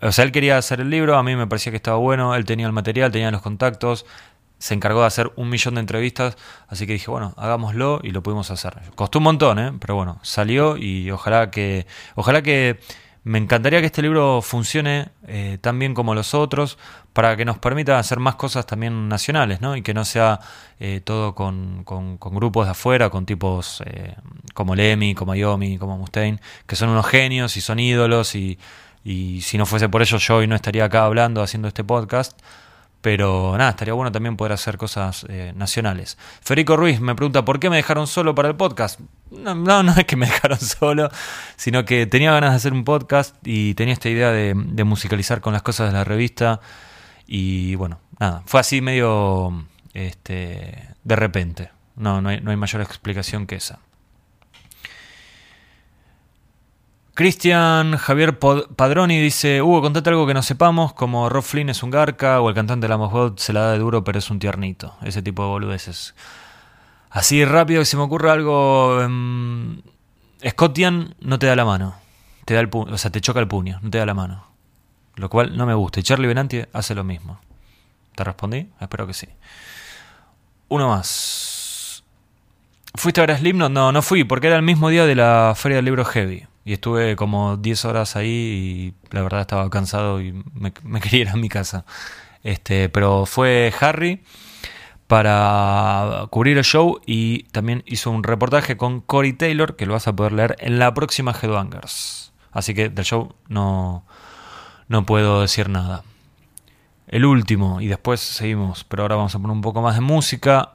o 0.00 0.12
sea, 0.12 0.24
él 0.24 0.30
quería 0.30 0.56
hacer 0.56 0.80
el 0.80 0.88
libro, 0.88 1.16
a 1.16 1.22
mí 1.22 1.34
me 1.34 1.46
parecía 1.48 1.72
que 1.72 1.76
estaba 1.76 1.96
bueno, 1.96 2.34
él 2.36 2.44
tenía 2.44 2.66
el 2.66 2.72
material, 2.72 3.10
tenía 3.10 3.30
los 3.32 3.42
contactos, 3.42 4.06
se 4.58 4.74
encargó 4.74 5.00
de 5.00 5.06
hacer 5.06 5.32
un 5.34 5.48
millón 5.48 5.74
de 5.74 5.80
entrevistas, 5.80 6.36
así 6.68 6.86
que 6.86 6.92
dije, 6.92 7.10
bueno, 7.10 7.34
hagámoslo 7.36 8.00
y 8.04 8.10
lo 8.10 8.22
pudimos 8.22 8.50
hacer. 8.52 8.74
Costó 8.94 9.18
un 9.18 9.24
montón, 9.24 9.58
¿eh? 9.58 9.72
pero 9.80 9.96
bueno, 9.96 10.20
salió 10.22 10.76
y 10.76 11.10
ojalá 11.10 11.50
que, 11.50 11.86
ojalá 12.14 12.42
que 12.42 12.78
Me 13.22 13.38
encantaría 13.38 13.80
que 13.80 13.86
este 13.86 14.00
libro 14.00 14.40
funcione 14.40 15.08
eh, 15.26 15.58
tan 15.60 15.78
bien 15.78 15.92
como 15.92 16.14
los 16.14 16.32
otros 16.32 16.78
para 17.12 17.36
que 17.36 17.44
nos 17.44 17.58
permita 17.58 17.98
hacer 17.98 18.18
más 18.18 18.36
cosas 18.36 18.64
también 18.64 19.08
nacionales, 19.08 19.60
¿no? 19.60 19.76
Y 19.76 19.82
que 19.82 19.92
no 19.92 20.06
sea 20.06 20.40
eh, 20.78 21.02
todo 21.04 21.34
con, 21.34 21.84
con, 21.84 22.16
grupos 22.18 22.66
de 22.66 22.70
afuera, 22.70 23.10
con 23.10 23.26
tipos 23.26 23.82
eh, 23.84 24.14
como 24.54 24.74
Lemmy, 24.74 25.14
como 25.14 25.32
Ayomi, 25.32 25.76
como 25.76 25.98
Mustaine, 25.98 26.40
que 26.66 26.76
son 26.76 26.88
unos 26.88 27.06
genios 27.06 27.58
y 27.58 27.60
son 27.60 27.78
ídolos 27.78 28.34
y, 28.34 28.58
y 29.04 29.42
si 29.42 29.58
no 29.58 29.66
fuese 29.66 29.90
por 29.90 30.00
ellos 30.00 30.26
yo 30.26 30.36
hoy 30.36 30.46
no 30.46 30.54
estaría 30.54 30.86
acá 30.86 31.04
hablando, 31.04 31.42
haciendo 31.42 31.68
este 31.68 31.84
podcast. 31.84 32.40
Pero 33.00 33.56
nada, 33.56 33.70
estaría 33.70 33.94
bueno 33.94 34.12
también 34.12 34.36
poder 34.36 34.52
hacer 34.52 34.76
cosas 34.76 35.24
eh, 35.28 35.52
nacionales. 35.56 36.18
Federico 36.42 36.76
Ruiz 36.76 37.00
me 37.00 37.14
pregunta 37.14 37.44
por 37.44 37.58
qué 37.58 37.70
me 37.70 37.76
dejaron 37.76 38.06
solo 38.06 38.34
para 38.34 38.48
el 38.48 38.56
podcast. 38.56 39.00
No, 39.30 39.54
no, 39.54 39.92
es 39.96 40.04
que 40.04 40.16
me 40.16 40.26
dejaron 40.26 40.58
solo, 40.58 41.10
sino 41.56 41.84
que 41.84 42.06
tenía 42.06 42.32
ganas 42.32 42.50
de 42.50 42.56
hacer 42.56 42.72
un 42.72 42.84
podcast 42.84 43.36
y 43.42 43.74
tenía 43.74 43.94
esta 43.94 44.10
idea 44.10 44.30
de, 44.30 44.54
musicalizar 44.84 45.40
con 45.40 45.52
las 45.52 45.62
cosas 45.62 45.88
de 45.88 45.94
la 45.94 46.04
revista. 46.04 46.60
Y 47.26 47.74
bueno, 47.76 48.00
nada, 48.18 48.42
fue 48.44 48.60
así 48.60 48.82
medio 48.82 49.64
este, 49.94 50.88
de 51.02 51.16
repente. 51.16 51.70
No, 51.96 52.20
no 52.20 52.28
hay, 52.28 52.40
no 52.40 52.50
hay 52.50 52.56
mayor 52.56 52.82
explicación 52.82 53.46
que 53.46 53.56
esa. 53.56 53.78
Cristian 57.20 57.98
Javier 57.98 58.38
Padroni 58.38 59.20
dice, 59.20 59.60
Hugo, 59.60 59.82
contate 59.82 60.08
algo 60.08 60.26
que 60.26 60.32
no 60.32 60.40
sepamos, 60.42 60.94
como 60.94 61.28
Rob 61.28 61.42
Flynn 61.42 61.68
es 61.68 61.82
un 61.82 61.90
garca 61.90 62.40
o 62.40 62.48
el 62.48 62.54
cantante 62.54 62.86
de 62.86 62.88
la 62.88 62.96
God 62.96 63.36
se 63.36 63.52
la 63.52 63.60
da 63.60 63.72
de 63.72 63.78
duro 63.78 64.02
pero 64.02 64.18
es 64.18 64.30
un 64.30 64.38
tiernito. 64.38 64.96
Ese 65.02 65.20
tipo 65.20 65.42
de 65.42 65.50
boludeces. 65.50 66.14
Así 67.10 67.44
rápido 67.44 67.82
que 67.82 67.84
se 67.84 67.98
me 67.98 68.04
ocurre 68.04 68.30
algo... 68.30 69.04
Um, 69.04 69.82
Scottian 70.48 71.14
no 71.20 71.38
te 71.38 71.44
da 71.44 71.56
la 71.56 71.66
mano. 71.66 71.94
Te 72.46 72.54
da 72.54 72.60
el 72.60 72.70
o 72.72 72.96
sea, 72.96 73.10
te 73.10 73.20
choca 73.20 73.38
el 73.38 73.48
puño, 73.48 73.80
no 73.82 73.90
te 73.90 73.98
da 73.98 74.06
la 74.06 74.14
mano. 74.14 74.46
Lo 75.16 75.28
cual 75.28 75.58
no 75.58 75.66
me 75.66 75.74
gusta. 75.74 76.00
Y 76.00 76.02
Charlie 76.02 76.26
Benanti 76.26 76.62
hace 76.72 76.94
lo 76.94 77.04
mismo. 77.04 77.38
¿Te 78.14 78.24
respondí? 78.24 78.70
Espero 78.80 79.06
que 79.06 79.12
sí. 79.12 79.28
Uno 80.70 80.88
más. 80.88 82.02
¿Fuiste 82.94 83.20
a 83.20 83.26
ver 83.26 83.32
a 83.32 83.38
Slim? 83.38 83.58
No, 83.58 83.92
no 83.92 84.00
fui, 84.00 84.24
porque 84.24 84.46
era 84.46 84.56
el 84.56 84.62
mismo 84.62 84.88
día 84.88 85.04
de 85.04 85.16
la 85.16 85.52
Feria 85.54 85.76
del 85.76 85.84
Libro 85.84 86.06
Heavy. 86.06 86.46
Y 86.64 86.74
estuve 86.74 87.16
como 87.16 87.56
10 87.56 87.84
horas 87.86 88.16
ahí 88.16 88.28
y 88.28 89.14
la 89.14 89.22
verdad 89.22 89.40
estaba 89.42 89.68
cansado 89.70 90.20
y 90.20 90.32
me, 90.54 90.72
quería 91.00 91.20
ir 91.20 91.28
a 91.28 91.36
mi 91.36 91.48
casa. 91.48 91.84
Este, 92.42 92.88
pero 92.88 93.26
fue 93.26 93.72
Harry 93.80 94.22
para 95.06 96.26
cubrir 96.30 96.56
el 96.56 96.64
show 96.64 97.00
y 97.04 97.42
también 97.44 97.82
hizo 97.86 98.10
un 98.10 98.22
reportaje 98.22 98.76
con 98.76 99.00
Cory 99.00 99.32
Taylor 99.32 99.74
que 99.76 99.84
lo 99.84 99.94
vas 99.94 100.06
a 100.06 100.14
poder 100.14 100.32
leer 100.32 100.56
en 100.60 100.78
la 100.78 100.94
próxima 100.94 101.32
Headbangers. 101.32 102.32
Así 102.52 102.74
que 102.74 102.88
del 102.88 103.04
show 103.04 103.34
no, 103.48 104.04
no 104.88 105.06
puedo 105.06 105.40
decir 105.40 105.68
nada. 105.68 106.04
El 107.06 107.24
último 107.24 107.80
y 107.80 107.88
después 107.88 108.20
seguimos, 108.20 108.84
pero 108.84 109.02
ahora 109.02 109.16
vamos 109.16 109.34
a 109.34 109.38
poner 109.38 109.52
un 109.52 109.62
poco 109.62 109.82
más 109.82 109.96
de 109.96 110.00
música. 110.00 110.74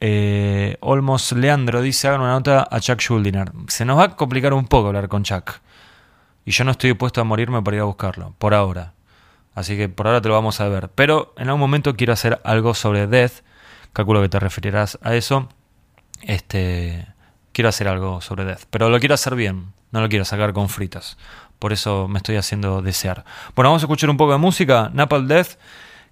Eh, 0.00 0.76
Olmos 0.80 1.32
Leandro 1.32 1.80
dice: 1.80 2.08
hagan 2.08 2.20
una 2.20 2.32
nota 2.32 2.66
a 2.70 2.80
Chuck 2.80 3.00
Schuldiner. 3.00 3.50
Se 3.68 3.84
nos 3.84 3.98
va 3.98 4.04
a 4.04 4.16
complicar 4.16 4.52
un 4.54 4.66
poco 4.66 4.88
hablar 4.88 5.08
con 5.08 5.22
Chuck. 5.22 5.52
Y 6.44 6.52
yo 6.52 6.64
no 6.64 6.72
estoy 6.72 6.90
dispuesto 6.90 7.20
a 7.20 7.24
morirme 7.24 7.62
para 7.62 7.76
ir 7.76 7.80
a 7.80 7.86
buscarlo, 7.86 8.34
por 8.38 8.54
ahora. 8.54 8.92
Así 9.54 9.76
que 9.76 9.88
por 9.88 10.06
ahora 10.06 10.20
te 10.20 10.28
lo 10.28 10.34
vamos 10.34 10.60
a 10.60 10.68
ver. 10.68 10.90
Pero 10.94 11.34
en 11.38 11.48
algún 11.48 11.60
momento 11.60 11.96
quiero 11.96 12.12
hacer 12.12 12.40
algo 12.44 12.74
sobre 12.74 13.06
Death. 13.06 13.42
Calculo 13.92 14.20
que 14.20 14.28
te 14.28 14.38
referirás 14.38 14.98
a 15.02 15.14
eso. 15.14 15.48
Este. 16.22 17.06
Quiero 17.52 17.70
hacer 17.70 17.88
algo 17.88 18.20
sobre 18.20 18.44
Death. 18.44 18.64
Pero 18.70 18.90
lo 18.90 19.00
quiero 19.00 19.14
hacer 19.14 19.34
bien. 19.34 19.72
No 19.92 20.00
lo 20.02 20.08
quiero 20.08 20.24
sacar 20.26 20.52
con 20.52 20.68
fritas. 20.68 21.16
Por 21.58 21.72
eso 21.72 22.06
me 22.06 22.18
estoy 22.18 22.36
haciendo 22.36 22.82
desear. 22.82 23.24
Bueno, 23.54 23.70
vamos 23.70 23.82
a 23.82 23.86
escuchar 23.86 24.10
un 24.10 24.18
poco 24.18 24.32
de 24.32 24.38
música. 24.38 24.90
Napalm 24.92 25.26
Death 25.26 25.56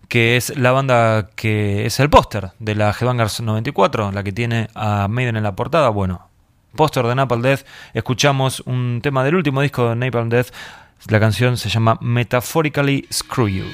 que 0.09 0.36
es 0.36 0.56
la 0.56 0.72
banda 0.72 1.31
que 1.35 1.86
es 1.86 2.01
el 2.01 2.10
póster 2.10 2.51
de 2.59 2.74
la 2.74 2.90
Headbangers 2.90 3.40
94, 3.40 4.12
la 4.12 4.22
que 4.22 4.32
tiene 4.32 4.68
a 4.74 5.09
Maiden 5.09 5.36
en 5.36 5.43
la 5.43 5.56
portada. 5.56 5.89
Bueno, 5.89 6.28
póster 6.74 7.06
de 7.06 7.14
Napalm 7.14 7.43
Death. 7.43 7.66
Escuchamos 7.93 8.60
un 8.66 9.01
tema 9.02 9.24
del 9.24 9.35
último 9.36 9.60
disco 9.60 9.90
de 9.90 9.97
Napalm 9.97 10.28
Death. 10.28 10.48
La 11.09 11.20
canción 11.20 11.56
se 11.56 11.68
llama 11.68 11.98
Metaphorically 12.01 13.06
Screw 13.12 13.48
You. 13.48 13.64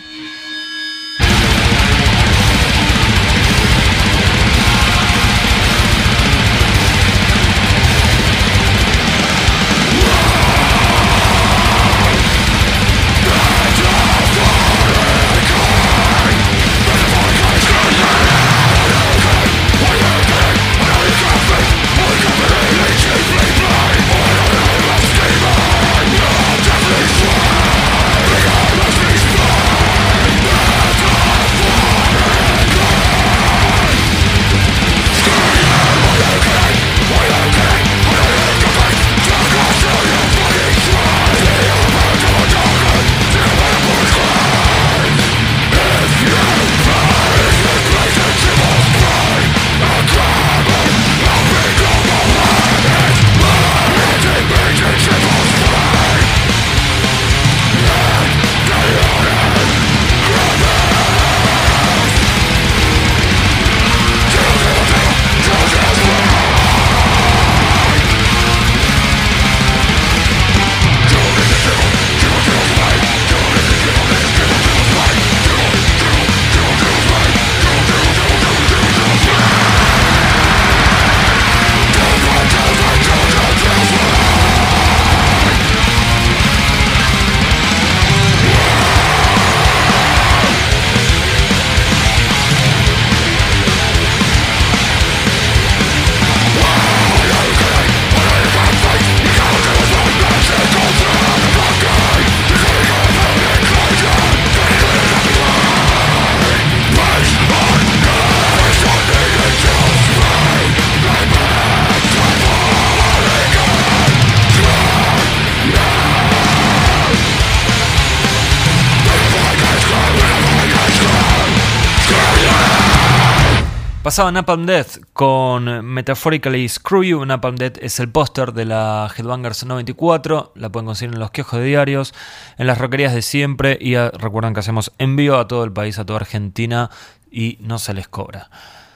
Pasaba 124.10 124.32
Napalm 124.32 124.66
Death 124.66 124.96
con 125.12 125.86
Metaphorically 125.86 126.68
Screw 126.68 127.04
You. 127.04 127.24
Napalm 127.24 127.54
Death 127.54 127.78
es 127.80 128.00
el 128.00 128.10
póster 128.10 128.52
de 128.52 128.64
la 128.64 129.08
Headbangers 129.16 129.64
94. 129.64 130.50
La 130.56 130.68
pueden 130.68 130.86
conseguir 130.86 131.14
en 131.14 131.20
los 131.20 131.30
kioscos 131.30 131.60
de 131.60 131.66
diarios, 131.66 132.12
en 132.58 132.66
las 132.66 132.78
roquerías 132.78 133.14
de 133.14 133.22
siempre. 133.22 133.78
Y 133.80 133.94
recuerden 133.96 134.52
que 134.52 134.58
hacemos 134.58 134.90
envío 134.98 135.38
a 135.38 135.46
todo 135.46 135.62
el 135.62 135.72
país, 135.72 136.00
a 136.00 136.06
toda 136.06 136.18
Argentina, 136.18 136.90
y 137.30 137.58
no 137.60 137.78
se 137.78 137.94
les 137.94 138.08
cobra. 138.08 138.50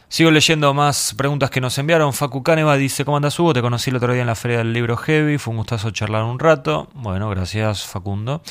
Sigo 0.09 0.33
leyendo 0.33 0.75
más 0.75 1.15
preguntas 1.17 1.49
que 1.49 1.61
nos 1.61 1.79
enviaron. 1.79 2.13
Facu 2.13 2.43
Caneva 2.43 2.77
dice: 2.77 3.05
¿Cómo 3.05 3.17
andas, 3.17 3.39
Hugo? 3.39 3.53
Te 3.53 3.63
conocí 3.63 3.91
el 3.91 3.97
otro 3.97 4.13
día 4.13 4.23
en 4.23 4.27
la 4.27 4.35
Feria 4.35 4.59
del 4.59 4.73
Libro 4.73 4.97
Heavy. 4.97 5.39
Fue 5.39 5.53
un 5.53 5.59
gustazo 5.59 5.93
charlar 5.93 6.25
un 6.25 6.41
rato. 6.41 6.89
Bueno, 6.93 7.31
gracias, 7.31 7.87
Facundo. 7.87 8.43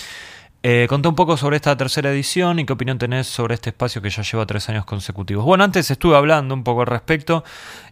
Eh, 0.65 0.88
un 0.90 1.15
poco 1.15 1.35
sobre 1.35 1.57
esta 1.57 1.76
tercera 1.76 2.10
edición 2.10 2.57
y 2.57 2.65
qué 2.65 2.72
opinión 2.72 2.98
tenés 2.98 3.27
sobre 3.27 3.53
este 3.53 3.72
espacio 3.72 4.02
que 4.02 4.10
ya 4.10 4.23
lleva 4.23 4.45
tres 4.45 4.69
años 4.69 4.85
consecutivos. 4.85 5.44
Bueno, 5.44 5.65
antes 5.65 5.91
estuve 5.91 6.15
hablando 6.15 6.53
un 6.56 6.64
poco 6.64 6.81
al 6.81 6.88
respecto 6.88 7.44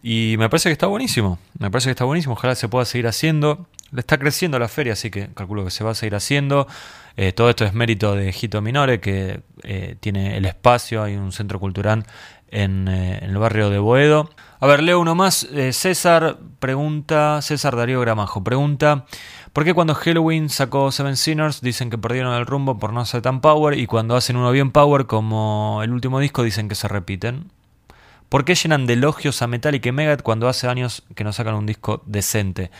y 0.02 0.36
me 0.38 0.48
parece 0.48 0.70
que 0.70 0.72
está 0.72 0.86
buenísimo. 0.86 1.38
Me 1.58 1.70
parece 1.70 1.88
que 1.88 1.90
está 1.90 2.04
buenísimo. 2.04 2.32
Ojalá 2.32 2.54
se 2.54 2.68
pueda 2.68 2.86
seguir 2.86 3.08
haciendo. 3.08 3.66
le 3.90 4.00
está 4.00 4.16
creciendo 4.16 4.58
la 4.58 4.68
feria, 4.68 4.94
así 4.94 5.10
que 5.10 5.28
calculo 5.34 5.66
que 5.66 5.70
se 5.70 5.84
va 5.84 5.90
a 5.90 5.94
seguir 5.94 6.14
haciendo. 6.14 6.66
Eh, 7.18 7.32
todo 7.32 7.50
esto 7.50 7.66
es 7.66 7.74
mérito 7.74 8.14
de 8.14 8.30
Hito 8.30 8.62
Minore, 8.62 9.00
que 9.00 9.42
eh, 9.64 9.96
tiene 10.00 10.38
el 10.38 10.46
espacio, 10.46 11.02
hay 11.02 11.16
un 11.16 11.30
centro 11.32 11.60
cultural 11.60 12.06
en, 12.48 12.88
eh, 12.88 13.18
en, 13.20 13.30
el 13.30 13.36
barrio 13.36 13.68
de 13.68 13.78
Boedo. 13.78 14.30
A 14.60 14.66
ver, 14.66 14.82
leo 14.82 14.98
uno 14.98 15.14
más. 15.14 15.46
César 15.72 16.38
pregunta, 16.58 17.42
César 17.42 17.76
Darío 17.76 18.00
Gramajo 18.00 18.42
pregunta, 18.42 19.04
¿por 19.52 19.64
qué 19.64 19.74
cuando 19.74 19.94
Halloween 19.94 20.48
sacó 20.48 20.90
Seven 20.92 21.16
Sinners 21.16 21.60
dicen 21.60 21.90
que 21.90 21.98
perdieron 21.98 22.34
el 22.34 22.46
rumbo 22.46 22.78
por 22.78 22.92
no 22.92 23.04
ser 23.04 23.22
tan 23.22 23.40
power 23.40 23.78
y 23.78 23.86
cuando 23.86 24.16
hacen 24.16 24.36
uno 24.36 24.50
bien 24.50 24.70
power 24.70 25.06
como 25.06 25.80
el 25.82 25.92
último 25.92 26.20
disco 26.20 26.42
dicen 26.42 26.68
que 26.68 26.74
se 26.74 26.88
repiten? 26.88 27.50
¿Por 28.28 28.44
qué 28.44 28.54
llenan 28.54 28.86
de 28.86 28.94
elogios 28.94 29.42
a 29.42 29.46
Metallica 29.46 29.90
y 29.90 29.92
Megadeth 29.92 30.22
cuando 30.22 30.48
hace 30.48 30.66
años 30.66 31.02
que 31.14 31.22
no 31.22 31.32
sacan 31.32 31.54
un 31.54 31.66
disco 31.66 32.02
decente? 32.06 32.70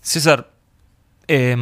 César, 0.00 0.50
eh, 1.32 1.54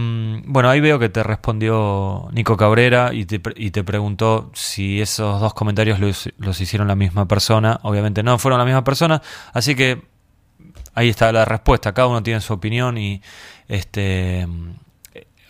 bueno, 0.46 0.70
ahí 0.70 0.80
veo 0.80 0.98
que 0.98 1.10
te 1.10 1.22
respondió 1.22 2.28
Nico 2.32 2.56
Cabrera 2.56 3.12
y 3.12 3.26
te, 3.26 3.38
preguntó 3.84 4.50
si 4.54 5.00
esos 5.02 5.40
dos 5.42 5.52
comentarios 5.52 6.00
los, 6.00 6.60
hicieron 6.60 6.88
la 6.88 6.94
misma 6.94 7.28
persona. 7.28 7.78
Obviamente 7.82 8.22
no 8.22 8.38
fueron 8.38 8.58
la 8.58 8.64
misma 8.64 8.82
persona, 8.82 9.20
así 9.52 9.74
que 9.74 10.06
ahí 10.94 11.08
está 11.08 11.32
la 11.32 11.44
respuesta. 11.44 11.92
Cada 11.94 12.08
uno 12.08 12.22
tiene 12.22 12.40
su 12.40 12.52
opinión 12.52 12.98
y 12.98 13.22
este 13.68 14.46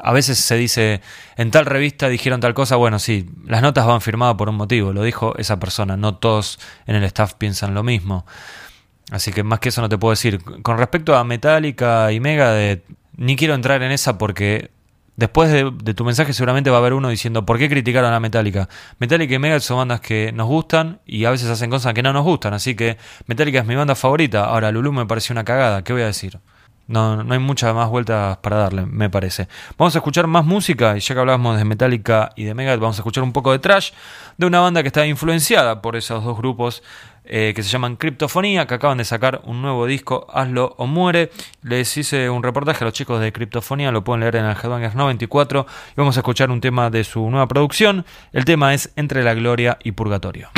a 0.01 0.12
veces 0.12 0.39
se 0.39 0.55
dice 0.56 1.01
en 1.36 1.51
tal 1.51 1.66
revista 1.66 2.09
dijeron 2.09 2.40
tal 2.40 2.55
cosa. 2.55 2.77
Bueno, 2.77 2.98
sí, 2.98 3.28
las 3.47 3.62
notas 3.62 3.86
van 3.86 4.01
firmadas 4.01 4.36
por 4.36 4.48
un 4.48 4.56
motivo. 4.56 4.93
Lo 4.93 5.02
dijo 5.02 5.36
esa 5.39 5.59
persona. 5.59 5.97
No 5.97 6.16
todos 6.16 6.59
en 6.86 6.97
el 6.97 7.05
staff 7.05 7.35
piensan 7.35 7.74
lo 7.74 7.82
mismo. 7.82 8.24
Así 9.10 9.32
que 9.32 9.43
más 9.43 9.59
que 9.60 9.70
eso 9.70 9.81
no 9.81 9.89
te 9.89 9.98
puedo 9.98 10.10
decir. 10.12 10.43
Con 10.62 10.78
respecto 10.78 11.16
a 11.16 11.24
Metallica 11.24 12.12
y 12.12 12.20
Megadeth, 12.20 12.85
ni 13.16 13.36
quiero 13.36 13.55
entrar 13.55 13.82
en 13.82 13.90
esa 13.90 14.19
porque 14.19 14.70
después 15.19 15.51
de, 15.51 15.95
tu 15.95 16.05
mensaje 16.05 16.32
seguramente 16.32 16.70
va 16.70 16.77
a 16.77 16.78
haber 16.78 16.95
uno 16.95 17.09
diciendo 17.09 17.45
¿por 17.45 17.59
qué 17.59 17.69
criticaron 17.69 18.12
a 18.12 18.20
Metallica? 18.20 18.69
Metallica 19.01 19.35
y 19.35 19.39
Megadeth 19.39 19.62
son 19.62 19.78
bandas 19.78 20.01
que 20.01 20.31
nos 20.32 20.47
gustan 20.47 21.01
y 21.05 21.24
a 21.24 21.31
veces 21.31 21.51
hacen 21.51 21.70
cosas 21.70 21.93
que 21.93 22.03
no 22.03 22.12
nos 22.12 22.24
gustan. 22.24 22.55
Así 22.55 22.77
que 22.77 22.97
Metallica 23.27 23.59
es 23.59 23.66
mi 23.66 23.74
banda 23.74 23.97
favorita. 23.97 24.45
Ahora 24.45 24.70
Lulu 24.70 24.93
me 24.93 25.07
pareció 25.07 25.32
una 25.32 25.45
cagada. 25.45 25.82
¿Qué 25.82 25.93
voy 25.93 26.03
a 26.03 26.07
decir? 26.07 26.39
No, 26.86 27.23
no 27.23 27.35
hay 27.35 27.40
muchas 27.40 27.74
más 27.74 27.90
vueltas 27.90 28.39
para 28.39 28.57
darle, 28.57 28.86
me 28.86 29.11
parece. 29.11 29.49
Vamos 29.77 29.95
a 29.95 29.99
escuchar 29.99 30.27
más 30.27 30.47
música, 30.47 30.97
y 30.97 31.01
ya 31.01 31.15
que 31.15 31.20
hablábamos 31.20 31.59
de 31.59 31.66
Metallica 31.66 32.31
y 32.35 32.45
de 32.45 32.55
Megadeth, 32.55 32.81
vamos 32.81 32.97
a 32.97 33.01
escuchar 33.01 33.24
un 33.24 33.32
poco 33.32 33.53
de 33.53 33.59
trash 33.59 33.90
de 34.39 34.47
una 34.47 34.61
banda 34.61 34.81
que 34.82 34.86
está 34.86 35.05
influenciada 35.07 35.82
por 35.82 35.97
esos 35.97 36.24
dos 36.24 36.39
grupos 36.39 36.82
eh, 37.29 37.53
que 37.55 37.63
se 37.63 37.69
llaman 37.69 37.97
Criptofonía, 37.97 38.67
que 38.67 38.75
acaban 38.75 38.99
de 38.99 39.05
sacar 39.05 39.43
un 39.45 39.63
nuevo 39.63 39.87
disco, 39.87 40.27
Hazlo 40.33 40.75
o 40.79 40.87
Muere. 40.87 41.31
Les 41.63 41.97
hice 41.97 42.31
un 42.31 42.43
reportaje 42.43 42.83
a 42.83 42.87
los 42.87 42.95
chicos 42.95 43.21
de 43.21 43.33
Criptofonía, 43.33 43.93
lo 43.93 44.03
pueden 44.03 44.21
leer 44.21 44.37
en 44.37 44.47
el 44.47 44.57
Headbangers 44.57 44.95
94 44.95 45.67
y 45.91 45.95
vamos 45.97 46.17
a 46.17 46.21
escuchar 46.21 46.51
un 46.51 46.61
tema 46.61 46.91
de 46.91 47.05
su 47.05 47.31
nueva 47.31 47.47
producción. 47.47 48.07
El 48.33 48.45
tema 48.45 48.73
es 48.73 48.93
Entre 48.97 49.23
la 49.23 49.35
Gloria 49.35 49.79
y 49.85 49.93
Purgatorio. 49.93 50.51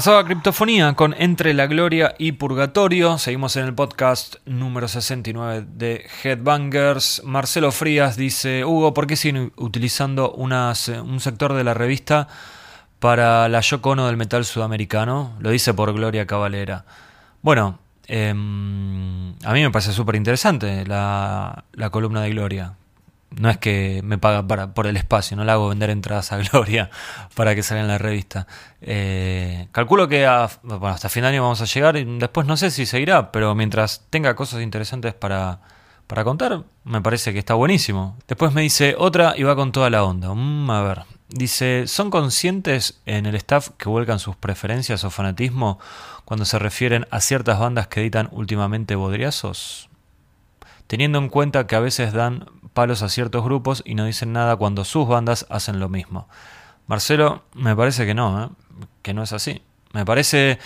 Pasaba 0.00 0.24
Criptofonía 0.24 0.94
con 0.94 1.14
Entre 1.18 1.52
la 1.52 1.66
Gloria 1.66 2.14
y 2.16 2.32
Purgatorio. 2.32 3.18
Seguimos 3.18 3.56
en 3.56 3.66
el 3.66 3.74
podcast 3.74 4.36
número 4.46 4.88
69 4.88 5.66
de 5.74 6.06
Headbangers. 6.24 7.20
Marcelo 7.22 7.70
Frías 7.70 8.16
dice, 8.16 8.64
Hugo, 8.64 8.94
¿por 8.94 9.06
qué 9.06 9.16
siguen 9.16 9.52
utilizando 9.56 10.32
un 10.32 11.20
sector 11.20 11.52
de 11.52 11.64
la 11.64 11.74
revista 11.74 12.28
para 12.98 13.46
la 13.50 13.60
Yoko 13.60 13.90
Ono 13.90 14.06
del 14.06 14.16
metal 14.16 14.46
sudamericano? 14.46 15.34
Lo 15.38 15.50
dice 15.50 15.74
por 15.74 15.92
Gloria 15.92 16.26
Cavalera. 16.26 16.86
Bueno, 17.42 17.78
em, 18.06 19.34
a 19.44 19.52
mí 19.52 19.60
me 19.60 19.70
parece 19.70 19.92
súper 19.92 20.16
interesante 20.16 20.86
la 20.86 21.62
columna 21.90 22.22
de 22.22 22.30
Gloria 22.30 22.72
no 23.36 23.48
es 23.48 23.58
que 23.58 24.00
me 24.04 24.18
paga 24.18 24.46
para, 24.46 24.74
por 24.74 24.86
el 24.86 24.96
espacio, 24.96 25.36
no 25.36 25.44
le 25.44 25.52
hago 25.52 25.68
vender 25.68 25.90
entradas 25.90 26.32
a 26.32 26.38
Gloria 26.50 26.90
para 27.34 27.54
que 27.54 27.62
salga 27.62 27.82
en 27.82 27.88
la 27.88 27.98
revista. 27.98 28.46
Eh, 28.80 29.68
calculo 29.72 30.08
que 30.08 30.26
hasta 30.26 31.08
fin 31.08 31.22
de 31.22 31.28
año 31.28 31.42
vamos 31.42 31.60
a 31.60 31.66
llegar 31.66 31.96
y 31.96 32.04
después 32.18 32.46
no 32.46 32.56
sé 32.56 32.70
si 32.70 32.86
seguirá, 32.86 33.30
pero 33.32 33.54
mientras 33.54 34.06
tenga 34.10 34.34
cosas 34.34 34.62
interesantes 34.62 35.14
para, 35.14 35.60
para 36.06 36.24
contar, 36.24 36.64
me 36.84 37.00
parece 37.00 37.32
que 37.32 37.38
está 37.38 37.54
buenísimo. 37.54 38.18
Después 38.26 38.52
me 38.52 38.62
dice 38.62 38.94
otra 38.98 39.34
y 39.36 39.44
va 39.44 39.54
con 39.54 39.72
toda 39.72 39.90
la 39.90 40.02
onda. 40.02 40.34
Mm, 40.34 40.70
a 40.70 40.82
ver, 40.82 41.02
dice, 41.28 41.86
¿son 41.86 42.10
conscientes 42.10 43.00
en 43.06 43.26
el 43.26 43.36
staff 43.36 43.70
que 43.78 43.88
vuelcan 43.88 44.18
sus 44.18 44.36
preferencias 44.36 45.04
o 45.04 45.10
fanatismo 45.10 45.78
cuando 46.24 46.44
se 46.44 46.58
refieren 46.58 47.06
a 47.10 47.20
ciertas 47.20 47.58
bandas 47.58 47.86
que 47.86 48.00
editan 48.00 48.28
últimamente 48.32 48.96
bodriazos? 48.96 49.89
Teniendo 50.90 51.20
en 51.20 51.28
cuenta 51.28 51.68
que 51.68 51.76
a 51.76 51.78
veces 51.80 52.12
dan 52.12 52.46
palos 52.72 53.02
a 53.02 53.08
ciertos 53.08 53.44
grupos 53.44 53.80
y 53.86 53.94
no 53.94 54.06
dicen 54.06 54.32
nada 54.32 54.56
cuando 54.56 54.84
sus 54.84 55.06
bandas 55.06 55.46
hacen 55.48 55.78
lo 55.78 55.88
mismo. 55.88 56.26
Marcelo, 56.88 57.44
me 57.54 57.76
parece 57.76 58.06
que 58.06 58.12
no, 58.12 58.42
¿eh? 58.42 58.48
que 59.00 59.14
no 59.14 59.22
es 59.22 59.32
así. 59.32 59.62
Me 59.92 60.04
parece... 60.04 60.58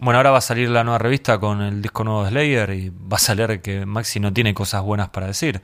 Bueno, 0.00 0.18
ahora 0.18 0.32
va 0.32 0.38
a 0.38 0.40
salir 0.40 0.70
la 0.70 0.82
nueva 0.82 0.98
revista 0.98 1.38
con 1.38 1.62
el 1.62 1.82
disco 1.82 2.02
nuevo 2.02 2.24
de 2.24 2.30
Slayer 2.30 2.70
y 2.70 2.88
va 2.88 3.16
a 3.16 3.20
salir 3.20 3.60
que 3.60 3.86
Maxi 3.86 4.18
no 4.18 4.32
tiene 4.32 4.54
cosas 4.54 4.82
buenas 4.82 5.10
para 5.10 5.28
decir. 5.28 5.62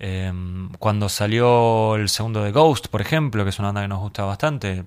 Em, 0.00 0.68
cuando 0.80 1.08
salió 1.08 1.94
el 1.94 2.08
segundo 2.08 2.42
de 2.42 2.50
Ghost, 2.50 2.88
por 2.88 3.00
ejemplo, 3.00 3.44
que 3.44 3.50
es 3.50 3.60
una 3.60 3.68
banda 3.68 3.82
que 3.82 3.88
nos 3.88 4.00
gusta 4.00 4.24
bastante, 4.24 4.84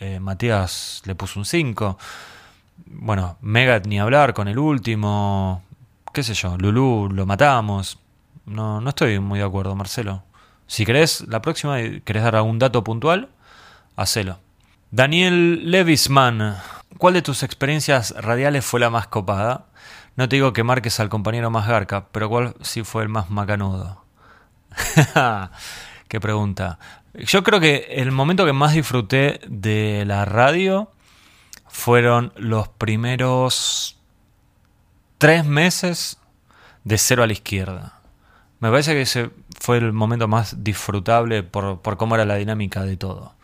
eh, 0.00 0.18
Matías 0.18 1.02
le 1.04 1.14
puso 1.14 1.38
un 1.38 1.44
5. 1.44 1.96
Bueno, 2.86 3.36
Megat 3.40 3.86
ni 3.86 4.00
hablar 4.00 4.34
con 4.34 4.48
el 4.48 4.58
último. 4.58 5.62
¿Qué 6.12 6.22
sé 6.22 6.34
yo? 6.34 6.56
Lulu 6.58 7.08
lo 7.12 7.26
matamos. 7.26 7.98
No, 8.44 8.80
no 8.80 8.88
estoy 8.88 9.20
muy 9.20 9.38
de 9.38 9.44
acuerdo, 9.44 9.76
Marcelo. 9.76 10.24
Si 10.66 10.84
querés, 10.84 11.24
la 11.28 11.40
próxima, 11.40 11.76
querés 12.04 12.22
dar 12.22 12.36
algún 12.36 12.58
dato 12.58 12.82
puntual, 12.82 13.28
hacelo. 13.96 14.38
Daniel 14.90 15.70
Levisman, 15.70 16.56
¿cuál 16.98 17.14
de 17.14 17.22
tus 17.22 17.44
experiencias 17.44 18.12
radiales 18.16 18.64
fue 18.64 18.80
la 18.80 18.90
más 18.90 19.06
copada? 19.06 19.66
No 20.16 20.28
te 20.28 20.36
digo 20.36 20.52
que 20.52 20.64
marques 20.64 20.98
al 20.98 21.08
compañero 21.08 21.50
más 21.50 21.68
garca, 21.68 22.08
pero 22.10 22.28
¿cuál 22.28 22.54
sí 22.60 22.82
fue 22.82 23.04
el 23.04 23.08
más 23.08 23.30
macanudo? 23.30 24.04
Qué 26.08 26.20
pregunta. 26.20 26.80
Yo 27.14 27.44
creo 27.44 27.60
que 27.60 27.86
el 27.90 28.10
momento 28.10 28.44
que 28.46 28.52
más 28.52 28.74
disfruté 28.74 29.40
de 29.46 30.04
la 30.06 30.24
radio 30.24 30.90
fueron 31.68 32.32
los 32.36 32.68
primeros 32.68 33.99
tres 35.20 35.44
meses 35.44 36.16
de 36.82 36.96
cero 36.96 37.22
a 37.22 37.26
la 37.26 37.34
izquierda. 37.34 38.00
Me 38.58 38.70
parece 38.70 38.94
que 38.94 39.02
ese 39.02 39.30
fue 39.60 39.76
el 39.76 39.92
momento 39.92 40.28
más 40.28 40.64
disfrutable 40.64 41.42
por, 41.42 41.78
cómo 41.98 42.14
era 42.14 42.24
la 42.24 42.36
dinámica 42.36 42.84
de 42.84 42.96
todo. 42.96 43.34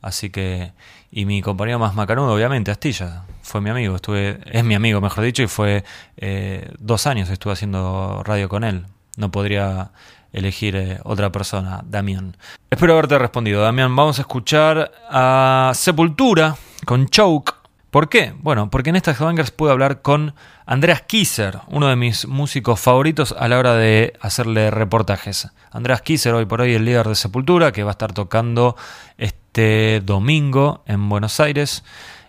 Así 0.00 0.30
que, 0.30 0.72
y 1.10 1.24
mi 1.24 1.42
compañero 1.42 1.80
más 1.80 1.96
macanudo, 1.96 2.32
obviamente, 2.32 2.70
Astilla, 2.70 3.24
fue 3.42 3.60
mi 3.60 3.68
amigo, 3.68 3.96
estuve, 3.96 4.38
es 4.46 4.62
mi 4.62 4.76
amigo, 4.76 5.00
mejor 5.00 5.24
dicho, 5.24 5.42
y 5.42 5.48
fue 5.48 5.82
eh, 6.18 6.70
dos 6.78 7.08
años 7.08 7.28
estuve 7.30 7.54
haciendo 7.54 8.22
radio 8.24 8.48
con 8.48 8.62
él. 8.62 8.86
No 9.16 9.32
podría 9.32 9.90
elegir 10.32 10.76
eh, 10.76 11.00
otra 11.02 11.32
persona, 11.32 11.82
Damián. 11.84 12.36
Espero 12.70 12.92
haberte 12.92 13.18
respondido, 13.18 13.60
Damián. 13.62 13.94
Vamos 13.96 14.18
a 14.20 14.22
escuchar 14.22 14.92
a 15.10 15.72
Sepultura 15.74 16.54
con 16.86 17.08
Choke. 17.08 17.57
¿Por 17.90 18.10
qué? 18.10 18.34
Bueno, 18.40 18.68
porque 18.70 18.90
en 18.90 18.96
estas 18.96 19.18
Bangers 19.18 19.50
pude 19.50 19.72
hablar 19.72 20.02
con 20.02 20.34
Andreas 20.66 21.00
Kisser, 21.02 21.60
uno 21.68 21.88
de 21.88 21.96
mis 21.96 22.26
músicos 22.26 22.78
favoritos 22.80 23.34
a 23.38 23.48
la 23.48 23.58
hora 23.58 23.74
de 23.74 24.12
hacerle 24.20 24.70
reportajes. 24.70 25.48
Andreas 25.70 26.02
Kisser, 26.02 26.34
hoy 26.34 26.44
por 26.44 26.60
hoy 26.60 26.74
el 26.74 26.84
líder 26.84 27.08
de 27.08 27.14
Sepultura, 27.14 27.72
que 27.72 27.84
va 27.84 27.90
a 27.90 27.92
estar 27.92 28.12
tocando 28.12 28.76
este 29.16 30.02
domingo 30.04 30.82
en 30.86 31.08
Buenos 31.08 31.40
Aires. 31.40 31.82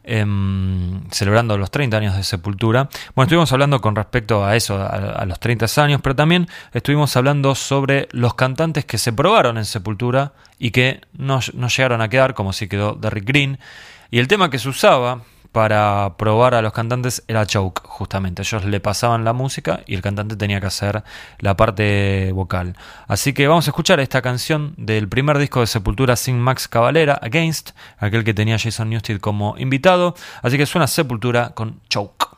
Em, 0.06 1.08
celebrando 1.12 1.56
los 1.58 1.70
30 1.70 1.98
años 1.98 2.16
de 2.16 2.24
Sepultura. 2.24 2.90
Bueno, 3.14 3.26
estuvimos 3.26 3.52
hablando 3.52 3.80
con 3.80 3.96
respecto 3.96 4.44
a 4.44 4.56
eso, 4.56 4.82
a, 4.82 5.24
los 5.26 5.40
30 5.40 5.68
años, 5.84 6.00
pero 6.02 6.16
también 6.16 6.48
estuvimos 6.74 7.16
hablando 7.16 7.54
sobre 7.54 8.08
los 8.12 8.34
cantantes 8.34 8.86
que 8.86 8.98
se 8.98 9.14
probaron 9.14 9.58
en 9.58 9.66
Sepultura 9.66 10.34
y 10.58 10.72
que 10.72 11.02
no, 11.14 11.42
no 11.54 11.68
llegaron 11.68 12.02
a 12.02 12.10
quedar, 12.10 12.34
como 12.34 12.54
si 12.54 12.68
quedó 12.68 12.94
Derrick 12.94 13.26
Green. 13.26 13.60
Y 14.10 14.18
el 14.18 14.28
tema 14.28 14.50
que 14.50 14.58
se 14.58 14.70
usaba 14.70 15.22
para 15.60 16.14
probar 16.16 16.56
a 16.56 16.62
los 16.62 16.72
cantantes 16.72 17.22
era 17.28 17.46
choke, 17.46 17.82
justamente. 17.84 18.44
Ellos 18.44 18.64
le 18.64 18.80
pasaban 18.80 19.26
la 19.26 19.34
música 19.34 19.82
y 19.86 19.94
el 19.94 20.02
cantante 20.02 20.38
tenía 20.38 20.62
que 20.62 20.68
hacer 20.68 21.04
la 21.40 21.58
parte 21.58 22.32
vocal. 22.32 22.78
Así 23.10 23.34
que 23.34 23.46
vamos 23.46 23.68
a 23.68 23.72
escuchar 23.72 24.00
esta 24.00 24.22
canción 24.22 24.74
del 24.78 25.10
primer 25.10 25.38
disco 25.38 25.60
de 25.60 25.68
Sepultura 25.68 26.16
sin 26.16 26.40
Max 26.40 26.70
Cavalera, 26.70 27.20
Against, 27.22 27.72
aquel 27.98 28.24
que 28.24 28.34
tenía 28.34 28.58
Jason 28.58 28.90
Newsted 28.90 29.20
como 29.20 29.56
invitado. 29.58 30.16
Así 30.42 30.56
que 30.56 30.66
suena 30.66 30.88
Sepultura 30.88 31.50
con 31.50 31.82
choke. 31.90 32.30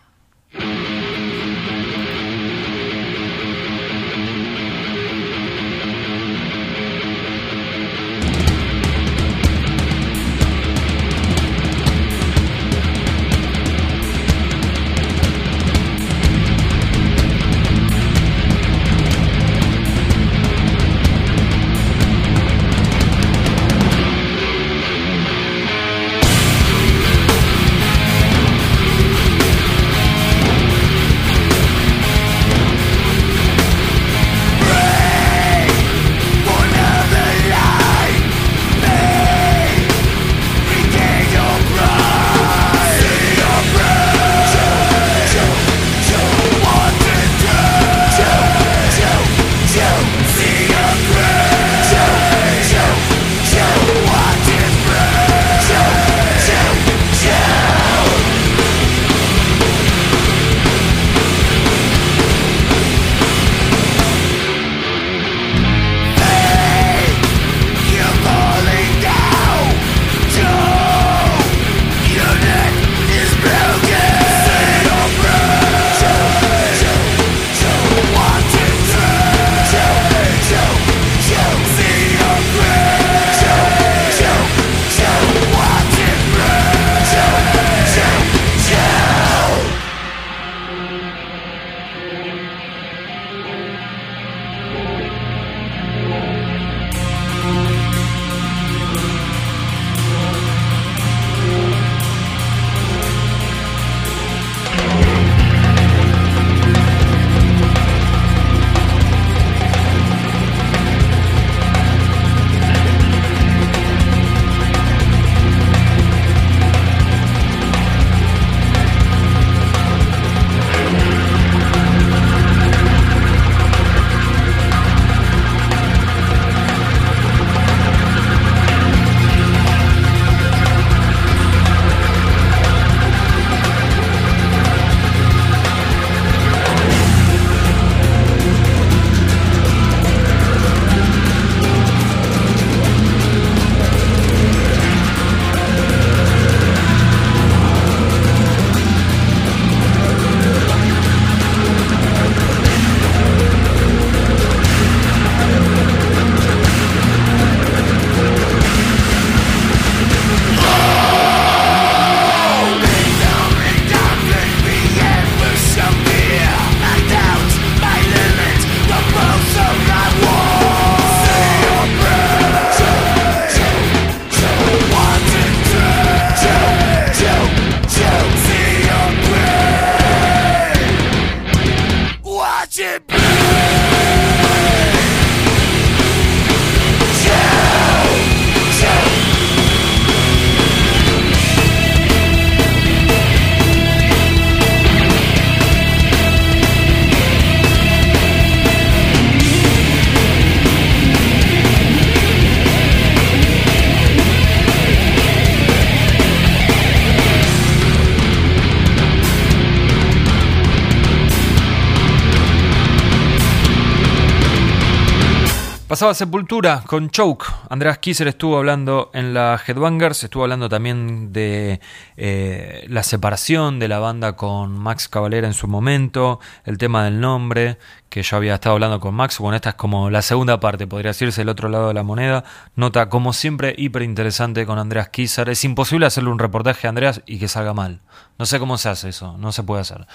Pasaba 216.01 216.15
Sepultura 216.15 216.81
con 216.87 217.11
Choke. 217.11 217.45
Andreas 217.69 217.99
Kisser 217.99 218.27
estuvo 218.27 218.57
hablando 218.57 219.11
en 219.13 219.35
la 219.35 219.61
Headbangers, 219.63 220.23
estuvo 220.23 220.41
hablando 220.41 220.67
también 220.67 221.31
de 221.31 221.79
eh, 222.17 222.87
la 222.89 223.03
separación 223.03 223.77
de 223.77 223.87
la 223.87 223.99
banda 223.99 224.35
con 224.35 224.75
Max 224.79 225.07
Cavalera 225.07 225.45
en 225.45 225.53
su 225.53 225.67
momento, 225.67 226.39
el 226.65 226.79
tema 226.79 227.03
del 227.03 227.21
nombre, 227.21 227.77
que 228.09 228.23
yo 228.23 228.35
había 228.35 228.55
estado 228.55 228.73
hablando 228.73 228.99
con 228.99 229.13
Max. 229.13 229.37
Bueno, 229.37 229.55
esta 229.55 229.69
es 229.69 229.75
como 229.75 230.09
la 230.09 230.23
segunda 230.23 230.59
parte, 230.59 230.87
podría 230.87 231.11
decirse 231.11 231.43
el 231.43 231.49
otro 231.49 231.69
lado 231.69 231.89
de 231.89 231.93
la 231.93 232.01
moneda. 232.01 232.45
Nota, 232.75 233.07
como 233.07 233.31
siempre, 233.31 233.75
hiper 233.77 234.01
interesante 234.01 234.65
con 234.65 234.79
Andreas 234.79 235.09
Kisser. 235.09 235.49
Es 235.49 235.63
imposible 235.63 236.07
hacerle 236.07 236.31
un 236.31 236.39
reportaje 236.39 236.87
a 236.87 236.89
Andreas 236.89 237.21
y 237.27 237.37
que 237.37 237.47
salga 237.47 237.75
mal. 237.75 237.99
No 238.39 238.47
sé 238.47 238.57
cómo 238.57 238.79
se 238.79 238.89
hace 238.89 239.09
eso, 239.09 239.37
no 239.37 239.51
se 239.51 239.61
puede 239.61 239.81
hacer. 239.81 240.07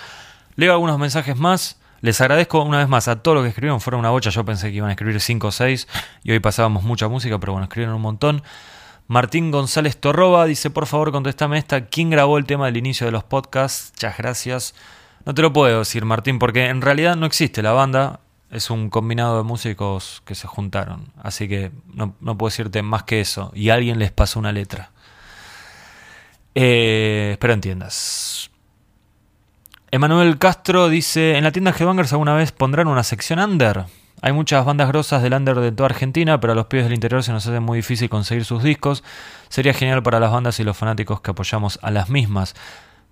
Leo 0.57 0.73
algunos 0.73 0.99
mensajes 0.99 1.37
más. 1.37 1.79
Les 2.07 2.21
agradezco 2.21 2.63
una 2.63 2.79
vez 2.79 2.89
más 2.89 3.09
a 3.09 3.21
todos 3.21 3.35
los 3.35 3.43
que 3.43 3.49
escribieron. 3.49 3.81
Fueron 3.81 3.99
una 3.99 4.11
bocha. 4.11 4.31
Yo 4.31 4.45
pensé 4.45 4.71
que 4.71 4.77
iban 4.77 4.91
a 4.91 4.93
escribir 4.93 5.21
5 5.21 5.49
o 5.49 5.51
6 5.51 5.89
y 6.23 6.31
hoy 6.31 6.39
pasábamos 6.39 6.85
mucha 6.85 7.09
música, 7.09 7.41
pero 7.41 7.51
bueno, 7.51 7.65
escribieron 7.65 7.97
un 7.97 8.03
montón. 8.03 8.45
Martín 9.09 9.51
González 9.51 9.97
Torroba 9.97 10.47
dice: 10.47 10.71
Por 10.71 10.87
favor, 10.87 11.11
contestame 11.11 11.59
esta. 11.59 11.87
¿Quién 11.87 12.11
grabó 12.11 12.39
el 12.39 12.47
tema 12.47 12.67
del 12.67 12.77
inicio 12.77 13.07
de 13.07 13.11
los 13.11 13.25
podcasts? 13.25 13.91
Muchas 13.97 14.19
gracias. 14.19 14.75
No 15.25 15.35
te 15.35 15.43
lo 15.43 15.53
puedo 15.53 15.81
decir, 15.81 16.05
Martín, 16.05 16.39
porque 16.39 16.67
en 16.67 16.81
realidad 16.81 17.17
no 17.17 17.27
existe 17.27 17.61
la 17.61 17.73
banda. 17.73 18.21
Es 18.53 18.71
un 18.71 18.89
combinado 18.89 19.39
de 19.39 19.43
músicos 19.43 20.23
que 20.25 20.37
se 20.37 20.47
juntaron. 20.47 21.13
Así 21.21 21.49
que 21.49 21.73
no, 21.93 22.15
puedo 22.39 22.51
decirte 22.51 22.83
más 22.83 23.03
que 23.03 23.21
eso. 23.21 23.51
Y 23.53 23.71
alguien 23.71 23.99
les 23.99 24.13
pasó 24.13 24.39
una 24.39 24.53
letra. 24.53 24.93
Eh, 26.55 27.31
espero 27.33 27.53
entiendas. 27.53 28.49
Emanuel 29.97 30.37
Castro 30.37 30.91
dice, 30.91 31.39
en 31.39 31.45
la 31.45 31.53
tienda 31.53 31.71
Headbangers 31.71 32.13
alguna 32.13 32.35
vez 32.35 32.53
pondrán 32.53 32.87
una 32.87 33.03
sección 33.03 33.39
under. 33.39 33.87
Hay 34.21 34.35
muchas 34.35 34.63
bandas 34.67 34.89
grosas 34.89 35.23
del 35.23 35.33
under 35.33 35.59
de 35.59 35.73
toda 35.73 35.87
Argentina, 35.87 36.39
pero 36.39 36.53
a 36.53 36.57
los 36.57 36.67
pies 36.67 36.85
del 36.85 36.93
interior 36.93 37.23
se 37.23 37.33
nos 37.33 37.47
hace 37.47 37.61
muy 37.61 37.79
difícil 37.79 38.11
conseguir 38.11 38.45
sus 38.45 38.63
discos. 38.63 39.03
Sería 39.49 39.73
genial 39.73 40.03
para 40.03 40.21
las 40.21 40.31
bandas 40.31 40.61
y 40.61 40.65
los 40.65 40.77
fanáticos 40.77 41.23
que 41.23 41.31
apoyamos 41.31 41.79
a 41.81 41.91
las 41.91 42.11
mismas. 42.11 42.55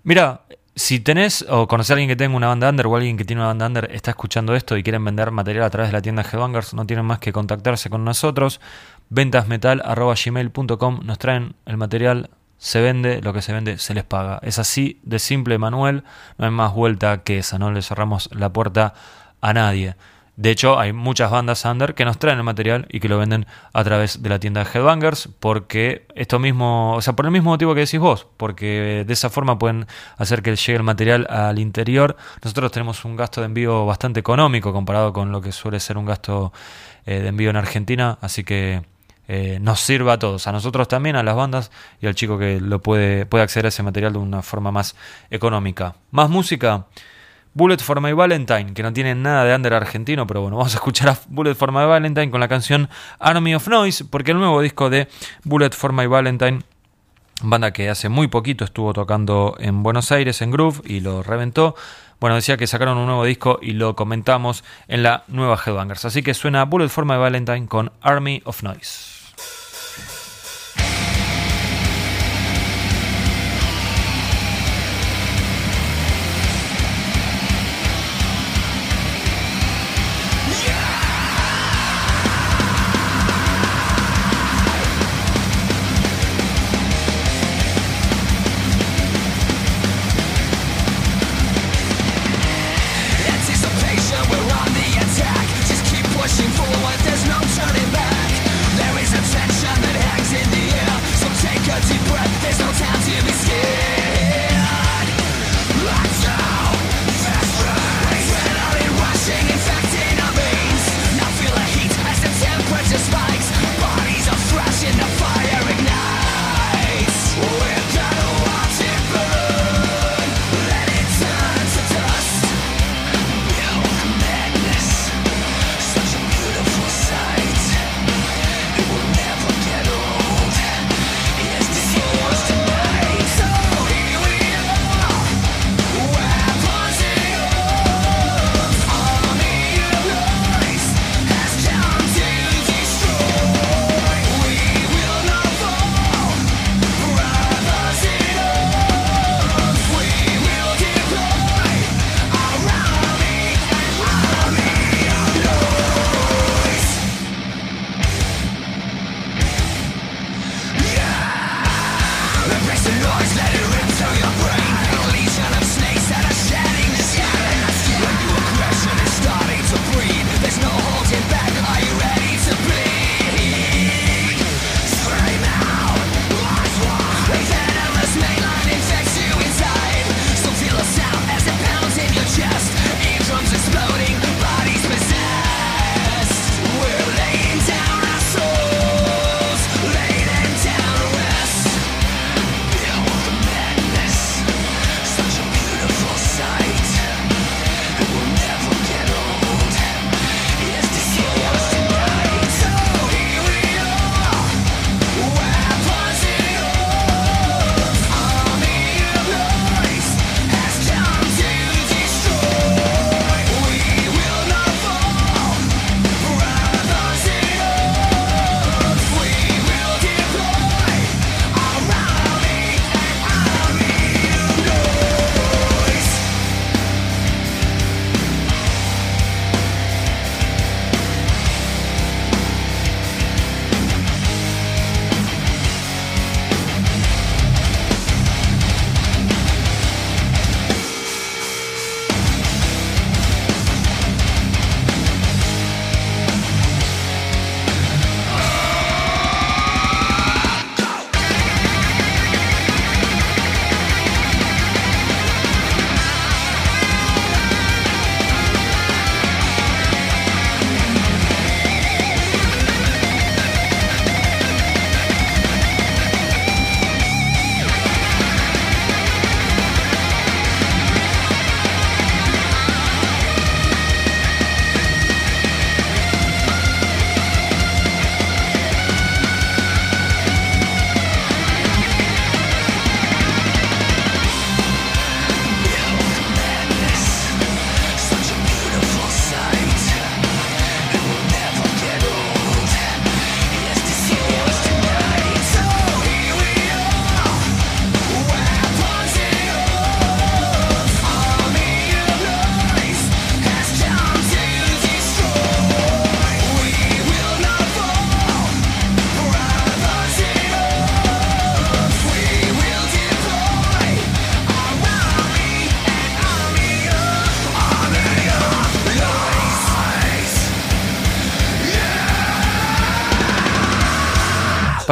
Mira, 0.03 0.41
si 0.75 0.99
tenés 0.99 1.43
o 1.49 1.67
conocés 1.67 1.89
a 1.89 1.93
alguien 1.93 2.07
que 2.07 2.15
tenga 2.15 2.37
una 2.37 2.49
banda 2.49 2.69
under 2.69 2.85
o 2.85 2.95
alguien 2.95 3.17
que 3.17 3.25
tiene 3.25 3.41
una 3.41 3.47
banda 3.47 3.65
under 3.65 3.89
está 3.91 4.11
escuchando 4.11 4.53
esto 4.53 4.77
y 4.77 4.83
quieren 4.83 5.03
vender 5.03 5.31
material 5.31 5.65
a 5.65 5.71
través 5.71 5.89
de 5.89 5.93
la 5.93 6.03
tienda 6.03 6.21
Headbangers, 6.21 6.75
no 6.75 6.85
tienen 6.85 7.07
más 7.07 7.17
que 7.17 7.33
contactarse 7.33 7.89
con 7.89 8.05
nosotros. 8.05 8.61
ventasmetal.gmail.com 9.09 10.99
Nos 11.03 11.17
traen 11.17 11.55
el 11.65 11.77
material 11.77 12.29
se 12.65 12.81
vende, 12.81 13.21
lo 13.21 13.31
que 13.31 13.43
se 13.43 13.53
vende 13.53 13.77
se 13.77 13.93
les 13.93 14.03
paga. 14.03 14.39
Es 14.41 14.57
así 14.57 14.99
de 15.03 15.19
simple, 15.19 15.59
Manuel. 15.59 16.03
No 16.39 16.45
hay 16.45 16.51
más 16.51 16.73
vuelta 16.73 17.21
que 17.21 17.37
esa, 17.37 17.59
no 17.59 17.71
le 17.71 17.83
cerramos 17.83 18.27
la 18.33 18.51
puerta 18.51 18.95
a 19.39 19.53
nadie. 19.53 19.95
De 20.35 20.49
hecho, 20.49 20.79
hay 20.79 20.91
muchas 20.91 21.29
bandas 21.29 21.63
under 21.63 21.93
que 21.93 22.05
nos 22.05 22.17
traen 22.17 22.39
el 22.39 22.43
material 22.43 22.87
y 22.89 22.99
que 22.99 23.07
lo 23.07 23.19
venden 23.19 23.45
a 23.71 23.83
través 23.83 24.23
de 24.23 24.29
la 24.29 24.39
tienda 24.39 24.63
Headbangers, 24.63 25.29
porque 25.39 26.07
esto 26.15 26.39
mismo, 26.39 26.95
o 26.95 27.01
sea, 27.03 27.15
por 27.15 27.25
el 27.25 27.31
mismo 27.31 27.51
motivo 27.51 27.75
que 27.75 27.81
decís 27.81 27.99
vos, 27.99 28.25
porque 28.35 29.03
de 29.05 29.13
esa 29.13 29.29
forma 29.29 29.59
pueden 29.59 29.85
hacer 30.17 30.41
que 30.41 30.55
llegue 30.55 30.77
el 30.77 30.83
material 30.83 31.27
al 31.29 31.59
interior. 31.59 32.17
Nosotros 32.43 32.71
tenemos 32.71 33.05
un 33.05 33.15
gasto 33.15 33.41
de 33.41 33.45
envío 33.45 33.85
bastante 33.85 34.19
económico 34.19 34.73
comparado 34.73 35.13
con 35.13 35.31
lo 35.31 35.39
que 35.39 35.51
suele 35.51 35.79
ser 35.79 35.99
un 35.99 36.05
gasto 36.05 36.51
eh, 37.05 37.19
de 37.19 37.27
envío 37.27 37.51
en 37.51 37.57
Argentina, 37.57 38.17
así 38.21 38.43
que 38.43 38.94
eh, 39.27 39.59
nos 39.61 39.79
sirva 39.79 40.13
a 40.13 40.19
todos, 40.19 40.47
a 40.47 40.51
nosotros 40.51 40.87
también, 40.87 41.15
a 41.15 41.23
las 41.23 41.35
bandas 41.35 41.71
y 42.01 42.07
al 42.07 42.15
chico 42.15 42.37
que 42.37 42.59
lo 42.59 42.81
puede, 42.81 43.25
puede 43.25 43.43
acceder 43.43 43.65
a 43.65 43.69
ese 43.69 43.83
material 43.83 44.13
de 44.13 44.19
una 44.19 44.41
forma 44.41 44.71
más 44.71 44.95
económica. 45.29 45.95
Más 46.11 46.29
música. 46.29 46.85
Bullet 47.55 47.77
for 47.77 48.01
My 48.01 48.11
Valentine, 48.11 48.73
que 48.73 48.83
no 48.83 48.91
tiene 48.91 49.15
nada 49.15 49.45
de 49.45 49.55
under 49.55 49.73
argentino, 49.73 50.27
pero 50.27 50.41
bueno, 50.41 50.57
vamos 50.57 50.73
a 50.73 50.77
escuchar 50.77 51.07
a 51.07 51.17
Bullet 51.29 51.55
for 51.55 51.71
My 51.71 51.85
Valentine 51.85 52.29
con 52.29 52.41
la 52.41 52.49
canción 52.49 52.89
Army 53.17 53.55
of 53.55 53.65
Noise, 53.69 54.03
porque 54.03 54.31
el 54.31 54.37
nuevo 54.37 54.59
disco 54.59 54.89
de 54.89 55.07
Bullet 55.45 55.69
for 55.71 55.93
My 55.93 56.05
Valentine, 56.05 56.63
banda 57.41 57.71
que 57.71 57.89
hace 57.89 58.09
muy 58.09 58.27
poquito 58.27 58.65
estuvo 58.65 58.91
tocando 58.91 59.55
en 59.57 59.83
Buenos 59.83 60.11
Aires 60.11 60.41
en 60.41 60.51
Groove 60.51 60.81
y 60.83 60.99
lo 60.99 61.23
reventó. 61.23 61.75
Bueno, 62.25 62.37
decía 62.37 62.57
que 62.57 62.65
sacaron 62.65 62.97
un 62.97 63.05
nuevo 63.05 63.23
disco 63.23 63.59
y 63.61 63.73
lo 63.73 63.95
comentamos 63.95 64.63
en 64.87 65.03
la 65.03 65.25
nueva 65.27 65.61
Headbangers. 65.63 66.05
Así 66.05 66.23
que 66.23 66.33
suena 66.33 66.65
Bullet 66.65 66.89
for 66.89 67.05
My 67.05 67.17
Valentine 67.17 67.67
con 67.67 67.91
Army 68.01 68.41
of 68.45 68.63
Noise. 68.63 69.24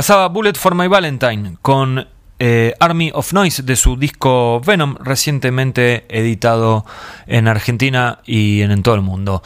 Pasaba 0.03 0.27
Bullet 0.27 0.55
for 0.55 0.75
My 0.75 0.89
Valentine 0.89 1.55
con 1.61 2.05
eh, 2.37 2.73
Army 2.81 3.11
of 3.13 3.31
Noise 3.31 3.63
de 3.63 3.77
su 3.77 3.95
disco 3.95 4.59
Venom, 4.59 4.97
recientemente 4.99 6.05
editado 6.09 6.85
en 7.25 7.47
Argentina 7.47 8.19
y 8.25 8.63
en, 8.63 8.83
todo 8.83 8.95
el 8.95 9.01
mundo. 9.01 9.41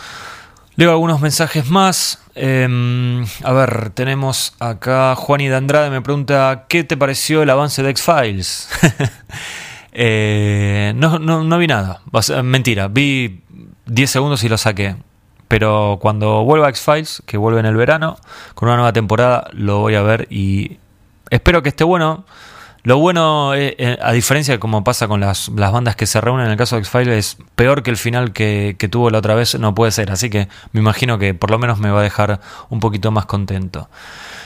Leo 0.76 0.90
algunos 0.90 1.22
mensajes 1.22 1.70
más. 1.70 2.24
Em, 2.34 3.24
a 3.44 3.52
ver, 3.52 3.92
tenemos 3.92 4.56
acá 4.58 5.14
Juani 5.14 5.48
de 5.48 5.58
Andrade 5.58 5.92
me 5.92 6.02
pregunta, 6.02 6.66
¿qué 6.68 6.84
te 6.84 6.98
pareció 6.98 7.44
el 7.44 7.52
avance 7.52 7.84
de 7.84 7.92
X-Files? 7.92 8.70
Eh, 10.00 10.94
no, 10.96 11.18
no, 11.18 11.58
vi 11.58 11.66
nada. 11.66 12.02
Mentira, 12.44 12.88
vi 12.88 13.42
10 13.88 14.12
segundos 14.12 14.44
y 14.44 14.50
lo 14.50 14.56
saqué. 14.56 14.96
Pero 15.48 15.98
cuando 16.02 16.44
vuelva 16.44 16.70
X-Files, 16.70 17.24
que 17.26 17.38
vuelve 17.38 17.60
en 17.60 17.66
el 17.66 17.76
verano, 17.76 18.18
con 18.54 18.68
una 18.68 18.78
nueva 18.78 18.94
temporada, 18.94 19.48
lo 19.54 19.80
voy 19.80 19.96
a 19.96 20.02
ver 20.02 20.28
y 20.30 20.80
espero 21.30 21.64
que 21.64 21.70
esté 21.70 21.84
bueno. 21.84 22.26
Lo 22.84 23.00
bueno, 23.00 23.54
eh, 23.54 23.76
eh, 23.80 23.98
a 24.02 24.14
diferencia 24.14 24.54
de 24.54 24.60
como 24.60 24.84
pasa 24.84 25.10
con 25.10 25.20
las, 25.20 25.50
bandas 25.54 25.98
que 25.98 26.06
se 26.06 26.22
reúnen 26.22 26.46
en 26.46 26.54
el 26.54 26.58
caso 26.58 26.76
de 26.78 26.84
X-Files, 26.84 27.18
es 27.18 27.38
peor 27.56 27.84
que 27.84 27.90
el 27.90 27.98
final 27.98 28.32
que, 28.32 28.78
tuvo 28.90 29.10
la 29.10 29.18
otra 29.18 29.36
vez, 29.36 29.60
no 29.60 29.76
puede 29.76 29.92
ser. 29.92 30.12
Así 30.12 30.30
que 30.30 30.48
me 30.72 30.80
imagino 30.80 31.18
que 31.20 31.34
por 31.34 31.52
lo 31.52 31.60
menos 31.60 31.80
me 31.80 31.90
va 31.92 32.00
a 32.00 32.04
dejar 32.04 32.40
un 32.70 32.80
poquito 32.80 33.12
más 33.12 33.26
contento. 33.26 33.90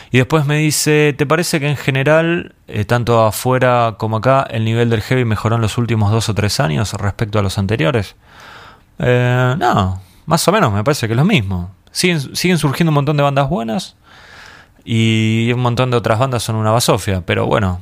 Y 0.10 0.18
después 0.18 0.46
me 0.46 0.58
dice, 0.58 1.14
¿te 1.18 1.26
parece 1.26 1.60
que 1.60 1.70
en 1.70 1.78
general, 1.78 2.56
eh, 2.68 2.84
tanto 2.84 3.24
afuera 3.26 3.96
como 3.98 4.18
acá, 4.18 4.46
el 4.50 4.66
nivel 4.66 4.90
del 4.90 5.02
heavy 5.02 5.24
mejoró 5.24 5.56
en 5.56 5.62
los 5.62 5.78
últimos 5.78 6.12
dos 6.12 6.28
o 6.28 6.34
tres 6.34 6.60
años 6.60 6.94
respecto 6.94 7.40
a 7.40 7.42
los 7.44 7.58
anteriores? 7.58 8.16
no, 8.98 10.02
más 10.26 10.48
o 10.48 10.52
menos 10.52 10.74
me 10.74 10.84
parece 10.84 11.08
que 11.08 11.14
es 11.14 11.18
lo 11.18 11.26
mismo. 11.26 11.72
Siguen, 11.92 12.36
siguen 12.36 12.58
surgiendo 12.58 12.90
un 12.92 12.96
montón 12.96 13.18
de 13.18 13.24
bandas 13.24 13.50
buenas 13.50 13.96
y 14.84 15.52
un 15.54 15.62
montón 15.62 15.92
de 15.92 15.98
otras 15.98 16.20
bandas 16.20 16.44
son 16.44 16.56
una 16.56 16.72
basofia, 16.72 17.22
pero 17.26 17.46
bueno, 17.46 17.82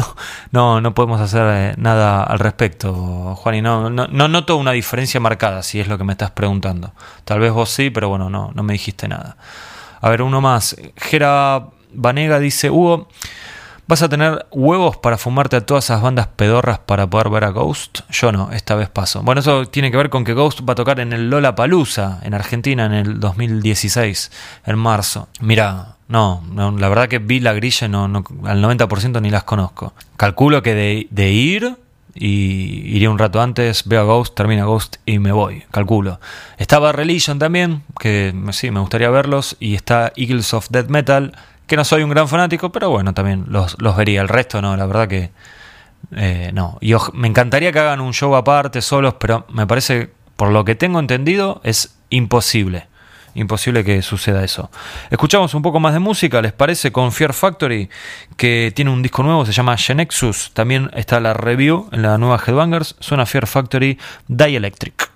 no, 0.50 0.80
no 0.80 0.94
podemos 0.94 1.20
hacer 1.20 1.42
eh, 1.46 1.74
nada 1.76 2.24
al 2.24 2.38
respecto, 2.38 3.34
Juan, 3.36 3.54
y 3.54 3.62
no, 3.62 3.90
no, 3.90 4.08
no, 4.08 4.28
noto 4.28 4.56
una 4.56 4.72
diferencia 4.72 5.20
marcada, 5.20 5.62
si 5.62 5.80
es 5.80 5.88
lo 5.88 5.98
que 5.98 6.04
me 6.04 6.12
estás 6.12 6.32
preguntando. 6.32 6.92
Tal 7.24 7.40
vez 7.40 7.52
vos 7.52 7.70
sí, 7.70 7.90
pero 7.90 8.08
bueno, 8.08 8.28
no, 8.28 8.50
no 8.54 8.62
me 8.62 8.72
dijiste 8.72 9.06
nada. 9.08 9.36
A 10.00 10.10
ver, 10.10 10.22
uno 10.22 10.40
más. 10.40 10.76
Gera 10.96 11.68
Vanega 11.92 12.40
dice, 12.40 12.70
Hugo, 12.70 13.08
¿vas 13.86 14.02
a 14.02 14.08
tener 14.08 14.46
huevos 14.50 14.96
para 14.96 15.18
fumarte 15.18 15.56
a 15.56 15.60
todas 15.66 15.84
esas 15.84 16.02
bandas 16.02 16.28
pedorras 16.28 16.78
para 16.78 17.08
poder 17.08 17.30
ver 17.30 17.44
a 17.44 17.50
Ghost? 17.50 18.00
Yo 18.10 18.32
no, 18.32 18.50
esta 18.52 18.74
vez 18.74 18.88
paso. 18.88 19.22
Bueno, 19.22 19.40
eso 19.40 19.66
tiene 19.66 19.90
que 19.90 19.96
ver 19.96 20.10
con 20.10 20.24
que 20.24 20.34
Ghost 20.34 20.60
va 20.68 20.72
a 20.72 20.76
tocar 20.76 21.00
en 21.00 21.12
el 21.12 21.30
Lola 21.30 21.54
Palusa, 21.54 22.20
en 22.22 22.34
Argentina, 22.34 22.86
en 22.86 22.92
el 22.92 23.20
2016, 23.20 24.30
en 24.66 24.78
marzo. 24.78 25.28
Mira, 25.40 25.96
no, 26.12 26.42
la 26.78 26.88
verdad 26.90 27.08
que 27.08 27.18
vi 27.18 27.40
la 27.40 27.54
grilla 27.54 27.88
no, 27.88 28.04
al 28.04 28.62
90% 28.62 29.22
ni 29.22 29.30
las 29.30 29.44
conozco. 29.44 29.94
Calculo 30.18 30.62
que 30.62 30.74
de, 31.10 31.30
ir 31.30 31.76
y 32.14 32.94
iré 32.94 33.08
un 33.08 33.18
rato 33.18 33.40
antes, 33.40 33.84
veo 33.88 34.02
a 34.02 34.04
Ghost, 34.04 34.34
termina 34.34 34.64
Ghost 34.64 34.96
y 35.06 35.18
me 35.18 35.32
voy, 35.32 35.64
calculo. 35.70 36.20
Estaba 36.58 36.92
Religion 36.92 37.38
también, 37.38 37.82
que 37.98 38.34
sí, 38.52 38.70
me 38.70 38.80
gustaría 38.80 39.08
verlos, 39.08 39.56
y 39.58 39.74
está 39.74 40.12
Eagles 40.14 40.52
of 40.52 40.68
Death 40.68 40.88
Metal, 40.88 41.32
que 41.66 41.76
no 41.76 41.84
soy 41.84 42.02
un 42.02 42.10
gran 42.10 42.28
fanático, 42.28 42.70
pero 42.70 42.90
bueno, 42.90 43.14
también 43.14 43.46
los, 43.48 43.76
vería. 43.96 44.20
El 44.20 44.28
resto 44.28 44.60
no, 44.60 44.76
la 44.76 44.86
verdad 44.86 45.08
que 45.08 45.30
eh, 46.14 46.50
no. 46.52 46.78
Y 46.80 46.94
me 47.12 47.28
encantaría 47.28 47.72
que 47.72 47.78
hagan 47.78 48.00
un 48.00 48.12
show 48.12 48.34
aparte, 48.34 48.82
solos, 48.82 49.14
pero 49.18 49.46
me 49.50 49.66
parece, 49.66 50.10
por 50.36 50.50
lo 50.50 50.64
que 50.64 50.74
tengo 50.74 50.98
entendido, 50.98 51.60
es 51.64 51.96
imposible. 52.10 52.88
Imposible 53.34 53.82
que 53.82 54.02
suceda 54.02 54.44
eso. 54.44 54.70
Escuchamos 55.10 55.54
un 55.54 55.62
poco 55.62 55.80
más 55.80 55.94
de 55.94 56.00
música, 56.00 56.42
¿les 56.42 56.52
parece? 56.52 56.92
Con 56.92 57.12
Fear 57.12 57.32
Factory, 57.32 57.88
que 58.36 58.72
tiene 58.74 58.90
un 58.90 59.02
disco 59.02 59.22
nuevo, 59.22 59.46
se 59.46 59.52
llama 59.52 59.76
Genexus. 59.78 60.50
También 60.52 60.90
está 60.94 61.18
la 61.18 61.32
review 61.32 61.88
en 61.92 62.02
la 62.02 62.18
nueva 62.18 62.38
Headbangers. 62.46 62.96
Suena 63.00 63.24
Fear 63.24 63.46
Factory 63.46 63.98
Dielectric. 64.28 65.10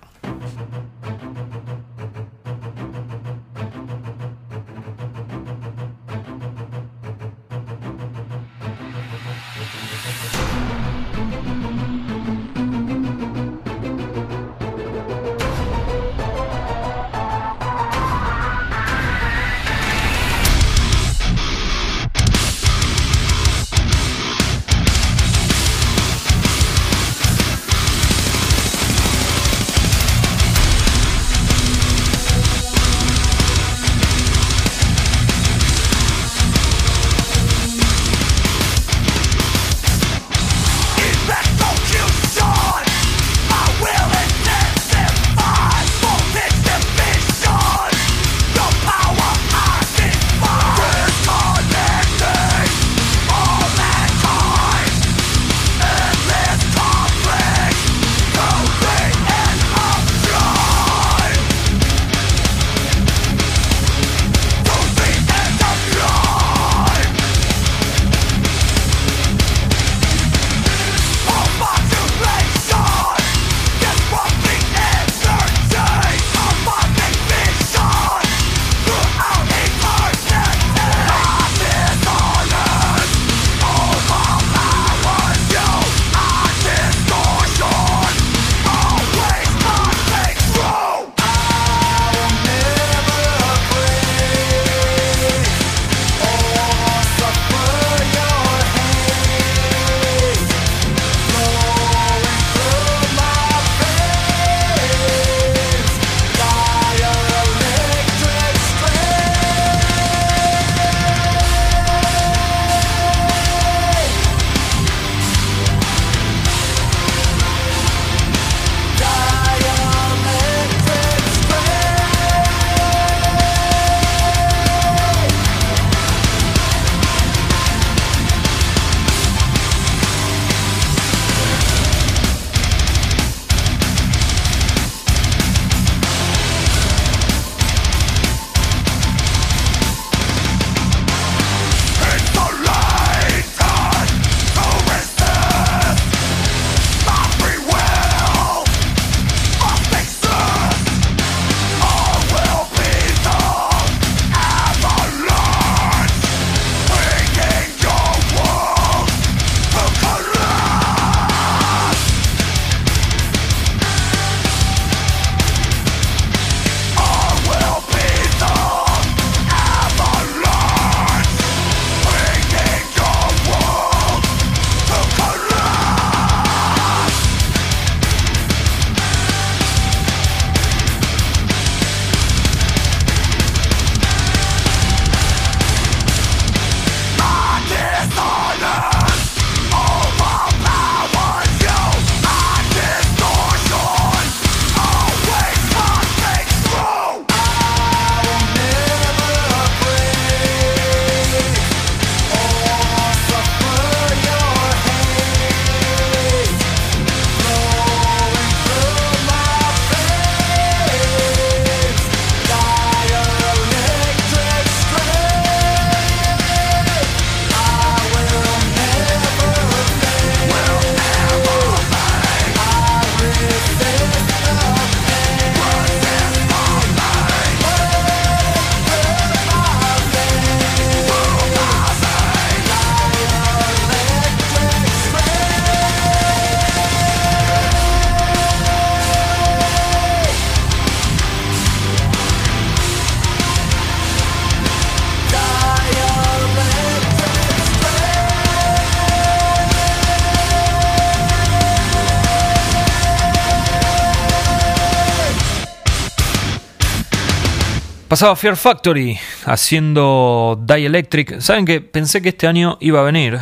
Pasaba 258.17 258.35
Fear 258.35 258.57
Factory 258.57 259.19
haciendo 259.45 260.59
Dielectric. 260.65 261.39
Saben 261.39 261.65
que 261.65 261.81
pensé 261.81 262.19
que 262.19 262.29
este 262.29 262.47
año 262.47 262.79
iba 262.79 262.99
a 262.99 263.03
venir 263.03 263.37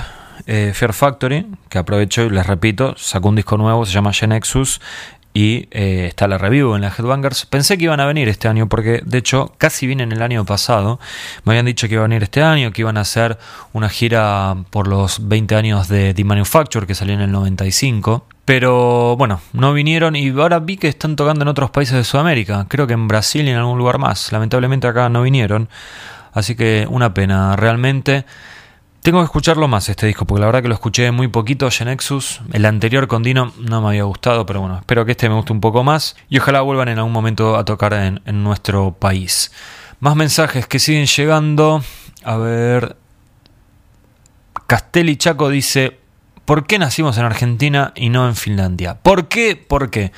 eh, 0.47 0.73
Fear 0.75 0.91
Factory, 0.91 1.45
que 1.69 1.77
aprovecho 1.77 2.23
y 2.23 2.29
les 2.29 2.45
repito, 2.45 2.93
sacó 2.97 3.29
un 3.29 3.37
disco 3.37 3.55
nuevo, 3.55 3.85
se 3.85 3.93
llama 3.93 4.11
Genexus 4.11 4.81
y 5.35 5.67
eh, 5.71 6.05
está 6.07 6.29
la 6.29 6.37
review 6.37 6.75
en 6.75 6.81
la 6.81 6.87
Headbangers. 6.87 7.45
Pensé 7.45 7.77
que 7.77 7.83
iban 7.83 7.99
a 7.99 8.05
venir 8.05 8.29
este 8.29 8.47
año 8.47 8.69
porque 8.69 9.01
de 9.05 9.17
hecho 9.17 9.53
casi 9.57 9.85
vienen 9.85 10.13
el 10.13 10.21
año 10.21 10.45
pasado. 10.45 10.97
Me 11.43 11.51
habían 11.51 11.65
dicho 11.65 11.89
que 11.89 11.95
iban 11.95 12.05
a 12.05 12.07
venir 12.07 12.23
este 12.23 12.41
año, 12.41 12.71
que 12.71 12.81
iban 12.81 12.97
a 12.97 13.01
hacer 13.01 13.37
una 13.73 13.89
gira 13.89 14.55
por 14.69 14.87
los 14.87 15.27
20 15.27 15.55
años 15.55 15.89
de 15.89 16.13
The 16.13 16.23
Manufacture 16.23 16.87
que 16.87 16.95
salió 16.95 17.15
en 17.15 17.21
el 17.21 17.33
95. 17.33 18.25
Pero 18.45 19.17
bueno, 19.17 19.41
no 19.51 19.73
vinieron 19.73 20.15
y 20.15 20.29
ahora 20.29 20.59
vi 20.59 20.77
que 20.77 20.87
están 20.87 21.17
tocando 21.17 21.41
en 21.41 21.49
otros 21.49 21.69
países 21.69 21.97
de 21.97 22.05
Sudamérica. 22.05 22.65
Creo 22.69 22.87
que 22.87 22.93
en 22.93 23.09
Brasil 23.09 23.45
y 23.45 23.51
en 23.51 23.57
algún 23.57 23.77
lugar 23.77 23.97
más. 23.97 24.31
Lamentablemente 24.31 24.87
acá 24.87 25.09
no 25.09 25.21
vinieron. 25.21 25.67
Así 26.31 26.55
que 26.55 26.87
una 26.89 27.13
pena, 27.13 27.57
realmente. 27.57 28.23
Tengo 29.05 29.19
que 29.19 29.25
escucharlo 29.25 29.67
más 29.67 29.87
este 29.87 30.07
disco, 30.07 30.25
porque 30.25 30.39
la 30.39 30.47
verdad 30.47 30.63
que 30.63 30.67
lo 30.67 30.73
escuché 30.73 31.11
muy 31.11 31.27
poquito, 31.27 31.69
Genexus. 31.69 32.41
El 32.51 32.65
anterior 32.65 33.07
con 33.07 33.21
Dino 33.21 33.53
no 33.59 33.79
me 33.79 33.89
había 33.89 34.03
gustado, 34.03 34.47
pero 34.47 34.61
bueno, 34.61 34.79
espero 34.79 35.05
que 35.05 35.11
este 35.11 35.29
me 35.29 35.35
guste 35.35 35.53
un 35.53 35.61
poco 35.61 35.83
más. 35.83 36.15
Y 36.27 36.39
ojalá 36.39 36.61
vuelvan 36.61 36.87
en 36.87 36.97
algún 36.97 37.13
momento 37.13 37.55
a 37.55 37.63
tocar 37.65 37.93
en, 37.93 38.43
nuestro 38.43 38.93
país. 38.93 39.51
Más 39.99 40.15
mensajes 40.15 40.65
que 40.65 40.79
siguen 40.79 41.05
llegando. 41.05 41.83
A 42.23 42.37
ver. 42.37 42.95
Castelli 44.65 45.17
Chaco 45.17 45.49
dice: 45.49 45.99
¿Por 46.43 46.65
qué 46.65 46.79
nacimos 46.79 47.15
en 47.19 47.25
Argentina 47.25 47.93
y 47.95 48.09
no 48.09 48.27
en 48.27 48.35
Finlandia? 48.35 48.95
¿Por 48.95 49.27
qué? 49.27 49.55
¿Por 49.55 49.91
qué? 49.91 50.13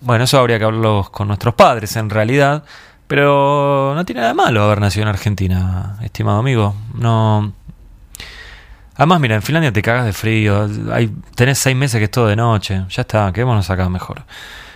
Bueno, 0.00 0.24
eso 0.24 0.40
habría 0.40 0.58
que 0.58 0.64
hablarlo 0.64 1.08
con 1.12 1.28
nuestros 1.28 1.54
padres 1.54 1.94
en 1.94 2.10
realidad. 2.10 2.64
Pero 3.06 3.92
no 3.94 4.04
tiene 4.04 4.22
nada 4.22 4.32
de 4.32 4.36
malo 4.36 4.64
haber 4.64 4.80
nacido 4.80 5.04
en 5.04 5.08
Argentina, 5.10 5.98
estimado 6.02 6.40
amigo. 6.40 6.74
No. 6.94 7.52
Además, 8.96 9.20
mira, 9.20 9.34
en 9.34 9.42
Finlandia 9.42 9.72
te 9.72 9.82
cagas 9.82 10.06
de 10.06 10.12
frío. 10.12 10.68
Tenés 11.34 11.58
seis 11.58 11.76
meses 11.76 11.98
que 11.98 12.04
es 12.04 12.10
todo 12.10 12.28
de 12.28 12.36
noche. 12.36 12.84
Ya 12.88 13.02
está, 13.02 13.30
quedémonos 13.32 13.68
acá 13.70 13.88
mejor. 13.88 14.24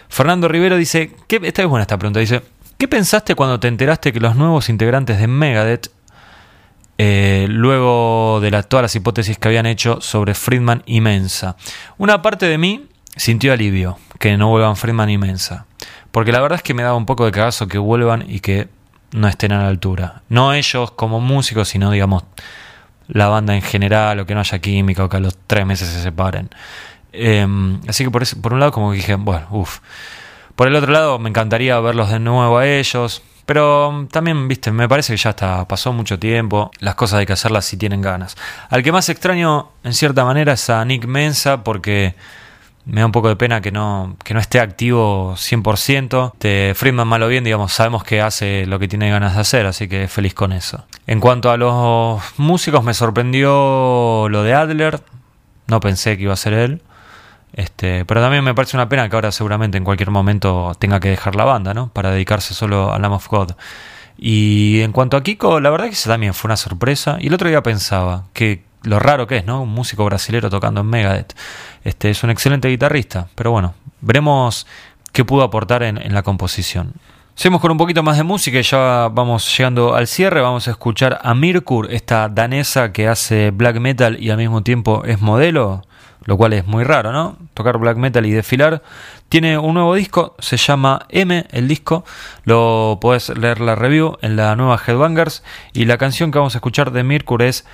Fernando 0.09 0.49
Rivero 0.49 0.77
dice: 0.77 1.15
¿qué, 1.27 1.41
Esta 1.43 1.63
es 1.63 1.69
buena 1.69 1.83
esta 1.83 1.99
pregunta. 1.99 2.21
Dice: 2.21 2.43
¿Qué 2.77 2.89
pensaste 2.89 3.35
cuando 3.35 3.59
te 3.61 3.69
enteraste 3.69 4.13
que 4.13 4.21
los 4.21 4.37
nuevos 4.37 4.69
integrantes 4.69 5.19
de 5.19 5.27
Megadeth, 5.27 5.91
eh, 6.99 7.47
luego 7.49 8.41
de 8.41 8.51
todas 8.63 8.83
las 8.83 8.97
hipótesis 8.97 9.39
que 9.39 9.49
habían 9.49 9.67
hecho 9.67 10.01
sobre 10.01 10.35
Friedman 10.35 10.83
y 10.85 11.01
Mensa, 11.01 11.57
una 11.97 12.21
parte 12.21 12.47
de 12.47 12.59
mí 12.59 12.89
sintió 13.17 13.53
alivio 13.53 13.99
que 14.19 14.37
no 14.37 14.49
vuelvan 14.49 14.77
Friedman 14.77 15.09
y 15.11 15.19
Mensa. 15.19 15.67
Porque 16.11 16.33
la 16.33 16.41
verdad 16.41 16.57
es 16.57 16.63
que 16.63 16.75
me 16.75 16.83
daba 16.83 16.97
un 16.97 17.07
poco 17.07 17.25
de 17.25 17.33
cagazo 17.33 17.69
que 17.69 17.79
vuelvan 17.79 18.25
y 18.29 18.41
que 18.41 18.69
no 19.13 19.29
estén 19.29 19.53
a 19.53 19.63
la 19.63 19.69
altura. 19.69 20.23
No 20.29 20.53
ellos 20.53 20.91
como 20.91 21.21
músicos, 21.21 21.69
sino 21.69 21.91
digamos 21.91 22.25
la 23.11 23.29
banda 23.29 23.55
en 23.55 23.63
general, 23.63 24.21
o 24.21 24.27
que 24.27 24.35
no 24.35 24.41
haya 24.41 24.59
química, 24.59 25.05
o 25.05 25.09
que 25.09 25.17
a 25.19 25.21
los 25.21 25.37
tres 25.47 25.67
meses 25.67 25.89
se 25.89 26.03
separen. 26.03 26.51
Em, 27.13 27.81
así 27.89 28.05
que 28.05 28.11
por, 28.11 28.25
por 28.41 28.53
un 28.53 28.61
lado 28.61 28.73
como 28.73 28.91
que 28.91 28.97
dije, 28.97 29.15
bueno, 29.17 29.47
uff. 29.51 29.81
Por 30.57 30.69
el 30.69 30.77
otro 30.77 30.93
lado 30.93 31.19
me 31.19 31.31
encantaría 31.31 31.79
verlos 31.81 32.11
de 32.11 32.21
nuevo 32.21 32.59
a 32.59 32.67
ellos. 32.67 33.23
Pero 33.47 34.07
también, 34.13 34.47
viste, 34.47 34.71
me 34.71 34.89
parece 34.89 35.13
que 35.13 35.17
ya 35.17 35.31
está, 35.31 35.67
pasó 35.67 35.93
mucho 35.93 36.21
tiempo, 36.21 36.71
las 36.79 36.95
cosas 36.95 37.19
hay 37.19 37.27
que 37.27 37.33
hacerlas 37.33 37.65
si 37.65 37.77
tienen 37.77 38.01
ganas. 38.01 38.37
Al 38.69 38.85
que 38.85 38.93
más 38.93 39.09
extraño, 39.09 39.71
en 39.83 39.93
cierta 39.93 40.25
manera, 40.25 40.53
es 40.53 40.71
a 40.71 40.85
Nick 40.85 41.07
Mensa, 41.07 41.65
porque 41.65 42.15
me 42.91 43.01
da 43.01 43.07
un 43.07 43.13
poco 43.13 43.29
de 43.29 43.37
pena 43.37 43.61
que 43.61 43.71
no, 43.71 44.17
que 44.25 44.35
no 44.35 44.41
esté 44.41 44.59
activo 44.59 45.35
100%. 45.37 46.33
De 46.41 46.73
Friedman, 46.75 47.07
malo 47.07 47.29
bien, 47.29 47.45
digamos, 47.45 47.73
sabemos 47.73 48.03
que 48.03 48.21
hace 48.21 48.67
lo 48.67 48.79
que 48.79 48.89
tiene 48.89 49.11
ganas 49.11 49.35
de 49.35 49.41
hacer, 49.41 49.67
así 49.67 49.89
que 49.89 50.09
feliz 50.09 50.35
con 50.35 50.53
eso. 50.53 50.85
En 51.07 51.21
cuanto 51.21 51.51
a 51.51 51.57
los 51.57 52.21
músicos, 52.37 52.83
me 52.83 52.93
sorprendió 52.93 54.29
lo 54.29 54.43
de 54.43 54.55
Adler. 54.55 55.01
No 55.69 55.79
pensé 55.79 56.17
que 56.17 56.25
iba 56.25 56.33
a 56.33 56.37
ser 56.37 56.53
él. 56.53 56.83
Este, 57.53 58.05
pero 58.05 58.21
también 58.21 58.45
me 58.45 58.55
parece 58.55 58.77
una 58.77 58.89
pena 58.89 59.09
que 59.09 59.17
ahora 59.17 59.33
seguramente 59.33 59.77
en 59.79 59.85
cualquier 59.85 60.11
momento 60.11 60.73
tenga 60.79 61.01
que 61.01 61.11
dejar 61.11 61.37
la 61.37 61.45
banda, 61.45 61.75
¿no? 61.75 61.89
Para 61.93 62.11
dedicarse 62.11 62.55
solo 62.55 62.93
a 62.93 62.99
Lamb 62.99 63.15
of 63.15 63.29
God. 63.29 63.53
Y 64.19 64.81
en 64.83 64.93
cuanto 64.93 65.17
a 65.17 65.23
Kiko, 65.23 65.61
la 65.61 65.71
verdad 65.71 65.91
que 65.91 65.97
también 66.05 66.35
fue 66.35 66.49
una 66.49 66.57
sorpresa. 66.57 67.19
Y 67.21 67.29
el 67.29 67.35
otro 67.35 67.49
día 67.49 67.63
pensaba 67.63 68.25
que 68.33 68.70
lo 68.83 68.99
raro 68.99 69.27
que 69.27 69.39
es, 69.39 69.45
¿no? 69.45 69.63
Un 69.63 69.71
músico 69.71 70.05
brasilero 70.05 70.51
tocando 70.51 70.81
en 70.81 70.87
Megadeth. 70.87 71.35
Este, 71.85 72.11
es 72.11 72.23
un 72.23 72.31
excelente 72.31 72.69
guitarrista, 72.69 73.29
pero 73.35 73.51
bueno, 73.51 73.75
veremos 74.01 74.67
qué 75.13 75.25
pudo 75.25 75.43
aportar 75.43 75.83
en, 75.83 76.15
la 76.15 76.23
composición. 76.23 76.95
Seguimos 77.35 77.61
con 77.61 77.71
un 77.71 77.79
poquito 77.79 78.03
más 78.03 78.17
de 78.17 78.23
música 78.23 78.59
y 78.59 78.63
ya 78.63 79.09
vamos 79.11 79.57
llegando 79.57 79.95
al 79.95 80.07
cierre. 80.07 80.41
Vamos 80.41 80.69
a 80.69 80.73
escuchar 80.73 81.21
a 81.23 81.35
Mirkur, 81.35 81.91
esta 81.91 82.29
danesa 82.29 82.93
que 82.93 83.09
hace 83.09 83.51
black 83.51 83.79
metal 83.79 84.23
y 84.23 84.31
al 84.31 84.37
mismo 84.37 84.63
tiempo 84.63 85.05
es 85.05 85.21
modelo, 85.21 85.83
lo 86.25 86.37
cual 86.37 86.53
es 86.53 86.67
muy 86.67 86.85
raro, 86.85 87.13
¿no? 87.13 87.37
Tocar 87.55 87.79
black 87.79 87.97
metal 87.97 88.27
y 88.27 88.31
desfilar. 88.31 88.83
Tiene 89.31 89.57
un 89.57 89.75
nuevo 89.75 89.95
disco, 89.95 90.35
se 90.39 90.59
llama 90.59 91.07
M, 91.09 91.47
el 91.51 91.67
disco. 91.67 92.05
Lo 92.45 92.99
podés 93.01 93.31
leer 93.31 93.61
la 93.61 93.75
review 93.75 94.19
en 94.21 94.37
la 94.37 94.55
nueva 94.55 94.79
Headbangers. 94.85 95.43
Y 95.73 95.87
la 95.87 95.97
canción 95.97 96.33
que 96.33 96.39
vamos 96.39 96.55
a 96.57 96.59
escuchar 96.59 96.91
de 96.91 97.05
Mirkur 97.05 97.43
es 97.43 97.65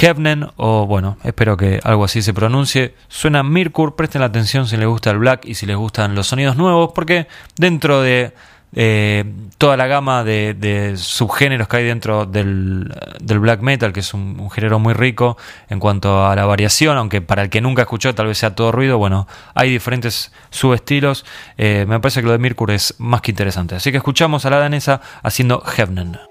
Hevnen, 0.00 0.46
o 0.56 0.86
bueno, 0.86 1.18
espero 1.24 1.56
que 1.56 1.80
algo 1.82 2.04
así 2.04 2.22
se 2.22 2.32
pronuncie, 2.32 2.94
suena 3.08 3.42
Mirkur, 3.42 3.96
presten 3.96 4.22
atención 4.22 4.66
si 4.66 4.76
les 4.76 4.86
gusta 4.86 5.10
el 5.10 5.18
black 5.18 5.44
y 5.44 5.54
si 5.54 5.66
les 5.66 5.76
gustan 5.76 6.14
los 6.14 6.28
sonidos 6.28 6.56
nuevos, 6.56 6.92
porque 6.94 7.26
dentro 7.56 8.00
de 8.00 8.32
eh, 8.72 9.24
toda 9.58 9.76
la 9.76 9.88
gama 9.88 10.22
de, 10.22 10.94
subgéneros 10.96 11.66
que 11.66 11.78
hay 11.78 11.84
dentro 11.84 12.24
del, 12.24 12.92
black 13.20 13.60
metal, 13.60 13.92
que 13.92 14.00
es 14.00 14.14
un, 14.14 14.48
género 14.50 14.78
muy 14.78 14.94
rico 14.94 15.36
en 15.68 15.80
cuanto 15.80 16.26
a 16.26 16.36
la 16.36 16.46
variación, 16.46 16.96
aunque 16.96 17.20
para 17.20 17.42
el 17.42 17.50
que 17.50 17.60
nunca 17.60 17.82
escuchó 17.82 18.14
tal 18.14 18.26
vez 18.26 18.38
sea 18.38 18.54
todo 18.54 18.72
ruido, 18.72 18.98
bueno, 18.98 19.26
hay 19.54 19.70
diferentes 19.70 20.32
subestilos, 20.50 21.24
eh, 21.58 21.84
me 21.88 21.98
parece 22.00 22.20
que 22.20 22.26
lo 22.26 22.32
de 22.32 22.38
Mirkur 22.38 22.70
es 22.70 22.94
más 22.98 23.20
que 23.22 23.32
interesante. 23.32 23.74
Así 23.74 23.90
que 23.90 23.98
escuchamos 23.98 24.46
a 24.46 24.50
la 24.50 24.58
danesa 24.58 25.00
haciendo 25.22 25.62
Hevnen. 25.76 26.29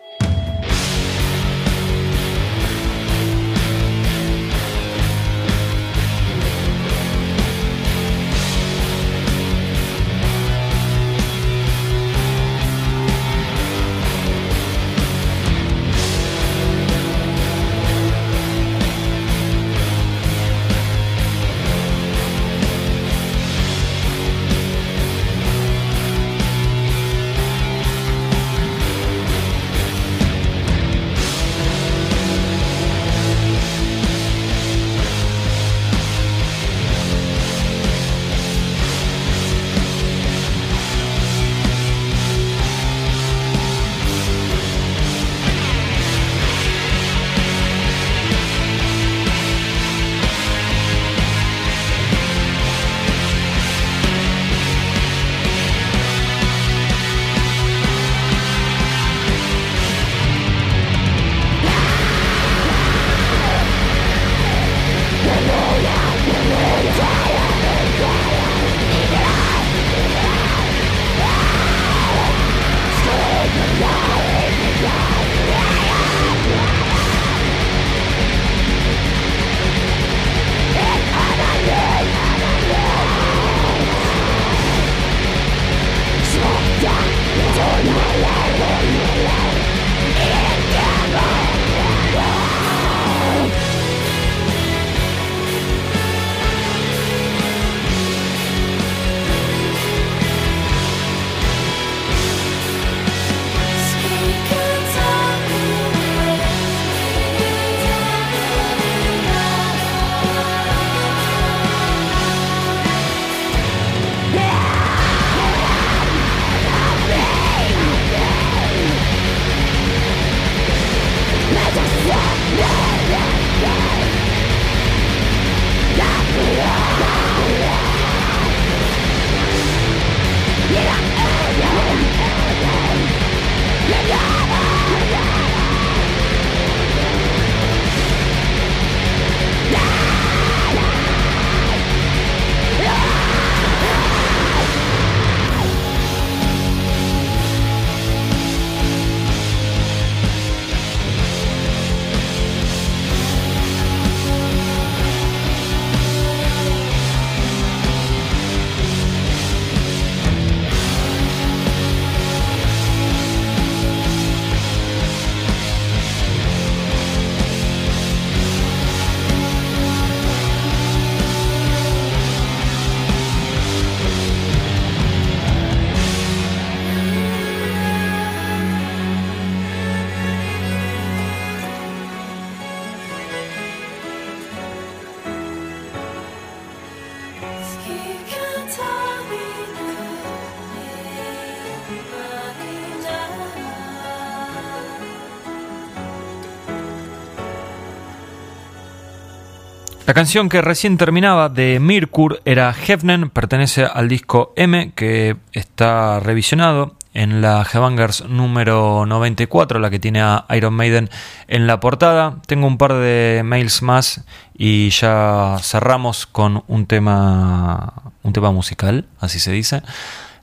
La 200.09 200.15
canción 200.15 200.49
que 200.49 200.63
recién 200.63 200.97
terminaba 200.97 201.49
de 201.49 201.79
Mirkur 201.79 202.41
era 202.43 202.73
Hefnen, 202.73 203.29
pertenece 203.29 203.85
al 203.85 204.09
disco 204.09 204.53
M 204.55 204.91
que 204.95 205.38
está 205.51 206.19
revisionado 206.19 206.95
en 207.13 207.43
la 207.43 207.61
Headbangers 207.61 208.25
número 208.27 209.05
94, 209.05 209.77
la 209.77 209.91
que 209.91 209.99
tiene 209.99 210.23
a 210.23 210.45
Iron 210.55 210.73
Maiden 210.73 211.11
en 211.47 211.67
la 211.67 211.79
portada. 211.79 212.38
Tengo 212.47 212.65
un 212.65 212.79
par 212.79 212.95
de 212.95 213.43
mails 213.45 213.83
más 213.83 214.23
y 214.57 214.89
ya 214.89 215.57
cerramos 215.61 216.25
con 216.25 216.63
un 216.65 216.88
tema 216.88 217.93
un 218.23 218.33
tema 218.33 218.51
musical, 218.51 219.05
así 219.19 219.39
se 219.39 219.51
dice. 219.51 219.83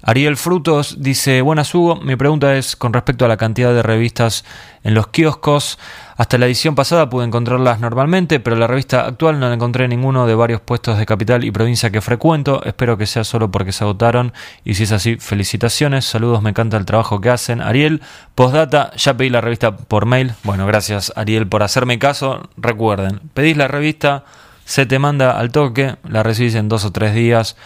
Ariel 0.00 0.36
Frutos 0.36 0.98
dice, 1.00 1.42
buenas 1.42 1.74
Hugo, 1.74 1.96
mi 1.96 2.14
pregunta 2.14 2.54
es 2.54 2.76
con 2.76 2.92
respecto 2.92 3.24
a 3.24 3.28
la 3.28 3.36
cantidad 3.36 3.74
de 3.74 3.82
revistas 3.82 4.44
en 4.84 4.94
los 4.94 5.08
kioscos. 5.08 5.80
Hasta 6.16 6.38
la 6.38 6.46
edición 6.46 6.74
pasada 6.74 7.10
pude 7.10 7.26
encontrarlas 7.26 7.78
normalmente, 7.78 8.40
pero 8.40 8.56
la 8.56 8.66
revista 8.66 9.06
actual 9.06 9.38
no 9.38 9.48
la 9.48 9.54
encontré 9.54 9.84
en 9.84 9.90
ninguno 9.90 10.26
de 10.26 10.34
varios 10.34 10.62
puestos 10.62 10.96
de 10.96 11.04
capital 11.04 11.44
y 11.44 11.50
provincia 11.50 11.90
que 11.90 12.00
frecuento. 12.00 12.64
Espero 12.64 12.96
que 12.96 13.04
sea 13.04 13.22
solo 13.22 13.50
porque 13.50 13.72
se 13.72 13.84
agotaron 13.84 14.32
y 14.64 14.74
si 14.74 14.84
es 14.84 14.92
así, 14.92 15.16
felicitaciones. 15.16 16.06
Saludos, 16.06 16.40
me 16.40 16.50
encanta 16.50 16.78
el 16.78 16.86
trabajo 16.86 17.20
que 17.20 17.28
hacen. 17.28 17.60
Ariel, 17.60 18.00
postdata, 18.34 18.92
ya 18.96 19.14
pedí 19.14 19.28
la 19.28 19.42
revista 19.42 19.76
por 19.76 20.06
mail. 20.06 20.32
Bueno, 20.42 20.66
gracias 20.66 21.12
Ariel 21.16 21.46
por 21.48 21.62
hacerme 21.62 21.98
caso. 21.98 22.48
Recuerden, 22.56 23.20
pedís 23.34 23.58
la 23.58 23.68
revista, 23.68 24.24
se 24.64 24.86
te 24.86 24.98
manda 24.98 25.38
al 25.38 25.52
toque, 25.52 25.96
la 26.08 26.22
recibís 26.22 26.54
en 26.54 26.70
dos 26.70 26.86
o 26.86 26.92
tres 26.92 27.14
días 27.14 27.56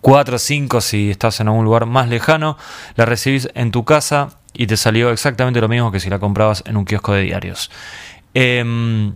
4 0.00 0.36
o 0.36 0.38
5 0.38 0.80
si 0.80 1.10
estás 1.10 1.40
en 1.40 1.48
algún 1.48 1.64
lugar 1.64 1.86
más 1.86 2.08
lejano, 2.08 2.56
la 2.96 3.04
recibís 3.04 3.48
en 3.54 3.70
tu 3.70 3.84
casa 3.84 4.39
y 4.54 4.66
te 4.66 4.76
salió 4.76 5.10
exactamente 5.10 5.60
lo 5.60 5.68
mismo 5.68 5.92
que 5.92 6.00
si 6.00 6.10
la 6.10 6.18
comprabas 6.18 6.62
en 6.66 6.76
un 6.76 6.84
kiosco 6.84 7.12
de 7.12 7.22
diarios. 7.22 7.70
Eh, 8.34 9.12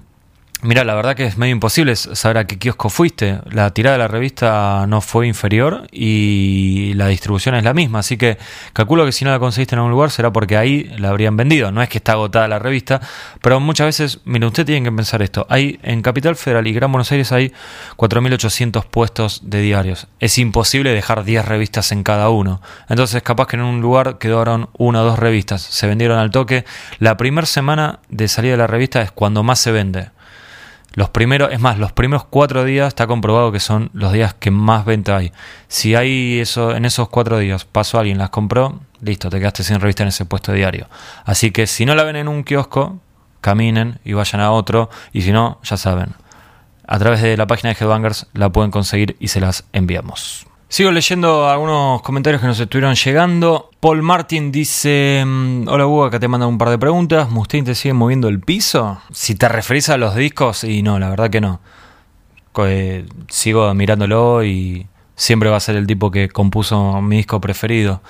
Mira, 0.64 0.82
la 0.82 0.94
verdad 0.94 1.14
que 1.14 1.26
es 1.26 1.36
medio 1.36 1.52
imposible 1.52 1.94
saber 1.94 2.38
a 2.38 2.46
qué 2.46 2.58
kiosco 2.58 2.88
fuiste. 2.88 3.38
La 3.50 3.74
tirada 3.74 3.98
de 3.98 3.98
la 3.98 4.08
revista 4.08 4.86
no 4.88 5.02
fue 5.02 5.26
inferior 5.26 5.86
y 5.92 6.94
la 6.94 7.06
distribución 7.08 7.54
es 7.54 7.64
la 7.64 7.74
misma. 7.74 7.98
Así 7.98 8.16
que 8.16 8.38
calculo 8.72 9.04
que 9.04 9.12
si 9.12 9.26
no 9.26 9.30
la 9.30 9.38
conseguiste 9.38 9.74
en 9.74 9.80
algún 9.80 9.90
lugar 9.90 10.10
será 10.10 10.32
porque 10.32 10.56
ahí 10.56 10.84
la 10.96 11.10
habrían 11.10 11.36
vendido. 11.36 11.70
No 11.70 11.82
es 11.82 11.90
que 11.90 11.98
está 11.98 12.12
agotada 12.12 12.48
la 12.48 12.58
revista, 12.58 13.02
pero 13.42 13.60
muchas 13.60 13.88
veces, 13.88 14.20
mire, 14.24 14.46
usted 14.46 14.64
tiene 14.64 14.88
que 14.88 14.96
pensar 14.96 15.20
esto. 15.20 15.46
Hay 15.50 15.78
en 15.82 16.00
Capital 16.00 16.34
Federal 16.34 16.66
y 16.66 16.72
Gran 16.72 16.90
Buenos 16.90 17.12
Aires 17.12 17.30
hay 17.32 17.52
4.800 17.98 18.86
puestos 18.86 19.42
de 19.44 19.60
diarios. 19.60 20.06
Es 20.18 20.38
imposible 20.38 20.94
dejar 20.94 21.24
10 21.24 21.44
revistas 21.44 21.92
en 21.92 22.02
cada 22.02 22.30
uno. 22.30 22.62
Entonces, 22.88 23.22
capaz 23.22 23.48
que 23.48 23.56
en 23.56 23.64
un 23.64 23.82
lugar 23.82 24.16
quedaron 24.16 24.70
una 24.78 25.02
o 25.02 25.04
dos 25.04 25.18
revistas. 25.18 25.60
Se 25.60 25.86
vendieron 25.86 26.18
al 26.18 26.30
toque. 26.30 26.64
La 27.00 27.18
primera 27.18 27.46
semana 27.46 27.98
de 28.08 28.28
salida 28.28 28.52
de 28.52 28.58
la 28.58 28.66
revista 28.66 29.02
es 29.02 29.10
cuando 29.10 29.42
más 29.42 29.58
se 29.58 29.70
vende. 29.70 30.14
Los 30.94 31.10
primeros, 31.10 31.52
es 31.52 31.60
más, 31.60 31.78
los 31.78 31.92
primeros 31.92 32.24
cuatro 32.24 32.64
días 32.64 32.88
está 32.88 33.06
comprobado 33.06 33.50
que 33.50 33.60
son 33.60 33.90
los 33.92 34.12
días 34.12 34.34
que 34.34 34.50
más 34.50 34.84
venta 34.84 35.16
hay. 35.16 35.32
Si 35.66 35.94
hay 35.94 36.38
eso, 36.38 36.74
en 36.74 36.84
esos 36.84 37.08
cuatro 37.08 37.38
días 37.38 37.64
pasó 37.64 37.98
alguien, 37.98 38.18
las 38.18 38.30
compró, 38.30 38.80
listo, 39.00 39.28
te 39.28 39.38
quedaste 39.38 39.64
sin 39.64 39.80
revista 39.80 40.04
en 40.04 40.10
ese 40.10 40.24
puesto 40.24 40.52
diario. 40.52 40.88
Así 41.24 41.50
que 41.50 41.66
si 41.66 41.84
no 41.84 41.94
la 41.94 42.04
ven 42.04 42.16
en 42.16 42.28
un 42.28 42.44
kiosco, 42.44 43.00
caminen 43.40 43.98
y 44.04 44.12
vayan 44.12 44.40
a 44.40 44.52
otro, 44.52 44.88
y 45.12 45.22
si 45.22 45.32
no, 45.32 45.58
ya 45.64 45.76
saben. 45.76 46.14
A 46.86 46.98
través 46.98 47.22
de 47.22 47.36
la 47.36 47.46
página 47.46 47.72
de 47.72 47.76
Headbangers 47.80 48.28
la 48.32 48.50
pueden 48.50 48.70
conseguir 48.70 49.16
y 49.18 49.28
se 49.28 49.40
las 49.40 49.64
enviamos. 49.72 50.46
Sigo 50.74 50.90
leyendo 50.90 51.48
algunos 51.48 52.02
comentarios 52.02 52.40
que 52.40 52.48
nos 52.48 52.58
estuvieron 52.58 52.96
llegando. 52.96 53.70
Paul 53.78 54.02
Martin 54.02 54.50
dice: 54.50 55.22
mm, 55.24 55.68
Hola 55.68 55.86
Hugo, 55.86 56.04
acá 56.06 56.18
te 56.18 56.26
mandan 56.26 56.48
un 56.48 56.58
par 56.58 56.68
de 56.68 56.78
preguntas. 56.78 57.30
¿Mustaine 57.30 57.64
te 57.64 57.76
sigue 57.76 57.92
moviendo 57.92 58.26
el 58.26 58.40
piso? 58.40 59.00
Si 59.12 59.36
te 59.36 59.48
referís 59.48 59.88
a 59.88 59.98
los 59.98 60.16
discos, 60.16 60.64
y 60.64 60.82
no, 60.82 60.98
la 60.98 61.10
verdad 61.10 61.30
que 61.30 61.40
no. 61.40 61.60
Eh, 62.66 63.06
sigo 63.28 63.72
mirándolo 63.72 64.42
y 64.42 64.88
siempre 65.14 65.48
va 65.48 65.58
a 65.58 65.60
ser 65.60 65.76
el 65.76 65.86
tipo 65.86 66.10
que 66.10 66.28
compuso 66.28 67.00
mi 67.00 67.18
disco 67.18 67.40
preferido. 67.40 68.02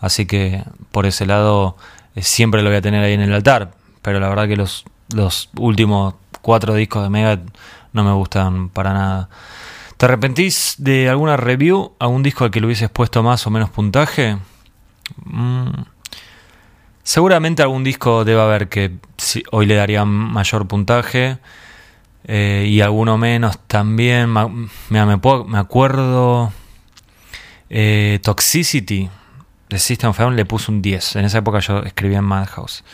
Así 0.00 0.24
que 0.24 0.64
por 0.92 1.04
ese 1.04 1.26
lado 1.26 1.76
eh, 2.14 2.22
siempre 2.22 2.62
lo 2.62 2.70
voy 2.70 2.78
a 2.78 2.80
tener 2.80 3.04
ahí 3.04 3.12
en 3.12 3.20
el 3.20 3.34
altar. 3.34 3.72
Pero 4.00 4.18
la 4.18 4.30
verdad 4.30 4.48
que 4.48 4.56
los, 4.56 4.86
los 5.14 5.50
últimos 5.58 6.14
cuatro 6.40 6.72
discos 6.72 7.02
de 7.02 7.10
Mega 7.10 7.38
no 7.92 8.02
me 8.02 8.12
gustan 8.12 8.70
para 8.70 8.94
nada. 8.94 9.28
¿Te 9.98 10.06
arrepentís 10.06 10.76
de 10.78 11.08
alguna 11.08 11.36
review, 11.36 11.92
algún 11.98 12.22
disco 12.22 12.44
al 12.44 12.52
que 12.52 12.60
le 12.60 12.66
hubieses 12.66 12.88
puesto 12.88 13.24
más 13.24 13.44
o 13.48 13.50
menos 13.50 13.68
puntaje? 13.68 14.38
Mm. 15.24 15.70
Seguramente 17.02 17.62
algún 17.62 17.82
disco 17.82 18.24
debe 18.24 18.40
haber 18.40 18.68
que 18.68 18.92
hoy 19.50 19.66
le 19.66 19.74
daría 19.74 20.04
mayor 20.04 20.68
puntaje 20.68 21.38
eh, 22.22 22.66
y 22.68 22.80
alguno 22.80 23.18
menos 23.18 23.58
también. 23.66 24.30
Me, 24.30 25.04
me, 25.04 25.58
acuerdo 25.58 26.52
eh, 27.68 28.20
Toxicity 28.22 29.10
de 29.68 29.78
System 29.80 30.10
of 30.10 30.20
le 30.30 30.44
puse 30.44 30.70
un 30.70 30.80
10. 30.80 31.16
En 31.16 31.24
esa 31.24 31.38
época 31.38 31.58
yo 31.58 31.80
escribía 31.80 32.18
en 32.18 32.24
Madhouse. 32.24 32.84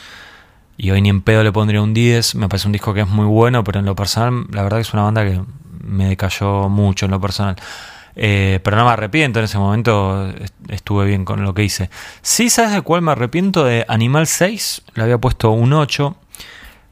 Y 0.78 0.91
hoy 0.91 1.02
ni 1.02 1.10
en 1.10 1.20
pedo 1.20 1.42
le 1.42 1.52
pondría 1.52 1.83
un 1.83 1.92
10. 1.92 2.36
Me 2.36 2.49
parece 2.49 2.66
un 2.66 2.73
disco 2.73 2.94
que 2.94 3.02
es 3.02 3.08
muy 3.08 3.26
bueno, 3.26 3.62
pero 3.62 3.81
en 3.81 3.84
lo 3.84 3.94
personal, 3.94 4.47
la 4.52 4.62
verdad 4.62 4.78
que 4.78 4.83
es 4.83 4.94
una 4.94 5.02
banda 5.02 5.23
que 5.24 5.42
me 5.84 6.08
decayó 6.08 6.68
mucho 6.68 7.06
en 7.06 7.12
lo 7.12 7.20
personal. 7.20 7.56
Eh, 8.16 8.60
pero 8.62 8.76
no 8.76 8.84
me 8.84 8.90
arrepiento, 8.90 9.40
en 9.40 9.46
ese 9.46 9.58
momento 9.58 10.32
estuve 10.68 11.06
bien 11.06 11.24
con 11.24 11.42
lo 11.42 11.54
que 11.54 11.64
hice. 11.64 11.90
Sí, 12.22 12.50
¿sabes 12.50 12.72
de 12.72 12.82
cuál 12.82 13.02
me 13.02 13.12
arrepiento? 13.12 13.64
De 13.64 13.84
Animal 13.88 14.26
6, 14.26 14.82
le 14.94 15.02
había 15.02 15.18
puesto 15.18 15.50
un 15.50 15.72
8. 15.72 16.16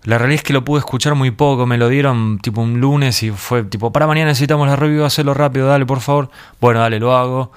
La 0.05 0.19
realidad 0.19 0.41
es 0.41 0.43
que 0.43 0.53
lo 0.53 0.65
pude 0.65 0.81
escuchar 0.81 1.15
muy 1.15 1.31
poco, 1.31 1.65
me 1.65 1.79
lo 1.79 1.89
dieron 1.89 2.41
tipo 2.41 2.61
un 2.61 2.81
lunes 2.81 3.23
y 3.23 3.31
fue 3.31 3.63
tipo, 3.63 3.93
para 3.93 4.09
mañana 4.09 4.31
necesitamos 4.31 4.67
la 4.67 4.75
review, 4.75 5.05
hacerlo 5.05 5.33
rápido, 5.33 5.69
dale 5.69 5.87
por 5.87 6.01
favor. 6.01 6.31
Bueno, 6.61 6.81
dale, 6.81 6.99
lo 6.99 7.17
hago. 7.17 7.53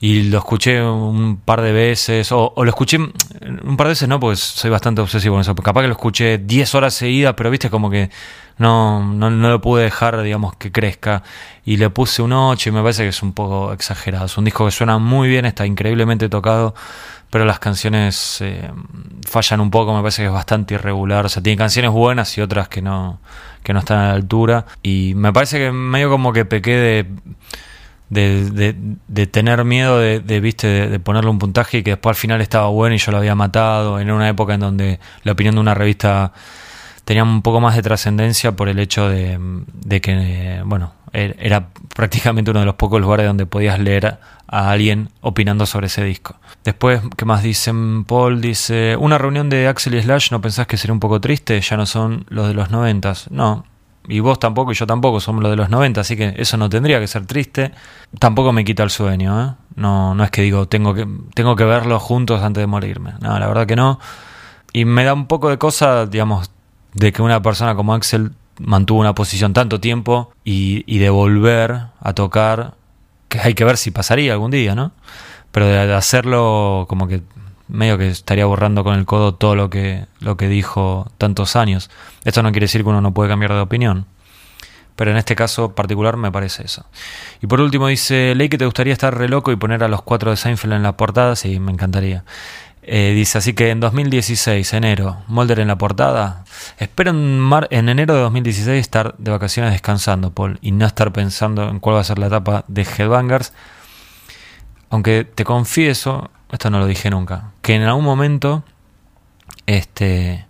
Y 0.00 0.24
lo 0.24 0.38
escuché 0.38 0.80
un 0.82 1.38
par 1.38 1.60
de 1.60 1.72
veces, 1.72 2.30
o, 2.30 2.52
lo 2.56 2.68
escuché 2.68 2.98
un 2.98 3.76
par 3.76 3.88
de 3.88 3.92
veces, 3.92 4.08
no, 4.08 4.20
porque 4.20 4.36
soy 4.36 4.70
bastante 4.70 5.00
obsesivo 5.00 5.34
con 5.34 5.40
eso. 5.40 5.54
Capaz 5.56 5.80
que 5.80 5.88
lo 5.88 5.94
escuché 5.94 6.38
10 6.38 6.74
horas 6.74 6.94
seguidas, 6.94 7.34
pero 7.34 7.50
viste 7.50 7.68
como 7.70 7.90
que 7.90 8.10
no, 8.58 9.04
no, 9.14 9.30
no, 9.30 9.48
lo 9.48 9.60
pude 9.60 9.84
dejar, 9.84 10.20
digamos, 10.22 10.56
que 10.56 10.72
crezca. 10.72 11.22
Y 11.64 11.76
le 11.76 11.90
puse 11.90 12.22
un 12.22 12.32
8 12.32 12.68
y 12.68 12.72
me 12.72 12.82
parece 12.82 13.04
que 13.04 13.10
es 13.10 13.22
un 13.22 13.32
poco 13.32 13.72
exagerado. 13.72 14.26
Es 14.26 14.36
un 14.36 14.44
disco 14.44 14.64
que 14.64 14.72
suena 14.72 14.98
muy 14.98 15.28
bien, 15.28 15.44
está 15.46 15.64
increíblemente 15.64 16.28
tocado, 16.28 16.74
pero 17.30 17.44
las 17.44 17.60
canciones 17.60 18.38
eh, 18.40 18.70
fallan 19.26 19.60
un 19.60 19.70
poco, 19.70 19.94
me 19.94 20.00
parece 20.00 20.22
que 20.22 20.26
es 20.26 20.32
bastante 20.32 20.74
irregular. 20.74 21.26
O 21.26 21.28
sea, 21.28 21.42
tiene 21.42 21.56
canciones 21.56 21.92
buenas 21.92 22.36
y 22.36 22.40
otras 22.40 22.68
que 22.68 22.82
no, 22.82 23.20
que 23.62 23.72
no 23.72 23.78
están 23.78 23.98
a 23.98 24.08
la 24.08 24.14
altura. 24.14 24.66
Y 24.82 25.14
me 25.14 25.32
parece 25.32 25.58
que 25.58 25.70
medio 25.72 26.10
como 26.10 26.32
que 26.32 26.44
pequé 26.44 26.76
de... 26.76 27.06
De, 28.10 28.74
de, 29.06 29.26
tener 29.26 29.64
miedo 29.64 29.98
de, 29.98 30.20
de 30.20 30.40
viste 30.40 30.88
de, 30.88 30.98
ponerle 30.98 31.28
un 31.28 31.38
puntaje 31.38 31.76
y 31.76 31.82
que 31.82 31.90
después 31.90 32.16
al 32.16 32.18
final 32.18 32.40
estaba 32.40 32.68
bueno 32.68 32.94
y 32.94 32.98
yo 32.98 33.12
lo 33.12 33.18
había 33.18 33.34
matado 33.34 34.00
en 34.00 34.10
una 34.10 34.30
época 34.30 34.54
en 34.54 34.60
donde 34.60 34.98
la 35.24 35.32
opinión 35.32 35.56
de 35.56 35.60
una 35.60 35.74
revista 35.74 36.32
tenían 37.08 37.26
un 37.26 37.40
poco 37.40 37.58
más 37.58 37.74
de 37.74 37.80
trascendencia 37.80 38.52
por 38.52 38.68
el 38.68 38.78
hecho 38.78 39.08
de, 39.08 39.40
que, 40.02 40.60
bueno, 40.66 40.92
er- 41.14 41.36
era 41.38 41.68
prácticamente 41.96 42.50
uno 42.50 42.60
de 42.60 42.66
los 42.66 42.74
pocos 42.74 43.00
lugares 43.00 43.26
donde 43.26 43.46
podías 43.46 43.78
leer 43.78 44.18
a 44.46 44.70
alguien 44.70 45.08
opinando 45.22 45.64
sobre 45.64 45.86
ese 45.86 46.04
disco. 46.04 46.36
Después, 46.64 47.00
¿qué 47.16 47.24
más 47.24 47.42
dicen? 47.42 48.04
Paul 48.04 48.42
dice, 48.42 48.94
una 48.98 49.16
reunión 49.16 49.48
de 49.48 49.68
Axel 49.68 49.94
y 49.94 50.02
Slash, 50.02 50.30
¿no 50.32 50.42
pensás 50.42 50.66
que 50.66 50.76
sería 50.76 50.92
un 50.92 51.00
poco 51.00 51.18
triste? 51.18 51.58
Ya 51.62 51.78
no 51.78 51.86
son 51.86 52.26
los 52.28 52.46
de 52.46 52.52
los 52.52 52.70
noventas. 52.70 53.30
No, 53.30 53.64
y 54.06 54.20
vos 54.20 54.38
tampoco 54.38 54.72
y 54.72 54.74
yo 54.74 54.86
tampoco 54.86 55.18
somos 55.18 55.42
los 55.42 55.50
de 55.50 55.56
los 55.56 55.70
90, 55.70 56.02
así 56.02 56.14
que 56.14 56.34
eso 56.36 56.58
no 56.58 56.68
tendría 56.68 57.00
que 57.00 57.06
ser 57.06 57.24
triste. 57.24 57.72
Tampoco 58.18 58.52
me 58.52 58.66
quita 58.66 58.82
el 58.82 58.90
sueño, 58.90 59.42
¿eh? 59.42 59.54
No, 59.76 60.14
no 60.14 60.24
es 60.24 60.30
que 60.30 60.42
digo, 60.42 60.68
tengo 60.68 60.92
que, 60.92 61.08
tengo 61.32 61.56
que 61.56 61.64
verlos 61.64 62.02
juntos 62.02 62.42
antes 62.42 62.60
de 62.60 62.66
morirme. 62.66 63.14
No, 63.22 63.38
la 63.38 63.46
verdad 63.46 63.66
que 63.66 63.76
no. 63.76 63.98
Y 64.74 64.84
me 64.84 65.04
da 65.04 65.14
un 65.14 65.26
poco 65.26 65.48
de 65.48 65.56
cosa, 65.56 66.04
digamos, 66.04 66.50
de 66.94 67.12
que 67.12 67.22
una 67.22 67.42
persona 67.42 67.74
como 67.74 67.94
Axel 67.94 68.32
mantuvo 68.58 69.00
una 69.00 69.14
posición 69.14 69.52
tanto 69.52 69.80
tiempo 69.80 70.32
y, 70.44 70.84
y 70.86 70.98
de 70.98 71.10
volver 71.10 71.86
a 72.00 72.12
tocar, 72.14 72.74
que 73.28 73.40
hay 73.40 73.54
que 73.54 73.64
ver 73.64 73.76
si 73.76 73.90
pasaría 73.90 74.32
algún 74.32 74.50
día, 74.50 74.74
¿no? 74.74 74.92
Pero 75.52 75.66
de, 75.66 75.94
hacerlo 75.94 76.86
como 76.88 77.08
que 77.08 77.22
medio 77.68 77.98
que 77.98 78.08
estaría 78.08 78.46
borrando 78.46 78.84
con 78.84 78.94
el 78.94 79.04
codo 79.04 79.34
todo 79.34 79.54
lo 79.54 79.70
que, 79.70 80.06
lo 80.20 80.36
que 80.36 80.48
dijo 80.48 81.10
tantos 81.18 81.56
años. 81.56 81.90
Esto 82.24 82.42
no 82.42 82.50
quiere 82.50 82.64
decir 82.64 82.82
que 82.82 82.88
uno 82.88 83.00
no 83.00 83.12
puede 83.12 83.28
cambiar 83.28 83.52
de 83.52 83.60
opinión. 83.60 84.06
Pero 84.96 85.12
en 85.12 85.16
este 85.16 85.36
caso 85.36 85.76
particular 85.76 86.16
me 86.16 86.32
parece 86.32 86.64
eso. 86.64 86.84
Y 87.40 87.46
por 87.46 87.60
último 87.60 87.86
dice, 87.86 88.34
Ley 88.34 88.48
que 88.48 88.58
te 88.58 88.64
gustaría 88.64 88.92
estar 88.92 89.16
re 89.16 89.28
loco 89.28 89.52
y 89.52 89.56
poner 89.56 89.84
a 89.84 89.88
los 89.88 90.02
cuatro 90.02 90.32
de 90.32 90.36
Seinfeld 90.36 90.72
en 90.72 90.82
la 90.82 90.96
portada. 90.96 91.36
Sí, 91.36 91.60
me 91.60 91.70
encantaría. 91.70 92.24
Eh, 92.90 93.12
dice, 93.12 93.36
así 93.36 93.52
que 93.52 93.68
en 93.68 93.80
2016, 93.80 94.72
enero, 94.72 95.18
Mulder 95.26 95.60
en 95.60 95.68
la 95.68 95.76
portada. 95.76 96.44
Espero 96.78 97.10
en, 97.10 97.68
enero 97.70 98.14
de 98.14 98.20
2016 98.22 98.80
estar 98.80 99.14
de 99.18 99.30
vacaciones 99.30 99.72
descansando, 99.72 100.30
Paul, 100.30 100.58
y 100.62 100.72
no 100.72 100.86
estar 100.86 101.12
pensando 101.12 101.68
en 101.68 101.80
cuál 101.80 101.96
va 101.96 102.00
a 102.00 102.04
ser 102.04 102.18
la 102.18 102.28
etapa 102.28 102.64
de 102.66 102.84
Headbangers. 102.84 103.52
Aunque 104.88 105.24
te 105.24 105.44
confieso, 105.44 106.30
esto 106.50 106.70
no 106.70 106.78
lo 106.78 106.86
dije 106.86 107.10
nunca, 107.10 107.50
que 107.60 107.74
en 107.74 107.82
algún 107.82 108.06
momento 108.06 108.64
este, 109.66 110.46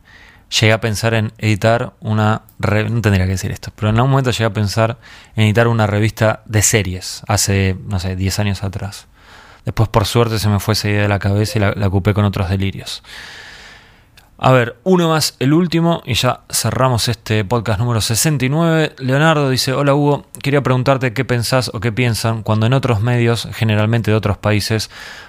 llegué 0.49 0.73
a 0.73 0.81
pensar 0.81 1.15
en 1.15 1.33
editar 1.39 1.95
una... 1.99 2.43
no 2.61 3.01
tendría 3.01 3.25
que 3.25 3.33
decir 3.33 3.51
esto, 3.51 3.73
pero 3.75 3.89
en 3.89 3.97
algún 3.97 4.13
momento 4.13 4.31
llegué 4.31 4.45
a 4.45 4.53
pensar 4.53 4.99
en 5.35 5.43
editar 5.43 5.67
una 5.67 5.89
revista 5.89 6.43
de 6.47 6.63
series, 6.63 7.23
hace, 7.27 7.77
no 7.89 7.99
sé, 7.99 8.15
10 8.15 8.39
años 8.39 8.63
atrás. 8.63 9.09
Después, 9.69 9.91
por 9.91 10.07
suerte, 10.07 10.39
se 10.39 10.49
me 10.49 10.61
fue 10.61 10.73
esa 10.73 10.89
idea 10.89 11.03
de 11.03 11.09
la 11.09 11.19
cabeza 11.19 11.59
y 11.59 11.61
la, 11.61 11.87
ocupé 11.89 12.15
con 12.15 12.25
otros 12.25 12.49
delirios. 12.49 13.03
A 14.39 14.51
ver, 14.51 14.79
uno 14.83 15.11
más, 15.11 15.37
el 15.41 15.53
último, 15.53 16.03
y 16.07 16.15
ya 16.15 16.41
cerramos 16.51 17.07
este 17.09 17.45
podcast 17.45 17.79
número 17.79 18.01
69. 18.01 18.95
Leonardo 18.99 19.51
dice, 19.51 19.75
hola 19.75 19.95
Hugo, 19.95 20.25
quería 20.43 20.63
preguntarte 20.63 21.13
qué 21.13 21.27
pensás 21.27 21.71
o 21.75 21.81
qué 21.81 21.93
piensan 21.93 22.43
cuando 22.43 22.65
en 22.65 22.73
otros 22.73 23.03
medios, 23.03 23.47
generalmente 23.53 24.11
de 24.11 24.17
otros 24.17 24.39
países, 24.39 24.89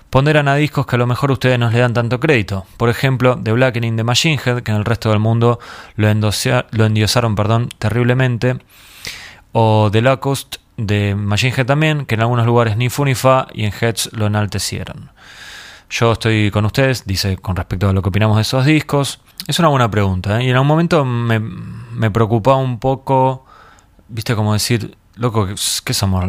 ponderan 0.09 0.47
a 0.47 0.55
discos 0.55 0.85
que 0.85 0.95
a 0.95 0.99
lo 0.99 1.05
mejor 1.05 1.31
ustedes 1.31 1.59
no 1.59 1.69
le 1.69 1.79
dan 1.79 1.93
tanto 1.93 2.21
crédito. 2.21 2.65
Por 2.77 2.87
ejemplo, 2.87 3.37
The 3.43 3.51
Blackening 3.51 3.97
de 3.97 4.05
Machine 4.05 4.39
Head, 4.45 4.61
que 4.61 4.71
en 4.71 4.77
el 4.77 4.85
resto 4.85 5.09
del 5.09 5.19
mundo 5.19 5.59
lo, 5.97 6.07
lo 6.07 6.85
endiosaron 6.85 7.35
perdón, 7.35 7.67
terriblemente. 7.77 8.57
O 9.51 9.89
The 9.91 10.01
Locust 10.01 10.59
de 10.85 11.15
Machine 11.15 11.53
Head 11.55 11.65
también, 11.65 12.05
que 12.05 12.15
en 12.15 12.21
algunos 12.21 12.45
lugares 12.45 12.77
ni 12.77 12.89
fu 12.89 13.05
ni 13.05 13.15
fa 13.15 13.47
y 13.53 13.65
en 13.65 13.73
Heads 13.79 14.09
lo 14.13 14.25
enaltecieron. 14.27 15.11
Yo 15.89 16.11
estoy 16.11 16.51
con 16.51 16.65
ustedes, 16.65 17.05
dice, 17.05 17.37
con 17.37 17.55
respecto 17.55 17.89
a 17.89 17.93
lo 17.93 18.01
que 18.01 18.09
opinamos 18.09 18.35
de 18.37 18.43
esos 18.43 18.63
discos. 18.65 19.19
Es 19.47 19.57
una 19.59 19.69
buena 19.69 19.89
pregunta, 19.89 20.39
¿eh? 20.39 20.45
Y 20.45 20.49
en 20.49 20.53
algún 20.55 20.67
momento 20.67 21.03
me, 21.03 21.39
me 21.39 22.11
preocupaba 22.11 22.57
un 22.57 22.79
poco, 22.79 23.45
viste, 24.07 24.35
como 24.35 24.53
decir, 24.53 24.95
loco, 25.15 25.47
¿qué 25.83 25.93
somos? 25.93 26.25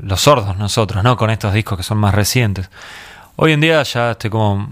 Los 0.00 0.20
sordos 0.20 0.56
nosotros, 0.58 1.02
¿no? 1.02 1.16
Con 1.16 1.30
estos 1.30 1.52
discos 1.52 1.76
que 1.76 1.82
son 1.82 1.98
más 1.98 2.14
recientes. 2.14 2.70
Hoy 3.36 3.52
en 3.52 3.60
día 3.60 3.82
ya 3.82 4.12
estoy 4.12 4.30
como... 4.30 4.70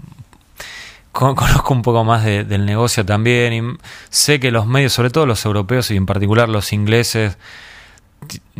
con- 1.11 1.35
Conozco 1.35 1.73
un 1.73 1.81
poco 1.81 2.05
más 2.05 2.23
de- 2.23 2.45
del 2.45 2.65
negocio 2.65 3.05
también 3.05 3.53
y 3.53 3.77
sé 4.09 4.39
que 4.39 4.51
los 4.51 4.65
medios, 4.65 4.93
sobre 4.93 5.09
todo 5.09 5.25
los 5.25 5.43
europeos 5.45 5.91
y 5.91 5.97
en 5.97 6.05
particular 6.05 6.47
los 6.47 6.71
ingleses, 6.71 7.37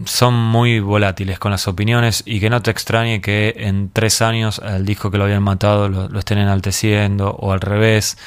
son 0.06 0.34
muy 0.34 0.80
volátiles 0.80 1.40
con 1.40 1.52
las 1.52 1.68
opiniones 1.68 2.24
y 2.26 2.40
que 2.40 2.50
no 2.50 2.62
te 2.62 2.72
extrañe 2.72 3.22
que 3.22 3.54
en 3.58 3.90
tres 3.92 4.22
años 4.22 4.60
al 4.60 4.86
disco 4.86 5.12
que 5.12 5.18
lo 5.18 5.26
habían 5.26 5.44
matado 5.44 5.90
lo, 5.90 6.20
estén 6.20 6.38
enalteciendo 6.40 7.32
o 7.32 7.52
al 7.52 7.62
revés. 7.62 8.18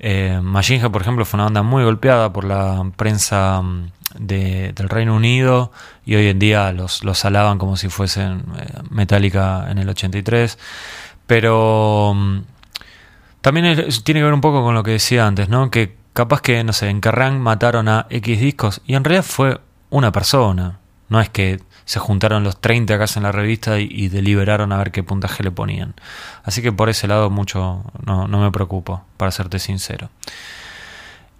Eh, 0.00 0.40
por 0.92 1.02
ejemplo, 1.02 1.24
fue 1.24 1.38
una 1.38 1.44
banda 1.44 1.62
muy 1.62 1.84
golpeada 1.84 2.32
por 2.32 2.44
la 2.44 2.84
prensa 2.96 3.62
mm, 3.62 3.90
de- 4.18 4.72
del 4.74 4.88
Reino 4.88 5.14
Unido 5.14 5.72
y 6.04 6.14
hoy 6.16 6.28
en 6.28 6.38
día 6.38 6.72
los, 6.72 7.04
los 7.04 7.24
alaban 7.24 7.58
como 7.58 7.76
si 7.76 7.88
fuesen 7.88 8.42
eh, 8.58 8.66
Metallica 8.90 9.66
en 9.70 9.78
el 9.78 9.88
83. 9.88 10.58
Pero 11.26 12.12
mm, 12.14 12.38
también 13.40 13.76
tiene 14.04 14.20
que 14.20 14.24
ver 14.24 14.32
un 14.34 14.40
poco 14.40 14.62
con 14.62 14.74
lo 14.74 14.82
que 14.82 14.92
decía 14.92 15.26
antes, 15.26 15.48
¿no? 15.48 15.70
Que 15.70 15.96
capaz 16.12 16.40
que, 16.40 16.62
no 16.64 16.72
sé, 16.72 16.88
en 16.88 17.00
Kerrang 17.00 17.38
mataron 17.40 17.88
a 17.88 18.06
X 18.10 18.40
discos 18.40 18.80
y 18.86 18.94
en 18.94 19.04
realidad 19.04 19.24
fue 19.24 19.60
una 19.90 20.12
persona. 20.12 20.78
No 21.14 21.20
es 21.20 21.28
que 21.28 21.60
se 21.84 22.00
juntaron 22.00 22.42
los 22.42 22.60
30 22.60 22.92
acá 22.92 23.04
en 23.14 23.22
la 23.22 23.30
revista 23.30 23.78
y, 23.78 24.08
deliberaron 24.08 24.72
a 24.72 24.78
ver 24.78 24.90
qué 24.90 25.04
puntaje 25.04 25.44
le 25.44 25.52
ponían. 25.52 25.94
Así 26.42 26.60
que 26.60 26.72
por 26.72 26.88
ese 26.88 27.06
lado 27.06 27.30
mucho 27.30 27.84
no, 28.04 28.26
me 28.26 28.50
preocupo, 28.50 29.04
para 29.16 29.30
serte 29.30 29.60
sincero. 29.60 30.10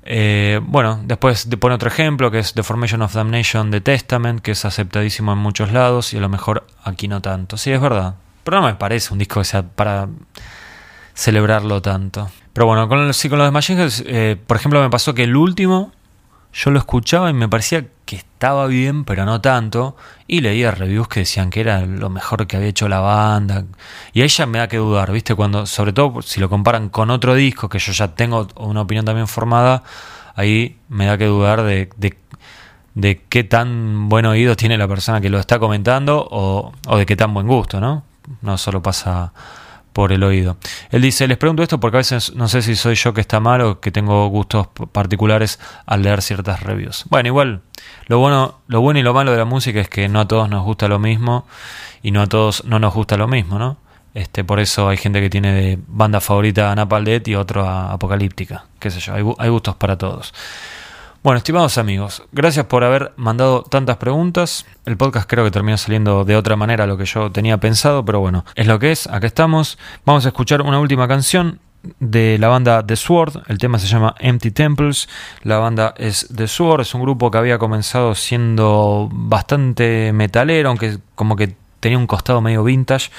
Eh, 0.04 0.60
bueno, 0.62 1.00
después 1.02 1.48
pone 1.58 1.74
otro 1.74 1.88
ejemplo 1.88 2.30
que 2.30 2.38
es 2.38 2.54
The 2.54 2.62
Formation 2.62 3.02
of 3.02 3.14
Damnation 3.14 3.72
de 3.72 3.80
Testament, 3.80 4.42
que 4.42 4.52
es 4.52 4.64
aceptadísimo 4.64 5.32
en 5.32 5.38
muchos 5.38 5.72
lados 5.72 6.14
y 6.14 6.18
a 6.18 6.20
lo 6.20 6.28
mejor 6.28 6.64
aquí 6.84 7.08
no 7.08 7.20
tanto. 7.20 7.56
Sí, 7.56 7.72
es 7.72 7.80
verdad. 7.80 8.14
Pero 8.44 8.60
no 8.60 8.66
me 8.68 8.76
parece 8.76 9.12
un 9.12 9.18
disco 9.18 9.40
que 9.40 9.44
sea 9.44 9.64
para 9.64 10.06
celebrarlo 11.14 11.82
tanto. 11.82 12.30
Pero 12.52 12.66
bueno, 12.66 12.88
con, 12.88 13.12
sí, 13.12 13.28
con 13.28 13.38
los 13.38 13.48
de 13.48 13.50
Machine 13.50 13.88
eh, 14.06 14.36
por 14.46 14.56
ejemplo, 14.56 14.80
me 14.80 14.90
pasó 14.90 15.14
que 15.14 15.24
el 15.24 15.34
último 15.34 15.90
yo 16.54 16.70
lo 16.70 16.78
escuchaba 16.78 17.28
y 17.30 17.32
me 17.32 17.48
parecía 17.48 17.84
que 18.04 18.16
estaba 18.16 18.66
bien, 18.68 19.04
pero 19.04 19.24
no 19.24 19.40
tanto. 19.40 19.96
Y 20.28 20.40
leía 20.40 20.70
reviews 20.70 21.08
que 21.08 21.20
decían 21.20 21.50
que 21.50 21.60
era 21.60 21.84
lo 21.84 22.10
mejor 22.10 22.46
que 22.46 22.56
había 22.56 22.68
hecho 22.68 22.88
la 22.88 23.00
banda. 23.00 23.64
Y 24.12 24.22
ahí 24.22 24.28
ya 24.28 24.46
me 24.46 24.58
da 24.58 24.68
que 24.68 24.76
dudar, 24.76 25.10
¿viste? 25.10 25.34
Cuando, 25.34 25.66
sobre 25.66 25.92
todo 25.92 26.22
si 26.22 26.38
lo 26.40 26.48
comparan 26.48 26.90
con 26.90 27.10
otro 27.10 27.34
disco, 27.34 27.68
que 27.68 27.80
yo 27.80 27.92
ya 27.92 28.14
tengo 28.14 28.46
una 28.56 28.82
opinión 28.82 29.04
también 29.04 29.26
formada, 29.26 29.82
ahí 30.36 30.78
me 30.88 31.06
da 31.06 31.18
que 31.18 31.26
dudar 31.26 31.64
de, 31.64 31.90
de, 31.96 32.16
de 32.94 33.22
qué 33.28 33.42
tan 33.42 34.08
buen 34.08 34.24
oído 34.24 34.54
tiene 34.54 34.78
la 34.78 34.86
persona 34.86 35.20
que 35.20 35.30
lo 35.30 35.40
está 35.40 35.58
comentando 35.58 36.24
o, 36.30 36.72
o 36.86 36.96
de 36.96 37.04
qué 37.04 37.16
tan 37.16 37.34
buen 37.34 37.48
gusto, 37.48 37.80
¿no? 37.80 38.04
No 38.42 38.58
solo 38.58 38.80
pasa 38.80 39.32
por 39.94 40.12
el 40.12 40.22
oído. 40.24 40.58
Él 40.90 41.00
dice, 41.00 41.26
les 41.26 41.38
pregunto 41.38 41.62
esto 41.62 41.80
porque 41.80 41.96
a 41.96 41.98
veces 41.98 42.34
no 42.34 42.48
sé 42.48 42.60
si 42.60 42.74
soy 42.74 42.96
yo 42.96 43.14
que 43.14 43.22
está 43.22 43.40
mal 43.40 43.62
o 43.62 43.80
que 43.80 43.90
tengo 43.90 44.26
gustos 44.28 44.66
particulares 44.92 45.60
al 45.86 46.02
leer 46.02 46.20
ciertas 46.20 46.62
reviews. 46.62 47.04
Bueno, 47.08 47.28
igual, 47.28 47.62
lo 48.08 48.18
bueno, 48.18 48.60
lo 48.66 48.80
bueno 48.82 48.98
y 48.98 49.02
lo 49.02 49.14
malo 49.14 49.30
de 49.30 49.38
la 49.38 49.44
música 49.46 49.80
es 49.80 49.88
que 49.88 50.08
no 50.08 50.20
a 50.20 50.28
todos 50.28 50.50
nos 50.50 50.64
gusta 50.64 50.88
lo 50.88 50.98
mismo 50.98 51.46
y 52.02 52.10
no 52.10 52.20
a 52.22 52.26
todos 52.26 52.64
no 52.64 52.78
nos 52.78 52.92
gusta 52.92 53.16
lo 53.16 53.28
mismo, 53.28 53.58
¿no? 53.58 53.78
Este, 54.14 54.44
por 54.44 54.60
eso 54.60 54.88
hay 54.88 54.96
gente 54.96 55.20
que 55.20 55.30
tiene 55.30 55.52
de 55.52 55.78
banda 55.86 56.20
favorita 56.20 56.70
a 56.70 56.74
Napalm 56.74 57.04
Death 57.04 57.28
y 57.28 57.36
otro 57.36 57.64
a 57.64 57.92
Apocalíptica, 57.92 58.66
qué 58.80 58.90
sé 58.90 59.00
yo, 59.00 59.14
hay 59.38 59.48
gustos 59.48 59.76
para 59.76 59.96
todos. 59.96 60.34
Bueno, 61.24 61.38
estimados 61.38 61.78
amigos, 61.78 62.22
gracias 62.32 62.66
por 62.66 62.84
haber 62.84 63.14
mandado 63.16 63.62
tantas 63.62 63.96
preguntas. 63.96 64.66
El 64.84 64.98
podcast 64.98 65.26
creo 65.26 65.42
que 65.42 65.50
terminó 65.50 65.78
saliendo 65.78 66.26
de 66.26 66.36
otra 66.36 66.54
manera 66.54 66.84
a 66.84 66.86
lo 66.86 66.98
que 66.98 67.06
yo 67.06 67.32
tenía 67.32 67.56
pensado, 67.56 68.04
pero 68.04 68.20
bueno, 68.20 68.44
es 68.54 68.66
lo 68.66 68.78
que 68.78 68.92
es, 68.92 69.06
acá 69.06 69.26
estamos. 69.26 69.78
Vamos 70.04 70.26
a 70.26 70.28
escuchar 70.28 70.60
una 70.60 70.78
última 70.78 71.08
canción 71.08 71.60
de 71.98 72.36
la 72.38 72.48
banda 72.48 72.84
The 72.86 72.96
Sword, 72.96 73.44
el 73.46 73.56
tema 73.56 73.78
se 73.78 73.86
llama 73.86 74.14
Empty 74.18 74.50
Temples, 74.50 75.08
la 75.44 75.56
banda 75.56 75.94
es 75.96 76.28
The 76.28 76.46
Sword, 76.46 76.82
es 76.82 76.94
un 76.94 77.00
grupo 77.00 77.30
que 77.30 77.38
había 77.38 77.56
comenzado 77.56 78.14
siendo 78.14 79.08
bastante 79.10 80.12
metalero, 80.12 80.68
aunque 80.68 80.98
como 81.14 81.36
que 81.36 81.56
tenía 81.80 81.96
un 81.98 82.06
costado 82.06 82.42
medio 82.42 82.64
vintage, 82.64 83.10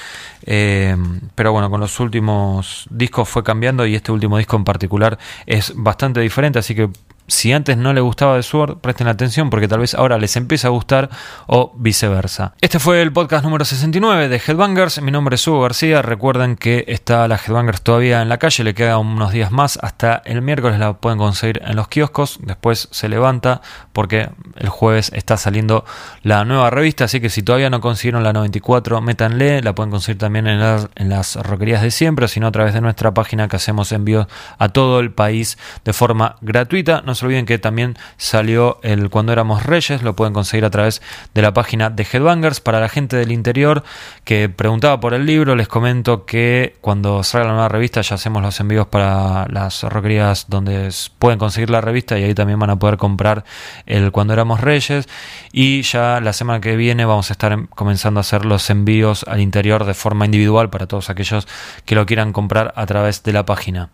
eh, 0.44 0.96
pero 1.34 1.52
bueno, 1.52 1.70
con 1.70 1.80
los 1.80 2.00
últimos 2.00 2.86
discos 2.90 3.28
fue 3.28 3.42
cambiando 3.44 3.84
y 3.86 3.96
este 3.96 4.10
último 4.10 4.38
disco 4.38 4.56
en 4.56 4.64
particular 4.64 5.18
es 5.46 5.72
bastante 5.76 6.20
diferente, 6.20 6.58
así 6.60 6.74
que 6.74 6.88
si 7.28 7.52
antes 7.52 7.76
no 7.76 7.92
le 7.92 8.00
gustaba 8.00 8.36
The 8.36 8.42
Sword, 8.42 8.78
presten 8.78 9.08
atención 9.08 9.50
porque 9.50 9.68
tal 9.68 9.80
vez 9.80 9.94
ahora 9.94 10.18
les 10.18 10.36
empiece 10.36 10.66
a 10.66 10.70
gustar 10.70 11.10
o 11.46 11.72
viceversa. 11.76 12.54
Este 12.60 12.78
fue 12.78 13.02
el 13.02 13.12
podcast 13.12 13.44
número 13.44 13.64
69 13.64 14.28
de 14.28 14.36
Headbangers. 14.36 15.00
Mi 15.02 15.10
nombre 15.10 15.34
es 15.34 15.46
Hugo 15.46 15.62
García. 15.62 16.02
Recuerden 16.02 16.56
que 16.56 16.84
está 16.88 17.26
la 17.28 17.36
Headbangers 17.36 17.82
todavía 17.82 18.22
en 18.22 18.28
la 18.28 18.38
calle, 18.38 18.64
le 18.64 18.74
quedan 18.74 18.98
unos 18.98 19.32
días 19.32 19.50
más. 19.50 19.78
Hasta 19.82 20.22
el 20.24 20.42
miércoles 20.42 20.78
la 20.78 20.94
pueden 20.94 21.18
conseguir 21.18 21.62
en 21.64 21.76
los 21.76 21.88
kioscos. 21.88 22.38
Después 22.42 22.88
se 22.90 23.08
levanta 23.08 23.60
porque 23.92 24.30
el 24.56 24.68
jueves 24.68 25.10
está 25.14 25.36
saliendo 25.36 25.84
la 26.22 26.44
nueva 26.44 26.70
revista. 26.70 27.04
Así 27.04 27.20
que 27.20 27.30
si 27.30 27.42
todavía 27.42 27.70
no 27.70 27.80
consiguieron 27.80 28.22
la 28.22 28.32
94, 28.32 29.00
métanle. 29.00 29.62
La 29.62 29.74
pueden 29.74 29.90
conseguir 29.90 30.18
también 30.18 30.46
en 30.46 30.60
las, 30.60 30.88
en 30.94 31.42
roquerías 31.44 31.82
de 31.82 31.90
siempre, 31.90 32.26
o 32.26 32.28
si 32.28 32.40
no 32.40 32.46
a 32.46 32.52
través 32.52 32.74
de 32.74 32.80
nuestra 32.80 33.12
página 33.14 33.48
que 33.48 33.56
hacemos 33.56 33.92
envíos 33.92 34.26
a 34.58 34.68
todo 34.68 35.00
el 35.00 35.12
país 35.12 35.58
de 35.84 35.92
forma 35.92 36.36
gratuita. 36.40 37.02
Se 37.16 37.26
olviden 37.26 37.46
que 37.46 37.58
también 37.58 37.96
salió 38.16 38.78
el 38.82 39.10
Cuando 39.10 39.32
éramos 39.32 39.64
reyes, 39.64 40.02
lo 40.02 40.14
pueden 40.14 40.32
conseguir 40.32 40.64
a 40.64 40.70
través 40.70 41.02
de 41.34 41.42
la 41.42 41.52
página 41.52 41.90
de 41.90 42.06
Headbangers. 42.10 42.60
Para 42.60 42.80
la 42.80 42.88
gente 42.88 43.16
del 43.16 43.32
interior 43.32 43.82
que 44.24 44.48
preguntaba 44.48 45.00
por 45.00 45.14
el 45.14 45.26
libro, 45.26 45.56
les 45.56 45.68
comento 45.68 46.26
que 46.26 46.76
cuando 46.80 47.22
salga 47.24 47.48
la 47.48 47.52
nueva 47.54 47.68
revista 47.68 48.00
ya 48.02 48.14
hacemos 48.14 48.42
los 48.42 48.60
envíos 48.60 48.86
para 48.86 49.46
las 49.48 49.82
roquerías 49.82 50.46
donde 50.48 50.90
pueden 51.18 51.38
conseguir 51.38 51.70
la 51.70 51.80
revista 51.80 52.18
y 52.18 52.24
ahí 52.24 52.34
también 52.34 52.58
van 52.58 52.70
a 52.70 52.76
poder 52.76 52.96
comprar 52.96 53.44
el 53.86 54.12
Cuando 54.12 54.32
éramos 54.32 54.60
reyes. 54.60 55.08
Y 55.52 55.82
ya 55.82 56.20
la 56.20 56.32
semana 56.32 56.60
que 56.60 56.76
viene 56.76 57.04
vamos 57.04 57.30
a 57.30 57.32
estar 57.32 57.68
comenzando 57.70 58.20
a 58.20 58.22
hacer 58.22 58.44
los 58.44 58.70
envíos 58.70 59.24
al 59.24 59.40
interior 59.40 59.84
de 59.84 59.94
forma 59.94 60.24
individual 60.24 60.70
para 60.70 60.86
todos 60.86 61.10
aquellos 61.10 61.48
que 61.84 61.94
lo 61.94 62.06
quieran 62.06 62.32
comprar 62.32 62.72
a 62.76 62.86
través 62.86 63.22
de 63.22 63.32
la 63.32 63.44
página. 63.44 63.90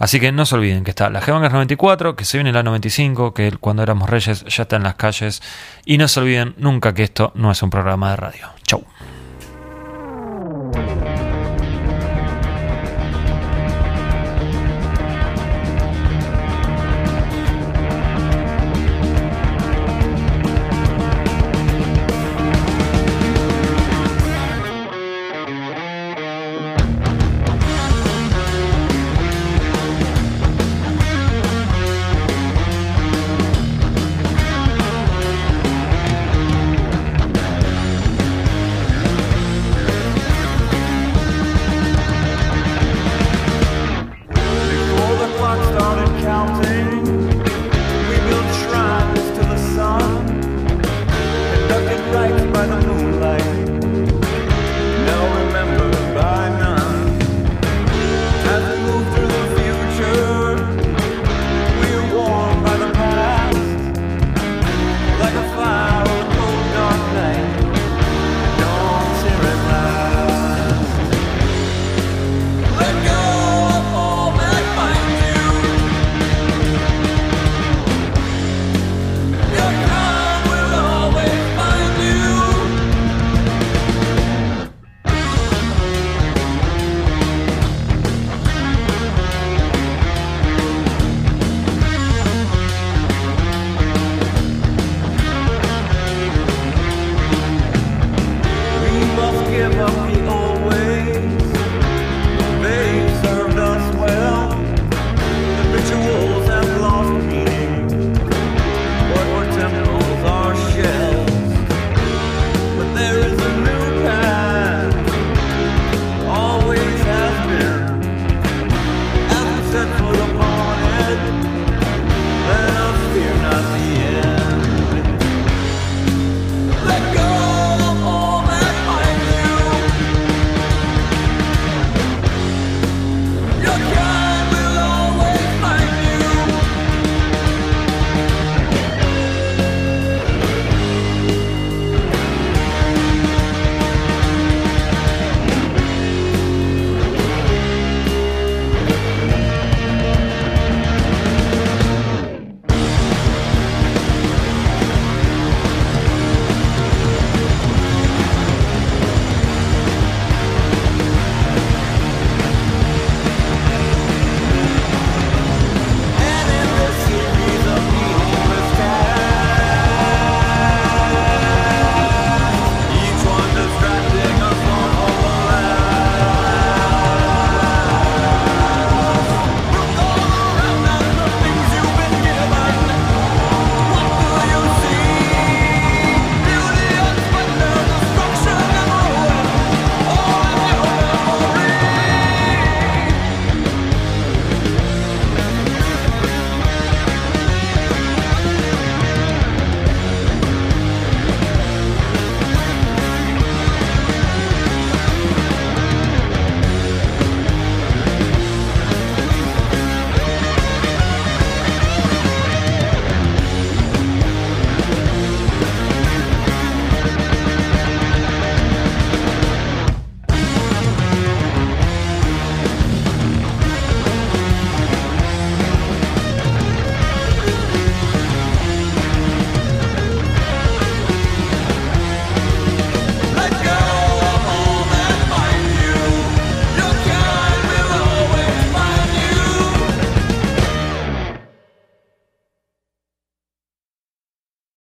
Así 0.00 0.18
que 0.18 0.32
no 0.32 0.46
se 0.46 0.54
olviden 0.54 0.82
que 0.82 0.90
está 0.90 1.10
la 1.10 1.20
G-Bangers 1.20 1.52
94, 1.52 2.16
que 2.16 2.24
se 2.24 2.38
viene 2.38 2.52
la 2.52 2.62
95, 2.62 3.34
que 3.34 3.52
cuando 3.52 3.82
éramos 3.82 4.08
reyes 4.08 4.44
ya 4.46 4.62
está 4.62 4.76
en 4.76 4.82
las 4.82 4.94
calles. 4.94 5.42
Y 5.84 5.98
no 5.98 6.08
se 6.08 6.20
olviden 6.20 6.54
nunca 6.56 6.94
que 6.94 7.02
esto 7.02 7.32
no 7.34 7.50
es 7.50 7.62
un 7.62 7.68
programa 7.68 8.10
de 8.10 8.16
radio. 8.16 8.48
Chau. 8.64 8.82